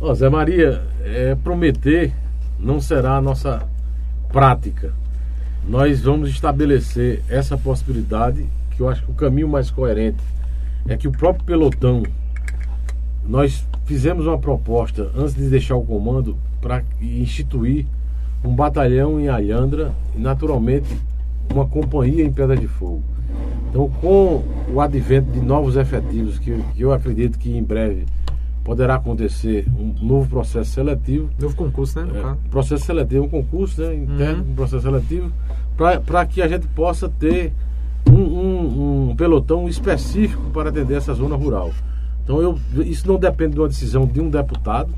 Ó, 0.00 0.12
Zé 0.14 0.28
Maria, 0.28 0.82
é, 1.04 1.36
prometer 1.36 2.12
não 2.58 2.80
será 2.80 3.18
a 3.18 3.20
nossa 3.20 3.68
prática. 4.32 4.92
Nós 5.64 6.02
vamos 6.02 6.28
estabelecer 6.28 7.22
essa 7.28 7.56
possibilidade, 7.56 8.44
que 8.72 8.80
eu 8.80 8.88
acho 8.88 9.04
que 9.04 9.12
o 9.12 9.14
caminho 9.14 9.48
mais 9.48 9.70
coerente 9.70 10.22
é 10.88 10.96
que 10.96 11.06
o 11.06 11.12
próprio 11.12 11.44
pelotão, 11.44 12.02
nós 13.26 13.66
fizemos 13.84 14.26
uma 14.26 14.38
proposta 14.38 15.10
antes 15.16 15.34
de 15.34 15.48
deixar 15.48 15.76
o 15.76 15.84
comando 15.84 16.36
para 16.60 16.82
instituir 17.00 17.86
um 18.44 18.54
batalhão 18.54 19.20
em 19.20 19.28
Alhandra 19.28 19.92
e 20.16 20.20
naturalmente 20.20 20.88
uma 21.52 21.66
companhia 21.66 22.24
em 22.24 22.32
Pedra 22.32 22.56
de 22.56 22.66
Fogo. 22.66 23.02
Então, 23.70 23.88
com 24.00 24.42
o 24.72 24.80
advento 24.80 25.30
de 25.30 25.40
novos 25.40 25.76
efetivos, 25.76 26.38
que, 26.38 26.62
que 26.74 26.82
eu 26.82 26.92
acredito 26.92 27.38
que 27.38 27.56
em 27.56 27.62
breve 27.62 28.04
poderá 28.62 28.96
acontecer 28.96 29.66
um 29.78 29.94
novo 30.06 30.28
processo 30.28 30.70
seletivo. 30.70 31.30
Novo 31.38 31.56
concurso, 31.56 32.00
né? 32.00 32.08
É, 32.14 32.50
processo 32.50 32.84
seletivo, 32.84 33.24
um 33.24 33.28
concurso 33.28 33.82
né, 33.82 33.94
interno, 33.94 34.44
uhum. 34.44 34.50
um 34.50 34.54
processo 34.54 34.82
seletivo, 34.82 35.32
para 36.06 36.26
que 36.26 36.42
a 36.42 36.48
gente 36.48 36.66
possa 36.68 37.08
ter 37.08 37.52
um, 38.08 38.14
um, 38.14 39.10
um 39.10 39.16
pelotão 39.16 39.68
específico 39.68 40.50
para 40.50 40.68
atender 40.68 40.94
essa 40.94 41.14
zona 41.14 41.34
rural. 41.34 41.72
Então 42.22 42.40
eu, 42.40 42.58
isso 42.84 43.06
não 43.08 43.18
depende 43.18 43.54
de 43.54 43.60
uma 43.60 43.68
decisão 43.68 44.06
de 44.06 44.20
um 44.20 44.30
deputado. 44.30 44.92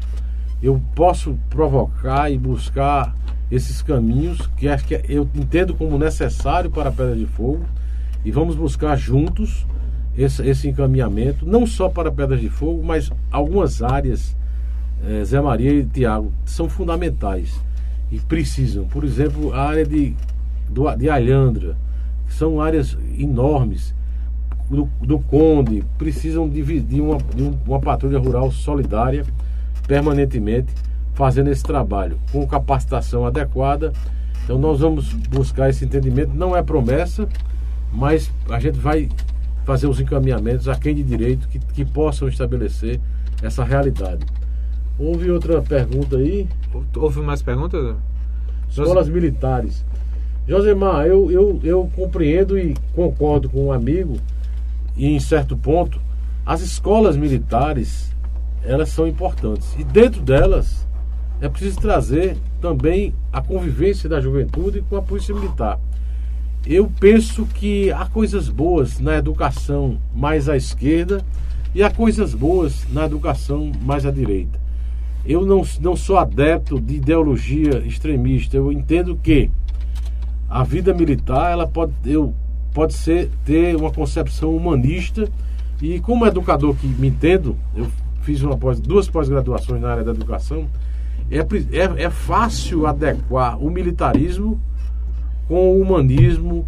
Eu 0.63 0.81
posso 0.95 1.39
provocar 1.51 2.31
e 2.31 2.39
buscar 2.39 3.15
esses 3.51 3.83
caminhos 3.83 4.47
que 4.57 4.69
acho 4.69 4.85
que 4.85 5.01
eu 5.09 5.29
entendo 5.35 5.75
como 5.75 5.99
necessário 5.99 6.71
para 6.71 6.89
a 6.89 6.93
Pedra 6.93 7.17
de 7.17 7.27
Fogo 7.27 7.65
e 8.25 8.31
vamos 8.31 8.57
buscar 8.57 8.97
juntos 8.97 9.67
esse, 10.17 10.47
esse 10.47 10.69
encaminhamento, 10.69 11.45
não 11.47 11.67
só 11.67 11.89
para 11.89 12.11
Pedras 12.11 12.41
de 12.41 12.49
Fogo, 12.49 12.83
mas 12.83 13.11
algumas 13.31 13.83
áreas, 13.83 14.37
eh, 15.05 15.25
Zé 15.25 15.41
Maria 15.41 15.73
e 15.73 15.85
Tiago, 15.85 16.33
são 16.45 16.69
fundamentais 16.69 17.61
e 18.11 18.19
precisam. 18.21 18.87
Por 18.87 19.05
exemplo, 19.05 19.53
a 19.53 19.69
área 19.69 19.85
de, 19.85 20.15
do, 20.69 20.91
de 20.95 21.11
Alhandra, 21.11 21.77
que 22.27 22.35
são 22.35 22.61
áreas 22.61 22.97
enormes, 23.19 23.95
do, 24.69 24.89
do 25.01 25.19
Conde, 25.19 25.85
precisam 25.99 26.49
de, 26.49 27.01
uma, 27.01 27.19
uma 27.67 27.81
patrulha 27.81 28.19
rural 28.19 28.51
solidária 28.51 29.25
permanentemente 29.87 30.73
fazendo 31.15 31.49
esse 31.49 31.63
trabalho, 31.63 32.19
com 32.33 32.47
capacitação 32.47 33.25
adequada. 33.25 33.93
Então 34.43 34.59
nós 34.59 34.81
vamos 34.81 35.13
buscar 35.13 35.71
esse 35.71 35.85
entendimento, 35.85 36.35
não 36.35 36.57
é 36.57 36.63
promessa, 36.63 37.29
mas 37.93 38.31
a 38.51 38.59
gente 38.59 38.79
vai 38.79 39.09
fazer 39.65 39.87
os 39.87 40.01
encaminhamentos 40.01 40.69
a 40.69 40.75
quem 40.75 40.95
de 40.95 41.03
direito 41.03 41.49
que, 41.49 41.59
que 41.59 41.85
possam 41.85 42.29
estabelecer 42.29 43.01
essa 43.43 43.65
realidade. 43.65 44.27
Houve 44.99 45.31
outra 45.31 45.63
pergunta 45.63 46.17
aí? 46.17 46.47
Houve 46.97 47.21
mais 47.21 47.43
perguntas? 47.43 47.97
Escolas 48.69 49.09
militares. 49.09 49.85
Josemar, 50.47 51.07
eu, 51.07 51.31
eu, 51.31 51.61
eu 51.65 51.91
compreendo 51.97 52.59
e 52.59 52.75
concordo 52.95 53.49
com 53.49 53.67
um 53.67 53.73
amigo, 53.73 54.19
e 54.97 55.07
em 55.07 55.21
certo 55.21 55.57
ponto, 55.57 56.01
as 56.47 56.61
escolas 56.61 57.17
militares, 57.17 58.15
elas 58.63 58.91
são 58.91 59.07
importantes. 59.07 59.75
E 59.79 59.85
dentro 59.85 60.21
delas, 60.21 60.87
é 61.41 61.49
preciso 61.49 61.81
trazer 61.81 62.37
também 62.61 63.15
a 63.33 63.43
convivência 63.43 64.09
da 64.09 64.21
juventude 64.21 64.83
com 64.89 64.97
a 64.97 65.03
polícia 65.03 65.35
militar. 65.35 65.79
Eu 66.67 66.91
penso 66.99 67.45
que 67.45 67.93
há 67.93 68.07
coisas 68.07 68.49
boas 68.49 68.99
na 68.99 69.17
educação 69.17 69.99
mais 70.15 70.49
à 70.49 70.57
esquerda 70.57 71.23
e 71.75 71.83
há 71.83 71.91
coisas 71.91 72.35
boas 72.35 72.87
na 72.91 73.05
educação 73.05 73.71
mais 73.83 74.07
à 74.07 74.11
direita. 74.11 74.59
Eu 75.27 75.45
não, 75.45 75.63
não 75.81 75.97
sou 75.97 76.17
adepto 76.17 76.81
de 76.81 76.95
ideologia 76.97 77.79
extremista. 77.85 78.57
Eu 78.57 78.71
entendo 78.71 79.17
que 79.17 79.51
a 80.49 80.63
vida 80.63 80.95
militar 80.95 81.53
ela 81.53 81.67
pode, 81.67 81.93
eu, 82.05 82.35
pode 82.75 82.93
ser, 82.93 83.31
ter 83.45 83.77
uma 83.77 83.91
concepção 83.91 84.55
humanista 84.55 85.29
e 85.81 86.01
como 86.01 86.27
educador 86.27 86.75
que 86.75 86.87
me 86.87 87.09
entendo, 87.09 87.57
eu 87.75 87.87
fiz 88.23 88.43
uma 88.43 88.57
pós, 88.57 88.81
duas 88.81 89.09
pós-graduações 89.09 89.81
na 89.81 89.91
área 89.91 90.05
da 90.05 90.11
educação, 90.11 90.67
é, 91.31 91.39
é, 91.39 92.05
é 92.05 92.11
fácil 92.11 92.87
adequar 92.87 93.63
o 93.63 93.71
militarismo 93.71 94.61
com 95.47 95.71
o 95.71 95.81
humanismo, 95.81 96.67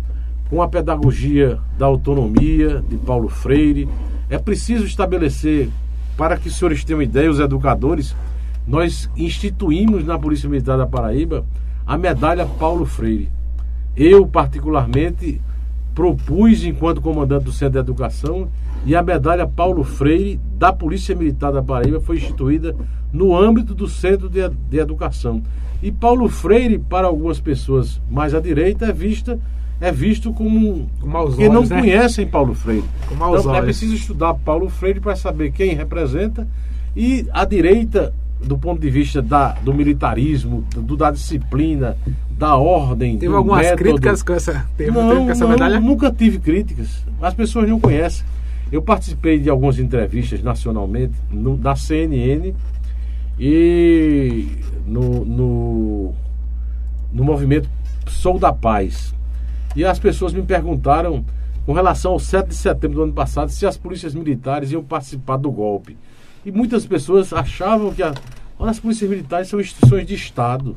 com 0.49 0.62
a 0.62 0.69
pedagogia 0.69 1.59
da 1.77 1.87
autonomia 1.87 2.83
de 2.89 2.97
Paulo 2.99 3.28
Freire. 3.28 3.89
É 4.31 4.39
preciso 4.39 4.85
estabelecer, 4.85 5.69
para 6.16 6.37
que 6.37 6.49
os 6.49 6.57
senhores 6.57 6.85
tenham 6.85 7.03
ideia, 7.03 7.31
os 7.31 7.41
educadores, 7.41 8.15
nós 8.66 9.11
instituímos 9.16 10.05
na 10.05 10.19
Polícia 10.19 10.49
Militar 10.49 10.78
da 10.78 10.87
Paraíba 10.87 11.45
a 11.87 11.97
medalha 11.97 12.47
Paulo 12.47 12.85
Freire. 12.85 13.31
Eu, 13.97 14.27
particularmente, 14.27 15.41
propus, 15.97 16.62
enquanto 16.62 17.01
comandante 17.01 17.44
do 17.44 17.52
Centro 17.52 17.73
de 17.73 17.78
Educação, 17.78 18.48
e 18.85 18.94
a 18.94 19.02
medalha 19.02 19.47
Paulo 19.47 19.82
Freire 19.82 20.39
da 20.59 20.70
Polícia 20.70 21.14
Militar 21.14 21.51
da 21.51 21.62
Paraíba 21.62 22.01
foi 22.02 22.18
instituída 22.18 22.77
no 23.10 23.35
âmbito 23.35 23.74
do 23.74 23.89
Centro 23.89 24.28
de, 24.28 24.47
de 24.47 24.78
Educação. 24.78 25.43
E 25.82 25.90
Paulo 25.90 26.28
Freire, 26.28 26.78
para 26.78 27.06
algumas 27.06 27.40
pessoas 27.40 27.98
mais 28.10 28.35
à 28.35 28.40
direita, 28.40 28.85
é 28.85 28.93
vista 28.93 29.40
é 29.78 29.93
visto 29.93 30.32
como 30.32 30.89
que 31.36 31.48
olhos, 31.48 31.55
não 31.55 31.62
né? 31.64 31.81
conhecem 31.81 32.27
Paulo 32.27 32.55
Freire. 32.55 32.85
então 33.10 33.27
é 33.27 33.31
olhos. 33.31 33.47
é 33.47 33.62
preciso 33.62 33.94
estudar 33.94 34.32
Paulo 34.35 34.70
Freire 34.70 35.01
para 35.01 35.14
saber 35.16 35.51
quem 35.52 35.74
representa 35.74 36.48
e 36.94 37.27
a 37.31 37.44
direita 37.44 38.12
do 38.43 38.56
ponto 38.56 38.81
de 38.81 38.90
vista 38.90 39.20
da, 39.23 39.52
do 39.52 39.73
militarismo, 39.73 40.64
do, 40.74 40.97
da 40.97 41.10
disciplina, 41.10 41.97
da 42.37 42.57
ordem. 42.57 43.19
Teve 43.19 43.35
algumas 43.35 43.63
método. 43.63 43.83
críticas 43.83 44.23
com 44.23 44.33
essa, 44.33 44.67
teve, 44.77 44.91
não, 44.91 45.09
teve 45.09 45.21
com 45.25 45.31
essa 45.31 45.45
não, 45.45 45.51
medalha? 45.51 45.81
Nunca 45.81 46.13
tive 46.13 46.39
críticas. 46.39 47.05
As 47.21 47.35
pessoas 47.35 47.69
não 47.69 47.81
conhecem. 47.81 48.25
Eu 48.71 48.83
participei 48.83 49.39
de 49.39 49.49
algumas 49.49 49.79
entrevistas 49.79 50.43
nacionalmente 50.43 51.15
no, 51.31 51.57
na 51.57 51.77
CNN 51.77 52.53
e 53.39 54.49
no, 54.87 55.25
no, 55.25 56.13
no 57.13 57.25
movimento 57.25 57.69
Sou 58.09 58.39
da 58.39 58.53
Paz. 58.53 59.15
E 59.75 59.85
as 59.85 59.99
pessoas 59.99 60.33
me 60.33 60.43
perguntaram, 60.43 61.25
com 61.65 61.73
relação 61.73 62.13
ao 62.13 62.19
7 62.19 62.49
de 62.49 62.55
setembro 62.55 62.97
do 62.97 63.03
ano 63.05 63.13
passado, 63.13 63.51
se 63.51 63.67
as 63.67 63.77
polícias 63.77 64.15
militares 64.15 64.73
iam 64.73 64.83
participar 64.83 65.37
do 65.37 65.51
golpe. 65.51 65.97
E 66.45 66.51
muitas 66.51 66.87
pessoas 66.87 67.33
achavam 67.33 67.93
que 67.93 68.03
a, 68.03 68.15
as 68.59 68.81
polícias 68.81 69.09
militares 69.09 69.49
são 69.49 69.61
instituições 69.61 70.07
de 70.07 70.15
Estado. 70.15 70.77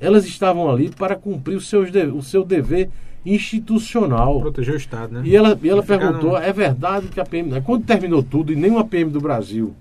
Elas 0.00 0.26
estavam 0.26 0.70
ali 0.70 0.90
para 0.90 1.16
cumprir 1.16 1.56
o, 1.56 1.60
seus, 1.60 1.90
o 2.14 2.22
seu 2.22 2.44
dever 2.44 2.90
institucional. 3.24 4.40
Proteger 4.40 4.74
o 4.74 4.76
Estado, 4.76 5.14
né? 5.14 5.22
E 5.24 5.34
ela, 5.34 5.58
e 5.60 5.68
ela 5.68 5.82
perguntou: 5.82 6.32
no... 6.32 6.36
é 6.36 6.52
verdade 6.52 7.08
que 7.08 7.20
a 7.20 7.24
PM. 7.24 7.60
Quando 7.62 7.84
terminou 7.84 8.22
tudo 8.22 8.52
e 8.52 8.56
nenhuma 8.56 8.84
PM 8.84 9.10
do 9.10 9.20
Brasil 9.20 9.74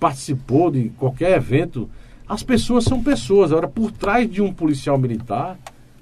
participou 0.00 0.70
de 0.70 0.90
qualquer 0.98 1.36
evento, 1.36 1.88
as 2.28 2.42
pessoas 2.42 2.84
são 2.84 3.02
pessoas. 3.02 3.52
Agora, 3.52 3.68
por 3.68 3.90
trás 3.90 4.30
de 4.30 4.42
um 4.42 4.52
policial 4.52 4.98
militar, 4.98 5.58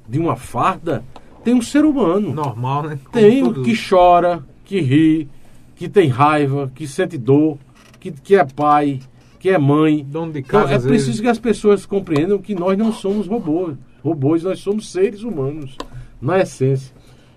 de 0.09 0.19
uma 0.19 0.37
farda, 0.37 1.05
tem 1.45 1.55
um 1.55 1.63
ser 1.63 1.85
humano. 1.85 2.33
Normal, 2.33 2.83
né? 2.85 2.99
Como 3.05 3.13
tem 3.13 3.43
tudo. 3.43 3.63
que 3.63 3.75
chora, 3.77 4.43
que 4.65 4.81
ri, 4.81 5.29
que 5.77 5.89
tem 5.89 6.09
raiva, 6.09 6.71
que 6.75 6.87
sente 6.87 7.19
dor, 7.19 7.59
que, 7.99 8.11
que 8.13 8.37
é 8.37 8.45
pai, 8.45 9.01
que 9.43 9.51
é 9.51 9.59
mãe. 9.59 10.06
Dono 10.09 10.32
de 10.32 10.40
casa, 10.40 10.66
então, 10.66 10.77
é 10.77 10.89
preciso 10.89 11.06
vezes. 11.06 11.20
que 11.20 11.27
as 11.27 11.39
pessoas 11.39 11.85
compreendam 11.85 12.39
que 12.39 12.55
nós 12.55 12.78
não 12.78 12.93
somos 12.93 13.27
robôs. 13.27 13.77
Robôs, 14.01 14.44
nós 14.44 14.60
somos 14.60 14.89
seres 14.89 15.24
humanos, 15.24 15.77
na 16.20 16.39
essência. 16.39 16.94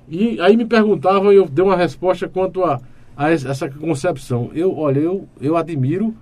E 0.08 0.40
aí 0.40 0.56
me 0.56 0.66
perguntavam 0.66 1.34
e 1.34 1.38
eu 1.38 1.50
dei 1.50 1.66
uma 1.66 1.76
resposta 1.76 2.30
quanto 2.30 2.64
a, 2.64 2.80
a 3.18 3.32
essa 3.32 3.68
concepção. 3.68 4.52
Eu, 4.54 4.78
olha, 4.78 5.00
eu, 5.00 5.28
eu 5.42 5.58
admiro 5.58 6.14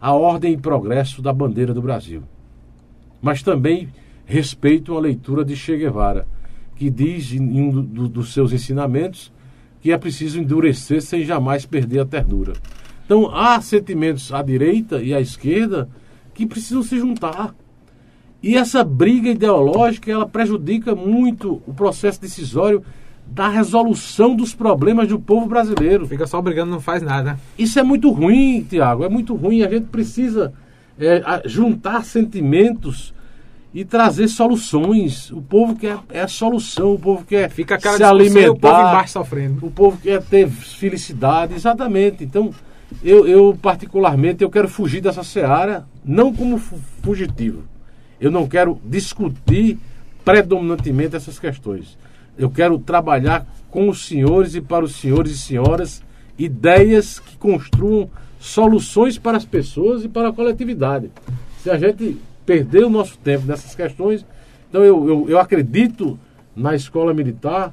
a 0.00 0.14
ordem 0.14 0.54
e 0.54 0.56
progresso 0.56 1.20
da 1.20 1.34
bandeira 1.34 1.74
do 1.74 1.82
Brasil. 1.82 2.22
Mas 3.20 3.42
também 3.42 3.90
respeito 4.24 4.96
a 4.96 5.00
leitura 5.00 5.44
de 5.44 5.54
Che 5.54 5.76
Guevara, 5.76 6.26
que 6.74 6.88
diz 6.88 7.34
em 7.34 7.60
um 7.60 7.82
do, 7.82 8.08
dos 8.08 8.32
seus 8.32 8.54
ensinamentos 8.54 9.30
que 9.82 9.92
é 9.92 9.98
preciso 9.98 10.40
endurecer 10.40 11.02
sem 11.02 11.24
jamais 11.24 11.66
perder 11.66 12.00
a 12.00 12.06
ternura. 12.06 12.54
Então 13.06 13.34
há 13.34 13.58
sentimentos 13.60 14.32
à 14.34 14.42
direita 14.42 15.00
e 15.00 15.14
à 15.14 15.20
esquerda 15.20 15.88
que 16.34 16.44
precisam 16.44 16.82
se 16.82 16.98
juntar. 16.98 17.54
E 18.42 18.56
essa 18.56 18.84
briga 18.84 19.30
ideológica 19.30 20.10
ela 20.10 20.28
prejudica 20.28 20.94
muito 20.94 21.62
o 21.66 21.72
processo 21.72 22.20
decisório 22.20 22.82
da 23.26 23.48
resolução 23.48 24.36
dos 24.36 24.54
problemas 24.54 25.08
do 25.08 25.18
povo 25.18 25.46
brasileiro. 25.46 26.06
Fica 26.06 26.26
só 26.26 26.42
brigando, 26.42 26.70
não 26.72 26.80
faz 26.80 27.02
nada. 27.02 27.38
Isso 27.58 27.78
é 27.78 27.82
muito 27.82 28.10
ruim, 28.10 28.66
Tiago, 28.68 29.04
é 29.04 29.08
muito 29.08 29.34
ruim. 29.34 29.62
A 29.62 29.70
gente 29.70 29.86
precisa 29.86 30.52
é, 30.98 31.42
juntar 31.44 32.04
sentimentos 32.04 33.14
e 33.74 33.84
trazer 33.84 34.28
soluções. 34.28 35.30
O 35.30 35.42
povo 35.42 35.76
quer 35.76 35.98
é 36.10 36.20
a 36.22 36.28
solução, 36.28 36.94
o 36.94 36.98
povo 36.98 37.24
quer 37.24 37.50
Fica 37.50 37.78
se 37.78 38.02
alimentar. 38.02 38.50
o 38.50 38.56
povo 38.58 38.80
embaixo 38.80 39.12
sofrendo. 39.12 39.66
O 39.66 39.70
povo 39.70 39.98
quer 39.98 40.22
ter 40.22 40.48
felicidade, 40.48 41.54
exatamente. 41.54 42.24
Então, 42.24 42.50
eu, 43.02 43.26
eu 43.26 43.58
particularmente, 43.60 44.42
eu 44.42 44.50
quero 44.50 44.68
fugir 44.68 45.00
dessa 45.00 45.22
seara, 45.22 45.86
não 46.04 46.32
como 46.32 46.58
fugitivo. 46.58 47.62
Eu 48.20 48.30
não 48.30 48.46
quero 48.46 48.80
discutir 48.84 49.78
predominantemente 50.24 51.16
essas 51.16 51.38
questões. 51.38 51.98
Eu 52.38 52.50
quero 52.50 52.78
trabalhar 52.78 53.46
com 53.70 53.88
os 53.88 54.06
senhores 54.06 54.54
e 54.54 54.60
para 54.60 54.84
os 54.84 54.96
senhores 54.96 55.32
e 55.32 55.38
senhoras 55.38 56.02
ideias 56.38 57.18
que 57.18 57.36
construam 57.36 58.10
soluções 58.38 59.18
para 59.18 59.36
as 59.36 59.44
pessoas 59.44 60.04
e 60.04 60.08
para 60.08 60.28
a 60.28 60.32
coletividade. 60.32 61.10
Se 61.62 61.70
a 61.70 61.78
gente 61.78 62.16
perder 62.44 62.84
o 62.84 62.90
nosso 62.90 63.18
tempo 63.18 63.46
nessas 63.46 63.74
questões, 63.74 64.24
então 64.68 64.84
eu, 64.84 65.08
eu, 65.08 65.30
eu 65.30 65.38
acredito 65.38 66.18
na 66.54 66.74
escola 66.74 67.12
militar 67.12 67.72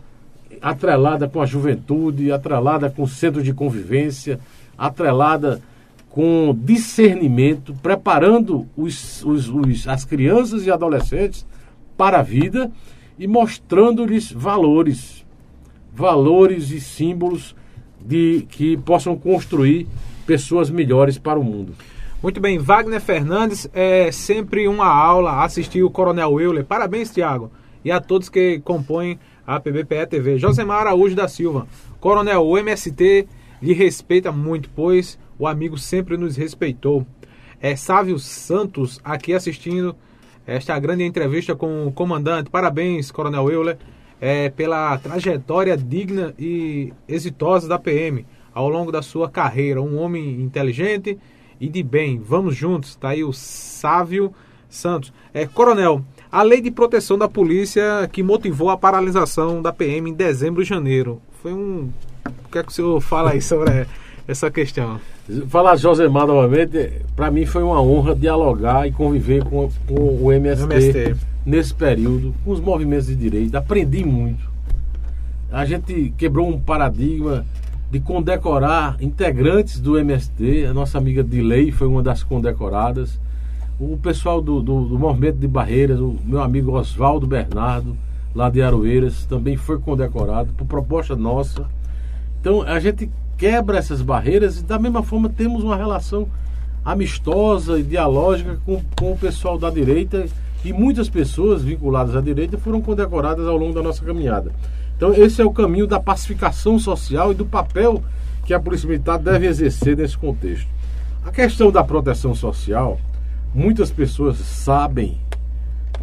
atrelada 0.61 1.27
com 1.27 1.41
a 1.41 1.45
juventude, 1.45 2.31
atrelada 2.31 2.89
com 2.89 3.03
o 3.03 3.07
centro 3.07 3.43
de 3.43 3.53
convivência, 3.53 4.39
atrelada 4.77 5.61
com 6.09 6.55
discernimento, 6.57 7.73
preparando 7.81 8.67
os, 8.77 9.23
os, 9.23 9.49
os, 9.49 9.87
as 9.87 10.05
crianças 10.05 10.65
e 10.65 10.71
adolescentes 10.71 11.45
para 11.97 12.19
a 12.19 12.23
vida 12.23 12.71
e 13.17 13.27
mostrando-lhes 13.27 14.31
valores, 14.31 15.25
valores 15.91 16.69
e 16.69 16.79
símbolos 16.79 17.55
de 17.99 18.45
que 18.49 18.77
possam 18.77 19.17
construir 19.17 19.87
pessoas 20.25 20.69
melhores 20.69 21.17
para 21.17 21.39
o 21.39 21.43
mundo. 21.43 21.73
Muito 22.21 22.39
bem, 22.39 22.57
Wagner 22.57 23.01
Fernandes, 23.01 23.67
é 23.73 24.11
sempre 24.11 24.67
uma 24.67 24.87
aula 24.87 25.43
assistir 25.43 25.83
o 25.83 25.89
Coronel 25.89 26.39
Euler. 26.39 26.63
Parabéns, 26.63 27.11
Tiago, 27.11 27.51
e 27.83 27.91
a 27.91 27.99
todos 27.99 28.29
que 28.29 28.61
compõem 28.63 29.19
a 29.45 29.59
PBPE 29.59 30.07
TV. 30.07 30.37
Josemar 30.37 30.81
Araújo 30.81 31.15
da 31.15 31.27
Silva. 31.27 31.67
Coronel, 31.99 32.45
o 32.45 32.57
MST 32.57 33.27
lhe 33.63 33.73
respeita 33.73 34.29
muito, 34.29 34.69
pois 34.75 35.17
o 35.39 35.47
amigo 35.47 35.77
sempre 35.77 36.17
nos 36.17 36.35
respeitou. 36.35 37.07
É 37.61 37.77
Sávio 37.77 38.19
Santos 38.19 38.99
aqui 39.05 39.33
assistindo 39.33 39.95
esta 40.45 40.77
grande 40.77 41.05
entrevista 41.05 41.55
com 41.55 41.87
o 41.87 41.91
comandante. 41.93 42.49
Parabéns, 42.49 43.09
Coronel 43.09 43.49
Euler, 43.49 43.77
é, 44.19 44.49
pela 44.49 44.97
trajetória 44.97 45.77
digna 45.77 46.33
e 46.37 46.91
exitosa 47.07 47.65
da 47.65 47.79
PM 47.79 48.25
ao 48.53 48.67
longo 48.67 48.91
da 48.91 49.01
sua 49.01 49.29
carreira. 49.29 49.81
Um 49.81 49.97
homem 49.97 50.41
inteligente 50.41 51.17
e 51.57 51.69
de 51.69 51.81
bem. 51.81 52.19
Vamos 52.19 52.57
juntos. 52.57 52.89
Está 52.89 53.09
aí 53.09 53.23
o 53.23 53.31
Sávio 53.31 54.33
Santos. 54.67 55.13
É, 55.33 55.45
Coronel, 55.45 56.03
a 56.29 56.43
lei 56.43 56.59
de 56.59 56.69
proteção 56.69 57.17
da 57.17 57.29
polícia 57.29 58.09
que 58.11 58.21
motivou 58.21 58.69
a 58.69 58.77
paralisação 58.77 59.61
da 59.61 59.71
PM 59.71 60.09
em 60.09 60.13
dezembro 60.13 60.61
e 60.61 60.65
janeiro. 60.65 61.21
Foi 61.41 61.53
um. 61.53 61.89
O 62.25 62.49
que 62.51 62.57
é 62.57 62.63
que 62.63 62.69
o 62.69 62.71
senhor 62.71 63.01
fala 63.01 63.31
aí 63.31 63.41
sobre 63.41 63.85
essa 64.27 64.49
questão? 64.49 64.99
Falar 65.47 65.75
Josemar 65.75 66.27
novamente, 66.27 67.01
para 67.15 67.31
mim 67.31 67.45
foi 67.45 67.63
uma 67.63 67.81
honra 67.81 68.15
dialogar 68.15 68.87
e 68.87 68.91
conviver 68.91 69.43
com, 69.43 69.69
com 69.87 70.23
o 70.23 70.31
MST, 70.31 70.63
MST, 70.63 71.15
nesse 71.45 71.73
período, 71.73 72.33
com 72.43 72.51
os 72.51 72.59
movimentos 72.59 73.07
de 73.07 73.15
direita. 73.15 73.57
Aprendi 73.59 74.03
muito. 74.03 74.51
A 75.51 75.65
gente 75.65 76.13
quebrou 76.17 76.49
um 76.49 76.59
paradigma 76.59 77.45
de 77.93 77.99
condecorar 77.99 78.97
integrantes 78.99 79.79
do 79.79 79.99
MST. 79.99 80.65
A 80.65 80.73
nossa 80.73 80.97
amiga 80.97 81.23
Dilei 81.23 81.71
foi 81.71 81.87
uma 81.87 82.01
das 82.01 82.23
condecoradas. 82.23 83.19
O 83.79 83.97
pessoal 83.97 84.41
do, 84.41 84.61
do, 84.61 84.85
do 84.85 84.97
Movimento 84.97 85.37
de 85.37 85.47
Barreiras, 85.47 85.99
o 85.99 86.17
meu 86.25 86.41
amigo 86.41 86.71
Oswaldo 86.71 87.27
Bernardo, 87.27 87.95
lá 88.33 88.49
de 88.49 88.63
Aroeiras, 88.63 89.25
também 89.25 89.55
foi 89.55 89.77
condecorado 89.77 90.51
por 90.53 90.65
proposta 90.65 91.15
nossa. 91.15 91.67
Então 92.43 92.61
a 92.61 92.77
gente 92.77 93.09
quebra 93.37 93.77
essas 93.77 94.01
barreiras 94.01 94.59
e 94.59 94.63
da 94.65 94.77
mesma 94.77 95.01
forma 95.01 95.29
temos 95.29 95.63
uma 95.63 95.77
relação 95.77 96.27
amistosa 96.83 97.79
e 97.79 97.83
dialógica 97.83 98.59
com, 98.65 98.83
com 98.99 99.13
o 99.13 99.17
pessoal 99.17 99.57
da 99.57 99.69
direita 99.69 100.25
e 100.61 100.73
muitas 100.73 101.07
pessoas 101.07 101.63
vinculadas 101.63 102.17
à 102.17 102.19
direita 102.19 102.57
foram 102.57 102.81
condecoradas 102.81 103.47
ao 103.47 103.55
longo 103.55 103.73
da 103.73 103.81
nossa 103.81 104.03
caminhada. 104.03 104.51
Então 104.97 105.13
esse 105.13 105.41
é 105.41 105.45
o 105.45 105.53
caminho 105.53 105.87
da 105.87 106.01
pacificação 106.01 106.77
social 106.77 107.31
e 107.31 107.35
do 107.35 107.45
papel 107.45 108.03
que 108.45 108.53
a 108.53 108.59
Polícia 108.59 108.89
Militar 108.89 109.19
deve 109.19 109.47
exercer 109.47 109.95
nesse 109.95 110.17
contexto. 110.17 110.67
A 111.25 111.31
questão 111.31 111.71
da 111.71 111.81
proteção 111.81 112.35
social, 112.35 112.99
muitas 113.55 113.89
pessoas 113.89 114.35
sabem 114.39 115.17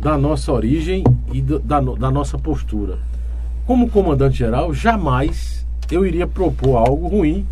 da 0.00 0.16
nossa 0.16 0.50
origem 0.50 1.04
e 1.34 1.42
da, 1.42 1.80
da 1.80 2.10
nossa 2.10 2.38
postura. 2.38 2.96
Como 3.66 3.90
comandante-geral, 3.90 4.72
jamais 4.72 5.59
eu 5.90 6.06
iria 6.06 6.26
propor 6.26 6.76
algo 6.76 7.08
ruim 7.08 7.46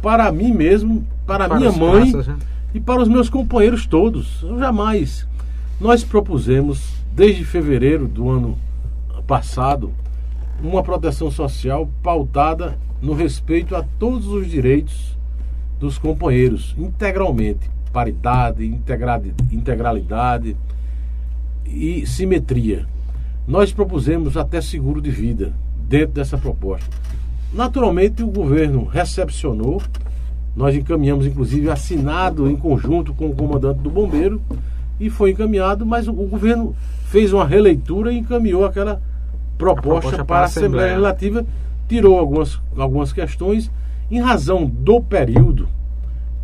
para 0.00 0.30
mim 0.30 0.52
mesmo, 0.52 1.06
para, 1.26 1.48
para 1.48 1.58
minha 1.58 1.72
mãe 1.72 2.12
né? 2.12 2.36
e 2.74 2.80
para 2.80 3.00
os 3.00 3.08
meus 3.08 3.30
companheiros 3.30 3.86
todos. 3.86 4.42
Eu 4.42 4.58
jamais. 4.58 5.26
Nós 5.80 6.04
propusemos, 6.04 6.94
desde 7.12 7.44
fevereiro 7.44 8.06
do 8.06 8.28
ano 8.28 8.58
passado, 9.26 9.92
uma 10.62 10.82
proteção 10.82 11.30
social 11.30 11.88
pautada 12.02 12.78
no 13.00 13.14
respeito 13.14 13.74
a 13.74 13.82
todos 13.98 14.26
os 14.26 14.48
direitos 14.48 15.16
dos 15.80 15.98
companheiros, 15.98 16.74
integralmente. 16.78 17.70
Paridade, 17.92 18.64
integralidade 19.52 20.56
e 21.64 22.06
simetria. 22.06 22.86
Nós 23.46 23.72
propusemos 23.72 24.36
até 24.36 24.60
seguro 24.60 25.00
de 25.00 25.10
vida 25.10 25.52
dentro 25.88 26.14
dessa 26.14 26.36
proposta. 26.36 26.90
Naturalmente, 27.54 28.22
o 28.22 28.26
governo 28.26 28.84
recepcionou, 28.84 29.80
nós 30.56 30.74
encaminhamos, 30.74 31.24
inclusive, 31.24 31.70
assinado 31.70 32.50
em 32.50 32.56
conjunto 32.56 33.14
com 33.14 33.26
o 33.26 33.34
comandante 33.34 33.78
do 33.78 33.90
Bombeiro, 33.90 34.42
e 34.98 35.08
foi 35.08 35.30
encaminhado, 35.30 35.86
mas 35.86 36.08
o 36.08 36.12
governo 36.12 36.74
fez 37.06 37.32
uma 37.32 37.46
releitura 37.46 38.12
e 38.12 38.18
encaminhou 38.18 38.64
aquela 38.64 39.00
proposta, 39.56 40.00
proposta 40.00 40.24
para 40.24 40.40
a 40.40 40.44
Assembleia. 40.44 40.88
Legislativa, 40.88 41.46
tirou 41.88 42.18
algumas, 42.18 42.60
algumas 42.76 43.12
questões, 43.12 43.70
em 44.10 44.20
razão 44.20 44.66
do 44.66 45.00
período 45.00 45.68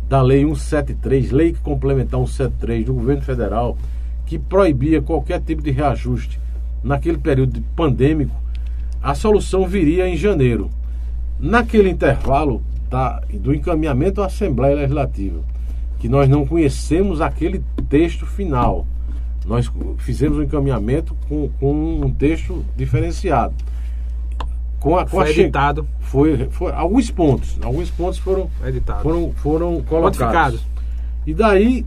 da 0.07 0.21
Lei 0.21 0.43
173, 0.43 1.31
lei 1.31 1.53
que 1.53 1.59
complementar 1.59 2.19
173 2.19 2.85
do 2.85 2.93
governo 2.93 3.21
federal, 3.21 3.77
que 4.25 4.39
proibia 4.39 5.01
qualquer 5.01 5.41
tipo 5.41 5.61
de 5.61 5.71
reajuste 5.71 6.39
naquele 6.83 7.17
período 7.17 7.61
pandêmico, 7.75 8.35
a 9.01 9.13
solução 9.13 9.67
viria 9.67 10.07
em 10.07 10.15
janeiro. 10.15 10.69
Naquele 11.41 11.89
intervalo 11.89 12.61
da, 12.87 13.19
do 13.33 13.51
encaminhamento 13.51 14.21
à 14.21 14.27
Assembleia 14.27 14.75
Legislativa, 14.75 15.41
que 15.97 16.07
nós 16.07 16.29
não 16.29 16.45
conhecemos 16.45 17.19
aquele 17.19 17.63
texto 17.89 18.27
final, 18.27 18.85
nós 19.43 19.71
fizemos 19.97 20.37
um 20.37 20.43
encaminhamento 20.43 21.15
com, 21.27 21.49
com 21.59 22.01
um 22.05 22.13
texto 22.13 22.63
diferenciado. 22.77 23.55
Com 24.79 24.95
a, 24.95 25.03
com 25.03 25.17
foi 25.17 25.27
a 25.27 25.31
editado. 25.31 25.87
Foi, 25.99 26.47
foi, 26.51 26.71
alguns 26.73 27.09
pontos, 27.09 27.57
alguns 27.63 27.89
pontos 27.89 28.19
foram, 28.19 28.47
editado. 28.63 29.01
foram, 29.01 29.31
foram 29.33 29.81
colocados. 29.81 30.63
E 31.25 31.33
daí 31.33 31.83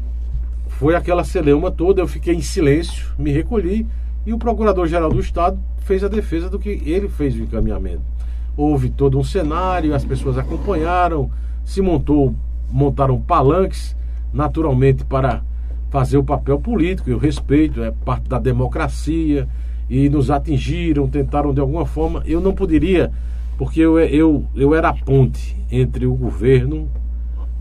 foi 0.67 0.97
aquela 0.97 1.23
celeuma 1.23 1.71
toda, 1.71 2.03
eu 2.03 2.09
fiquei 2.09 2.35
em 2.35 2.43
silêncio, 2.43 3.07
me 3.17 3.31
recolhi 3.31 3.87
e 4.27 4.33
o 4.33 4.39
Procurador-Geral 4.39 5.11
do 5.11 5.21
Estado 5.21 5.61
fez 5.79 6.03
a 6.03 6.09
defesa 6.09 6.51
do 6.51 6.59
que 6.59 6.71
ele 6.85 7.09
fez 7.09 7.37
o 7.37 7.43
encaminhamento 7.43 8.14
houve 8.57 8.91
todo 8.91 9.19
um 9.19 9.25
cenário, 9.25 9.95
as 9.95 10.05
pessoas 10.05 10.39
acompanharam, 10.39 11.31
se 11.65 11.81
montou, 11.81 12.35
montaram 12.71 13.21
palanques, 13.21 13.97
naturalmente 14.33 15.05
para 15.05 15.43
fazer 15.91 16.19
o 16.19 16.25
papel 16.25 16.59
político, 16.59 17.09
eu 17.09 17.19
respeito, 17.19 17.83
é 17.83 17.91
parte 17.91 18.29
da 18.29 18.39
democracia, 18.39 19.49
e 19.89 20.09
nos 20.09 20.31
atingiram, 20.31 21.09
tentaram 21.09 21.53
de 21.53 21.61
alguma 21.61 21.87
forma. 21.87 22.23
Eu 22.27 22.41
não 22.41 22.53
poderia, 22.53 23.13
porque 23.59 23.81
eu, 23.81 23.99
eu, 23.99 24.45
eu 24.55 24.75
era 24.75 24.89
a 24.89 24.95
ponte 24.95 25.57
entre 25.71 26.07
o 26.07 26.15
governo 26.15 26.89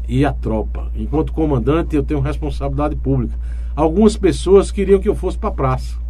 e 0.08 0.26
a 0.26 0.34
tropa. 0.34 0.92
Enquanto 0.96 1.34
comandante, 1.34 1.96
eu 1.96 2.04
tenho 2.04 2.20
responsabilidade 2.20 2.96
pública. 2.96 3.38
Algumas 3.76 4.16
pessoas 4.18 4.72
queriam 4.72 5.00
que 5.00 5.10
eu 5.10 5.16
fosse 5.16 5.38
para 5.38 5.50
a 5.50 5.54
praça. 5.54 6.03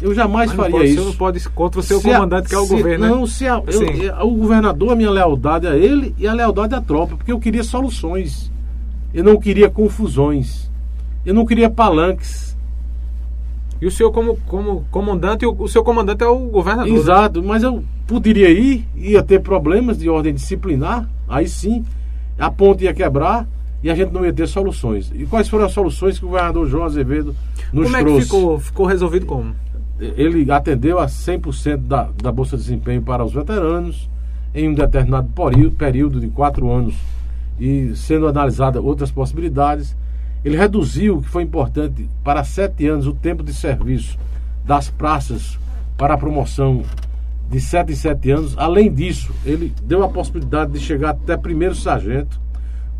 Eu 0.00 0.14
jamais 0.14 0.52
faria 0.52 0.70
pode, 0.70 0.86
isso. 0.86 1.02
Você 1.02 1.08
não 1.08 1.16
pode 1.16 1.48
contra 1.50 1.80
o 1.80 1.82
seu 1.82 2.00
se 2.00 2.04
comandante, 2.04 2.46
a, 2.46 2.48
que 2.48 2.54
é 2.54 2.58
o 2.58 2.66
se, 2.66 2.76
governo. 2.76 3.04
Né? 3.04 3.10
Não, 3.10 3.26
se 3.26 3.46
a, 3.46 3.62
eu, 3.66 3.82
eu, 3.82 4.26
o 4.26 4.34
governador, 4.36 4.92
a 4.92 4.96
minha 4.96 5.10
lealdade 5.10 5.66
a 5.66 5.76
ele 5.76 6.14
e 6.16 6.26
a 6.26 6.32
lealdade 6.32 6.74
à 6.74 6.80
tropa, 6.80 7.16
porque 7.16 7.32
eu 7.32 7.40
queria 7.40 7.64
soluções. 7.64 8.50
Eu 9.12 9.24
não 9.24 9.38
queria 9.38 9.68
confusões. 9.68 10.70
Eu 11.26 11.34
não 11.34 11.44
queria 11.44 11.68
palanques. 11.68 12.56
E 13.80 13.86
o 13.86 13.90
senhor, 13.90 14.10
como, 14.12 14.36
como 14.46 14.84
comandante, 14.90 15.46
o, 15.46 15.54
o 15.58 15.68
seu 15.68 15.82
comandante 15.82 16.22
é 16.22 16.26
o 16.26 16.38
governador. 16.48 16.92
Né? 16.92 16.98
Exato, 16.98 17.40
né? 17.40 17.48
mas 17.48 17.62
eu 17.62 17.82
poderia 18.06 18.50
ir, 18.50 18.86
ia 18.96 19.22
ter 19.22 19.40
problemas 19.40 19.98
de 19.98 20.08
ordem 20.08 20.32
disciplinar, 20.32 21.08
aí 21.28 21.48
sim, 21.48 21.84
a 22.38 22.50
ponte 22.50 22.84
ia 22.84 22.94
quebrar 22.94 23.46
e 23.82 23.90
a 23.90 23.94
gente 23.94 24.12
não 24.12 24.24
ia 24.24 24.32
ter 24.32 24.48
soluções. 24.48 25.12
E 25.14 25.26
quais 25.26 25.48
foram 25.48 25.66
as 25.66 25.72
soluções 25.72 26.18
que 26.18 26.24
o 26.24 26.28
governador 26.28 26.66
João 26.66 26.84
Azevedo 26.84 27.36
nos 27.72 27.90
como 27.90 27.98
trouxe? 27.98 28.02
Como 28.02 28.08
é 28.08 28.20
que 28.20 28.24
ficou, 28.24 28.60
ficou 28.60 28.86
resolvido 28.86 29.26
como? 29.26 29.54
Ele 30.00 30.50
atendeu 30.50 30.98
a 30.98 31.06
100% 31.06 31.76
da, 31.78 32.08
da 32.22 32.30
Bolsa 32.30 32.56
de 32.56 32.62
Desempenho 32.62 33.02
para 33.02 33.24
os 33.24 33.32
veteranos 33.32 34.08
em 34.54 34.68
um 34.68 34.74
determinado 34.74 35.28
período 35.76 36.20
de 36.20 36.28
quatro 36.28 36.70
anos 36.70 36.94
e 37.58 37.94
sendo 37.96 38.28
analisadas 38.28 38.82
outras 38.82 39.10
possibilidades. 39.10 39.96
Ele 40.44 40.56
reduziu, 40.56 41.16
o 41.16 41.22
que 41.22 41.28
foi 41.28 41.42
importante, 41.42 42.08
para 42.22 42.44
sete 42.44 42.86
anos 42.86 43.06
o 43.06 43.12
tempo 43.12 43.42
de 43.42 43.52
serviço 43.52 44.18
das 44.64 44.88
praças 44.88 45.58
para 45.96 46.14
a 46.14 46.18
promoção 46.18 46.82
de 47.50 47.60
sete 47.60 47.92
em 47.92 47.96
sete 47.96 48.30
anos. 48.30 48.54
Além 48.56 48.92
disso, 48.92 49.34
ele 49.44 49.72
deu 49.82 50.04
a 50.04 50.08
possibilidade 50.08 50.72
de 50.72 50.78
chegar 50.78 51.10
até 51.10 51.36
primeiro 51.36 51.74
sargento 51.74 52.40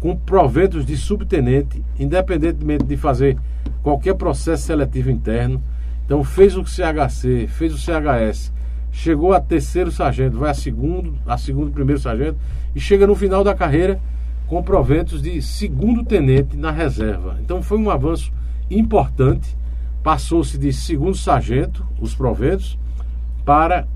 com 0.01 0.17
proventos 0.17 0.87
de 0.87 0.97
subtenente, 0.97 1.83
independentemente 1.99 2.85
de 2.85 2.97
fazer 2.97 3.37
qualquer 3.83 4.15
processo 4.15 4.65
seletivo 4.65 5.11
interno. 5.11 5.63
Então 6.09 6.25
fez 6.25 6.57
o 6.57 6.65
CHC, 6.65 7.47
fez 7.49 7.75
o 7.75 7.77
CHS, 7.77 8.51
chegou 8.91 9.35
a 9.35 9.41
terceiro 9.43 9.93
sargento, 9.93 10.39
vai 10.39 10.51
a 10.51 10.55
segundo, 10.55 11.15
a 11.27 11.37
segundo 11.37 11.71
primeiro 11.71 12.01
sargento 12.01 12.39
e 12.75 12.81
chega 12.81 13.07
no 13.07 13.15
final 13.15 13.45
da 13.45 13.55
carreira 13.55 14.01
com 14.47 14.63
proventos 14.63 15.21
de 15.21 15.43
segundo 15.43 16.03
tenente 16.03 16.57
na 16.57 16.71
reserva. 16.71 17.37
Então 17.43 17.63
foi 17.63 17.77
um 17.77 17.91
avanço 17.91 18.33
importante. 18.71 19.55
Passou-se 20.03 20.57
de 20.57 20.73
segundo 20.73 21.15
sargento, 21.15 21.87
os 22.01 22.15
proventos, 22.15 22.79
para 23.45 23.87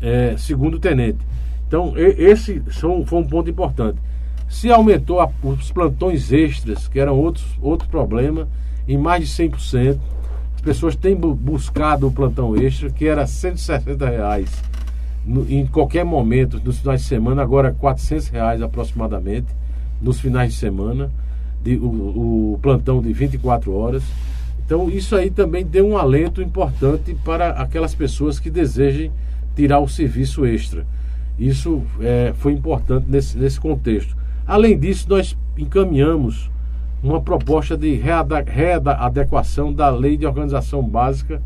é, 0.00 0.36
segundo 0.38 0.78
tenente. 0.78 1.18
Então 1.66 1.92
esse 1.98 2.62
foi 2.70 3.18
um 3.18 3.26
ponto 3.26 3.50
importante. 3.50 3.98
Se 4.48 4.72
aumentou 4.72 5.20
a, 5.20 5.30
os 5.42 5.70
plantões 5.70 6.32
extras, 6.32 6.88
que 6.88 6.98
eram 6.98 7.14
outros, 7.14 7.44
outro 7.60 7.86
problema, 7.90 8.48
em 8.88 8.96
mais 8.96 9.28
de 9.28 9.44
100%. 9.44 9.98
As 10.68 10.76
pessoas 10.76 10.94
têm 10.94 11.16
buscado 11.16 12.06
o 12.06 12.12
plantão 12.12 12.54
extra, 12.54 12.90
que 12.90 13.06
era 13.06 13.26
160 13.26 14.06
reais 14.06 14.50
no, 15.24 15.50
em 15.50 15.66
qualquer 15.66 16.04
momento, 16.04 16.60
nos 16.62 16.80
finais 16.80 17.00
de 17.00 17.06
semana, 17.06 17.40
agora 17.40 17.72
400 17.72 18.28
reais 18.28 18.60
aproximadamente, 18.60 19.46
nos 19.98 20.20
finais 20.20 20.52
de 20.52 20.58
semana, 20.58 21.10
de, 21.64 21.76
o, 21.78 22.52
o 22.52 22.58
plantão 22.60 23.00
de 23.00 23.10
24 23.14 23.74
horas. 23.74 24.02
Então, 24.62 24.90
isso 24.90 25.16
aí 25.16 25.30
também 25.30 25.64
deu 25.64 25.88
um 25.88 25.96
alento 25.96 26.42
importante 26.42 27.16
para 27.24 27.52
aquelas 27.52 27.94
pessoas 27.94 28.38
que 28.38 28.50
desejem 28.50 29.10
tirar 29.56 29.80
o 29.80 29.88
serviço 29.88 30.44
extra. 30.44 30.86
Isso 31.38 31.82
é, 31.98 32.34
foi 32.36 32.52
importante 32.52 33.06
nesse, 33.08 33.38
nesse 33.38 33.58
contexto. 33.58 34.14
Além 34.46 34.78
disso, 34.78 35.06
nós 35.08 35.34
encaminhamos 35.56 36.50
uma 37.02 37.20
proposta 37.20 37.76
de 37.76 37.94
readequação 37.94 39.72
da 39.72 39.88
Lei 39.88 40.16
de 40.16 40.26
Organização 40.26 40.82
Básica, 40.82 41.40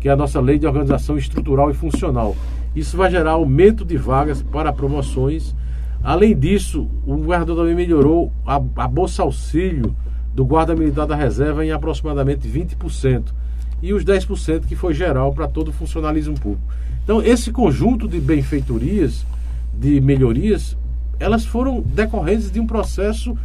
que 0.00 0.08
é 0.08 0.12
a 0.12 0.16
nossa 0.16 0.40
Lei 0.40 0.58
de 0.58 0.66
Organização 0.66 1.18
Estrutural 1.18 1.70
e 1.70 1.74
Funcional. 1.74 2.34
Isso 2.74 2.96
vai 2.96 3.10
gerar 3.10 3.32
aumento 3.32 3.84
de 3.84 3.96
vagas 3.96 4.42
para 4.42 4.72
promoções. 4.72 5.54
Além 6.02 6.36
disso, 6.36 6.88
o 7.06 7.16
governador 7.16 7.56
também 7.56 7.74
melhorou 7.74 8.32
a, 8.46 8.56
a 8.56 8.88
Bolsa 8.88 9.22
Auxílio 9.22 9.94
do 10.34 10.44
Guarda 10.44 10.74
Militar 10.74 11.06
da 11.06 11.16
Reserva 11.16 11.64
em 11.64 11.72
aproximadamente 11.72 12.46
20%. 12.48 13.32
E 13.82 13.92
os 13.92 14.04
10% 14.04 14.66
que 14.66 14.76
foi 14.76 14.94
geral 14.94 15.32
para 15.32 15.48
todo 15.48 15.68
o 15.68 15.72
funcionalismo 15.72 16.38
público. 16.38 16.62
Então, 17.02 17.22
esse 17.22 17.50
conjunto 17.50 18.08
de 18.08 18.20
benfeitorias, 18.20 19.24
de 19.72 20.00
melhorias, 20.00 20.76
elas 21.18 21.44
foram 21.44 21.80
decorrentes 21.80 22.50
de 22.50 22.60
um 22.60 22.66
processo 22.66 23.36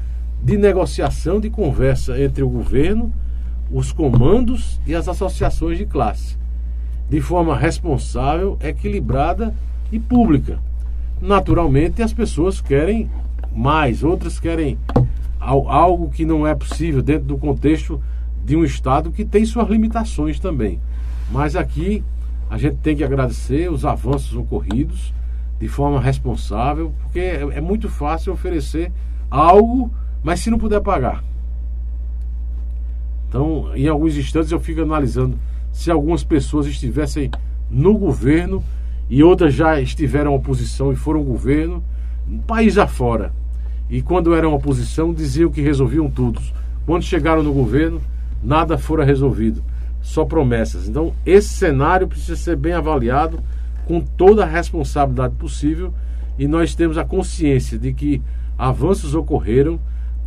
de 0.43 0.57
negociação, 0.57 1.39
de 1.39 1.49
conversa 1.49 2.21
entre 2.21 2.43
o 2.43 2.49
governo, 2.49 3.11
os 3.71 3.91
comandos 3.91 4.79
e 4.85 4.93
as 4.93 5.07
associações 5.07 5.77
de 5.77 5.85
classe, 5.85 6.37
de 7.09 7.21
forma 7.21 7.55
responsável, 7.55 8.57
equilibrada 8.61 9.53
e 9.91 9.99
pública. 9.99 10.59
Naturalmente, 11.21 12.01
as 12.01 12.11
pessoas 12.11 12.59
querem 12.59 13.09
mais, 13.53 14.03
outras 14.03 14.39
querem 14.39 14.77
algo 15.39 16.09
que 16.09 16.25
não 16.25 16.45
é 16.45 16.53
possível 16.55 17.01
dentro 17.01 17.25
do 17.25 17.37
contexto 17.37 18.01
de 18.43 18.55
um 18.55 18.63
Estado 18.63 19.11
que 19.11 19.25
tem 19.25 19.45
suas 19.45 19.69
limitações 19.69 20.39
também. 20.39 20.79
Mas 21.31 21.55
aqui 21.55 22.03
a 22.49 22.57
gente 22.57 22.77
tem 22.77 22.95
que 22.95 23.03
agradecer 23.03 23.71
os 23.71 23.85
avanços 23.85 24.35
ocorridos 24.35 25.13
de 25.59 25.67
forma 25.67 26.01
responsável, 26.01 26.91
porque 27.03 27.19
é, 27.19 27.41
é 27.53 27.61
muito 27.61 27.87
fácil 27.87 28.33
oferecer 28.33 28.91
algo, 29.29 29.91
mas 30.23 30.39
se 30.39 30.49
não 30.49 30.57
puder 30.57 30.81
pagar. 30.81 31.23
Então, 33.27 33.71
em 33.75 33.87
alguns 33.87 34.17
instantes 34.17 34.51
eu 34.51 34.59
fico 34.59 34.81
analisando 34.81 35.37
se 35.71 35.89
algumas 35.89 36.23
pessoas 36.23 36.67
estivessem 36.67 37.31
no 37.69 37.97
governo 37.97 38.63
e 39.09 39.23
outras 39.23 39.53
já 39.53 39.79
estiveram 39.79 40.35
oposição 40.35 40.91
e 40.91 40.95
foram 40.95 41.23
governo, 41.23 41.83
país 42.45 42.77
afora. 42.77 43.33
E 43.89 44.01
quando 44.01 44.33
eram 44.33 44.53
oposição, 44.53 45.13
diziam 45.13 45.51
que 45.51 45.61
resolviam 45.61 46.09
tudo. 46.09 46.41
Quando 46.85 47.03
chegaram 47.03 47.43
no 47.43 47.53
governo, 47.53 48.01
nada 48.41 48.77
fora 48.77 49.03
resolvido, 49.03 49.63
só 50.01 50.25
promessas. 50.25 50.87
Então, 50.87 51.13
esse 51.25 51.49
cenário 51.49 52.07
precisa 52.07 52.35
ser 52.35 52.55
bem 52.55 52.73
avaliado 52.73 53.39
com 53.85 53.99
toda 54.01 54.43
a 54.43 54.47
responsabilidade 54.47 55.35
possível 55.35 55.93
e 56.39 56.47
nós 56.47 56.73
temos 56.73 56.97
a 56.97 57.05
consciência 57.05 57.77
de 57.77 57.93
que 57.93 58.21
avanços 58.57 59.13
ocorreram 59.13 59.79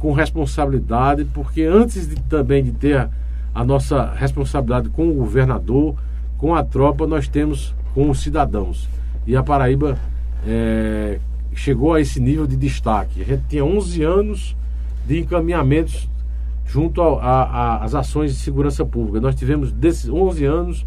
com 0.04 0.12
responsabilidade, 0.12 1.24
porque 1.32 1.62
antes 1.62 2.06
de, 2.06 2.16
também 2.16 2.62
de 2.62 2.72
ter 2.72 3.08
a, 3.54 3.64
nossa 3.64 4.12
responsabilidade 4.12 4.90
com 4.90 5.08
o 5.08 5.14
governador, 5.14 5.94
com 6.36 6.54
a 6.54 6.62
tropa, 6.62 7.06
nós 7.06 7.26
temos 7.26 7.74
com 7.94 8.10
os 8.10 8.20
cidadãos. 8.20 8.86
E 9.26 9.34
a 9.34 9.42
Paraíba 9.42 9.98
é, 10.46 11.18
chegou 11.54 11.94
a 11.94 12.02
esse 12.02 12.20
nível 12.20 12.46
de 12.46 12.54
destaque. 12.54 13.22
A 13.22 13.24
gente 13.24 13.44
tinha 13.48 13.64
11 13.64 14.02
anos 14.02 14.54
de 15.06 15.20
encaminhamentos 15.20 16.06
junto 16.66 17.00
às 17.00 17.94
ações 17.94 18.32
de 18.34 18.38
segurança 18.40 18.84
pública. 18.84 19.22
Nós 19.22 19.34
tivemos, 19.34 19.72
desses 19.72 20.10
11 20.10 20.44
anos, 20.44 20.86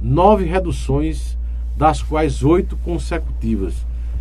nove 0.00 0.46
reduções 0.46 1.36
das 1.76 2.02
quais 2.02 2.42
oito 2.42 2.78
consecutivas. 2.78 3.74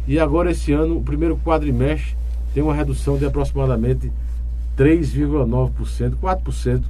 E 0.05 0.19
agora 0.19 0.51
esse 0.51 0.73
ano, 0.73 0.97
o 0.97 1.01
primeiro 1.01 1.37
quadrimestre 1.37 2.17
tem 2.53 2.61
uma 2.61 2.73
redução 2.73 3.17
de 3.17 3.25
aproximadamente 3.25 4.11
3,9%, 4.77 6.15
4% 6.21 6.83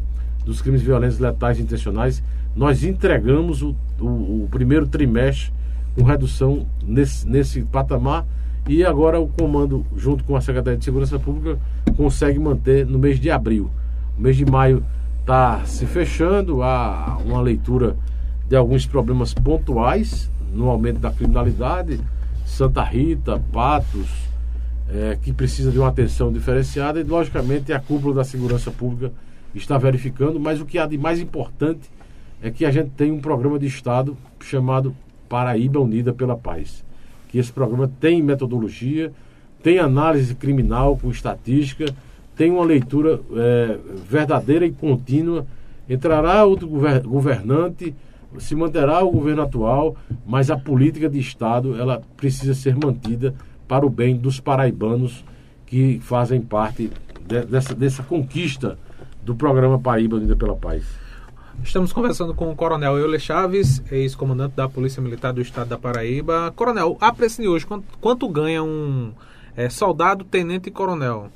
dos 0.45 0.61
crimes 0.61 0.81
violentos 0.81 1.19
letais 1.19 1.59
intencionais. 1.59 2.23
Nós 2.55 2.83
entregamos 2.83 3.61
o, 3.61 3.75
o, 3.99 4.43
o 4.43 4.47
primeiro 4.51 4.87
trimestre 4.87 5.51
com 5.95 6.03
redução 6.03 6.65
nesse, 6.85 7.27
nesse 7.27 7.61
patamar 7.61 8.25
e 8.67 8.83
agora 8.83 9.19
o 9.19 9.27
comando, 9.27 9.85
junto 9.95 10.23
com 10.23 10.35
a 10.35 10.41
Secretaria 10.41 10.77
de 10.77 10.85
Segurança 10.85 11.19
Pública, 11.19 11.59
consegue 11.97 12.39
manter 12.39 12.85
no 12.85 12.97
mês 12.97 13.19
de 13.19 13.29
abril. 13.29 13.69
O 14.17 14.21
mês 14.21 14.37
de 14.37 14.45
maio 14.45 14.83
está 15.19 15.65
se 15.65 15.85
fechando, 15.85 16.63
há 16.63 17.17
uma 17.25 17.41
leitura 17.41 17.95
de 18.47 18.55
alguns 18.55 18.85
problemas 18.85 19.33
pontuais 19.33 20.29
no 20.53 20.69
aumento 20.69 20.99
da 20.99 21.11
criminalidade, 21.11 21.99
Santa 22.45 22.83
Rita, 22.83 23.41
Patos, 23.51 24.09
é, 24.89 25.17
que 25.21 25.31
precisa 25.31 25.71
de 25.71 25.79
uma 25.79 25.87
atenção 25.87 26.31
diferenciada 26.31 26.99
e, 26.99 27.03
logicamente, 27.03 27.71
a 27.73 27.79
cúpula 27.79 28.15
da 28.15 28.23
segurança 28.23 28.71
pública 28.71 29.11
está 29.55 29.77
verificando, 29.77 30.39
mas 30.39 30.59
o 30.59 30.65
que 30.65 30.77
há 30.77 30.85
de 30.85 30.97
mais 30.97 31.19
importante 31.19 31.89
é 32.41 32.49
que 32.49 32.65
a 32.65 32.71
gente 32.71 32.89
tem 32.91 33.11
um 33.11 33.19
programa 33.19 33.57
de 33.57 33.67
Estado 33.67 34.17
chamado 34.41 34.95
Paraíba 35.29 35.79
Unida 35.79 36.13
pela 36.13 36.35
Paz. 36.35 36.83
Que 37.29 37.37
esse 37.37 37.51
programa 37.51 37.89
tem 37.99 38.21
metodologia, 38.21 39.11
tem 39.61 39.79
análise 39.79 40.35
criminal 40.35 40.97
com 40.97 41.09
estatística, 41.09 41.85
tem 42.35 42.51
uma 42.51 42.65
leitura 42.65 43.21
é, 43.35 43.77
verdadeira 44.09 44.65
e 44.65 44.71
contínua. 44.71 45.45
Entrará 45.87 46.43
outro 46.43 46.67
governante 46.67 47.95
se 48.39 48.55
manterá 48.55 49.03
o 49.03 49.11
governo 49.11 49.43
atual, 49.43 49.95
mas 50.25 50.49
a 50.49 50.57
política 50.57 51.09
de 51.09 51.19
Estado 51.19 51.79
ela 51.79 52.01
precisa 52.17 52.53
ser 52.53 52.75
mantida 52.75 53.33
para 53.67 53.85
o 53.85 53.89
bem 53.89 54.15
dos 54.17 54.39
paraibanos 54.39 55.23
que 55.65 55.99
fazem 56.01 56.41
parte 56.41 56.91
de, 57.27 57.41
dessa, 57.45 57.73
dessa 57.73 58.03
conquista 58.03 58.77
do 59.21 59.35
programa 59.35 59.79
Paraíba 59.79 60.17
Unida 60.17 60.35
pela 60.35 60.55
Paz. 60.55 60.83
Estamos 61.63 61.93
conversando 61.93 62.33
com 62.33 62.51
o 62.51 62.55
Coronel 62.55 62.97
Euler 62.97 63.19
Chaves, 63.19 63.81
ex-comandante 63.91 64.55
da 64.55 64.67
Polícia 64.67 65.01
Militar 65.01 65.31
do 65.31 65.41
Estado 65.41 65.69
da 65.69 65.77
Paraíba. 65.77 66.51
Coronel, 66.55 66.97
a 66.99 67.13
preço 67.13 67.41
de 67.41 67.47
hoje, 67.47 67.65
quanto, 67.65 67.85
quanto 67.99 68.27
ganha 68.27 68.63
um 68.63 69.11
é, 69.55 69.69
soldado, 69.69 70.25
tenente 70.25 70.69
e 70.69 70.71
coronel? 70.71 71.29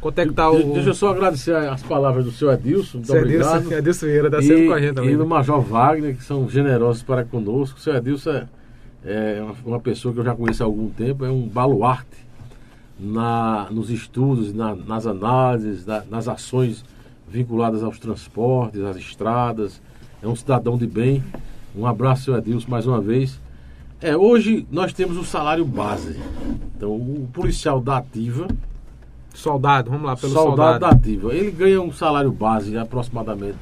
Quanto 0.00 0.18
é 0.18 0.26
que 0.26 0.32
tá 0.32 0.50
o... 0.50 0.72
Deixa 0.72 0.90
eu 0.90 0.94
só 0.94 1.10
agradecer 1.10 1.54
as 1.54 1.82
palavras 1.82 2.24
do 2.24 2.32
seu 2.32 2.50
Edilson. 2.50 2.98
Muito 2.98 3.08
seu 3.08 3.20
obrigado. 3.20 3.56
Edilson, 3.58 3.74
Edilson 3.76 4.06
Vieira 4.06 4.26
está 4.28 4.40
sempre 4.40 4.66
com 4.66 4.72
a 4.72 4.80
gente 4.80 4.94
também. 4.94 5.12
E 5.12 5.16
do 5.16 5.26
Major 5.26 5.60
Wagner, 5.60 6.16
que 6.16 6.24
são 6.24 6.48
generosos 6.48 7.02
para 7.02 7.24
conosco. 7.24 7.78
O 7.78 7.80
seu 7.80 7.94
Edilson 7.94 8.30
é, 8.30 8.48
é 9.04 9.42
uma, 9.64 9.80
pessoa 9.80 10.12
que 10.12 10.20
eu 10.20 10.24
já 10.24 10.34
conheço 10.34 10.62
há 10.62 10.66
algum 10.66 10.88
tempo, 10.90 11.24
é 11.24 11.30
um 11.30 11.46
baluarte 11.46 12.26
na, 12.98 13.68
nos 13.70 13.90
estudos, 13.90 14.52
na, 14.52 14.74
nas 14.74 15.06
análises, 15.06 15.86
na, 15.86 16.04
nas 16.10 16.28
ações 16.28 16.84
vinculadas 17.28 17.82
aos 17.82 17.98
transportes, 17.98 18.82
às 18.82 18.96
estradas. 18.96 19.80
É 20.22 20.28
um 20.28 20.36
cidadão 20.36 20.76
de 20.76 20.86
bem. 20.86 21.24
Um 21.74 21.86
abraço, 21.86 22.24
seu 22.24 22.36
Edilson, 22.36 22.68
mais 22.68 22.86
uma 22.86 23.00
vez. 23.00 23.40
É, 24.00 24.16
hoje 24.16 24.66
nós 24.70 24.92
temos 24.92 25.16
o 25.16 25.24
salário 25.24 25.64
base. 25.64 26.18
Então, 26.76 26.94
o 26.94 27.28
policial 27.32 27.80
da 27.80 27.98
ativa 27.98 28.48
Soldado, 29.34 29.90
vamos 29.90 30.06
lá, 30.06 30.16
pelo 30.16 30.32
soldado. 30.32 30.56
Soldado 30.56 30.80
da 30.80 30.88
ativa. 30.90 31.34
Ele 31.34 31.50
ganha 31.50 31.80
um 31.80 31.92
salário 31.92 32.32
base 32.32 32.76
aproximadamente 32.76 33.56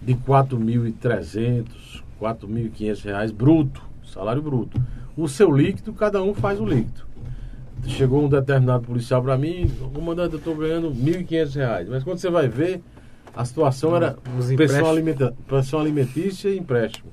de 0.00 0.14
4.300, 0.14 1.66
4.500 2.20 3.04
reais 3.04 3.30
bruto, 3.30 3.82
salário 4.12 4.42
bruto. 4.42 4.80
O 5.16 5.28
seu 5.28 5.50
líquido, 5.50 5.92
cada 5.92 6.22
um 6.22 6.34
faz 6.34 6.60
o 6.60 6.64
líquido. 6.64 7.02
Chegou 7.86 8.24
um 8.24 8.28
determinado 8.28 8.84
policial 8.84 9.22
para 9.22 9.36
mim, 9.36 9.70
comandante, 9.92 10.34
eu 10.34 10.38
estou 10.38 10.54
ganhando 10.54 10.90
1.500 10.92 11.54
reais. 11.56 11.88
Mas 11.88 12.04
quando 12.04 12.18
você 12.18 12.30
vai 12.30 12.48
ver, 12.48 12.80
a 13.34 13.44
situação 13.44 13.96
era 13.96 14.16
pensão, 14.56 14.88
alimenta, 14.88 15.34
pensão 15.48 15.80
alimentícia 15.80 16.48
e 16.48 16.58
empréstimo. 16.58 17.10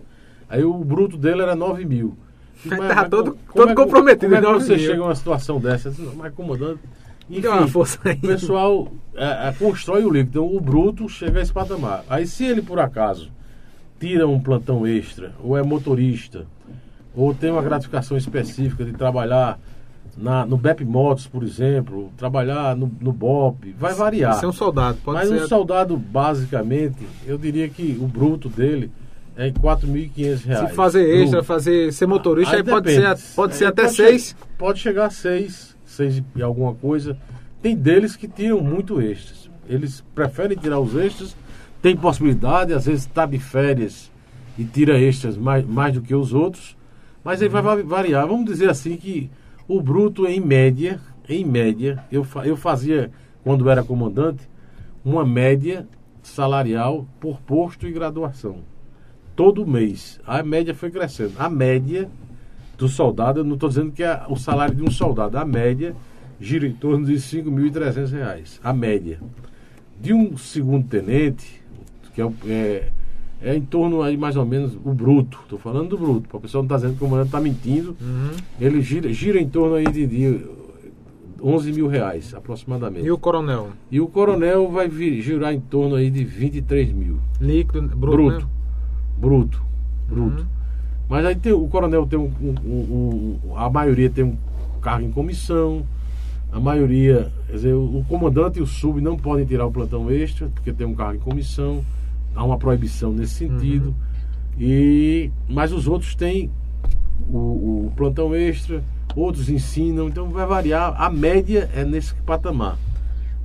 Aí 0.47 0.63
o 0.63 0.73
bruto 0.83 1.17
dele 1.17 1.41
era 1.41 1.55
9 1.55 1.85
mil. 1.85 2.17
Mas, 2.65 3.09
todo, 3.09 3.37
todo 3.53 3.71
é, 3.71 3.75
comprometido. 3.75 4.35
Como 4.35 4.35
é 4.35 4.41
que 4.41 4.65
você 4.65 4.75
mil. 4.75 4.85
chega 4.85 5.01
a 5.01 5.05
uma 5.05 5.15
situação 5.15 5.59
dessa? 5.59 5.93
Mas 6.15 6.33
comandante, 6.33 6.81
enfim, 7.29 7.47
uma 7.47 7.67
força 7.67 7.99
aí. 8.03 8.17
o 8.17 8.21
pessoal 8.21 8.91
é, 9.15 9.47
é, 9.47 9.55
constrói 9.57 10.03
o 10.03 10.09
líquido. 10.11 10.29
Então, 10.39 10.55
o 10.55 10.59
bruto 10.59 11.07
chega 11.07 11.39
a 11.39 11.41
esse 11.41 11.53
patamar. 11.53 12.03
Aí, 12.09 12.27
se 12.27 12.43
ele, 12.43 12.61
por 12.61 12.79
acaso, 12.79 13.31
tira 13.99 14.27
um 14.27 14.39
plantão 14.39 14.85
extra, 14.85 15.33
ou 15.41 15.57
é 15.57 15.63
motorista, 15.63 16.45
ou 17.15 17.33
tem 17.33 17.51
uma 17.51 17.61
gratificação 17.61 18.15
específica 18.17 18.83
de 18.85 18.93
trabalhar 18.93 19.59
na, 20.17 20.45
no 20.45 20.57
BEP 20.57 20.83
Motos, 20.83 21.27
por 21.27 21.43
exemplo, 21.43 22.11
trabalhar 22.17 22.75
no, 22.75 22.91
no 22.99 23.11
BOP, 23.13 23.73
vai 23.77 23.93
variar. 23.93 24.33
Ser 24.33 24.45
é 24.45 24.49
um 24.49 24.53
soldado, 24.53 24.97
pode 25.03 25.17
Mas 25.19 25.29
ser. 25.29 25.43
um 25.43 25.47
soldado, 25.47 25.95
basicamente, 25.97 26.97
eu 27.25 27.37
diria 27.37 27.69
que 27.69 27.97
o 28.01 28.07
bruto 28.07 28.49
dele 28.49 28.91
é 29.37 29.47
em 29.47 29.53
4.500 29.53 30.43
reais. 30.45 30.69
Se 30.69 30.75
fazer 30.75 31.03
extra, 31.09 31.37
Bruto. 31.37 31.43
fazer 31.45 31.93
ser 31.93 32.05
motorista, 32.07 32.55
aí, 32.57 32.63
pode 32.63 32.87
depende. 32.93 33.19
ser, 33.19 33.35
pode 33.35 33.55
ser 33.55 33.63
Aí 33.65 33.69
até 33.69 33.83
pode 33.83 33.95
seis. 33.95 34.27
che- 34.29 34.35
Pode 34.57 34.79
chegar 34.79 35.05
a 35.05 35.09
seis, 35.09 35.75
seis 35.85 36.21
e 36.35 36.41
alguma 36.41 36.75
coisa. 36.75 37.15
Tem 37.61 37.75
deles 37.75 38.15
que 38.17 38.27
tiram 38.27 38.59
muito 38.61 38.99
extras. 39.01 39.49
Eles 39.67 40.03
preferem 40.13 40.57
tirar 40.57 40.79
os 40.79 40.95
extras. 40.95 41.35
Tem 41.81 41.95
possibilidade, 41.95 42.73
às 42.73 42.85
vezes 42.85 43.03
está 43.05 43.25
de 43.25 43.39
férias 43.39 44.11
e 44.57 44.65
tira 44.65 44.99
extras 44.99 45.37
mais, 45.37 45.65
mais 45.65 45.93
do 45.93 46.01
que 46.01 46.13
os 46.13 46.33
outros. 46.33 46.75
Mas 47.29 47.43
aí 47.43 47.47
vai 47.47 47.61
va- 47.61 47.75
variar. 47.75 48.25
Vamos 48.25 48.43
dizer 48.43 48.71
assim 48.71 48.97
que 48.97 49.29
o 49.67 49.79
bruto, 49.79 50.25
em 50.25 50.39
média, 50.39 50.99
em 51.27 51.45
média, 51.45 52.03
eu, 52.11 52.25
eu 52.43 52.57
fazia, 52.57 53.11
quando 53.43 53.69
era 53.69 53.83
comandante, 53.83 54.49
uma 55.05 55.23
média 55.23 55.87
salarial 56.23 57.05
por 57.19 57.39
posto 57.41 57.87
e 57.87 57.91
graduação. 57.91 58.63
Todo 59.35 59.63
mês. 59.67 60.19
A 60.25 60.41
média 60.41 60.73
foi 60.73 60.89
crescendo. 60.89 61.33
A 61.37 61.47
média 61.47 62.09
do 62.75 62.87
soldado, 62.87 63.41
eu 63.41 63.43
não 63.43 63.53
estou 63.53 63.69
dizendo 63.69 63.91
que 63.91 64.01
é 64.01 64.23
o 64.27 64.35
salário 64.35 64.73
de 64.73 64.81
um 64.81 64.89
soldado, 64.89 65.37
a 65.37 65.45
média 65.45 65.95
gira 66.41 66.65
em 66.65 66.73
torno 66.73 67.05
de 67.05 67.13
5.300 67.13 68.11
reais. 68.11 68.59
A 68.63 68.73
média. 68.73 69.19
De 70.01 70.15
um 70.15 70.35
segundo 70.35 70.87
tenente, 70.87 71.61
que 72.15 72.23
é, 72.23 72.31
é, 72.47 72.89
é 73.41 73.55
em 73.55 73.61
torno 73.61 74.01
aí 74.01 74.17
mais 74.17 74.35
ou 74.35 74.45
menos 74.45 74.73
o 74.83 74.93
bruto. 74.93 75.39
Estou 75.43 75.57
falando 75.59 75.89
do 75.89 75.97
bruto. 75.97 76.27
Para 76.27 76.37
o 76.37 76.41
pessoal 76.41 76.61
não 76.63 76.65
está 76.67 76.75
dizendo 76.75 76.97
que 76.97 77.03
o 77.03 77.07
comandante 77.07 77.27
está 77.27 77.39
mentindo. 77.39 77.95
Uhum. 78.01 78.31
Ele 78.59 78.81
gira, 78.81 79.11
gira 79.13 79.39
em 79.39 79.47
torno 79.47 79.75
aí 79.75 79.85
de, 79.85 80.05
de 80.07 80.45
11 81.41 81.71
mil 81.71 81.87
reais, 81.87 82.33
aproximadamente. 82.33 83.05
E 83.05 83.11
o 83.11 83.17
coronel? 83.17 83.69
E 83.89 84.01
o 84.01 84.07
coronel 84.07 84.69
vai 84.69 84.89
vir, 84.89 85.21
girar 85.21 85.53
em 85.53 85.59
torno 85.59 85.95
aí 85.95 86.09
de 86.11 86.23
23 86.23 86.91
mil. 86.91 87.17
Líquido, 87.39 87.87
bruto. 87.95 88.17
Bruto. 88.17 88.39
né? 88.41 88.45
Bruto. 89.17 89.61
Bruto. 90.09 90.41
Uhum. 90.41 90.47
Mas 91.07 91.25
aí 91.25 91.35
tem, 91.35 91.53
o 91.53 91.67
coronel 91.67 92.05
tem 92.05 92.19
um, 92.19 92.31
um- 92.41 92.55
um- 92.65 93.39
um- 93.51 93.57
A 93.57 93.69
maioria 93.69 94.09
tem 94.09 94.23
um 94.25 94.35
cargo 94.81 95.05
em 95.07 95.11
comissão. 95.11 95.83
A 96.51 96.59
maioria. 96.59 97.31
Quer 97.47 97.53
dizer, 97.53 97.73
o, 97.73 97.99
o 97.99 98.05
comandante 98.07 98.59
e 98.59 98.61
o 98.61 98.67
sub 98.67 98.99
não 99.01 99.15
podem 99.17 99.45
tirar 99.45 99.65
o 99.65 99.71
plantão 99.71 100.11
extra, 100.11 100.47
porque 100.49 100.73
tem 100.73 100.85
um 100.85 100.93
cargo 100.93 101.15
em 101.15 101.19
comissão. 101.19 101.83
Há 102.39 102.43
uma 102.45 102.57
proibição 102.57 103.11
nesse 103.11 103.33
sentido. 103.33 103.93
E, 104.57 105.29
mas 105.45 105.73
os 105.73 105.89
outros 105.89 106.15
têm 106.15 106.49
o, 107.29 107.87
o 107.87 107.93
plantão 107.97 108.33
extra, 108.33 108.81
outros 109.13 109.49
ensinam, 109.49 110.07
então 110.07 110.29
vai 110.29 110.45
variar. 110.45 110.93
A 110.95 111.09
média 111.09 111.69
é 111.75 111.83
nesse 111.83 112.13
patamar. 112.15 112.77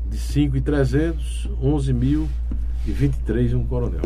De 0.09 0.16
5.300, 0.16 1.51
11 1.61 1.93
mil 1.93 2.29
e 2.87 2.93
23 2.93 3.55
um 3.55 3.65
coronel. 3.65 4.03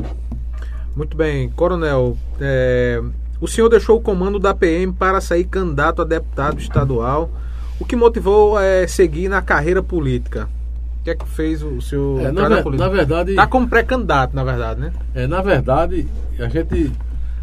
Muito 0.96 1.18
bem, 1.18 1.50
coronel. 1.50 2.16
é, 2.40 3.02
o 3.42 3.46
senhor 3.46 3.68
deixou 3.68 3.98
o 3.98 4.00
comando 4.00 4.38
da 4.38 4.54
PM 4.54 4.94
para 4.94 5.20
sair 5.20 5.44
candidato 5.44 6.00
a 6.00 6.04
deputado 6.06 6.58
estadual. 6.58 7.30
O 7.78 7.84
que 7.84 7.94
motivou 7.94 8.58
é 8.58 8.86
seguir 8.86 9.28
na 9.28 9.42
carreira 9.42 9.82
política? 9.82 10.48
O 11.08 11.10
que 11.10 11.22
é 11.22 11.24
que 11.24 11.28
fez 11.30 11.62
o 11.62 11.80
senhor 11.80 12.20
É, 12.20 12.30
na, 12.30 12.46
ver- 12.46 12.76
na 12.76 12.88
verdade, 12.88 13.34
Tá 13.34 13.46
como 13.46 13.66
pré-candidato, 13.66 14.36
na 14.36 14.44
verdade, 14.44 14.78
né? 14.80 14.92
é, 15.14 15.26
na 15.26 15.40
verdade, 15.40 16.06
a 16.38 16.48
gente 16.48 16.92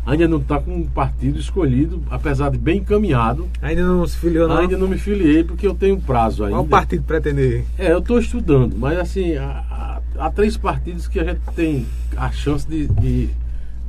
ainda 0.05 0.27
não 0.27 0.37
está 0.37 0.59
com 0.59 0.71
um 0.75 0.85
partido 0.85 1.39
escolhido, 1.39 1.99
apesar 2.11 2.51
de 2.51 2.59
bem 2.59 2.77
encaminhado. 2.77 3.47
Ainda 3.63 3.81
não 3.83 4.05
se 4.05 4.17
filiou, 4.17 4.47
não? 4.47 4.57
Ainda 4.57 4.77
não 4.77 4.87
me 4.87 4.99
filiei 4.99 5.43
porque 5.43 5.65
eu 5.65 5.73
tenho 5.73 5.99
prazo 5.99 6.43
ainda. 6.43 6.57
Qual 6.57 6.67
partido 6.67 7.03
pretende 7.05 7.41
ir? 7.41 7.65
É, 7.79 7.91
eu 7.91 7.97
estou 7.97 8.19
estudando, 8.19 8.75
mas 8.77 8.99
assim, 8.99 9.35
há, 9.35 9.47
há- 9.47 10.25
há 10.27 10.29
três 10.29 10.55
partidos 10.55 11.07
que 11.07 11.19
a 11.19 11.23
gente 11.23 11.41
tem 11.55 11.87
a 12.15 12.29
chance 12.29 12.67
de, 12.69 12.85
de, 12.87 13.29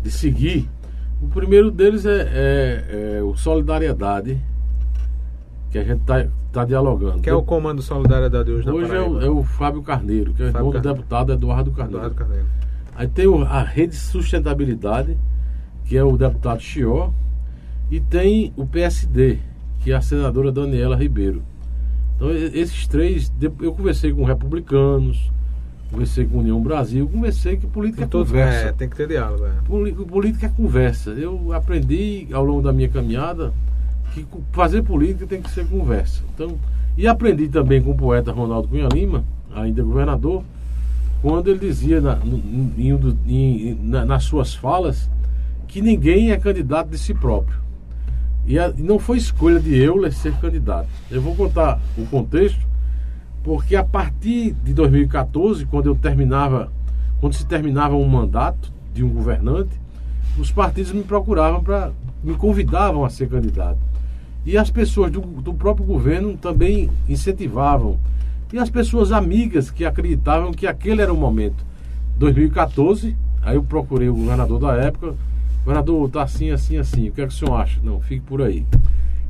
de 0.03 0.11
seguir. 0.11 0.67
O 1.21 1.29
primeiro 1.29 1.71
deles 1.71 2.07
é, 2.07 2.23
é- 2.33 3.17
é 3.19 3.23
o 3.23 3.37
Solidariedade, 3.37 4.39
que 5.85 5.91
a 5.91 5.95
gente 5.95 6.01
está 6.01 6.27
tá 6.53 6.65
dialogando. 6.65 7.21
Que 7.21 7.29
é 7.31 7.35
o 7.35 7.43
comando 7.43 7.83
Solidariedade 7.83 8.51
hoje, 8.51 8.69
Hoje 8.69 8.89
na 8.89 8.95
é 8.95 8.99
Paraíba? 8.99 9.19
o, 9.19 9.23
é 9.27 9.31
o 9.31 9.43
Fábio 9.43 9.83
Carneiro, 9.83 10.33
que 10.33 10.43
é 10.43 10.47
Fábio 10.47 10.59
irmão 10.59 10.71
do 10.71 10.75
Carneiro. 10.75 10.97
deputado 10.99 11.33
Eduardo 11.33 11.71
Carneiro. 11.73 11.99
Eduardo 11.99 12.15
Carneiro. 12.17 12.47
Aí 12.95 13.09
tem 13.09 13.27
o- 13.27 13.43
a 13.43 13.63
Rede 13.63 13.95
Sustentabilidade, 13.97 15.17
que 15.85 15.97
é 15.97 16.03
o 16.05 16.17
deputado 16.17 16.61
Chió, 16.61 17.11
e 17.91 18.01
tem 18.01 18.53
o 18.57 18.67
PSD, 18.67 19.39
que 19.81 19.93
é 19.93 19.97
a 19.97 20.01
senadora 20.01 20.51
Daniela 20.51 20.97
Ribeiro. 20.97 21.43
Então, 22.17 22.31
esses 22.31 22.87
três, 22.87 23.31
eu 23.61 23.73
conversei 23.75 24.13
com 24.13 24.25
republicanos, 24.25 25.31
conversei 25.91 26.25
com 26.25 26.39
União 26.39 26.61
Brasil, 26.63 27.07
conversei 27.07 27.57
que 27.59 27.67
política 27.67 28.05
é 28.05 28.07
conversa. 28.07 28.69
é, 28.69 28.73
tem 28.73 28.89
que 28.89 28.97
ter 28.97 29.07
diálogo. 29.09 29.45
é. 29.45 30.05
Política 30.07 30.47
é 30.47 30.49
conversa. 30.49 31.11
Eu 31.11 31.53
aprendi 31.53 32.27
ao 32.33 32.43
longo 32.45 32.63
da 32.63 32.73
minha 32.73 32.89
caminhada 32.89 33.53
que 34.25 34.39
fazer 34.53 34.83
política 34.83 35.27
tem 35.27 35.43
que 35.43 35.51
ser 35.51 35.67
conversa. 35.67 36.23
Então, 36.35 36.59
e 36.97 37.07
aprendi 37.07 37.49
também 37.49 37.83
com 37.83 37.91
o 37.91 37.97
poeta 37.97 38.33
Ronaldo 38.33 38.69
Cunha 38.69 38.89
Lima, 38.93 39.25
ainda 39.55 39.83
governador, 39.83 40.43
quando 41.23 41.49
ele 41.49 41.59
dizia 41.59 42.01
na- 42.01 42.19
em 42.25 42.91
em- 43.27 43.79
na- 43.83 44.05
nas 44.05 44.25
suas 44.25 44.55
falas 44.55 45.11
que 45.67 45.81
ninguém 45.83 46.31
é 46.31 46.37
candidato 46.39 46.89
de 46.89 46.99
si 46.99 47.13
próprio. 47.13 47.59
E 48.47 48.59
a- 48.59 48.73
não 48.79 48.99
foi 48.99 49.19
escolha 49.19 49.59
de 49.59 49.75
Euler 49.75 50.13
ser 50.13 50.33
candidato. 50.35 50.89
Eu 51.11 51.21
vou 51.21 51.35
contar 51.35 51.81
o 51.99 52.07
contexto, 52.07 52.61
porque 53.43 53.75
a 53.75 53.85
partir 53.85 54.53
de 54.53 54.73
2014, 54.73 55.67
quando 55.67 55.87
eu 55.87 55.95
terminava, 55.95 56.71
quando 57.21 57.35
se 57.35 57.45
terminava 57.45 57.95
um 57.97 58.07
mandato 58.07 58.73
de 58.95 59.03
um 59.03 59.09
governante, 59.09 59.81
os 60.39 60.51
partidos 60.53 60.93
me 60.93 61.03
procuravam 61.03 61.63
para 61.63 61.91
me 62.23 62.35
convidavam 62.35 63.05
a 63.05 63.11
ser 63.11 63.29
candidato. 63.29 63.79
E 64.47 64.57
as 64.57 64.71
pessoas 64.71 65.11
do, 65.11 65.21
do 65.21 65.53
próprio 65.53 65.85
governo 65.85 66.37
também 66.37 66.89
incentivavam. 67.09 67.99
E 68.53 68.59
as 68.59 68.71
pessoas 68.71 69.11
amigas 69.11 69.73
que 69.73 69.85
acreditavam 69.85 70.53
que 70.53 70.69
aquele 70.69 71.03
era 71.03 71.13
o 71.13 71.17
momento. 71.17 71.67
2014, 72.17 73.17
aí 73.43 73.57
eu 73.57 73.65
procurei 73.65 74.09
o 74.09 74.15
governador 74.15 74.61
da 74.61 74.75
época. 74.75 75.17
Governador, 75.65 76.09
tá 76.11 76.23
assim, 76.23 76.51
assim, 76.51 76.77
assim. 76.77 77.09
O 77.09 77.13
que 77.13 77.23
é 77.23 77.27
que 77.27 77.33
o 77.33 77.37
senhor 77.37 77.57
acha? 77.57 77.81
Não, 77.83 78.01
fique 78.01 78.21
por 78.21 78.41
aí. 78.41 78.65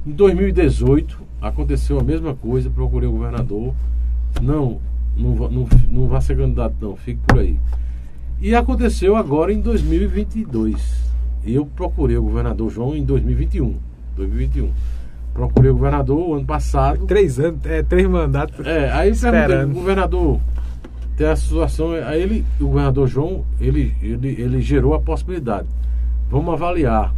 Em 0.06 0.12
2018, 0.12 1.18
aconteceu 1.40 1.98
a 1.98 2.04
mesma 2.04 2.34
coisa. 2.34 2.68
Procurei 2.68 3.08
o 3.08 3.12
governador. 3.12 3.74
Não, 4.42 4.78
não, 5.16 5.34
não, 5.34 5.68
não 5.88 6.08
vá 6.08 6.20
ser 6.20 6.36
candidato, 6.36 6.76
não. 6.78 6.94
Fique 6.94 7.20
por 7.26 7.38
aí. 7.38 7.58
E 8.38 8.54
aconteceu 8.54 9.16
agora 9.16 9.50
em 9.50 9.62
2022. 9.62 11.06
E 11.42 11.54
eu 11.54 11.64
procurei 11.64 12.18
o 12.18 12.22
governador 12.22 12.70
João 12.70 12.94
em 12.94 13.02
2021. 13.02 13.76
2021. 14.14 14.70
Procurei 15.36 15.70
o 15.70 15.74
governador 15.74 16.18
o 16.18 16.34
ano 16.34 16.46
passado. 16.46 17.04
Três 17.06 17.38
anos, 17.38 17.60
é, 17.66 17.82
três 17.82 18.08
mandatos. 18.08 18.64
É, 18.66 18.90
aí 18.90 19.10
perguntei, 19.12 19.40
Esperando. 19.40 19.74
governador, 19.74 20.40
tem 21.14 21.26
a 21.26 21.36
situação. 21.36 21.92
Aí 21.92 22.22
ele, 22.22 22.44
o 22.58 22.64
governador 22.68 23.06
João, 23.06 23.44
ele, 23.60 23.94
ele, 24.02 24.28
ele 24.40 24.60
gerou 24.62 24.94
a 24.94 24.98
possibilidade. 25.00 25.68
Vamos 26.30 26.54
avaliar. 26.54 27.12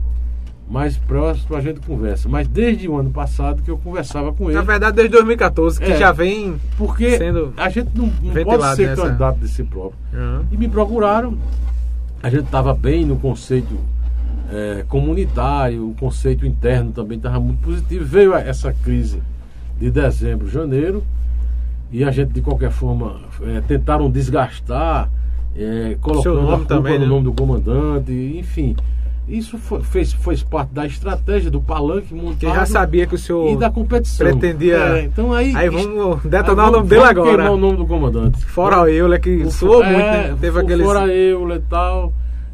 Mais 0.68 0.98
próximo 0.98 1.56
a 1.56 1.60
gente 1.60 1.80
conversa. 1.80 2.28
Mas 2.28 2.46
desde 2.48 2.88
o 2.88 2.96
ano 2.98 3.08
passado 3.10 3.62
que 3.62 3.70
eu 3.70 3.78
conversava 3.78 4.32
com 4.34 4.46
ele. 4.50 4.58
Na 4.58 4.62
verdade, 4.64 4.96
desde 4.96 5.12
2014, 5.12 5.80
que 5.80 5.92
É. 5.92 5.96
já 5.96 6.10
vem. 6.12 6.56
Porque 6.76 7.16
sendo 7.16 7.54
a 7.56 7.70
gente 7.70 7.88
não, 7.94 8.06
não 8.22 8.44
pode 8.44 8.76
ser 8.76 8.88
nessa- 8.88 9.02
candidato 9.02 9.38
de 9.38 9.48
si 9.48 9.62
próprio. 9.64 9.98
Aham. 10.12 10.44
E 10.52 10.56
me 10.58 10.68
procuraram. 10.68 11.38
A 12.22 12.28
gente 12.28 12.44
estava 12.44 12.74
bem 12.74 13.06
no 13.06 13.16
conceito 13.16 13.78
eh, 14.50 14.84
comunitário, 14.88 15.88
o 15.90 15.94
conceito 15.94 16.46
interno 16.46 16.92
também 16.92 17.16
estava 17.18 17.38
muito 17.40 17.60
positivo. 17.60 18.04
Veio 18.04 18.34
essa 18.34 18.72
crise 18.72 19.20
de 19.78 19.90
dezembro, 19.90 20.48
janeiro, 20.50 21.02
e 21.92 22.04
a 22.04 22.10
gente, 22.10 22.32
de 22.32 22.40
qualquer 22.40 22.70
forma, 22.70 23.16
eh, 23.42 23.62
tentaram 23.66 24.10
desgastar, 24.10 25.08
eh, 25.56 25.96
colocando 26.00 26.42
nome 26.42 26.64
também, 26.66 26.94
no 26.98 27.04
né? 27.04 27.06
nome 27.06 27.24
do 27.24 27.32
comandante, 27.32 28.12
enfim. 28.38 28.74
Isso 29.28 29.58
foi, 29.58 29.82
fez, 29.82 30.10
fez 30.14 30.42
parte 30.42 30.72
da 30.72 30.86
estratégia 30.86 31.50
do 31.50 31.60
palanque 31.60 32.14
montado 32.14 32.38
Que 32.38 32.46
já 32.46 32.64
sabia 32.64 33.06
que 33.06 33.14
o 33.14 33.18
senhor 33.18 33.50
e 33.52 33.56
da 33.58 33.68
competição. 33.70 34.26
pretendia. 34.26 34.76
É, 34.78 35.02
então 35.04 35.34
aí, 35.34 35.54
Aí 35.54 35.68
vamos 35.68 36.22
detonar 36.22 36.64
aí 36.66 36.70
o 36.70 36.72
vamos- 36.72 36.72
nome 36.72 36.88
dele 36.88 37.02
agora. 37.02 37.28
queimar 37.36 37.52
o 37.52 37.56
nome 37.58 37.76
do 37.76 37.86
comandante. 37.86 38.42
Fora 38.46 38.80
o 38.80 38.88
Euler, 38.88 39.20
que 39.20 39.42
O 39.42 39.50
soou 39.50 39.84
muito, 39.84 39.98
é, 39.98 40.28
né? 40.30 40.36
Teve 40.40 40.56
o 40.56 40.60
aquele. 40.62 40.82
Fora 40.82 41.06
Euler 41.14 41.58
e 41.58 41.60
tal. 41.68 42.12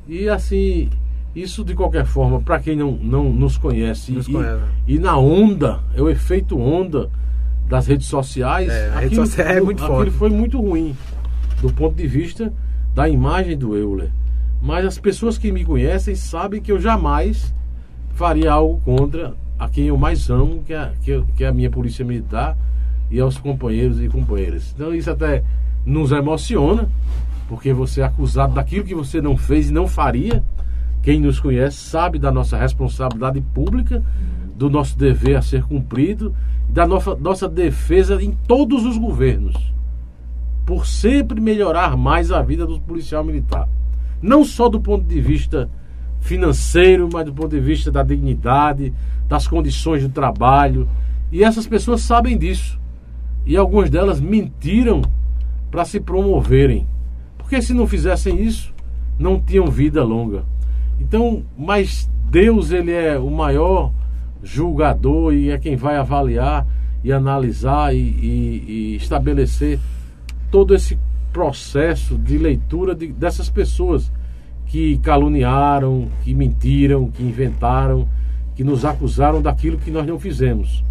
E 0.08 0.28
assim, 0.28 0.90
isso 1.34 1.64
de 1.64 1.74
qualquer 1.74 2.04
forma, 2.04 2.40
para 2.40 2.60
quem 2.60 2.76
não, 2.76 2.92
não 2.92 3.32
nos 3.32 3.58
conhece, 3.58 4.12
Nos 4.12 4.28
e, 4.28 4.32
conhece. 4.32 4.62
e 4.86 4.98
na 4.98 5.16
onda, 5.16 5.80
é 5.94 6.00
o 6.00 6.08
efeito 6.08 6.58
onda 6.58 7.10
das 7.68 7.86
redes 7.86 8.06
sociais. 8.06 8.68
É, 8.70 8.90
a 8.90 9.00
rede 9.00 9.16
social 9.16 9.46
é 9.46 9.60
muito 9.60 9.84
forte. 9.84 10.10
foi 10.12 10.30
muito 10.30 10.60
ruim 10.60 10.94
do 11.60 11.72
ponto 11.72 11.96
de 11.96 12.06
vista 12.06 12.52
da 12.94 13.08
imagem 13.08 13.56
do 13.56 13.76
Euler. 13.76 14.10
Mas 14.62 14.84
as 14.86 14.98
pessoas 14.98 15.36
que 15.36 15.50
me 15.50 15.64
conhecem 15.64 16.14
sabem 16.14 16.60
que 16.60 16.70
eu 16.70 16.80
jamais 16.80 17.54
faria 18.14 18.52
algo 18.52 18.80
contra 18.84 19.34
a 19.58 19.68
quem 19.68 19.86
eu 19.86 19.96
mais 19.96 20.30
amo, 20.30 20.62
que 20.64 20.72
é, 20.72 20.92
que, 21.02 21.24
que 21.36 21.44
é 21.44 21.48
a 21.48 21.52
minha 21.52 21.70
polícia 21.70 22.04
militar 22.04 22.56
e 23.10 23.20
aos 23.20 23.38
companheiros 23.38 24.00
e 24.00 24.08
companheiras. 24.08 24.72
Então 24.74 24.94
isso 24.94 25.10
até 25.10 25.42
nos 25.84 26.12
emociona, 26.12 26.88
porque 27.48 27.72
você 27.72 28.00
é 28.00 28.04
acusado 28.04 28.54
daquilo 28.54 28.84
que 28.84 28.94
você 28.94 29.20
não 29.20 29.36
fez 29.36 29.68
e 29.68 29.72
não 29.72 29.86
faria. 29.86 30.42
Quem 31.04 31.20
nos 31.20 31.38
conhece 31.38 31.76
sabe 31.76 32.18
da 32.18 32.32
nossa 32.32 32.56
responsabilidade 32.56 33.38
pública, 33.52 34.02
do 34.56 34.70
nosso 34.70 34.96
dever 34.96 35.36
a 35.36 35.42
ser 35.42 35.62
cumprido, 35.64 36.34
da 36.66 36.86
nossa, 36.86 37.14
nossa 37.14 37.46
defesa 37.46 38.22
em 38.22 38.32
todos 38.48 38.86
os 38.86 38.96
governos, 38.96 39.54
por 40.64 40.86
sempre 40.86 41.42
melhorar 41.42 41.94
mais 41.94 42.32
a 42.32 42.40
vida 42.40 42.64
do 42.64 42.80
policial 42.80 43.22
militar. 43.22 43.68
Não 44.22 44.46
só 44.46 44.66
do 44.66 44.80
ponto 44.80 45.04
de 45.04 45.20
vista 45.20 45.68
financeiro, 46.20 47.06
mas 47.12 47.26
do 47.26 47.34
ponto 47.34 47.50
de 47.50 47.60
vista 47.60 47.92
da 47.92 48.02
dignidade, 48.02 48.90
das 49.28 49.46
condições 49.46 50.00
de 50.00 50.08
trabalho. 50.08 50.88
E 51.30 51.44
essas 51.44 51.66
pessoas 51.66 52.00
sabem 52.00 52.38
disso. 52.38 52.80
E 53.44 53.58
algumas 53.58 53.90
delas 53.90 54.22
mentiram 54.22 55.02
para 55.70 55.84
se 55.84 56.00
promoverem. 56.00 56.86
Porque 57.36 57.60
se 57.60 57.74
não 57.74 57.86
fizessem 57.86 58.42
isso, 58.42 58.72
não 59.18 59.38
tinham 59.38 59.66
vida 59.66 60.02
longa. 60.02 60.44
Então, 61.00 61.42
mas 61.56 62.08
Deus 62.30 62.70
ele 62.70 62.92
é 62.92 63.18
o 63.18 63.30
maior 63.30 63.92
julgador 64.42 65.32
e 65.32 65.50
é 65.50 65.58
quem 65.58 65.76
vai 65.76 65.96
avaliar 65.96 66.66
e 67.02 67.12
analisar 67.12 67.94
e, 67.94 67.98
e, 67.98 68.64
e 68.66 68.96
estabelecer 68.96 69.78
todo 70.50 70.74
esse 70.74 70.98
processo 71.32 72.16
de 72.16 72.38
leitura 72.38 72.94
de, 72.94 73.08
dessas 73.08 73.50
pessoas 73.50 74.10
que 74.66 74.98
caluniaram, 74.98 76.08
que 76.22 76.34
mentiram, 76.34 77.10
que 77.10 77.22
inventaram, 77.22 78.08
que 78.54 78.64
nos 78.64 78.84
acusaram 78.84 79.42
daquilo 79.42 79.78
que 79.78 79.90
nós 79.90 80.06
não 80.06 80.18
fizemos. 80.18 80.84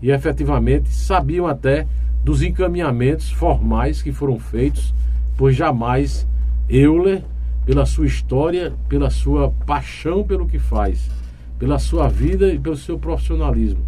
E 0.00 0.10
efetivamente 0.10 0.88
sabiam 0.88 1.46
até 1.46 1.86
dos 2.24 2.42
encaminhamentos 2.42 3.30
formais 3.30 4.02
que 4.02 4.12
foram 4.12 4.38
feitos, 4.38 4.94
pois 5.36 5.56
jamais 5.56 6.26
Euler 6.68 7.22
pela 7.64 7.86
sua 7.86 8.06
história, 8.06 8.72
pela 8.88 9.10
sua 9.10 9.50
paixão 9.66 10.24
pelo 10.24 10.46
que 10.46 10.58
faz, 10.58 11.10
pela 11.58 11.78
sua 11.78 12.08
vida 12.08 12.52
e 12.52 12.58
pelo 12.58 12.76
seu 12.76 12.98
profissionalismo. 12.98 13.80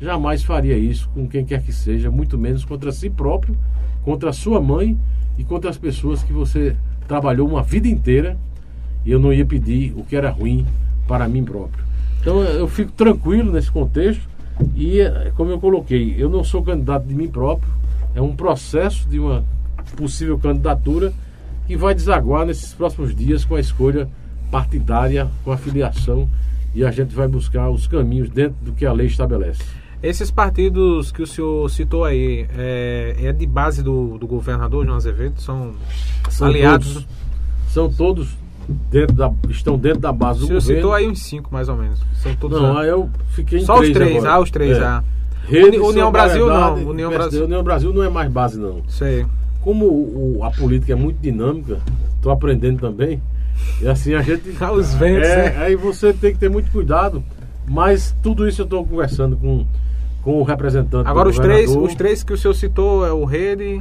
Jamais 0.00 0.42
faria 0.42 0.76
isso 0.76 1.08
com 1.14 1.26
quem 1.26 1.44
quer 1.44 1.62
que 1.62 1.72
seja, 1.72 2.10
muito 2.10 2.36
menos 2.36 2.64
contra 2.64 2.92
si 2.92 3.08
próprio, 3.08 3.56
contra 4.02 4.30
a 4.30 4.32
sua 4.32 4.60
mãe 4.60 4.98
e 5.38 5.44
contra 5.44 5.70
as 5.70 5.78
pessoas 5.78 6.22
que 6.22 6.32
você 6.32 6.76
trabalhou 7.06 7.48
uma 7.48 7.62
vida 7.62 7.88
inteira 7.88 8.36
e 9.04 9.10
eu 9.10 9.18
não 9.18 9.32
ia 9.32 9.46
pedir 9.46 9.92
o 9.96 10.04
que 10.04 10.16
era 10.16 10.30
ruim 10.30 10.66
para 11.06 11.28
mim 11.28 11.44
próprio. 11.44 11.84
Então 12.20 12.42
eu 12.42 12.68
fico 12.68 12.92
tranquilo 12.92 13.52
nesse 13.52 13.70
contexto 13.70 14.28
e, 14.76 14.98
como 15.36 15.50
eu 15.50 15.58
coloquei, 15.58 16.14
eu 16.18 16.28
não 16.28 16.44
sou 16.44 16.62
candidato 16.62 17.06
de 17.06 17.14
mim 17.14 17.28
próprio, 17.28 17.72
é 18.14 18.20
um 18.20 18.34
processo 18.36 19.08
de 19.08 19.18
uma 19.18 19.44
possível 19.96 20.38
candidatura 20.38 21.12
que 21.72 21.76
vai 21.76 21.94
desaguar 21.94 22.44
nesses 22.44 22.74
próximos 22.74 23.14
dias 23.16 23.46
com 23.46 23.54
a 23.54 23.60
escolha 23.60 24.06
partidária, 24.50 25.26
com 25.42 25.50
a 25.50 25.56
filiação, 25.56 26.28
e 26.74 26.84
a 26.84 26.90
gente 26.90 27.14
vai 27.14 27.26
buscar 27.26 27.70
os 27.70 27.86
caminhos 27.86 28.28
dentro 28.28 28.56
do 28.60 28.72
que 28.72 28.84
a 28.84 28.92
lei 28.92 29.06
estabelece. 29.06 29.62
Esses 30.02 30.30
partidos 30.30 31.10
que 31.10 31.22
o 31.22 31.26
senhor 31.26 31.70
citou 31.70 32.04
aí, 32.04 32.46
é, 32.58 33.16
é 33.22 33.32
de 33.32 33.46
base 33.46 33.82
do, 33.82 34.18
do, 34.18 34.26
governador 34.26 34.84
João 34.84 34.98
Azevedo? 34.98 35.40
São, 35.40 35.72
são 36.28 36.46
aliados? 36.46 36.92
Todos, 36.92 37.08
são 37.68 37.90
todos 37.90 38.36
dentro 38.90 39.16
da, 39.16 39.32
estão 39.48 39.78
dentro 39.78 40.00
da 40.00 40.12
base 40.12 40.40
do 40.40 40.44
o 40.44 40.46
senhor 40.48 40.60
governo. 40.60 40.80
citou 40.82 40.92
aí 40.92 41.08
uns 41.08 41.22
cinco, 41.22 41.48
mais 41.50 41.70
ou 41.70 41.76
menos. 41.76 42.02
São 42.16 42.34
todos 42.36 42.60
não, 42.60 42.76
aí 42.76 42.88
eu 42.88 43.08
fiquei 43.30 43.60
em 43.60 43.64
Só 43.64 43.80
os 43.80 43.90
três, 43.90 44.18
agora. 44.18 44.34
ah, 44.34 44.40
os 44.40 44.50
três, 44.50 44.76
é. 44.76 44.84
ah. 44.84 45.02
Rede, 45.48 45.78
União 45.78 46.12
Brasil 46.12 46.46
não. 46.46 46.74
União 46.86 47.10
Brasil. 47.10 47.44
União 47.44 47.62
Brasil 47.62 47.94
não 47.94 48.02
é 48.02 48.10
mais 48.10 48.30
base, 48.30 48.60
não. 48.60 48.82
Sei 48.88 49.24
como 49.62 49.86
o, 49.86 50.40
a 50.42 50.50
política 50.50 50.92
é 50.92 50.96
muito 50.96 51.18
dinâmica, 51.18 51.78
estou 52.16 52.32
aprendendo 52.32 52.80
também. 52.80 53.22
E 53.80 53.88
assim 53.88 54.14
a 54.14 54.22
gente. 54.22 54.50
Os 54.50 54.94
ventos, 54.94 55.28
é, 55.28 55.50
né? 55.50 55.64
Aí 55.64 55.76
você 55.76 56.12
tem 56.12 56.32
que 56.32 56.38
ter 56.38 56.50
muito 56.50 56.70
cuidado. 56.70 57.22
Mas 57.68 58.14
tudo 58.22 58.46
isso 58.48 58.62
eu 58.62 58.64
estou 58.64 58.84
conversando 58.84 59.36
com, 59.36 59.64
com 60.22 60.40
o 60.40 60.42
representante. 60.42 61.08
Agora 61.08 61.28
os 61.28 61.38
três, 61.38 61.70
os 61.70 61.94
três 61.94 62.24
que 62.24 62.32
o 62.32 62.36
senhor 62.36 62.54
citou 62.54 63.06
é 63.06 63.12
o 63.12 63.24
Rede, 63.24 63.80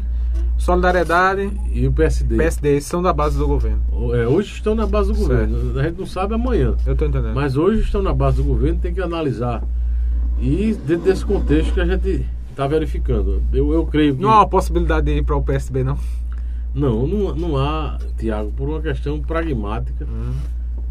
Solidariedade 0.57 1.51
e 1.73 1.87
o 1.87 1.91
PSD. 1.91 2.37
PSD, 2.37 2.77
esses 2.77 2.87
são 2.87 3.01
da 3.01 3.11
base 3.11 3.37
do 3.37 3.47
governo. 3.47 3.81
É, 4.13 4.27
hoje 4.27 4.53
estão 4.53 4.75
na 4.75 4.85
base 4.85 5.09
do 5.09 5.15
certo. 5.15 5.29
governo. 5.29 5.79
A 5.79 5.83
gente 5.83 5.97
não 5.97 6.05
sabe 6.05 6.35
amanhã. 6.35 6.75
Eu 6.85 6.93
estou 6.93 7.07
entendendo. 7.07 7.33
Mas 7.33 7.57
hoje 7.57 7.81
estão 7.81 8.03
na 8.03 8.13
base 8.13 8.37
do 8.37 8.43
governo, 8.43 8.79
tem 8.79 8.93
que 8.93 9.01
analisar. 9.01 9.63
E 10.39 10.77
dentro 10.85 11.05
desse 11.05 11.25
contexto 11.25 11.73
que 11.73 11.81
a 11.81 11.85
gente 11.85 12.25
está 12.51 12.67
verificando. 12.67 13.41
Eu, 13.51 13.73
eu 13.73 13.85
creio 13.85 14.15
que. 14.15 14.21
Não 14.21 14.29
há 14.29 14.37
uma 14.37 14.47
possibilidade 14.47 15.05
de 15.05 15.17
ir 15.17 15.23
para 15.23 15.35
o 15.35 15.41
PSB, 15.41 15.83
não? 15.83 15.97
Não, 16.73 17.05
não, 17.05 17.35
não 17.35 17.57
há, 17.57 17.97
Tiago, 18.17 18.51
por 18.51 18.69
uma 18.69 18.81
questão 18.81 19.19
pragmática, 19.19 20.05
hum. 20.05 20.33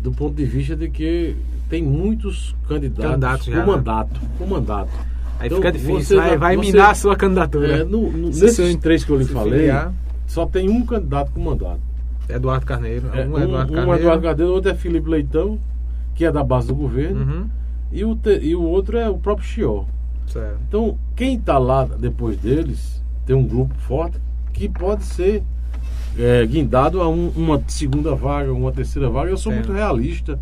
do 0.02 0.12
ponto 0.12 0.34
de 0.34 0.44
vista 0.44 0.76
de 0.76 0.90
que 0.90 1.36
tem 1.70 1.82
muitos 1.82 2.54
candidatos, 2.68 3.46
com 3.46 3.52
já, 3.52 3.64
mandato. 3.64 4.20
Né? 4.20 4.28
Com 4.38 4.46
mandato. 4.46 4.90
Aí 5.38 5.46
então, 5.46 5.56
fica 5.56 5.72
difícil, 5.72 6.18
vai, 6.18 6.36
vai 6.36 6.56
você, 6.56 6.66
minar 6.66 6.90
a 6.90 6.94
sua 6.94 7.16
candidatura. 7.16 7.78
É, 7.78 7.84
no, 7.84 8.10
no, 8.10 8.28
nesses 8.28 8.76
três 8.76 9.04
que 9.04 9.10
eu 9.10 9.16
lhe 9.16 9.24
falei, 9.24 9.60
filiar, 9.60 9.94
só 10.26 10.44
tem 10.44 10.68
um 10.68 10.84
candidato 10.84 11.32
com 11.32 11.40
mandato. 11.40 11.80
Eduardo 12.28 12.66
Carneiro. 12.66 13.08
É, 13.14 13.26
um, 13.26 13.32
um, 13.32 13.38
Eduardo 13.38 13.72
Carneiro. 13.72 13.90
Um 13.90 13.94
Eduardo 13.94 14.22
Carneiro, 14.22 14.52
outro 14.52 14.70
é 14.70 14.74
Felipe 14.74 15.08
Leitão, 15.08 15.58
que 16.14 16.26
é 16.26 16.30
da 16.30 16.44
base 16.44 16.68
do 16.68 16.74
governo, 16.74 17.20
uhum. 17.20 17.48
e, 17.90 18.04
o 18.04 18.14
te, 18.14 18.38
e 18.42 18.54
o 18.54 18.62
outro 18.62 18.98
é 18.98 19.08
o 19.08 19.16
próprio 19.16 19.46
Chior. 19.46 19.86
Certo. 20.30 20.58
Então, 20.66 20.98
quem 21.16 21.36
está 21.36 21.58
lá 21.58 21.84
depois 21.84 22.36
deles, 22.36 23.02
tem 23.26 23.34
um 23.36 23.46
grupo 23.46 23.74
forte 23.80 24.18
que 24.52 24.68
pode 24.68 25.04
ser 25.04 25.42
é, 26.18 26.46
guindado 26.46 27.00
a 27.00 27.08
um, 27.08 27.28
uma 27.30 27.62
segunda 27.66 28.14
vaga, 28.14 28.52
uma 28.52 28.72
terceira 28.72 29.08
vaga. 29.08 29.30
Eu 29.30 29.36
sou 29.36 29.52
muito 29.52 29.72
realista. 29.72 30.38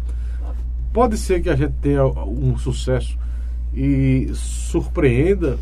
Pode 0.93 1.17
ser 1.17 1.43
que 1.43 1.51
a 1.51 1.57
gente 1.57 1.75
tenha 1.81 2.05
um 2.05 2.57
sucesso 2.59 3.19
e 3.75 4.31
surpreenda. 4.35 5.59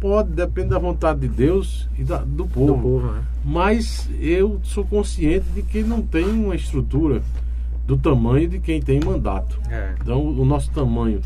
Pode, 0.00 0.30
depende 0.30 0.68
da 0.68 0.78
vontade 0.78 1.20
de 1.20 1.28
Deus 1.28 1.88
e 1.98 2.04
da, 2.04 2.18
do 2.18 2.46
povo. 2.46 2.66
Do 2.66 2.78
povo 2.78 3.12
né? 3.12 3.22
Mas 3.44 4.08
eu 4.20 4.60
sou 4.62 4.84
consciente 4.84 5.46
de 5.54 5.62
que 5.62 5.82
não 5.82 6.00
tem 6.00 6.24
uma 6.24 6.54
estrutura 6.54 7.20
do 7.84 7.96
tamanho 7.96 8.48
de 8.48 8.60
quem 8.60 8.80
tem 8.80 9.00
mandato. 9.00 9.58
É. 9.68 9.94
Então, 10.00 10.24
o 10.24 10.44
nosso 10.44 10.70
tamanho 10.70 11.20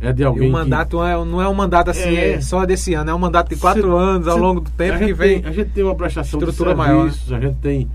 é 0.00 0.12
de 0.12 0.24
alguém. 0.24 0.46
E 0.46 0.48
o 0.48 0.52
mandato 0.52 0.90
que... 0.90 0.96
não, 0.96 1.06
é, 1.06 1.24
não 1.24 1.42
é 1.42 1.48
um 1.48 1.54
mandato 1.54 1.90
assim, 1.90 2.16
é, 2.16 2.34
é 2.34 2.40
só 2.40 2.64
desse 2.64 2.94
ano, 2.94 3.10
é 3.10 3.14
um 3.14 3.18
mandato 3.18 3.48
de 3.48 3.56
quatro 3.56 3.90
cê, 3.90 3.98
anos 3.98 4.28
ao 4.28 4.34
cê, 4.34 4.40
longo 4.40 4.60
do 4.60 4.70
tempo 4.70 4.98
que 4.98 5.12
vem. 5.12 5.40
Tem, 5.40 5.50
a 5.50 5.52
gente 5.52 5.70
tem 5.70 5.84
uma 5.84 5.94
prestação 5.94 6.38
estrutura 6.38 6.74
de 6.74 6.82
serviços, 6.82 7.28
maior. 7.28 7.38
a 7.38 7.46
gente 7.46 7.58
tem 7.58 7.88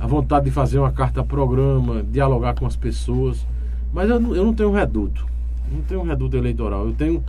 a 0.00 0.06
vontade 0.06 0.46
de 0.46 0.50
fazer 0.50 0.78
uma 0.78 0.90
carta-programa, 0.90 2.02
dialogar 2.02 2.54
com 2.54 2.66
as 2.66 2.74
pessoas. 2.74 3.46
Mas 3.92 4.08
eu 4.08 4.18
não, 4.18 4.34
eu 4.34 4.44
não 4.44 4.54
tenho 4.54 4.72
reduto. 4.72 5.26
Não 5.70 5.82
tenho 5.82 6.00
um 6.00 6.04
reduto 6.04 6.36
eleitoral. 6.36 6.86
Eu 6.86 6.92
tenho 6.92 7.22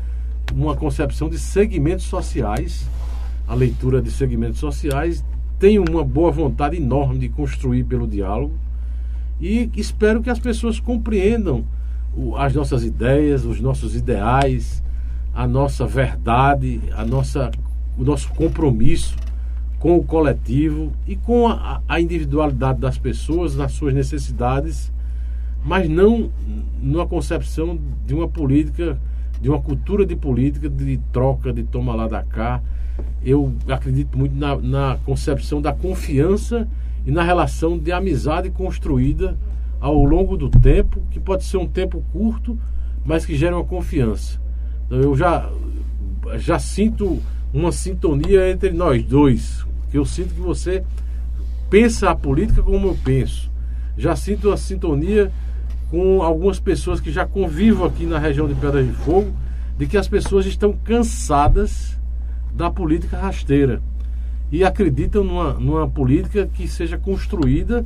uma 0.53 0.75
concepção 0.75 1.29
de 1.29 1.37
segmentos 1.37 2.05
sociais, 2.05 2.89
a 3.47 3.53
leitura 3.53 4.01
de 4.01 4.09
segmentos 4.09 4.59
sociais. 4.59 5.23
Tenho 5.59 5.83
uma 5.87 6.03
boa 6.03 6.31
vontade 6.31 6.77
enorme 6.77 7.19
de 7.19 7.29
construir 7.29 7.83
pelo 7.83 8.07
diálogo. 8.07 8.53
E 9.39 9.69
espero 9.75 10.21
que 10.21 10.29
as 10.29 10.39
pessoas 10.39 10.79
compreendam 10.79 11.65
as 12.37 12.53
nossas 12.53 12.83
ideias, 12.83 13.45
os 13.45 13.59
nossos 13.59 13.95
ideais, 13.95 14.83
a 15.33 15.47
nossa 15.47 15.85
verdade, 15.85 16.79
a 16.95 17.03
nossa, 17.03 17.51
o 17.97 18.03
nosso 18.03 18.29
compromisso 18.29 19.15
com 19.79 19.97
o 19.97 20.03
coletivo 20.03 20.93
e 21.07 21.15
com 21.15 21.47
a, 21.47 21.81
a 21.89 21.99
individualidade 21.99 22.79
das 22.79 22.97
pessoas, 22.97 23.55
nas 23.55 23.73
suas 23.73 23.93
necessidades, 23.93 24.91
mas 25.65 25.89
não 25.89 26.29
numa 26.81 27.05
concepção 27.07 27.77
de 28.05 28.13
uma 28.13 28.27
política, 28.27 28.97
de 29.41 29.49
uma 29.49 29.59
cultura 29.59 30.05
de 30.05 30.15
política 30.15 30.69
de 30.69 30.97
troca, 31.11 31.51
de 31.51 31.63
toma 31.63 31.95
lá 31.95 32.07
da 32.07 32.23
cá. 32.23 32.61
Eu 33.23 33.53
acredito 33.67 34.17
muito 34.17 34.35
na, 34.35 34.55
na 34.55 34.97
concepção 35.03 35.61
da 35.61 35.73
confiança 35.73 36.67
e 37.05 37.11
na 37.11 37.23
relação 37.23 37.77
de 37.77 37.91
amizade 37.91 38.49
construída 38.51 39.35
ao 39.83 40.01
longo 40.05 40.37
do 40.37 40.49
tempo, 40.49 41.03
que 41.11 41.19
pode 41.19 41.43
ser 41.43 41.57
um 41.57 41.67
tempo 41.67 42.01
curto, 42.13 42.57
mas 43.03 43.25
que 43.25 43.35
gera 43.35 43.57
uma 43.57 43.65
confiança. 43.65 44.39
Então, 44.85 44.97
eu 44.97 45.13
já, 45.13 45.51
já 46.37 46.57
sinto 46.57 47.21
uma 47.53 47.69
sintonia 47.69 48.49
entre 48.49 48.71
nós 48.71 49.03
dois, 49.03 49.65
que 49.91 49.97
eu 49.97 50.05
sinto 50.05 50.33
que 50.33 50.39
você 50.39 50.85
pensa 51.69 52.09
a 52.09 52.15
política 52.15 52.63
como 52.63 52.87
eu 52.87 52.97
penso. 53.03 53.51
Já 53.97 54.15
sinto 54.15 54.53
a 54.53 54.57
sintonia 54.57 55.29
com 55.91 56.23
algumas 56.23 56.61
pessoas 56.61 57.01
que 57.01 57.11
já 57.11 57.25
convivo 57.25 57.83
aqui 57.83 58.05
na 58.05 58.17
região 58.17 58.47
de 58.47 58.55
Pedras 58.55 58.87
de 58.87 58.93
Fogo, 58.93 59.33
de 59.77 59.85
que 59.85 59.97
as 59.97 60.07
pessoas 60.07 60.45
estão 60.45 60.71
cansadas 60.71 61.99
da 62.53 62.71
política 62.71 63.17
rasteira 63.17 63.81
e 64.49 64.63
acreditam 64.63 65.25
numa, 65.25 65.55
numa 65.55 65.89
política 65.89 66.47
que 66.47 66.69
seja 66.69 66.97
construída 66.97 67.85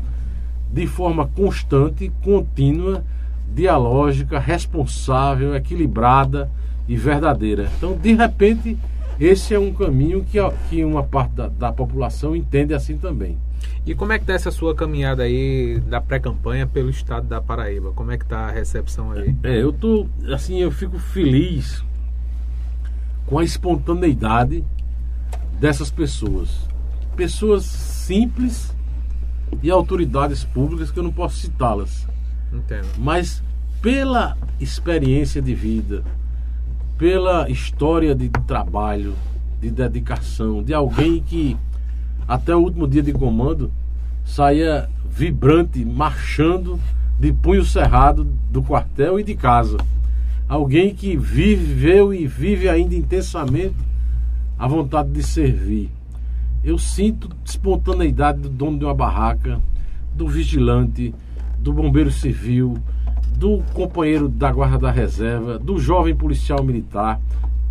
de 0.71 0.85
forma 0.87 1.27
constante, 1.27 2.11
contínua, 2.23 3.03
dialógica, 3.53 4.39
responsável, 4.39 5.55
equilibrada 5.55 6.49
e 6.87 6.95
verdadeira. 6.95 7.69
Então, 7.77 7.97
de 7.97 8.13
repente, 8.13 8.77
esse 9.19 9.53
é 9.53 9.59
um 9.59 9.73
caminho 9.73 10.23
que, 10.23 10.37
que 10.69 10.83
uma 10.83 11.03
parte 11.03 11.31
da, 11.31 11.47
da 11.47 11.71
população 11.71 12.35
entende 12.35 12.73
assim 12.73 12.97
também. 12.97 13.37
E 13.85 13.95
como 13.95 14.13
é 14.13 14.19
que 14.19 14.25
tá 14.25 14.33
essa 14.33 14.51
sua 14.51 14.75
caminhada 14.75 15.23
aí 15.23 15.79
da 15.79 15.99
pré-campanha 15.99 16.67
pelo 16.67 16.89
estado 16.89 17.25
da 17.25 17.41
Paraíba? 17.41 17.91
Como 17.93 18.11
é 18.11 18.17
que 18.17 18.25
tá 18.25 18.39
a 18.47 18.51
recepção 18.51 19.11
aí? 19.11 19.35
É, 19.43 19.61
eu 19.61 19.73
tô, 19.73 20.07
assim, 20.33 20.57
eu 20.57 20.69
fico 20.71 20.99
feliz 20.99 21.83
com 23.25 23.39
a 23.39 23.43
espontaneidade 23.43 24.63
dessas 25.59 25.89
pessoas. 25.89 26.67
Pessoas 27.15 27.63
simples 27.63 28.75
e 29.61 29.69
autoridades 29.69 30.43
públicas 30.43 30.91
que 30.91 30.99
eu 30.99 31.03
não 31.03 31.11
posso 31.11 31.37
citá-las. 31.37 32.07
Entendo. 32.51 32.87
Mas 32.97 33.43
pela 33.81 34.37
experiência 34.59 35.41
de 35.41 35.53
vida, 35.53 36.03
pela 36.97 37.49
história 37.49 38.15
de 38.15 38.29
trabalho, 38.29 39.13
de 39.61 39.69
dedicação, 39.69 40.63
de 40.63 40.73
alguém 40.73 41.21
que 41.21 41.57
até 42.27 42.55
o 42.55 42.59
último 42.59 42.87
dia 42.87 43.01
de 43.01 43.13
comando 43.13 43.71
saía 44.25 44.89
vibrante, 45.09 45.83
marchando 45.85 46.79
de 47.19 47.31
punho 47.31 47.63
cerrado 47.63 48.23
do 48.51 48.61
quartel 48.61 49.19
e 49.19 49.23
de 49.23 49.35
casa. 49.35 49.77
Alguém 50.47 50.93
que 50.93 51.17
viveu 51.17 52.13
e 52.13 52.27
vive 52.27 52.69
ainda 52.69 52.95
intensamente 52.95 53.75
a 54.57 54.67
vontade 54.67 55.09
de 55.11 55.23
servir. 55.23 55.89
Eu 56.63 56.77
sinto 56.77 57.29
espontaneidade 57.45 58.39
do 58.39 58.49
dono 58.49 58.79
de 58.79 58.85
uma 58.85 58.93
barraca, 58.93 59.61
do 60.13 60.27
vigilante, 60.27 61.13
do 61.57 61.71
bombeiro 61.71 62.11
civil, 62.11 62.77
do 63.37 63.61
companheiro 63.73 64.27
da 64.27 64.51
guarda 64.51 64.79
da 64.79 64.91
reserva, 64.91 65.59
do 65.59 65.79
jovem 65.79 66.15
policial 66.15 66.63
militar 66.63 67.19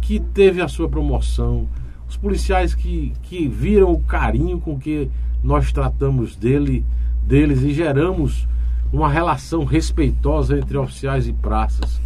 que 0.00 0.20
teve 0.20 0.62
a 0.62 0.68
sua 0.68 0.88
promoção, 0.88 1.66
os 2.08 2.16
policiais 2.16 2.74
que, 2.74 3.12
que 3.24 3.48
viram 3.48 3.92
o 3.92 4.00
carinho 4.00 4.60
com 4.60 4.78
que 4.78 5.10
nós 5.42 5.72
tratamos 5.72 6.36
dele, 6.36 6.84
deles 7.22 7.62
e 7.62 7.72
geramos 7.72 8.46
uma 8.92 9.08
relação 9.08 9.64
respeitosa 9.64 10.56
entre 10.56 10.78
oficiais 10.78 11.26
e 11.26 11.32
praças, 11.32 12.00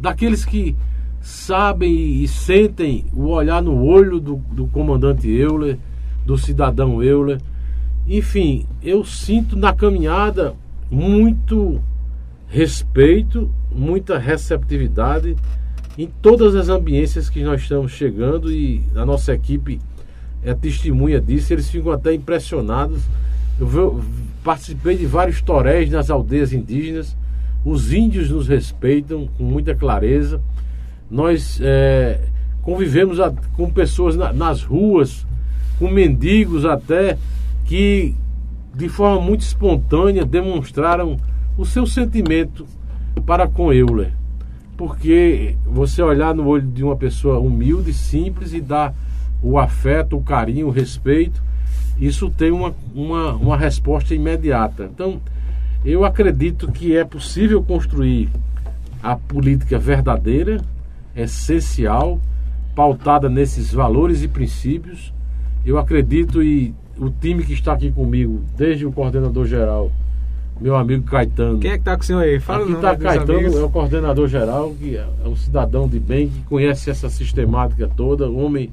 daqueles 0.00 0.44
que 0.46 0.74
sabem 1.20 2.22
e 2.22 2.26
sentem 2.26 3.04
o 3.12 3.28
olhar 3.28 3.62
no 3.62 3.84
olho 3.84 4.18
do, 4.18 4.36
do 4.36 4.66
comandante 4.68 5.28
Euler, 5.28 5.78
do 6.24 6.36
cidadão 6.38 7.02
Euler. 7.02 7.40
Enfim, 8.06 8.66
eu 8.82 9.04
sinto 9.04 9.56
na 9.56 9.72
caminhada 9.72 10.54
muito 10.90 11.80
respeito, 12.48 13.50
muita 13.70 14.18
receptividade 14.18 15.36
em 15.96 16.08
todas 16.20 16.54
as 16.54 16.68
ambiências 16.68 17.28
que 17.28 17.42
nós 17.42 17.62
estamos 17.62 17.92
chegando 17.92 18.50
e 18.50 18.82
a 18.94 19.04
nossa 19.04 19.32
equipe 19.32 19.80
é 20.42 20.54
testemunha 20.54 21.20
disso, 21.20 21.52
eles 21.52 21.70
ficam 21.70 21.92
até 21.92 22.12
impressionados. 22.12 23.02
Eu 23.60 24.02
participei 24.42 24.96
de 24.96 25.06
vários 25.06 25.40
toréis 25.40 25.90
nas 25.90 26.10
aldeias 26.10 26.52
indígenas, 26.52 27.16
os 27.64 27.92
índios 27.92 28.30
nos 28.30 28.48
respeitam 28.48 29.28
com 29.38 29.44
muita 29.44 29.74
clareza. 29.74 30.40
Nós 31.10 31.60
é, 31.62 32.20
convivemos 32.62 33.20
a, 33.20 33.32
com 33.56 33.70
pessoas 33.70 34.16
na, 34.16 34.32
nas 34.32 34.62
ruas, 34.62 35.26
com 35.82 35.90
mendigos 35.90 36.64
até, 36.64 37.18
que 37.64 38.14
de 38.72 38.88
forma 38.88 39.20
muito 39.20 39.40
espontânea 39.40 40.24
demonstraram 40.24 41.16
o 41.58 41.66
seu 41.66 41.88
sentimento 41.88 42.64
para 43.26 43.48
com 43.48 43.72
Euler. 43.72 44.12
Porque 44.76 45.56
você 45.66 46.00
olhar 46.00 46.36
no 46.36 46.46
olho 46.46 46.68
de 46.68 46.84
uma 46.84 46.94
pessoa 46.94 47.40
humilde, 47.40 47.92
simples 47.92 48.52
e 48.52 48.60
dar 48.60 48.94
o 49.42 49.58
afeto, 49.58 50.16
o 50.16 50.22
carinho, 50.22 50.68
o 50.68 50.70
respeito, 50.70 51.42
isso 51.98 52.30
tem 52.30 52.52
uma, 52.52 52.72
uma, 52.94 53.32
uma 53.32 53.56
resposta 53.56 54.14
imediata. 54.14 54.84
Então, 54.84 55.20
eu 55.84 56.04
acredito 56.04 56.70
que 56.70 56.96
é 56.96 57.04
possível 57.04 57.60
construir 57.60 58.28
a 59.02 59.16
política 59.16 59.80
verdadeira, 59.80 60.60
essencial, 61.16 62.20
pautada 62.72 63.28
nesses 63.28 63.72
valores 63.72 64.22
e 64.22 64.28
princípios. 64.28 65.12
Eu 65.64 65.78
acredito 65.78 66.42
e 66.42 66.74
o 66.98 67.10
time 67.10 67.42
que 67.44 67.52
está 67.52 67.72
aqui 67.72 67.90
comigo, 67.90 68.40
desde 68.56 68.84
o 68.84 68.92
coordenador 68.92 69.46
geral 69.46 69.90
meu 70.62 70.76
amigo 70.76 71.02
Caetano. 71.04 71.58
Quem 71.58 71.72
é 71.72 71.74
que 71.74 71.80
está 71.80 71.96
com 71.96 72.02
o 72.02 72.06
senhor 72.06 72.22
aí? 72.22 72.38
Fala 72.38 72.62
Aqui 72.62 72.72
está 72.72 72.96
Caetano, 72.96 73.38
amigos. 73.38 73.56
é 73.56 73.62
o 73.64 73.68
coordenador 73.68 74.28
geral, 74.28 74.72
que 74.78 74.96
é 74.96 75.06
um 75.26 75.34
cidadão 75.34 75.88
de 75.88 75.98
bem, 75.98 76.28
que 76.28 76.40
conhece 76.42 76.88
essa 76.88 77.10
sistemática 77.10 77.88
toda, 77.88 78.30
um 78.30 78.44
homem 78.44 78.70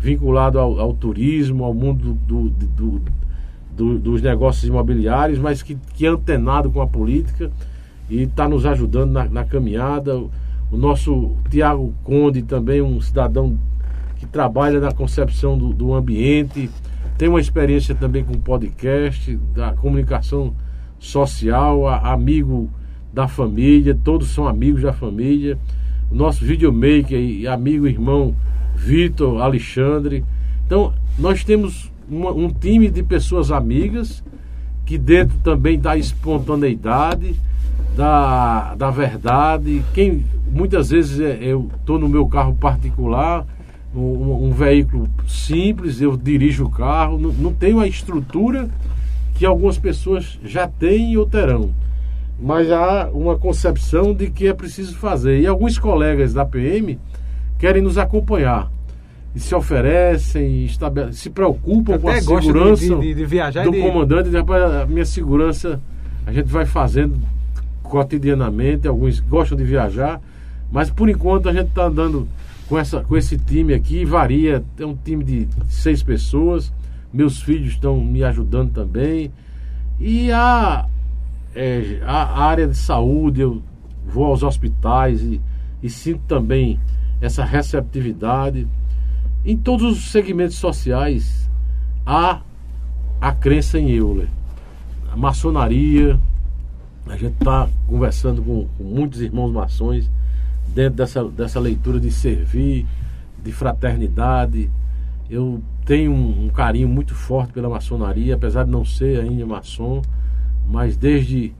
vinculado 0.00 0.58
ao, 0.58 0.80
ao 0.80 0.92
turismo, 0.92 1.64
ao 1.64 1.72
mundo 1.72 2.14
do, 2.14 2.48
do, 2.48 3.02
do, 3.76 3.98
dos 3.98 4.20
negócios 4.20 4.64
imobiliários, 4.64 5.38
mas 5.38 5.62
que, 5.62 5.76
que 5.94 6.06
é 6.06 6.08
antenado 6.08 6.70
com 6.70 6.80
a 6.80 6.86
política 6.86 7.50
e 8.10 8.22
está 8.22 8.48
nos 8.48 8.66
ajudando 8.66 9.12
na, 9.12 9.24
na 9.26 9.44
caminhada. 9.44 10.16
O 10.70 10.76
nosso 10.76 11.32
Tiago 11.48 11.94
Conde, 12.04 12.42
também 12.42 12.82
um 12.82 13.00
cidadão 13.00 13.56
que 14.18 14.26
trabalha 14.26 14.80
na 14.80 14.92
concepção 14.92 15.56
do, 15.56 15.72
do 15.72 15.94
ambiente, 15.94 16.68
tem 17.16 17.28
uma 17.28 17.40
experiência 17.40 17.94
também 17.94 18.24
com 18.24 18.34
podcast, 18.34 19.36
da 19.54 19.72
comunicação 19.72 20.54
social, 20.98 21.88
amigo 21.88 22.70
da 23.12 23.26
família, 23.26 23.98
todos 24.04 24.28
são 24.28 24.46
amigos 24.46 24.82
da 24.82 24.92
família. 24.92 25.58
O 26.10 26.14
nosso 26.14 26.44
videomaker 26.44 27.18
e 27.18 27.46
amigo 27.46 27.86
irmão 27.86 28.34
Vitor, 28.74 29.42
Alexandre. 29.42 30.24
Então, 30.64 30.92
nós 31.18 31.42
temos 31.42 31.90
uma, 32.08 32.30
um 32.30 32.48
time 32.48 32.88
de 32.90 33.02
pessoas 33.02 33.50
amigas 33.50 34.22
que 34.86 34.96
dentro 34.96 35.36
também 35.42 35.78
da 35.78 35.96
espontaneidade, 35.96 37.34
da, 37.96 38.74
da 38.74 38.90
verdade. 38.90 39.82
Quem 39.92 40.24
muitas 40.50 40.90
vezes 40.90 41.20
é, 41.20 41.38
eu 41.42 41.68
estou 41.78 41.98
no 41.98 42.08
meu 42.08 42.26
carro 42.26 42.54
particular, 42.54 43.46
um, 43.98 44.48
um, 44.48 44.50
veículo 44.52 45.08
simples, 45.26 46.00
eu 46.00 46.16
dirijo 46.16 46.64
o 46.64 46.70
carro, 46.70 47.18
não, 47.18 47.32
não 47.32 47.52
tenho 47.52 47.80
a 47.80 47.86
estrutura 47.86 48.68
que 49.34 49.46
algumas 49.46 49.78
pessoas 49.78 50.38
já 50.44 50.66
têm 50.66 51.16
ou 51.16 51.26
terão. 51.26 51.70
Mas 52.40 52.70
há 52.70 53.08
uma 53.12 53.36
concepção 53.36 54.14
de 54.14 54.30
que 54.30 54.46
é 54.46 54.54
preciso 54.54 54.96
fazer. 54.96 55.40
E 55.40 55.46
alguns 55.46 55.78
colegas 55.78 56.32
da 56.32 56.44
PM 56.44 56.98
querem 57.58 57.82
nos 57.82 57.98
acompanhar. 57.98 58.70
E 59.34 59.40
se 59.40 59.54
oferecem, 59.54 60.68
se 61.12 61.30
preocupam 61.30 61.98
com 61.98 62.08
a 62.08 62.20
segurança 62.20 62.96
de, 62.96 63.00
de, 63.00 63.14
de 63.14 63.26
viajar 63.26 63.64
do 63.64 63.72
comandante. 63.72 64.30
A 64.36 64.86
minha 64.86 65.04
segurança 65.04 65.80
a 66.26 66.32
gente 66.32 66.46
vai 66.46 66.64
fazendo 66.64 67.18
cotidianamente. 67.82 68.86
Alguns 68.86 69.18
gostam 69.20 69.56
de 69.56 69.64
viajar. 69.64 70.20
Mas 70.70 70.90
por 70.90 71.08
enquanto 71.08 71.48
a 71.48 71.52
gente 71.52 71.68
está 71.68 71.86
andando 71.86 72.28
com, 72.68 72.78
essa, 72.78 73.02
com 73.02 73.16
esse 73.16 73.38
time 73.38 73.74
aqui. 73.74 74.04
Varia, 74.04 74.64
tem 74.76 74.86
um 74.86 74.96
time 74.96 75.24
de 75.24 75.48
seis 75.68 76.02
pessoas 76.02 76.72
meus 77.12 77.40
filhos 77.40 77.72
estão 77.72 78.00
me 78.00 78.22
ajudando 78.22 78.72
também. 78.72 79.32
E 79.98 80.30
a, 80.30 80.86
é, 81.54 82.00
a 82.04 82.42
área 82.42 82.66
de 82.66 82.76
saúde, 82.76 83.40
eu 83.40 83.62
vou 84.06 84.26
aos 84.26 84.42
hospitais 84.42 85.22
e, 85.22 85.40
e 85.82 85.90
sinto 85.90 86.20
também 86.26 86.78
essa 87.20 87.44
receptividade. 87.44 88.66
Em 89.44 89.56
todos 89.56 89.98
os 89.98 90.10
segmentos 90.10 90.56
sociais 90.56 91.50
há 92.04 92.40
a 93.20 93.32
crença 93.32 93.78
em 93.78 93.90
Euler. 93.90 94.28
A 95.10 95.16
maçonaria, 95.16 96.18
a 97.06 97.16
gente 97.16 97.34
está 97.40 97.68
conversando 97.86 98.42
com, 98.42 98.68
com, 98.76 98.84
muitos 98.84 99.20
irmãos 99.22 99.50
maçons 99.50 100.10
dentro 100.78 100.94
dessa, 100.94 101.24
dessa 101.24 101.58
leitura 101.58 101.98
de 101.98 102.08
servir, 102.12 102.86
de 103.42 103.50
fraternidade. 103.50 104.70
Eu 105.28 105.60
tenho 105.84 106.12
um, 106.12 106.44
um, 106.44 106.48
carinho 106.50 106.86
muito 106.86 107.16
forte 107.16 107.52
pela 107.52 107.68
maçonaria, 107.68 108.36
apesar 108.36 108.62
de 108.62 108.70
não 108.70 108.84
ser 108.84 109.18
ainda 109.18 109.44
maçom, 109.44 110.00
mas 110.68 110.96
desde 110.96 111.52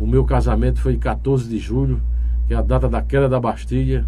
o 0.00 0.06
meu 0.06 0.24
casamento 0.24 0.80
foi 0.80 0.96
14 0.96 1.48
de 1.48 1.58
julho, 1.58 2.02
que 2.48 2.54
é 2.54 2.56
a 2.56 2.60
data 2.60 2.88
da 2.88 3.00
queda 3.00 3.28
da 3.28 3.38
Bastilha, 3.38 4.04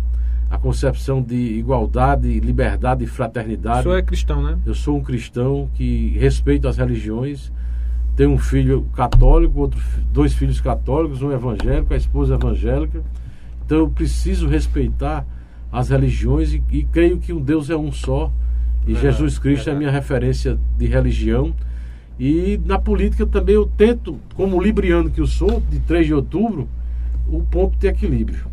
a 0.51 0.59
concepção 0.59 1.23
de 1.23 1.37
igualdade, 1.37 2.41
liberdade 2.41 3.05
e 3.05 3.07
fraternidade. 3.07 3.81
O 3.81 3.83
senhor 3.85 3.99
é 3.99 4.03
cristão, 4.03 4.43
né? 4.43 4.59
Eu 4.67 4.75
sou 4.75 4.97
um 4.97 5.05
cristão 5.05 5.71
que 5.75 6.17
respeito 6.19 6.67
as 6.67 6.77
religiões. 6.77 7.53
Tenho 8.17 8.33
um 8.33 8.39
filho 8.39 8.89
católico, 8.97 9.61
outro, 9.61 9.81
dois 10.13 10.35
filhos 10.35 10.61
católicos, 10.61 11.23
um 11.23 11.31
evangélico, 11.31 11.95
a 11.95 11.97
esposa 11.97 12.35
evangélica. 12.35 13.05
Então 13.69 13.81
eu 13.81 13.91
preciso 13.91 14.49
respeitar 14.49 15.27
as 15.71 15.91
religiões 15.91 16.55
e, 16.55 16.63
e 16.71 16.85
creio 16.85 17.19
que 17.19 17.35
um 17.35 17.39
Deus 17.39 17.69
é 17.69 17.77
um 17.77 17.93
só 17.93 18.33
e 18.87 18.95
Jesus 18.95 19.39
Cristo 19.39 19.69
é, 19.69 19.73
é 19.75 19.77
a 19.77 19.79
minha 19.79 19.91
referência 19.91 20.59
de 20.79 20.87
religião. 20.87 21.55
E 22.19 22.59
na 22.65 22.79
política 22.79 23.27
também 23.27 23.57
eu 23.57 23.67
tento, 23.67 24.19
como 24.35 24.59
libriano 24.59 25.11
que 25.11 25.21
eu 25.21 25.27
sou, 25.27 25.63
de 25.69 25.81
3 25.81 26.07
de 26.07 26.15
outubro, 26.15 26.67
o 27.29 27.43
ponto 27.43 27.77
de 27.77 27.87
equilíbrio. 27.87 28.47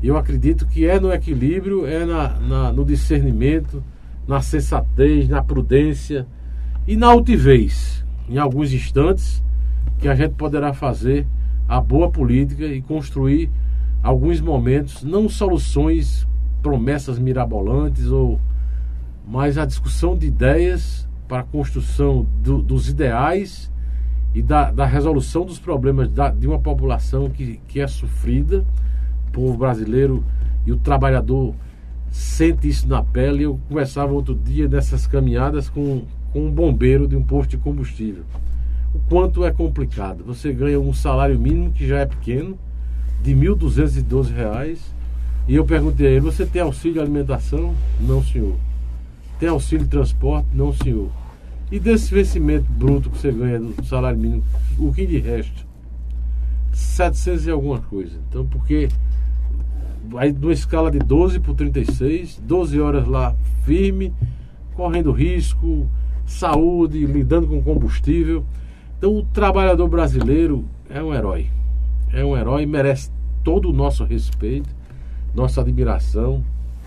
Eu 0.00 0.16
acredito 0.16 0.68
que 0.68 0.86
é 0.86 1.00
no 1.00 1.12
equilíbrio, 1.12 1.84
é 1.84 2.06
na, 2.06 2.28
na, 2.38 2.72
no 2.72 2.84
discernimento, 2.84 3.82
na 4.24 4.40
sensatez, 4.40 5.28
na 5.28 5.42
prudência 5.42 6.24
e 6.86 6.94
na 6.94 7.08
altivez. 7.08 8.04
em 8.28 8.38
alguns 8.38 8.72
instantes, 8.72 9.42
que 9.98 10.06
a 10.06 10.14
gente 10.14 10.34
poderá 10.34 10.72
fazer 10.72 11.26
a 11.68 11.80
boa 11.80 12.08
política 12.08 12.64
e 12.66 12.80
construir 12.80 13.50
alguns 14.02 14.40
momentos, 14.40 15.02
não 15.02 15.28
soluções, 15.28 16.26
promessas 16.62 17.18
mirabolantes, 17.18 18.06
ou 18.06 18.40
mas 19.26 19.58
a 19.58 19.66
discussão 19.66 20.16
de 20.16 20.26
ideias 20.26 21.06
para 21.28 21.40
a 21.40 21.44
construção 21.44 22.26
do, 22.42 22.62
dos 22.62 22.88
ideais 22.88 23.70
e 24.34 24.40
da, 24.40 24.70
da, 24.70 24.86
resolução 24.86 25.44
dos 25.44 25.58
problemas 25.58 26.10
da, 26.10 26.30
de 26.30 26.46
uma 26.46 26.58
população 26.58 27.28
que, 27.28 27.60
que 27.68 27.80
é 27.80 27.86
sofrida, 27.86 28.64
o 29.28 29.30
povo 29.30 29.58
brasileiro 29.58 30.24
e 30.66 30.72
o 30.72 30.78
trabalhador 30.78 31.54
sente 32.10 32.68
isso 32.68 32.88
na 32.88 33.02
pele. 33.02 33.42
Eu 33.42 33.60
conversava 33.68 34.12
outro 34.12 34.34
dia 34.34 34.66
nessas 34.66 35.06
caminhadas 35.06 35.68
com, 35.68 36.04
com 36.32 36.46
um 36.46 36.50
bombeiro 36.50 37.06
de 37.06 37.14
um 37.14 37.22
posto 37.22 37.50
de 37.50 37.58
combustível. 37.58 38.24
O 38.94 38.98
quanto 39.00 39.44
é 39.44 39.50
complicado. 39.50 40.24
Você 40.24 40.52
ganha 40.52 40.80
um 40.80 40.94
salário 40.94 41.38
mínimo 41.38 41.72
que 41.72 41.86
já 41.86 41.98
é 41.98 42.06
pequeno, 42.06 42.58
de 43.22 43.34
R$ 43.34 43.48
1.212. 43.48 44.78
E 45.46 45.54
eu 45.54 45.64
perguntei 45.64 46.06
a 46.06 46.10
ele: 46.10 46.20
Você 46.20 46.44
tem 46.44 46.62
auxílio 46.62 47.00
alimentação? 47.00 47.74
Não, 48.00 48.22
senhor. 48.22 48.56
Tem 49.38 49.48
auxílio 49.48 49.86
transporte? 49.86 50.48
Não, 50.52 50.72
senhor. 50.72 51.10
E 51.70 51.78
desse 51.78 52.12
vencimento 52.12 52.66
bruto 52.70 53.10
que 53.10 53.18
você 53.18 53.30
ganha 53.30 53.60
do 53.60 53.84
salário 53.84 54.18
mínimo, 54.18 54.42
o 54.78 54.92
que 54.92 55.06
de 55.06 55.18
resto? 55.18 55.66
700 56.72 57.46
e 57.46 57.50
alguma 57.50 57.80
coisa. 57.80 58.16
Então, 58.28 58.46
porque 58.46 58.88
aí 60.16 60.32
numa 60.32 60.52
escala 60.52 60.90
de 60.90 60.98
12 60.98 61.40
por 61.40 61.54
36, 61.54 62.40
12 62.42 62.80
horas 62.80 63.06
lá 63.06 63.34
firme, 63.64 64.12
correndo 64.74 65.12
risco, 65.12 65.86
saúde, 66.26 67.04
lidando 67.04 67.46
com 67.46 67.62
combustível. 67.62 68.44
Então 68.96 69.14
o 69.16 69.22
trabalhador 69.22 69.88
brasileiro 69.88 70.64
é 70.88 71.02
um 71.02 71.14
herói. 71.14 71.48
É 72.12 72.24
um 72.24 72.36
herói, 72.36 72.66
merece 72.66 73.10
todo 73.44 73.70
o 73.70 73.72
nosso 73.72 74.04
respeito, 74.04 74.68
nossa 75.34 75.60
admiração, 75.60 76.44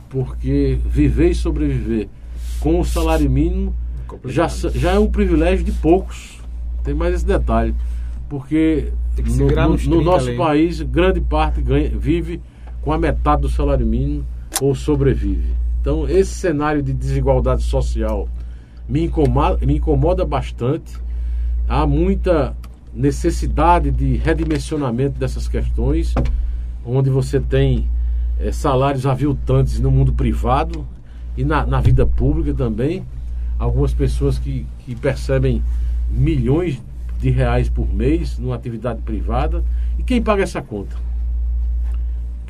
porque 0.10 0.80
viver 0.86 1.32
e 1.32 1.36
sobreviver 1.36 2.08
com 2.60 2.80
o 2.80 2.86
salário 2.86 3.30
mínimo 3.30 3.74
já, 4.26 4.48
já 4.48 4.92
é 4.92 5.00
um 5.00 5.10
privilégio 5.10 5.64
de 5.64 5.72
poucos. 5.72 6.40
Tem 6.84 6.94
mais 6.94 7.16
esse 7.16 7.26
detalhe. 7.26 7.74
Porque 8.30 8.92
no, 9.18 9.48
no, 9.48 9.78
no 9.78 10.02
nosso 10.02 10.30
ali. 10.30 10.38
país, 10.38 10.82
grande 10.82 11.22
parte 11.22 11.62
ganha, 11.62 11.90
vive 11.90 12.42
com 12.82 12.92
a 12.92 12.98
metade 12.98 13.44
do 13.44 13.50
salário 13.50 13.86
mínimo 13.86 14.26
ou 14.62 14.74
sobrevive. 14.74 15.54
Então, 15.80 16.08
esse 16.08 16.34
cenário 16.34 16.82
de 16.82 16.94
desigualdade 16.94 17.64
social 17.64 18.28
me 18.88 19.06
incomoda, 19.06 19.66
me 19.66 19.78
incomoda 19.78 20.26
bastante. 20.26 21.00
Há 21.68 21.86
muita 21.86 22.56
necessidade 22.94 23.92
de 23.92 24.18
redimensionamento 24.18 25.20
dessas 25.20 25.48
questões, 25.48 26.14
onde 26.86 27.10
você 27.10 27.40
tem 27.40 27.88
é, 28.40 28.52
salários 28.52 29.06
aviltantes 29.06 29.80
no 29.80 29.92
mundo 29.92 30.14
privado 30.14 30.86
e 31.38 31.44
na, 31.44 31.66
na 31.66 31.80
vida 31.80 32.06
pública 32.06 32.54
também. 32.54 33.06
Algumas 33.58 33.94
pessoas 33.94 34.40
que, 34.40 34.66
que 34.80 34.96
percebem 34.96 35.62
milhões 36.10 36.82
de 37.20 37.30
reais 37.30 37.70
por 37.70 37.94
mês 37.94 38.38
numa 38.40 38.56
atividade 38.56 39.02
privada. 39.02 39.64
E 40.00 40.04
quem 40.04 40.22
paga 40.22 40.44
essa 40.44 40.62
conta? 40.62 40.98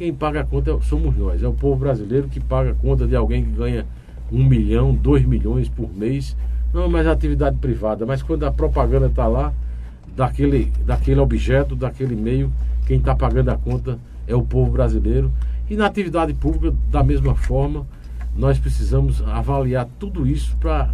quem 0.01 0.11
paga 0.11 0.41
a 0.41 0.43
conta 0.43 0.75
somos 0.81 1.15
nós. 1.15 1.43
É 1.43 1.47
o 1.47 1.53
povo 1.53 1.75
brasileiro 1.75 2.27
que 2.27 2.39
paga 2.39 2.71
a 2.71 2.73
conta 2.73 3.05
de 3.05 3.15
alguém 3.15 3.45
que 3.45 3.51
ganha 3.51 3.85
um 4.31 4.43
milhão, 4.43 4.95
dois 4.95 5.23
milhões 5.23 5.69
por 5.69 5.93
mês. 5.93 6.35
Não 6.73 6.85
é 6.85 6.87
mais 6.87 7.05
atividade 7.05 7.57
privada, 7.57 8.03
mas 8.03 8.23
quando 8.23 8.43
a 8.43 8.51
propaganda 8.51 9.05
está 9.05 9.27
lá, 9.27 9.53
daquele, 10.15 10.71
daquele 10.85 11.19
objeto, 11.19 11.75
daquele 11.75 12.15
meio, 12.15 12.51
quem 12.85 12.97
está 12.97 13.15
pagando 13.15 13.49
a 13.49 13.57
conta 13.57 13.97
é 14.27 14.35
o 14.35 14.43
povo 14.43 14.71
brasileiro. 14.71 15.31
E 15.69 15.75
na 15.75 15.85
atividade 15.85 16.33
pública, 16.33 16.75
da 16.89 17.03
mesma 17.03 17.35
forma, 17.35 17.85
nós 18.35 18.59
precisamos 18.59 19.21
avaliar 19.21 19.87
tudo 19.99 20.27
isso 20.27 20.55
para 20.57 20.93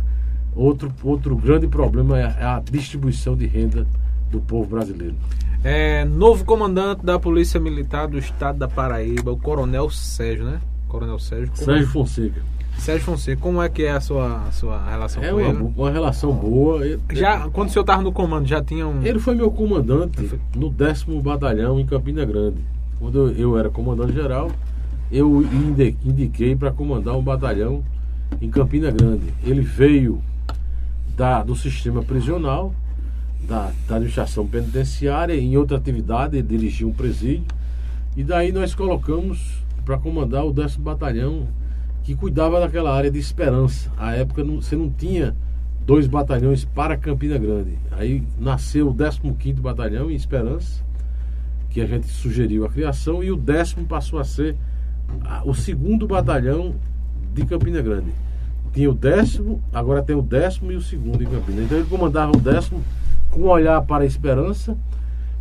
outro, 0.55 0.93
outro 1.03 1.35
grande 1.35 1.67
problema 1.67 2.19
é 2.19 2.43
a 2.43 2.59
distribuição 2.59 3.35
de 3.35 3.45
renda 3.45 3.87
do 4.29 4.39
povo 4.39 4.69
brasileiro. 4.69 5.15
É, 5.63 6.05
novo 6.05 6.45
comandante 6.45 7.05
da 7.05 7.17
Polícia 7.19 7.59
Militar 7.59 8.07
do 8.07 8.17
Estado 8.17 8.59
da 8.59 8.67
Paraíba, 8.67 9.31
o 9.31 9.37
Coronel 9.37 9.89
Sérgio, 9.89 10.45
né? 10.45 10.59
Coronel 10.87 11.19
Sérgio. 11.19 11.51
Sérgio 11.55 11.83
é? 11.83 11.87
Fonseca. 11.87 12.41
Sérgio 12.79 13.05
Fonseca, 13.05 13.41
como 13.41 13.61
é 13.61 13.67
que 13.69 13.83
é 13.83 13.91
a 13.91 13.99
sua, 13.99 14.43
a 14.47 14.51
sua 14.51 14.89
relação 14.89 15.23
é 15.23 15.29
com 15.29 15.35
uma, 15.35 15.49
ele? 15.49 15.73
uma 15.75 15.91
relação 15.91 16.33
boa. 16.33 16.81
Já, 17.11 17.49
quando 17.49 17.69
o 17.69 17.71
senhor 17.71 17.83
estava 17.83 18.01
no 18.01 18.11
comando, 18.11 18.47
já 18.47 18.63
tinha 18.63 18.87
um. 18.87 19.03
Ele 19.03 19.19
foi 19.19 19.35
meu 19.35 19.51
comandante 19.51 20.39
no 20.55 20.69
décimo 20.69 21.21
batalhão 21.21 21.79
em 21.79 21.85
Campina 21.85 22.23
Grande. 22.23 22.61
Quando 22.99 23.31
eu 23.31 23.57
era 23.57 23.69
comandante 23.69 24.13
geral, 24.13 24.51
eu 25.11 25.43
indiquei 26.03 26.55
para 26.55 26.71
comandar 26.71 27.15
um 27.15 27.21
batalhão 27.21 27.83
em 28.41 28.49
Campina 28.49 28.91
Grande. 28.91 29.33
Ele 29.43 29.61
veio 29.61 30.21
da, 31.15 31.43
do 31.43 31.55
sistema 31.55 32.03
prisional 32.03 32.73
da, 33.47 33.71
da 33.87 33.95
administração 33.95 34.45
penitenciária, 34.45 35.33
em 35.33 35.55
outra 35.57 35.77
atividade, 35.77 36.37
ele 36.37 36.47
dirigia 36.47 36.87
um 36.87 36.93
presídio. 36.93 37.45
E 38.15 38.23
daí 38.23 38.51
nós 38.51 38.75
colocamos 38.75 39.63
para 39.85 39.97
comandar 39.97 40.45
o 40.45 40.51
10 40.51 40.75
Batalhão, 40.77 41.47
que 42.07 42.15
cuidava 42.15 42.61
daquela 42.61 42.95
área 42.95 43.11
de 43.11 43.19
Esperança. 43.19 43.91
À 43.97 44.13
época 44.13 44.41
não, 44.41 44.61
você 44.61 44.77
não 44.77 44.89
tinha 44.89 45.35
dois 45.85 46.07
batalhões 46.07 46.63
para 46.63 46.95
Campina 46.95 47.37
Grande. 47.37 47.77
Aí 47.91 48.23
nasceu 48.39 48.87
o 48.87 48.95
15 49.33 49.59
Batalhão 49.59 50.09
em 50.09 50.15
Esperança, 50.15 50.81
que 51.69 51.81
a 51.81 51.85
gente 51.85 52.07
sugeriu 52.07 52.65
a 52.65 52.69
criação, 52.69 53.21
e 53.21 53.29
o 53.29 53.35
décimo 53.35 53.85
passou 53.85 54.19
a 54.19 54.23
ser 54.23 54.55
o 55.43 55.53
segundo 55.53 56.07
batalhão 56.07 56.75
de 57.33 57.45
Campina 57.45 57.81
Grande. 57.81 58.13
Tinha 58.71 58.89
o 58.89 58.93
décimo, 58.93 59.61
agora 59.73 60.01
tem 60.01 60.15
o 60.15 60.21
décimo 60.21 60.71
e 60.71 60.77
o 60.77 60.81
segundo 60.81 61.21
em 61.21 61.27
Campina. 61.27 61.61
Então 61.61 61.77
ele 61.77 61.89
comandava 61.89 62.31
o 62.31 62.39
décimo 62.39 62.81
com 63.31 63.41
um 63.41 63.49
olhar 63.49 63.81
para 63.81 64.05
a 64.05 64.07
esperança. 64.07 64.77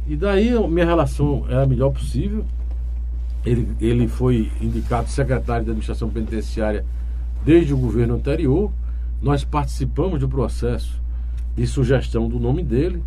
E 0.04 0.16
daí 0.16 0.50
minha 0.68 0.84
relação 0.84 1.46
é 1.48 1.62
a 1.62 1.66
melhor 1.66 1.92
possível. 1.92 2.44
Ele, 3.46 3.68
ele 3.80 4.08
foi 4.08 4.50
indicado 4.60 5.08
secretário 5.08 5.64
da 5.64 5.70
administração 5.70 6.10
penitenciária 6.10 6.84
desde 7.44 7.72
o 7.72 7.76
governo 7.76 8.16
anterior. 8.16 8.70
Nós 9.22 9.44
participamos 9.44 10.20
do 10.20 10.28
processo 10.28 11.00
de 11.56 11.66
sugestão 11.66 12.28
do 12.28 12.38
nome 12.38 12.62
dele. 12.62 13.02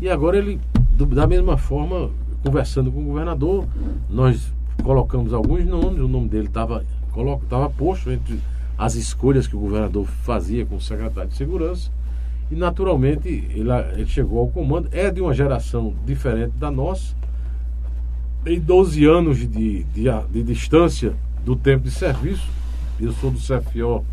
E 0.00 0.08
agora 0.08 0.36
ele, 0.36 0.60
do, 0.90 1.06
da 1.06 1.26
mesma 1.26 1.56
forma, 1.56 2.10
conversando 2.42 2.90
com 2.90 3.00
o 3.00 3.04
governador, 3.04 3.66
nós 4.10 4.52
colocamos 4.82 5.32
alguns 5.32 5.64
nomes, 5.64 6.00
o 6.00 6.08
nome 6.08 6.28
dele 6.28 6.48
estava 6.48 6.84
posto 7.78 8.10
entre 8.10 8.40
as 8.76 8.96
escolhas 8.96 9.46
que 9.46 9.56
o 9.56 9.60
governador 9.60 10.04
fazia 10.04 10.66
com 10.66 10.76
o 10.76 10.80
secretário 10.80 11.30
de 11.30 11.36
segurança. 11.36 11.90
E 12.50 12.54
naturalmente 12.54 13.28
ele, 13.28 13.70
ele 13.94 14.06
chegou 14.06 14.40
ao 14.40 14.48
comando, 14.48 14.88
é 14.92 15.10
de 15.10 15.20
uma 15.20 15.32
geração 15.32 15.94
diferente 16.04 16.52
da 16.58 16.70
nossa, 16.70 17.14
tem 18.44 18.60
12 18.60 19.04
anos 19.04 19.38
de, 19.38 19.46
de, 19.84 19.84
de, 20.30 20.42
distância 20.42 21.14
do 21.44 21.56
tempo 21.56 21.84
de 21.84 21.90
serviço. 21.90 22.46
Eu 23.00 23.12
sou 23.12 23.30
do 23.30 23.38
CFO 23.38 24.04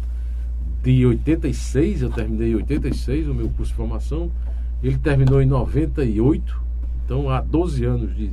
de 0.81 1.05
86, 1.05 2.01
eu 2.01 2.09
terminei 2.09 2.51
em 2.51 2.55
86 2.55 3.27
o 3.27 3.33
meu 3.33 3.49
curso 3.49 3.71
de 3.71 3.77
formação. 3.77 4.31
Ele 4.81 4.97
terminou 4.97 5.41
em 5.41 5.45
98, 5.45 6.59
então 7.05 7.29
há 7.29 7.41
12 7.41 7.85
anos 7.85 8.15
de, 8.15 8.31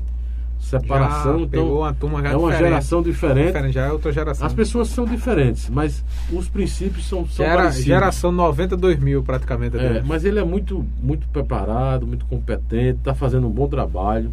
separação. 0.61 1.39
Já 1.39 1.45
então, 1.45 1.79
uma 1.79 1.95
turma 1.95 2.23
já 2.23 2.31
é 2.31 2.37
uma 2.37 2.51
diferente. 2.51 2.69
geração 2.69 3.03
diferente. 3.03 3.47
diferente. 3.47 3.73
Já 3.75 3.87
é 3.87 3.93
outra 3.93 4.13
geração. 4.13 4.47
As 4.47 4.53
pessoas 4.53 4.89
são 4.89 5.05
diferentes, 5.05 5.69
mas 5.71 6.05
os 6.33 6.49
princípios 6.49 7.07
são, 7.09 7.27
são 7.27 7.45
Era 7.45 7.57
parecidos. 7.57 7.87
Geração 7.87 8.33
92 8.33 8.99
mil, 8.99 9.23
praticamente. 9.23 9.77
É, 9.77 10.03
mas 10.05 10.25
ele 10.25 10.39
é 10.39 10.45
muito, 10.45 10.85
muito 11.03 11.27
preparado, 11.29 12.07
muito 12.07 12.25
competente, 12.27 12.99
está 12.99 13.15
fazendo 13.15 13.47
um 13.47 13.51
bom 13.51 13.69
trabalho. 13.69 14.33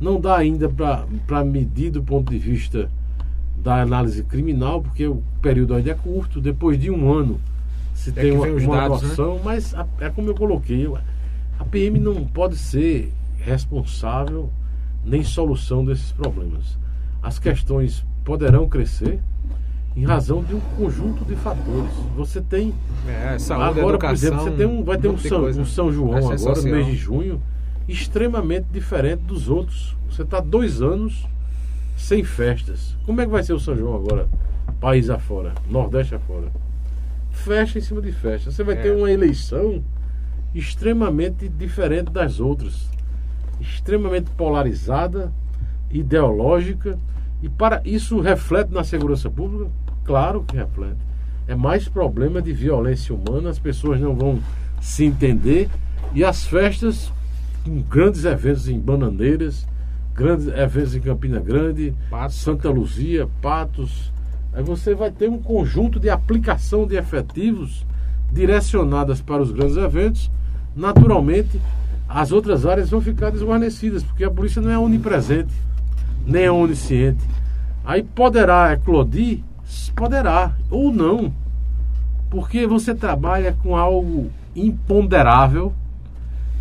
Não 0.00 0.20
dá 0.20 0.36
ainda 0.36 0.68
para 0.68 1.44
medir 1.44 1.90
do 1.90 2.02
ponto 2.02 2.30
de 2.30 2.38
vista 2.38 2.90
da 3.56 3.82
análise 3.82 4.22
criminal, 4.24 4.80
porque 4.82 5.06
o 5.06 5.22
período 5.42 5.74
ainda 5.74 5.90
é 5.90 5.94
curto. 5.94 6.40
Depois 6.40 6.80
de 6.80 6.90
um 6.90 7.12
ano 7.12 7.38
se 7.94 8.10
é 8.10 8.12
tem 8.14 8.32
uma, 8.32 8.46
uma 8.46 8.76
dados, 8.76 9.02
né? 9.02 9.08
noção, 9.08 9.34
né? 9.34 9.40
mas 9.44 9.74
é 10.00 10.08
como 10.08 10.30
eu 10.30 10.34
coloquei, 10.34 10.90
a 11.58 11.64
PM 11.64 11.98
não 11.98 12.24
pode 12.24 12.56
ser 12.56 13.12
responsável 13.38 14.50
nem 15.04 15.22
solução 15.22 15.84
desses 15.84 16.10
problemas. 16.12 16.78
As 17.22 17.38
questões 17.38 18.04
poderão 18.24 18.66
crescer 18.66 19.20
em 19.94 20.04
razão 20.04 20.42
de 20.42 20.54
um 20.54 20.60
conjunto 20.78 21.24
de 21.24 21.36
fatores. 21.36 21.92
Você 22.16 22.40
tem 22.40 22.72
é, 23.06 23.38
saúde, 23.38 23.80
agora, 23.80 23.96
educação, 23.96 24.08
por 24.08 24.14
exemplo, 24.14 24.44
você 24.44 24.50
tem 24.52 24.66
um, 24.66 24.84
vai 24.84 24.98
ter 24.98 25.08
um 25.08 25.18
São, 25.18 25.44
um 25.44 25.64
São 25.66 25.92
João 25.92 26.16
agora 26.16 26.62
no 26.62 26.70
mês 26.70 26.86
de 26.86 26.96
junho 26.96 27.42
extremamente 27.90 28.66
diferente 28.72 29.22
dos 29.22 29.48
outros. 29.48 29.96
Você 30.08 30.22
está 30.22 30.40
dois 30.40 30.80
anos 30.80 31.26
sem 31.96 32.22
festas. 32.22 32.96
Como 33.04 33.20
é 33.20 33.24
que 33.24 33.32
vai 33.32 33.42
ser 33.42 33.52
o 33.52 33.60
São 33.60 33.76
João 33.76 33.96
agora, 33.96 34.28
país 34.80 35.10
afora, 35.10 35.52
Nordeste 35.68 36.14
afora? 36.14 36.48
Festa 37.30 37.78
em 37.78 37.82
cima 37.82 38.00
de 38.00 38.12
festa. 38.12 38.50
Você 38.50 38.62
vai 38.62 38.76
é. 38.76 38.82
ter 38.82 38.96
uma 38.96 39.10
eleição 39.10 39.82
extremamente 40.54 41.48
diferente 41.48 42.10
das 42.10 42.38
outras, 42.38 42.88
extremamente 43.60 44.30
polarizada, 44.30 45.32
ideológica, 45.90 46.98
e 47.42 47.48
para 47.48 47.80
isso 47.84 48.20
reflete 48.20 48.72
na 48.72 48.84
segurança 48.84 49.28
pública? 49.28 49.70
Claro 50.04 50.44
que 50.44 50.56
reflete. 50.56 50.98
É 51.48 51.54
mais 51.54 51.88
problema 51.88 52.40
de 52.40 52.52
violência 52.52 53.14
humana, 53.14 53.50
as 53.50 53.58
pessoas 53.58 54.00
não 54.00 54.14
vão 54.14 54.38
se 54.80 55.04
entender 55.04 55.68
e 56.12 56.24
as 56.24 56.44
festas 56.44 57.12
com 57.70 57.82
grandes 57.82 58.24
eventos 58.24 58.68
em 58.68 58.80
Bananeiras, 58.80 59.64
grandes 60.12 60.48
eventos 60.48 60.96
em 60.96 61.00
Campina 61.00 61.38
Grande, 61.38 61.94
Patos, 62.10 62.36
Santa 62.36 62.68
Luzia, 62.68 63.28
Patos. 63.40 64.12
Aí 64.52 64.64
você 64.64 64.92
vai 64.92 65.12
ter 65.12 65.30
um 65.30 65.38
conjunto 65.38 66.00
de 66.00 66.10
aplicação 66.10 66.84
de 66.84 66.96
efetivos 66.96 67.86
direcionadas 68.32 69.20
para 69.20 69.40
os 69.40 69.52
grandes 69.52 69.76
eventos. 69.76 70.28
Naturalmente, 70.74 71.60
as 72.08 72.32
outras 72.32 72.66
áreas 72.66 72.90
vão 72.90 73.00
ficar 73.00 73.30
desguarnecidas, 73.30 74.02
porque 74.02 74.24
a 74.24 74.30
polícia 74.30 74.60
não 74.60 74.72
é 74.72 74.78
onipresente, 74.78 75.54
nem 76.26 76.42
é 76.42 76.50
onisciente. 76.50 77.24
Aí 77.84 78.02
poderá 78.02 78.72
eclodir? 78.72 79.44
Poderá, 79.94 80.56
ou 80.68 80.92
não. 80.92 81.32
Porque 82.28 82.66
você 82.66 82.96
trabalha 82.96 83.56
com 83.62 83.76
algo 83.76 84.28
imponderável, 84.56 85.72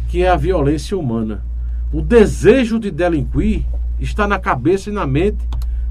que 0.09 0.23
é 0.23 0.27
a 0.29 0.35
violência 0.35 0.97
humana. 0.97 1.45
O 1.93 2.01
desejo 2.01 2.79
de 2.79 2.89
delinquir 2.89 3.63
está 3.99 4.27
na 4.27 4.39
cabeça 4.39 4.89
e 4.89 4.93
na 4.93 5.05
mente 5.05 5.47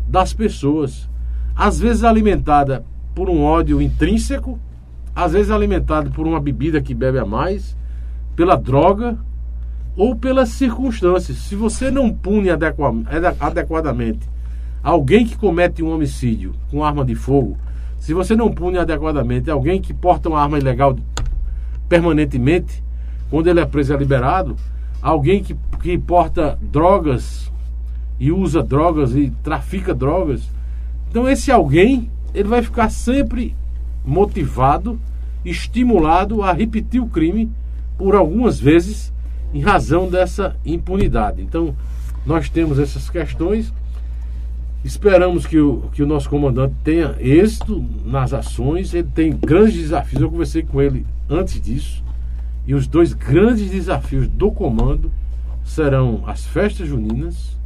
das 0.08 0.34
pessoas. 0.34 1.08
Às 1.54 1.78
vezes 1.78 2.02
alimentada 2.02 2.84
por 3.14 3.30
um 3.30 3.42
ódio 3.42 3.80
intrínseco, 3.80 4.58
às 5.14 5.32
vezes 5.32 5.52
alimentada 5.52 6.10
por 6.10 6.26
uma 6.26 6.40
bebida 6.40 6.82
que 6.82 6.94
bebe 6.94 7.18
a 7.18 7.24
mais, 7.24 7.76
pela 8.34 8.56
droga 8.56 9.16
ou 9.96 10.16
pelas 10.16 10.48
circunstâncias. 10.48 11.38
Se 11.38 11.54
você 11.54 11.88
não 11.88 12.12
pune 12.12 12.50
adequadamente 12.50 14.28
alguém 14.82 15.24
que 15.24 15.38
comete 15.38 15.80
um 15.80 15.92
homicídio 15.92 16.54
com 16.72 16.84
arma 16.84 17.04
de 17.04 17.14
fogo, 17.14 17.56
se 18.00 18.12
você 18.12 18.34
não 18.34 18.50
pune 18.50 18.78
adequadamente 18.78 19.48
alguém 19.48 19.80
que 19.80 19.94
porta 19.94 20.28
uma 20.28 20.40
arma 20.40 20.58
ilegal 20.58 20.96
permanentemente, 21.88 22.82
quando 23.30 23.48
ele 23.48 23.60
é 23.60 23.66
preso 23.66 23.92
e 23.92 23.96
é 23.96 23.98
liberado, 23.98 24.56
alguém 25.02 25.42
que, 25.42 25.56
que 25.82 25.98
porta 25.98 26.58
drogas 26.60 27.50
e 28.18 28.32
usa 28.32 28.62
drogas 28.62 29.14
e 29.14 29.30
trafica 29.42 29.94
drogas. 29.94 30.48
Então 31.10 31.28
esse 31.28 31.50
alguém, 31.50 32.10
ele 32.34 32.48
vai 32.48 32.62
ficar 32.62 32.90
sempre 32.90 33.54
motivado, 34.04 34.98
estimulado 35.44 36.42
a 36.42 36.52
repetir 36.52 37.00
o 37.00 37.08
crime 37.08 37.50
por 37.96 38.14
algumas 38.14 38.58
vezes 38.58 39.12
em 39.52 39.60
razão 39.60 40.08
dessa 40.08 40.56
impunidade. 40.64 41.42
Então, 41.42 41.74
nós 42.24 42.48
temos 42.48 42.78
essas 42.78 43.08
questões. 43.08 43.72
Esperamos 44.84 45.46
que 45.46 45.58
o, 45.58 45.84
que 45.92 46.02
o 46.02 46.06
nosso 46.06 46.28
comandante 46.28 46.74
tenha 46.84 47.16
êxito 47.18 47.84
nas 48.04 48.32
ações. 48.32 48.94
Ele 48.94 49.08
tem 49.14 49.32
grandes 49.32 49.74
desafios. 49.74 50.22
Eu 50.22 50.30
conversei 50.30 50.62
com 50.62 50.80
ele 50.80 51.06
antes 51.28 51.60
disso. 51.60 52.04
E 52.68 52.74
os 52.74 52.86
dois 52.86 53.14
grandes 53.14 53.70
desafios 53.70 54.28
do 54.28 54.52
comando 54.52 55.10
serão 55.64 56.22
as 56.26 56.44
festas 56.44 56.86
juninas 56.86 57.58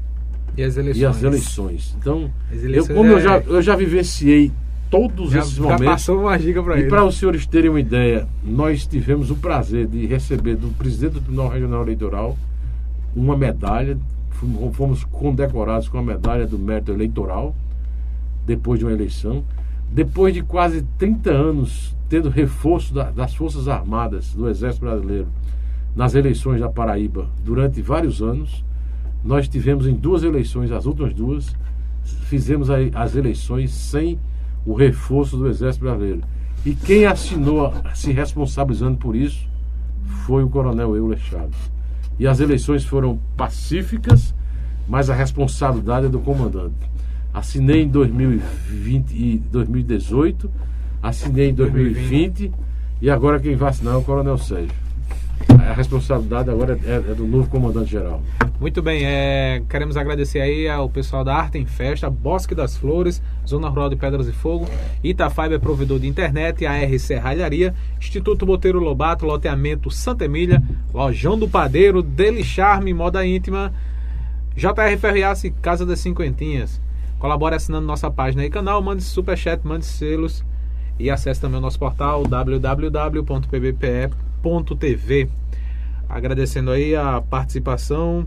e 0.56 0.62
as 0.62 0.76
eleições. 0.76 1.02
E 1.02 1.04
as 1.04 1.22
eleições. 1.24 1.96
Então, 1.98 2.30
eleições 2.52 2.88
eu, 2.88 2.94
como 2.94 3.10
é... 3.10 3.14
eu, 3.14 3.20
já, 3.20 3.38
eu 3.38 3.60
já 3.60 3.74
vivenciei 3.74 4.52
todos 4.88 5.32
já, 5.32 5.40
esses 5.40 5.58
momentos. 5.58 5.84
Já 5.84 5.90
passou 5.90 6.20
uma 6.20 6.38
dica 6.38 6.62
para. 6.62 6.78
E 6.78 6.88
para 6.88 7.04
os 7.04 7.16
senhores 7.16 7.44
terem 7.46 7.68
uma 7.68 7.80
ideia, 7.80 8.28
nós 8.44 8.86
tivemos 8.86 9.28
o 9.32 9.34
prazer 9.34 9.88
de 9.88 10.06
receber 10.06 10.54
do 10.54 10.68
presidente 10.68 11.14
do 11.14 11.20
Tribunal 11.20 11.48
Regional 11.48 11.82
Eleitoral 11.82 12.38
uma 13.16 13.36
medalha. 13.36 13.98
Fomos 14.72 15.02
condecorados 15.02 15.88
com 15.88 15.98
a 15.98 16.02
medalha 16.02 16.46
do 16.46 16.58
mérito 16.58 16.92
eleitoral 16.92 17.56
depois 18.46 18.78
de 18.78 18.84
uma 18.84 18.92
eleição. 18.92 19.42
Depois 19.90 20.32
de 20.32 20.42
quase 20.42 20.82
30 20.96 21.30
anos 21.30 21.94
tendo 22.12 22.28
reforço 22.28 22.92
da, 22.92 23.10
das 23.10 23.34
Forças 23.34 23.68
Armadas 23.68 24.34
do 24.34 24.46
Exército 24.46 24.84
Brasileiro 24.84 25.28
nas 25.96 26.14
eleições 26.14 26.60
da 26.60 26.68
Paraíba 26.68 27.26
durante 27.42 27.80
vários 27.80 28.20
anos, 28.20 28.62
nós 29.24 29.48
tivemos 29.48 29.86
em 29.86 29.94
duas 29.94 30.22
eleições, 30.22 30.70
as 30.70 30.84
últimas 30.84 31.14
duas, 31.14 31.56
fizemos 32.26 32.68
as 32.68 33.16
eleições 33.16 33.70
sem 33.70 34.18
o 34.66 34.74
reforço 34.74 35.38
do 35.38 35.48
Exército 35.48 35.86
Brasileiro. 35.86 36.20
E 36.66 36.74
quem 36.74 37.06
assinou 37.06 37.72
se 37.94 38.12
responsabilizando 38.12 38.98
por 38.98 39.16
isso 39.16 39.48
foi 40.26 40.44
o 40.44 40.50
Coronel 40.50 40.94
Euler 40.94 41.18
Chaves. 41.18 41.72
E 42.18 42.26
as 42.26 42.40
eleições 42.40 42.84
foram 42.84 43.18
pacíficas, 43.38 44.34
mas 44.86 45.08
a 45.08 45.14
responsabilidade 45.14 46.04
é 46.04 46.10
do 46.10 46.20
comandante. 46.20 46.76
Assinei 47.32 47.84
em 47.84 47.88
2020 47.88 49.12
e 49.12 49.38
2018 49.50 50.71
assinei 51.02 51.50
em 51.50 51.54
2020 51.54 52.52
e 53.00 53.10
agora 53.10 53.40
quem 53.40 53.56
vai 53.56 53.70
assinar 53.70 53.94
é 53.94 53.96
o 53.96 54.02
Coronel 54.02 54.38
Sérgio. 54.38 54.70
A 55.48 55.72
responsabilidade 55.72 56.50
agora 56.50 56.78
é, 56.84 56.94
é 56.94 57.14
do 57.14 57.26
novo 57.26 57.48
comandante-geral. 57.48 58.22
Muito 58.60 58.80
bem, 58.80 59.04
é, 59.04 59.60
queremos 59.68 59.96
agradecer 59.96 60.40
aí 60.40 60.68
ao 60.68 60.88
pessoal 60.88 61.24
da 61.24 61.34
Arte 61.34 61.58
em 61.58 61.66
Festa, 61.66 62.08
Bosque 62.08 62.54
das 62.54 62.76
Flores, 62.76 63.20
Zona 63.44 63.68
Rural 63.68 63.90
de 63.90 63.96
Pedras 63.96 64.28
e 64.28 64.32
Fogo, 64.32 64.68
Itafaiba 65.02 65.56
é 65.56 65.58
provedor 65.58 65.98
de 65.98 66.06
internet, 66.06 66.64
a 66.64 66.78
RC 66.78 66.98
Serralharia, 67.00 67.74
Instituto 67.98 68.46
Boteiro 68.46 68.78
Lobato, 68.78 69.26
Loteamento 69.26 69.90
Santa 69.90 70.26
Emília, 70.26 70.62
Lojão 70.94 71.36
do 71.36 71.48
Padeiro, 71.48 72.02
Deli 72.02 72.44
Charme, 72.44 72.94
Moda 72.94 73.26
Íntima, 73.26 73.72
JR 74.54 74.96
Ferriace, 75.00 75.50
Casa 75.60 75.84
das 75.84 75.98
Cinquentinhas. 75.98 76.80
Colabore 77.18 77.56
assinando 77.56 77.86
nossa 77.86 78.10
página 78.10 78.44
e 78.44 78.50
canal, 78.50 78.80
mande 78.80 79.02
superchat, 79.02 79.66
mande 79.66 79.84
selos 79.84 80.44
e 81.02 81.10
acesse 81.10 81.40
também 81.40 81.58
o 81.58 81.60
nosso 81.60 81.80
portal 81.80 82.22
www.pbpe.tv. 82.22 83.28
Agradecendo 86.08 86.70
aí 86.70 86.94
a 86.94 87.20
participação 87.20 88.24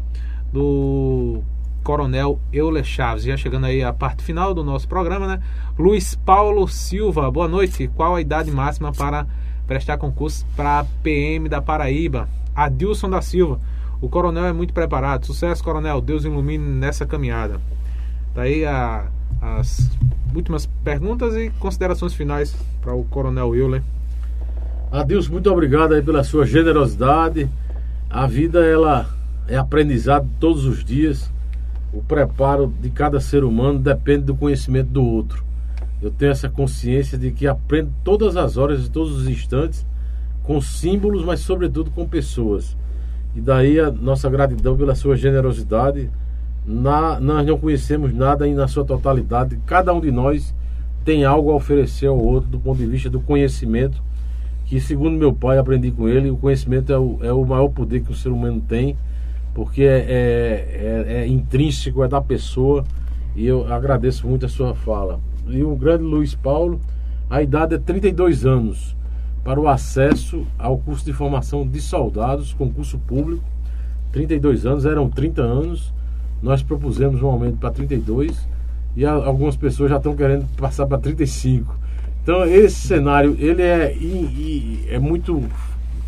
do 0.51 1.41
Coronel 1.85 2.37
Euler 2.51 2.83
Chaves. 2.83 3.23
Já 3.23 3.37
chegando 3.37 3.65
aí 3.65 3.81
a 3.81 3.93
parte 3.93 4.23
final 4.23 4.53
do 4.53 4.61
nosso 4.61 4.89
programa, 4.89 5.25
né? 5.25 5.39
Luiz 5.79 6.15
Paulo 6.15 6.67
Silva, 6.67 7.31
boa 7.31 7.47
noite. 7.47 7.87
Qual 7.95 8.13
a 8.13 8.19
idade 8.19 8.51
máxima 8.51 8.91
para 8.91 9.25
prestar 9.65 9.97
concurso 9.97 10.45
para 10.53 10.85
PM 11.01 11.47
da 11.47 11.61
Paraíba? 11.61 12.27
Adilson 12.53 13.09
da 13.09 13.21
Silva. 13.21 13.57
O 14.01 14.09
coronel 14.09 14.47
é 14.47 14.51
muito 14.51 14.73
preparado. 14.73 15.25
Sucesso, 15.25 15.63
coronel. 15.63 16.01
Deus 16.01 16.25
ilumine 16.25 16.61
nessa 16.61 17.05
caminhada. 17.05 17.61
Daí 18.33 18.65
a, 18.65 19.05
as 19.41 19.89
últimas 20.33 20.65
perguntas 20.83 21.35
e 21.35 21.49
considerações 21.59 22.13
finais 22.13 22.55
para 22.81 22.93
o 22.93 23.03
Coronel 23.05 23.55
Euler. 23.55 23.81
Adilson, 24.91 25.31
muito 25.31 25.51
obrigado 25.51 25.93
aí 25.93 26.01
pela 26.01 26.23
sua 26.23 26.45
generosidade. 26.45 27.49
A 28.09 28.27
vida 28.27 28.65
ela 28.65 29.09
é 29.47 29.57
aprendizado 29.57 30.29
todos 30.39 30.65
os 30.65 30.83
dias. 30.83 31.31
O 31.93 32.01
preparo 32.01 32.73
de 32.81 32.89
cada 32.89 33.19
ser 33.19 33.43
humano 33.43 33.79
depende 33.79 34.25
do 34.25 34.35
conhecimento 34.35 34.89
do 34.89 35.03
outro. 35.03 35.43
Eu 36.01 36.11
tenho 36.11 36.31
essa 36.31 36.49
consciência 36.49 37.17
de 37.17 37.31
que 37.31 37.47
aprendo 37.47 37.91
todas 38.03 38.35
as 38.35 38.57
horas 38.57 38.85
e 38.85 38.91
todos 38.91 39.15
os 39.15 39.27
instantes 39.27 39.85
com 40.43 40.61
símbolos, 40.61 41.23
mas 41.23 41.39
sobretudo 41.39 41.89
com 41.91 42.07
pessoas. 42.07 42.77
E 43.35 43.41
daí 43.41 43.79
a 43.79 43.89
nossa 43.91 44.29
gratidão 44.29 44.77
pela 44.77 44.95
sua 44.95 45.17
generosidade 45.17 46.09
na, 46.65 47.19
nós 47.19 47.45
não 47.45 47.57
conhecemos 47.57 48.13
nada 48.13 48.47
na 48.47 48.67
sua 48.67 48.83
totalidade. 48.83 49.59
Cada 49.65 49.93
um 49.93 50.01
de 50.01 50.11
nós 50.11 50.53
tem 51.03 51.23
algo 51.23 51.51
a 51.51 51.55
oferecer 51.55 52.07
ao 52.07 52.17
outro 52.17 52.49
do 52.49 52.59
ponto 52.59 52.79
de 52.79 52.87
vista 52.87 53.09
do 53.09 53.19
conhecimento, 53.19 54.01
que 54.65 54.79
segundo 54.79 55.15
meu 55.15 55.31
pai 55.31 55.59
aprendi 55.59 55.91
com 55.91 56.09
ele, 56.09 56.31
o 56.31 56.37
conhecimento 56.37 56.91
é 56.91 56.97
o, 56.97 57.19
é 57.21 57.31
o 57.31 57.45
maior 57.45 57.69
poder 57.69 58.01
que 58.01 58.11
o 58.11 58.15
ser 58.15 58.29
humano 58.29 58.59
tem, 58.67 58.97
porque 59.53 59.83
é, 59.83 59.97
é, 59.99 61.05
é, 61.07 61.13
é 61.21 61.27
intrínseco, 61.27 62.03
é 62.03 62.07
da 62.07 62.19
pessoa, 62.19 62.83
e 63.35 63.45
eu 63.45 63.71
agradeço 63.71 64.27
muito 64.27 64.47
a 64.47 64.49
sua 64.49 64.73
fala. 64.73 65.19
E 65.47 65.63
o 65.63 65.75
grande 65.75 66.03
Luiz 66.03 66.33
Paulo, 66.33 66.81
a 67.29 67.43
idade 67.43 67.75
é 67.75 67.77
32 67.77 68.45
anos 68.45 68.95
para 69.43 69.59
o 69.59 69.67
acesso 69.67 70.43
ao 70.57 70.79
curso 70.79 71.05
de 71.05 71.13
formação 71.13 71.67
de 71.67 71.79
soldados, 71.79 72.51
concurso 72.53 72.97
público. 72.97 73.43
32 74.11 74.65
anos, 74.65 74.85
eram 74.85 75.07
30 75.09 75.41
anos 75.41 75.93
nós 76.41 76.61
propusemos 76.61 77.21
um 77.21 77.27
aumento 77.27 77.57
para 77.57 77.71
32 77.71 78.47
e 78.95 79.05
algumas 79.05 79.55
pessoas 79.55 79.89
já 79.89 79.97
estão 79.97 80.15
querendo 80.15 80.45
passar 80.57 80.85
para 80.85 80.97
35. 80.97 81.75
Então 82.23 82.45
esse 82.45 82.87
cenário 82.87 83.35
ele 83.39 83.61
é, 83.61 83.95
é 84.89 84.99
muito 84.99 85.43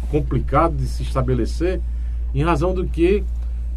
complicado 0.09 0.75
de 0.75 0.87
se 0.87 1.03
estabelecer 1.03 1.81
em 2.33 2.43
razão 2.43 2.73
do 2.73 2.85
que 2.85 3.23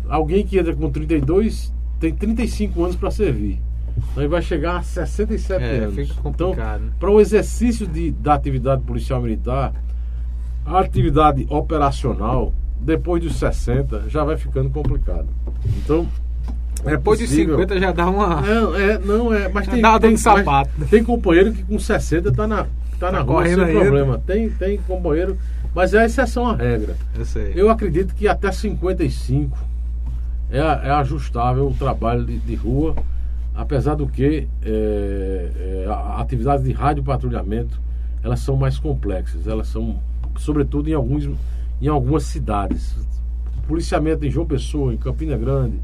alguém 0.09 0.47
que 0.47 0.59
entra 0.59 0.75
com 0.75 0.91
32 0.91 1.73
tem 1.99 2.15
35 2.15 2.83
anos 2.83 2.97
para 2.97 3.11
servir. 3.11 3.61
Então 3.97 4.23
ele 4.23 4.29
vai 4.29 4.41
chegar 4.41 4.79
a 4.79 4.83
67 4.83 5.63
é, 5.63 5.79
anos. 5.79 6.17
Então, 6.25 6.57
para 6.99 7.11
o 7.11 7.21
exercício 7.21 7.87
de, 7.87 8.11
da 8.11 8.35
atividade 8.35 8.83
policial 8.83 9.21
militar, 9.21 9.75
a 10.65 10.81
atividade 10.81 11.47
operacional, 11.51 12.55
depois 12.81 13.23
dos 13.23 13.37
60, 13.37 14.09
já 14.09 14.25
vai 14.25 14.37
ficando 14.37 14.71
complicado. 14.71 15.29
Então, 15.77 16.07
é 16.85 16.91
Depois 16.91 17.21
possível. 17.21 17.57
de 17.57 17.63
50 17.63 17.81
já 17.81 17.93
dá 17.93 18.09
uma. 18.09 18.41
Não, 18.41 18.75
é, 18.75 18.99
não 18.99 19.35
é. 19.35 19.49
Mas 19.49 19.67
tem, 19.67 19.83
dá 19.83 19.99
tem, 19.99 20.17
sapato. 20.17 20.71
tem 20.89 21.05
companheiro 21.05 21.53
que 21.53 21.63
com 21.63 21.79
60 21.79 22.33
tá 22.33 22.47
na, 22.47 22.65
tá, 22.65 22.69
tá 22.99 23.13
na 23.13 23.21
rua 23.21 23.47
sem 23.47 23.57
problema. 23.57 24.23
Tem, 24.27 24.49
tem 24.51 24.79
companheiro, 24.79 25.37
mas 25.75 25.93
é 25.93 25.99
a 25.99 26.07
exceção 26.07 26.49
à 26.49 26.57
regra. 26.57 26.97
Eu, 27.17 27.25
sei. 27.25 27.53
Eu 27.55 27.71
acredito 27.71 28.15
que 28.15 28.27
até 28.27 28.51
55 28.51 29.59
é, 30.51 30.59
é 30.59 30.91
ajustável 30.91 31.69
o 31.69 31.75
trabalho 31.75 32.25
de, 32.25 32.39
de 32.39 32.55
rua, 32.55 32.97
apesar 33.55 33.95
do 33.95 34.07
que 34.09 34.49
é, 34.63 35.51
é, 35.85 35.87
a 35.89 36.21
atividade 36.21 36.63
de 36.63 36.73
rádio 36.73 37.03
patrulhamento 37.03 37.79
elas 38.23 38.41
são 38.41 38.57
mais 38.57 38.79
complexas. 38.79 39.47
Elas 39.47 39.69
são, 39.69 39.99
sobretudo 40.37 40.89
em, 40.89 40.95
alguns, 40.95 41.29
em 41.81 41.89
algumas 41.89 42.25
cidades. 42.25 42.95
Policiamento 43.67 44.27
em 44.27 44.31
João 44.31 44.47
Pessoa, 44.47 44.93
em 44.93 44.97
Campina 44.97 45.37
Grande 45.37 45.79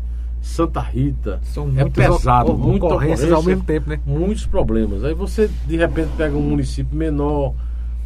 Santa 0.46 0.80
Rita. 0.80 1.40
São 1.42 1.70
é 1.76 1.84
pesado, 1.84 2.56
muitas 2.56 2.88
ocorrências 2.88 3.32
ao 3.32 3.42
mesmo 3.42 3.64
tempo, 3.64 3.90
né? 3.90 4.00
Muitos 4.06 4.46
problemas. 4.46 5.04
Aí 5.04 5.12
você, 5.12 5.50
de 5.66 5.76
repente, 5.76 6.10
pega 6.16 6.36
um 6.36 6.42
município 6.42 6.96
menor, 6.96 7.52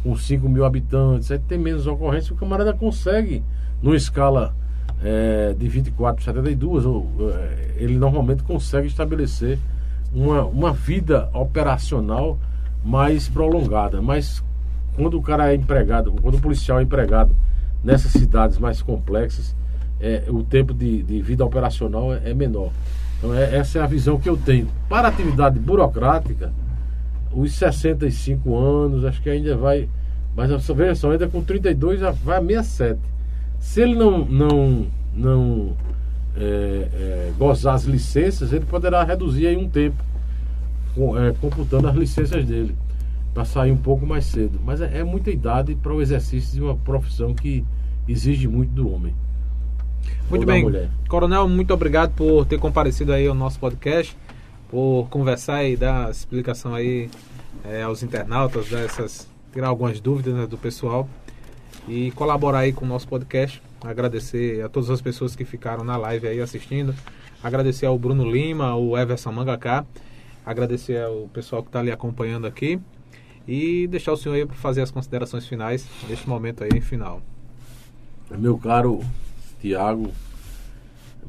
com 0.03 0.15
5 0.15 0.49
mil 0.49 0.65
habitantes, 0.65 1.31
aí 1.31 1.37
tem 1.37 1.59
menos 1.59 1.85
ocorrências, 1.85 2.31
o 2.31 2.35
camarada 2.35 2.73
consegue, 2.73 3.43
numa 3.81 3.95
escala 3.95 4.55
é, 5.03 5.53
de 5.53 5.67
24 5.67 6.15
para 6.15 6.33
72, 6.33 6.85
ou, 6.85 7.07
é, 7.31 7.75
ele 7.77 7.95
normalmente 7.97 8.41
consegue 8.41 8.87
estabelecer 8.87 9.59
uma, 10.11 10.43
uma 10.43 10.73
vida 10.73 11.29
operacional 11.33 12.39
mais 12.83 13.29
prolongada. 13.29 14.01
Mas 14.01 14.43
quando 14.95 15.17
o 15.17 15.21
cara 15.21 15.53
é 15.53 15.55
empregado, 15.55 16.11
quando 16.19 16.35
o 16.35 16.41
policial 16.41 16.79
é 16.79 16.83
empregado 16.83 17.35
nessas 17.83 18.11
cidades 18.11 18.57
mais 18.57 18.81
complexas, 18.81 19.55
é, 20.01 20.23
o 20.29 20.43
tempo 20.43 20.73
de, 20.73 21.03
de 21.03 21.21
vida 21.21 21.45
operacional 21.45 22.13
é, 22.13 22.31
é 22.31 22.33
menor. 22.33 22.71
Então, 23.17 23.33
é, 23.35 23.55
essa 23.55 23.79
é 23.79 23.81
a 23.81 23.87
visão 23.87 24.19
que 24.19 24.27
eu 24.27 24.35
tenho. 24.35 24.67
Para 24.89 25.07
atividade 25.07 25.59
burocrática, 25.59 26.51
os 27.31 27.53
65 27.53 28.57
anos, 28.57 29.05
acho 29.05 29.21
que 29.21 29.29
ainda 29.29 29.55
vai. 29.55 29.87
Mas 30.35 30.49
essa 30.49 30.73
versão 30.73 31.11
ainda 31.11 31.27
com 31.27 31.43
32 31.43 31.99
já 31.99 32.11
vai 32.11 32.37
a 32.37 32.63
67. 32.63 32.99
Se 33.59 33.81
ele 33.81 33.93
não, 33.93 34.25
não, 34.25 34.87
não 35.13 35.77
é, 36.35 36.41
é, 36.93 37.33
gozar 37.37 37.75
as 37.75 37.83
licenças, 37.83 38.51
ele 38.51 38.65
poderá 38.65 39.03
reduzir 39.03 39.45
aí 39.45 39.55
um 39.55 39.69
tempo, 39.69 40.03
com, 40.95 41.17
é, 41.17 41.31
computando 41.33 41.87
as 41.87 41.95
licenças 41.95 42.43
dele, 42.43 42.75
para 43.33 43.45
sair 43.45 43.71
um 43.71 43.77
pouco 43.77 44.05
mais 44.05 44.25
cedo. 44.25 44.59
Mas 44.65 44.81
é 44.81 45.03
muita 45.03 45.29
idade 45.29 45.75
para 45.75 45.93
o 45.93 46.01
exercício 46.01 46.53
de 46.55 46.61
uma 46.61 46.75
profissão 46.75 47.35
que 47.35 47.63
exige 48.07 48.47
muito 48.47 48.71
do 48.71 48.91
homem. 48.91 49.13
Muito 50.29 50.45
bem. 50.45 50.89
Coronel, 51.07 51.47
muito 51.47 51.73
obrigado 51.73 52.13
por 52.15 52.45
ter 52.45 52.57
comparecido 52.57 53.11
aí 53.11 53.27
ao 53.27 53.35
nosso 53.35 53.59
podcast, 53.59 54.15
por 54.69 55.07
conversar 55.09 55.63
e 55.65 55.75
dar 55.75 56.09
explicação 56.09 56.73
aí 56.73 57.09
é, 57.65 57.83
aos 57.83 58.01
internautas, 58.01 58.69
dessas, 58.69 59.27
tirar 59.51 59.67
algumas 59.67 59.99
dúvidas 59.99 60.33
né, 60.33 60.47
do 60.47 60.57
pessoal 60.57 61.07
e 61.87 62.11
colaborar 62.11 62.59
aí 62.59 62.73
com 62.73 62.85
o 62.85 62.87
nosso 62.87 63.07
podcast. 63.07 63.61
Agradecer 63.83 64.63
a 64.63 64.69
todas 64.69 64.89
as 64.89 65.01
pessoas 65.01 65.35
que 65.35 65.43
ficaram 65.43 65.83
na 65.83 65.97
live 65.97 66.27
aí 66.27 66.39
assistindo. 66.39 66.95
Agradecer 67.43 67.85
ao 67.85 67.97
Bruno 67.97 68.29
Lima, 68.29 68.67
ao 68.67 68.97
Everson 68.97 69.31
Mangaká. 69.31 69.85
Agradecer 70.45 71.03
ao 71.03 71.27
pessoal 71.33 71.63
que 71.63 71.69
está 71.69 71.79
ali 71.79 71.91
acompanhando 71.91 72.45
aqui. 72.45 72.79
E 73.47 73.87
deixar 73.87 74.13
o 74.13 74.17
senhor 74.17 74.35
aí 74.35 74.45
para 74.45 74.55
fazer 74.55 74.81
as 74.81 74.91
considerações 74.91 75.47
finais 75.47 75.87
neste 76.07 76.29
momento 76.29 76.63
aí 76.63 76.79
final. 76.79 77.21
Meu 78.29 78.57
caro 78.57 79.03
Tiago, 79.61 80.09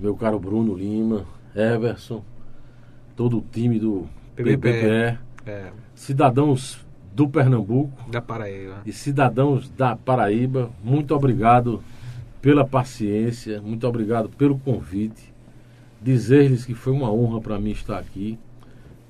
meu 0.01 0.17
caro 0.17 0.41
Bruno 0.41 0.75
Lima, 0.75 1.27
Everson, 1.55 2.25
todo 3.15 3.37
o 3.39 3.45
time 3.53 3.79
do 3.79 4.09
PPPE, 4.35 5.19
é. 5.45 5.71
cidadãos 5.95 6.81
do 7.15 7.29
Pernambuco 7.29 8.11
da 8.11 8.23
Paraíba 8.23 8.81
e 8.87 8.93
cidadãos 8.93 9.69
da 9.69 9.95
Paraíba, 9.95 10.71
muito 10.83 11.15
obrigado 11.15 11.85
pela 12.41 12.67
paciência, 12.67 13.61
muito 13.61 13.87
obrigado 13.87 14.31
pelo 14.31 14.59
convite. 14.59 15.31
Dizer-lhes 16.01 16.65
que 16.65 16.75
foi 16.75 16.95
uma 16.95 17.13
honra 17.13 17.39
para 17.39 17.59
mim 17.59 17.71
estar 17.71 17.99
aqui 17.99 18.39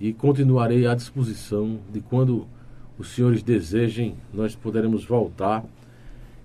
e 0.00 0.12
continuarei 0.12 0.84
à 0.84 0.96
disposição 0.96 1.78
de 1.92 2.00
quando 2.00 2.44
os 2.98 3.14
senhores 3.14 3.40
desejem, 3.42 4.16
nós 4.34 4.56
poderemos 4.56 5.04
voltar 5.04 5.64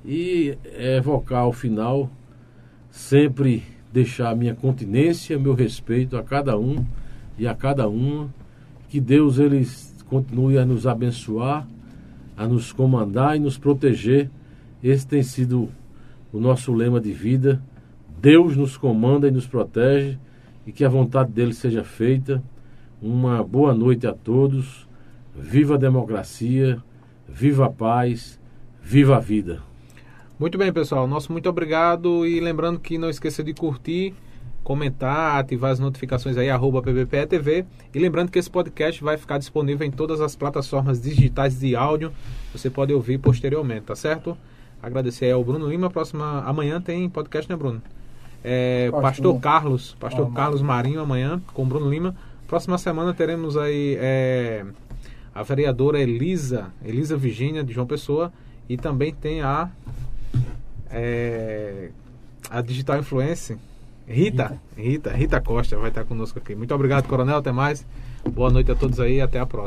e 0.05 0.55
evocar 0.77 1.39
ao 1.39 1.51
final 1.51 2.09
sempre 2.97 3.63
deixar 3.93 4.35
minha 4.35 4.55
continência, 4.55 5.37
meu 5.37 5.53
respeito 5.53 6.17
a 6.17 6.23
cada 6.23 6.57
um 6.57 6.83
e 7.37 7.47
a 7.47 7.53
cada 7.53 7.87
uma. 7.87 8.27
Que 8.89 8.99
Deus 8.99 9.37
eles 9.37 9.95
continue 10.09 10.57
a 10.57 10.65
nos 10.65 10.87
abençoar, 10.87 11.67
a 12.35 12.47
nos 12.47 12.71
comandar 12.73 13.35
e 13.35 13.39
nos 13.39 13.57
proteger. 13.57 14.29
Esse 14.83 15.07
tem 15.07 15.21
sido 15.21 15.69
o 16.33 16.39
nosso 16.39 16.73
lema 16.73 16.99
de 16.99 17.13
vida. 17.13 17.61
Deus 18.19 18.57
nos 18.57 18.75
comanda 18.75 19.27
e 19.27 19.31
nos 19.31 19.45
protege 19.45 20.17
e 20.65 20.71
que 20.71 20.83
a 20.83 20.89
vontade 20.89 21.31
dele 21.31 21.53
seja 21.53 21.83
feita. 21.83 22.41
Uma 22.99 23.43
boa 23.43 23.75
noite 23.75 24.07
a 24.07 24.13
todos. 24.13 24.87
Viva 25.35 25.75
a 25.75 25.77
democracia, 25.77 26.81
viva 27.29 27.67
a 27.67 27.69
paz, 27.69 28.39
viva 28.81 29.17
a 29.17 29.19
vida. 29.19 29.66
Muito 30.39 30.55
bem, 30.55 30.71
pessoal. 30.71 31.07
Nosso 31.07 31.31
muito 31.31 31.49
obrigado 31.49 32.23
e 32.23 32.39
lembrando 32.39 32.79
que 32.79 32.95
não 32.95 33.09
esqueça 33.09 33.43
de 33.43 33.55
curtir, 33.55 34.13
comentar, 34.63 35.39
ativar 35.39 35.71
as 35.71 35.79
notificações 35.79 36.37
aí, 36.37 36.47
arroba 36.47 36.79
PBPE 36.79 37.65
E 37.91 37.97
lembrando 37.97 38.29
que 38.29 38.37
esse 38.37 38.49
podcast 38.49 39.03
vai 39.03 39.17
ficar 39.17 39.39
disponível 39.39 39.87
em 39.87 39.89
todas 39.89 40.21
as 40.21 40.35
plataformas 40.35 41.01
digitais 41.01 41.59
de 41.59 41.75
áudio. 41.75 42.11
Você 42.53 42.69
pode 42.69 42.93
ouvir 42.93 43.17
posteriormente, 43.17 43.87
tá 43.87 43.95
certo? 43.95 44.37
Agradecer 44.79 45.31
ao 45.31 45.43
Bruno 45.43 45.67
Lima. 45.67 45.89
Próxima 45.89 46.43
amanhã 46.43 46.79
tem 46.79 47.09
podcast, 47.09 47.49
né, 47.49 47.57
Bruno? 47.57 47.81
É, 48.43 48.91
Pastor 48.91 49.39
Carlos, 49.39 49.95
Pastor 49.99 50.29
ah, 50.31 50.35
Carlos 50.35 50.61
Marinho 50.61 50.99
amanhã 50.99 51.41
com 51.51 51.65
Bruno 51.65 51.89
Lima. 51.89 52.15
Próxima 52.47 52.77
semana 52.77 53.11
teremos 53.11 53.57
aí 53.57 53.97
é, 53.99 54.63
a 55.33 55.41
vereadora 55.41 55.99
Elisa, 55.99 56.71
Elisa 56.85 57.17
Virgínia 57.17 57.63
de 57.63 57.73
João 57.73 57.87
Pessoa 57.87 58.31
e 58.69 58.77
também 58.77 59.11
tem 59.11 59.41
a 59.41 59.71
é, 60.91 61.89
a 62.49 62.61
Digital 62.61 62.99
Influence, 62.99 63.57
Rita, 64.07 64.57
Rita, 64.75 65.11
Rita 65.11 65.41
Costa 65.41 65.77
vai 65.77 65.89
estar 65.89 66.05
conosco 66.05 66.39
aqui. 66.39 66.55
Muito 66.55 66.73
obrigado, 66.73 67.07
Coronel. 67.07 67.37
Até 67.37 67.51
mais. 67.51 67.85
Boa 68.31 68.49
noite 68.49 68.71
a 68.71 68.75
todos 68.75 68.99
aí. 68.99 69.19
Até 69.19 69.39
a 69.39 69.45
próxima. 69.45 69.65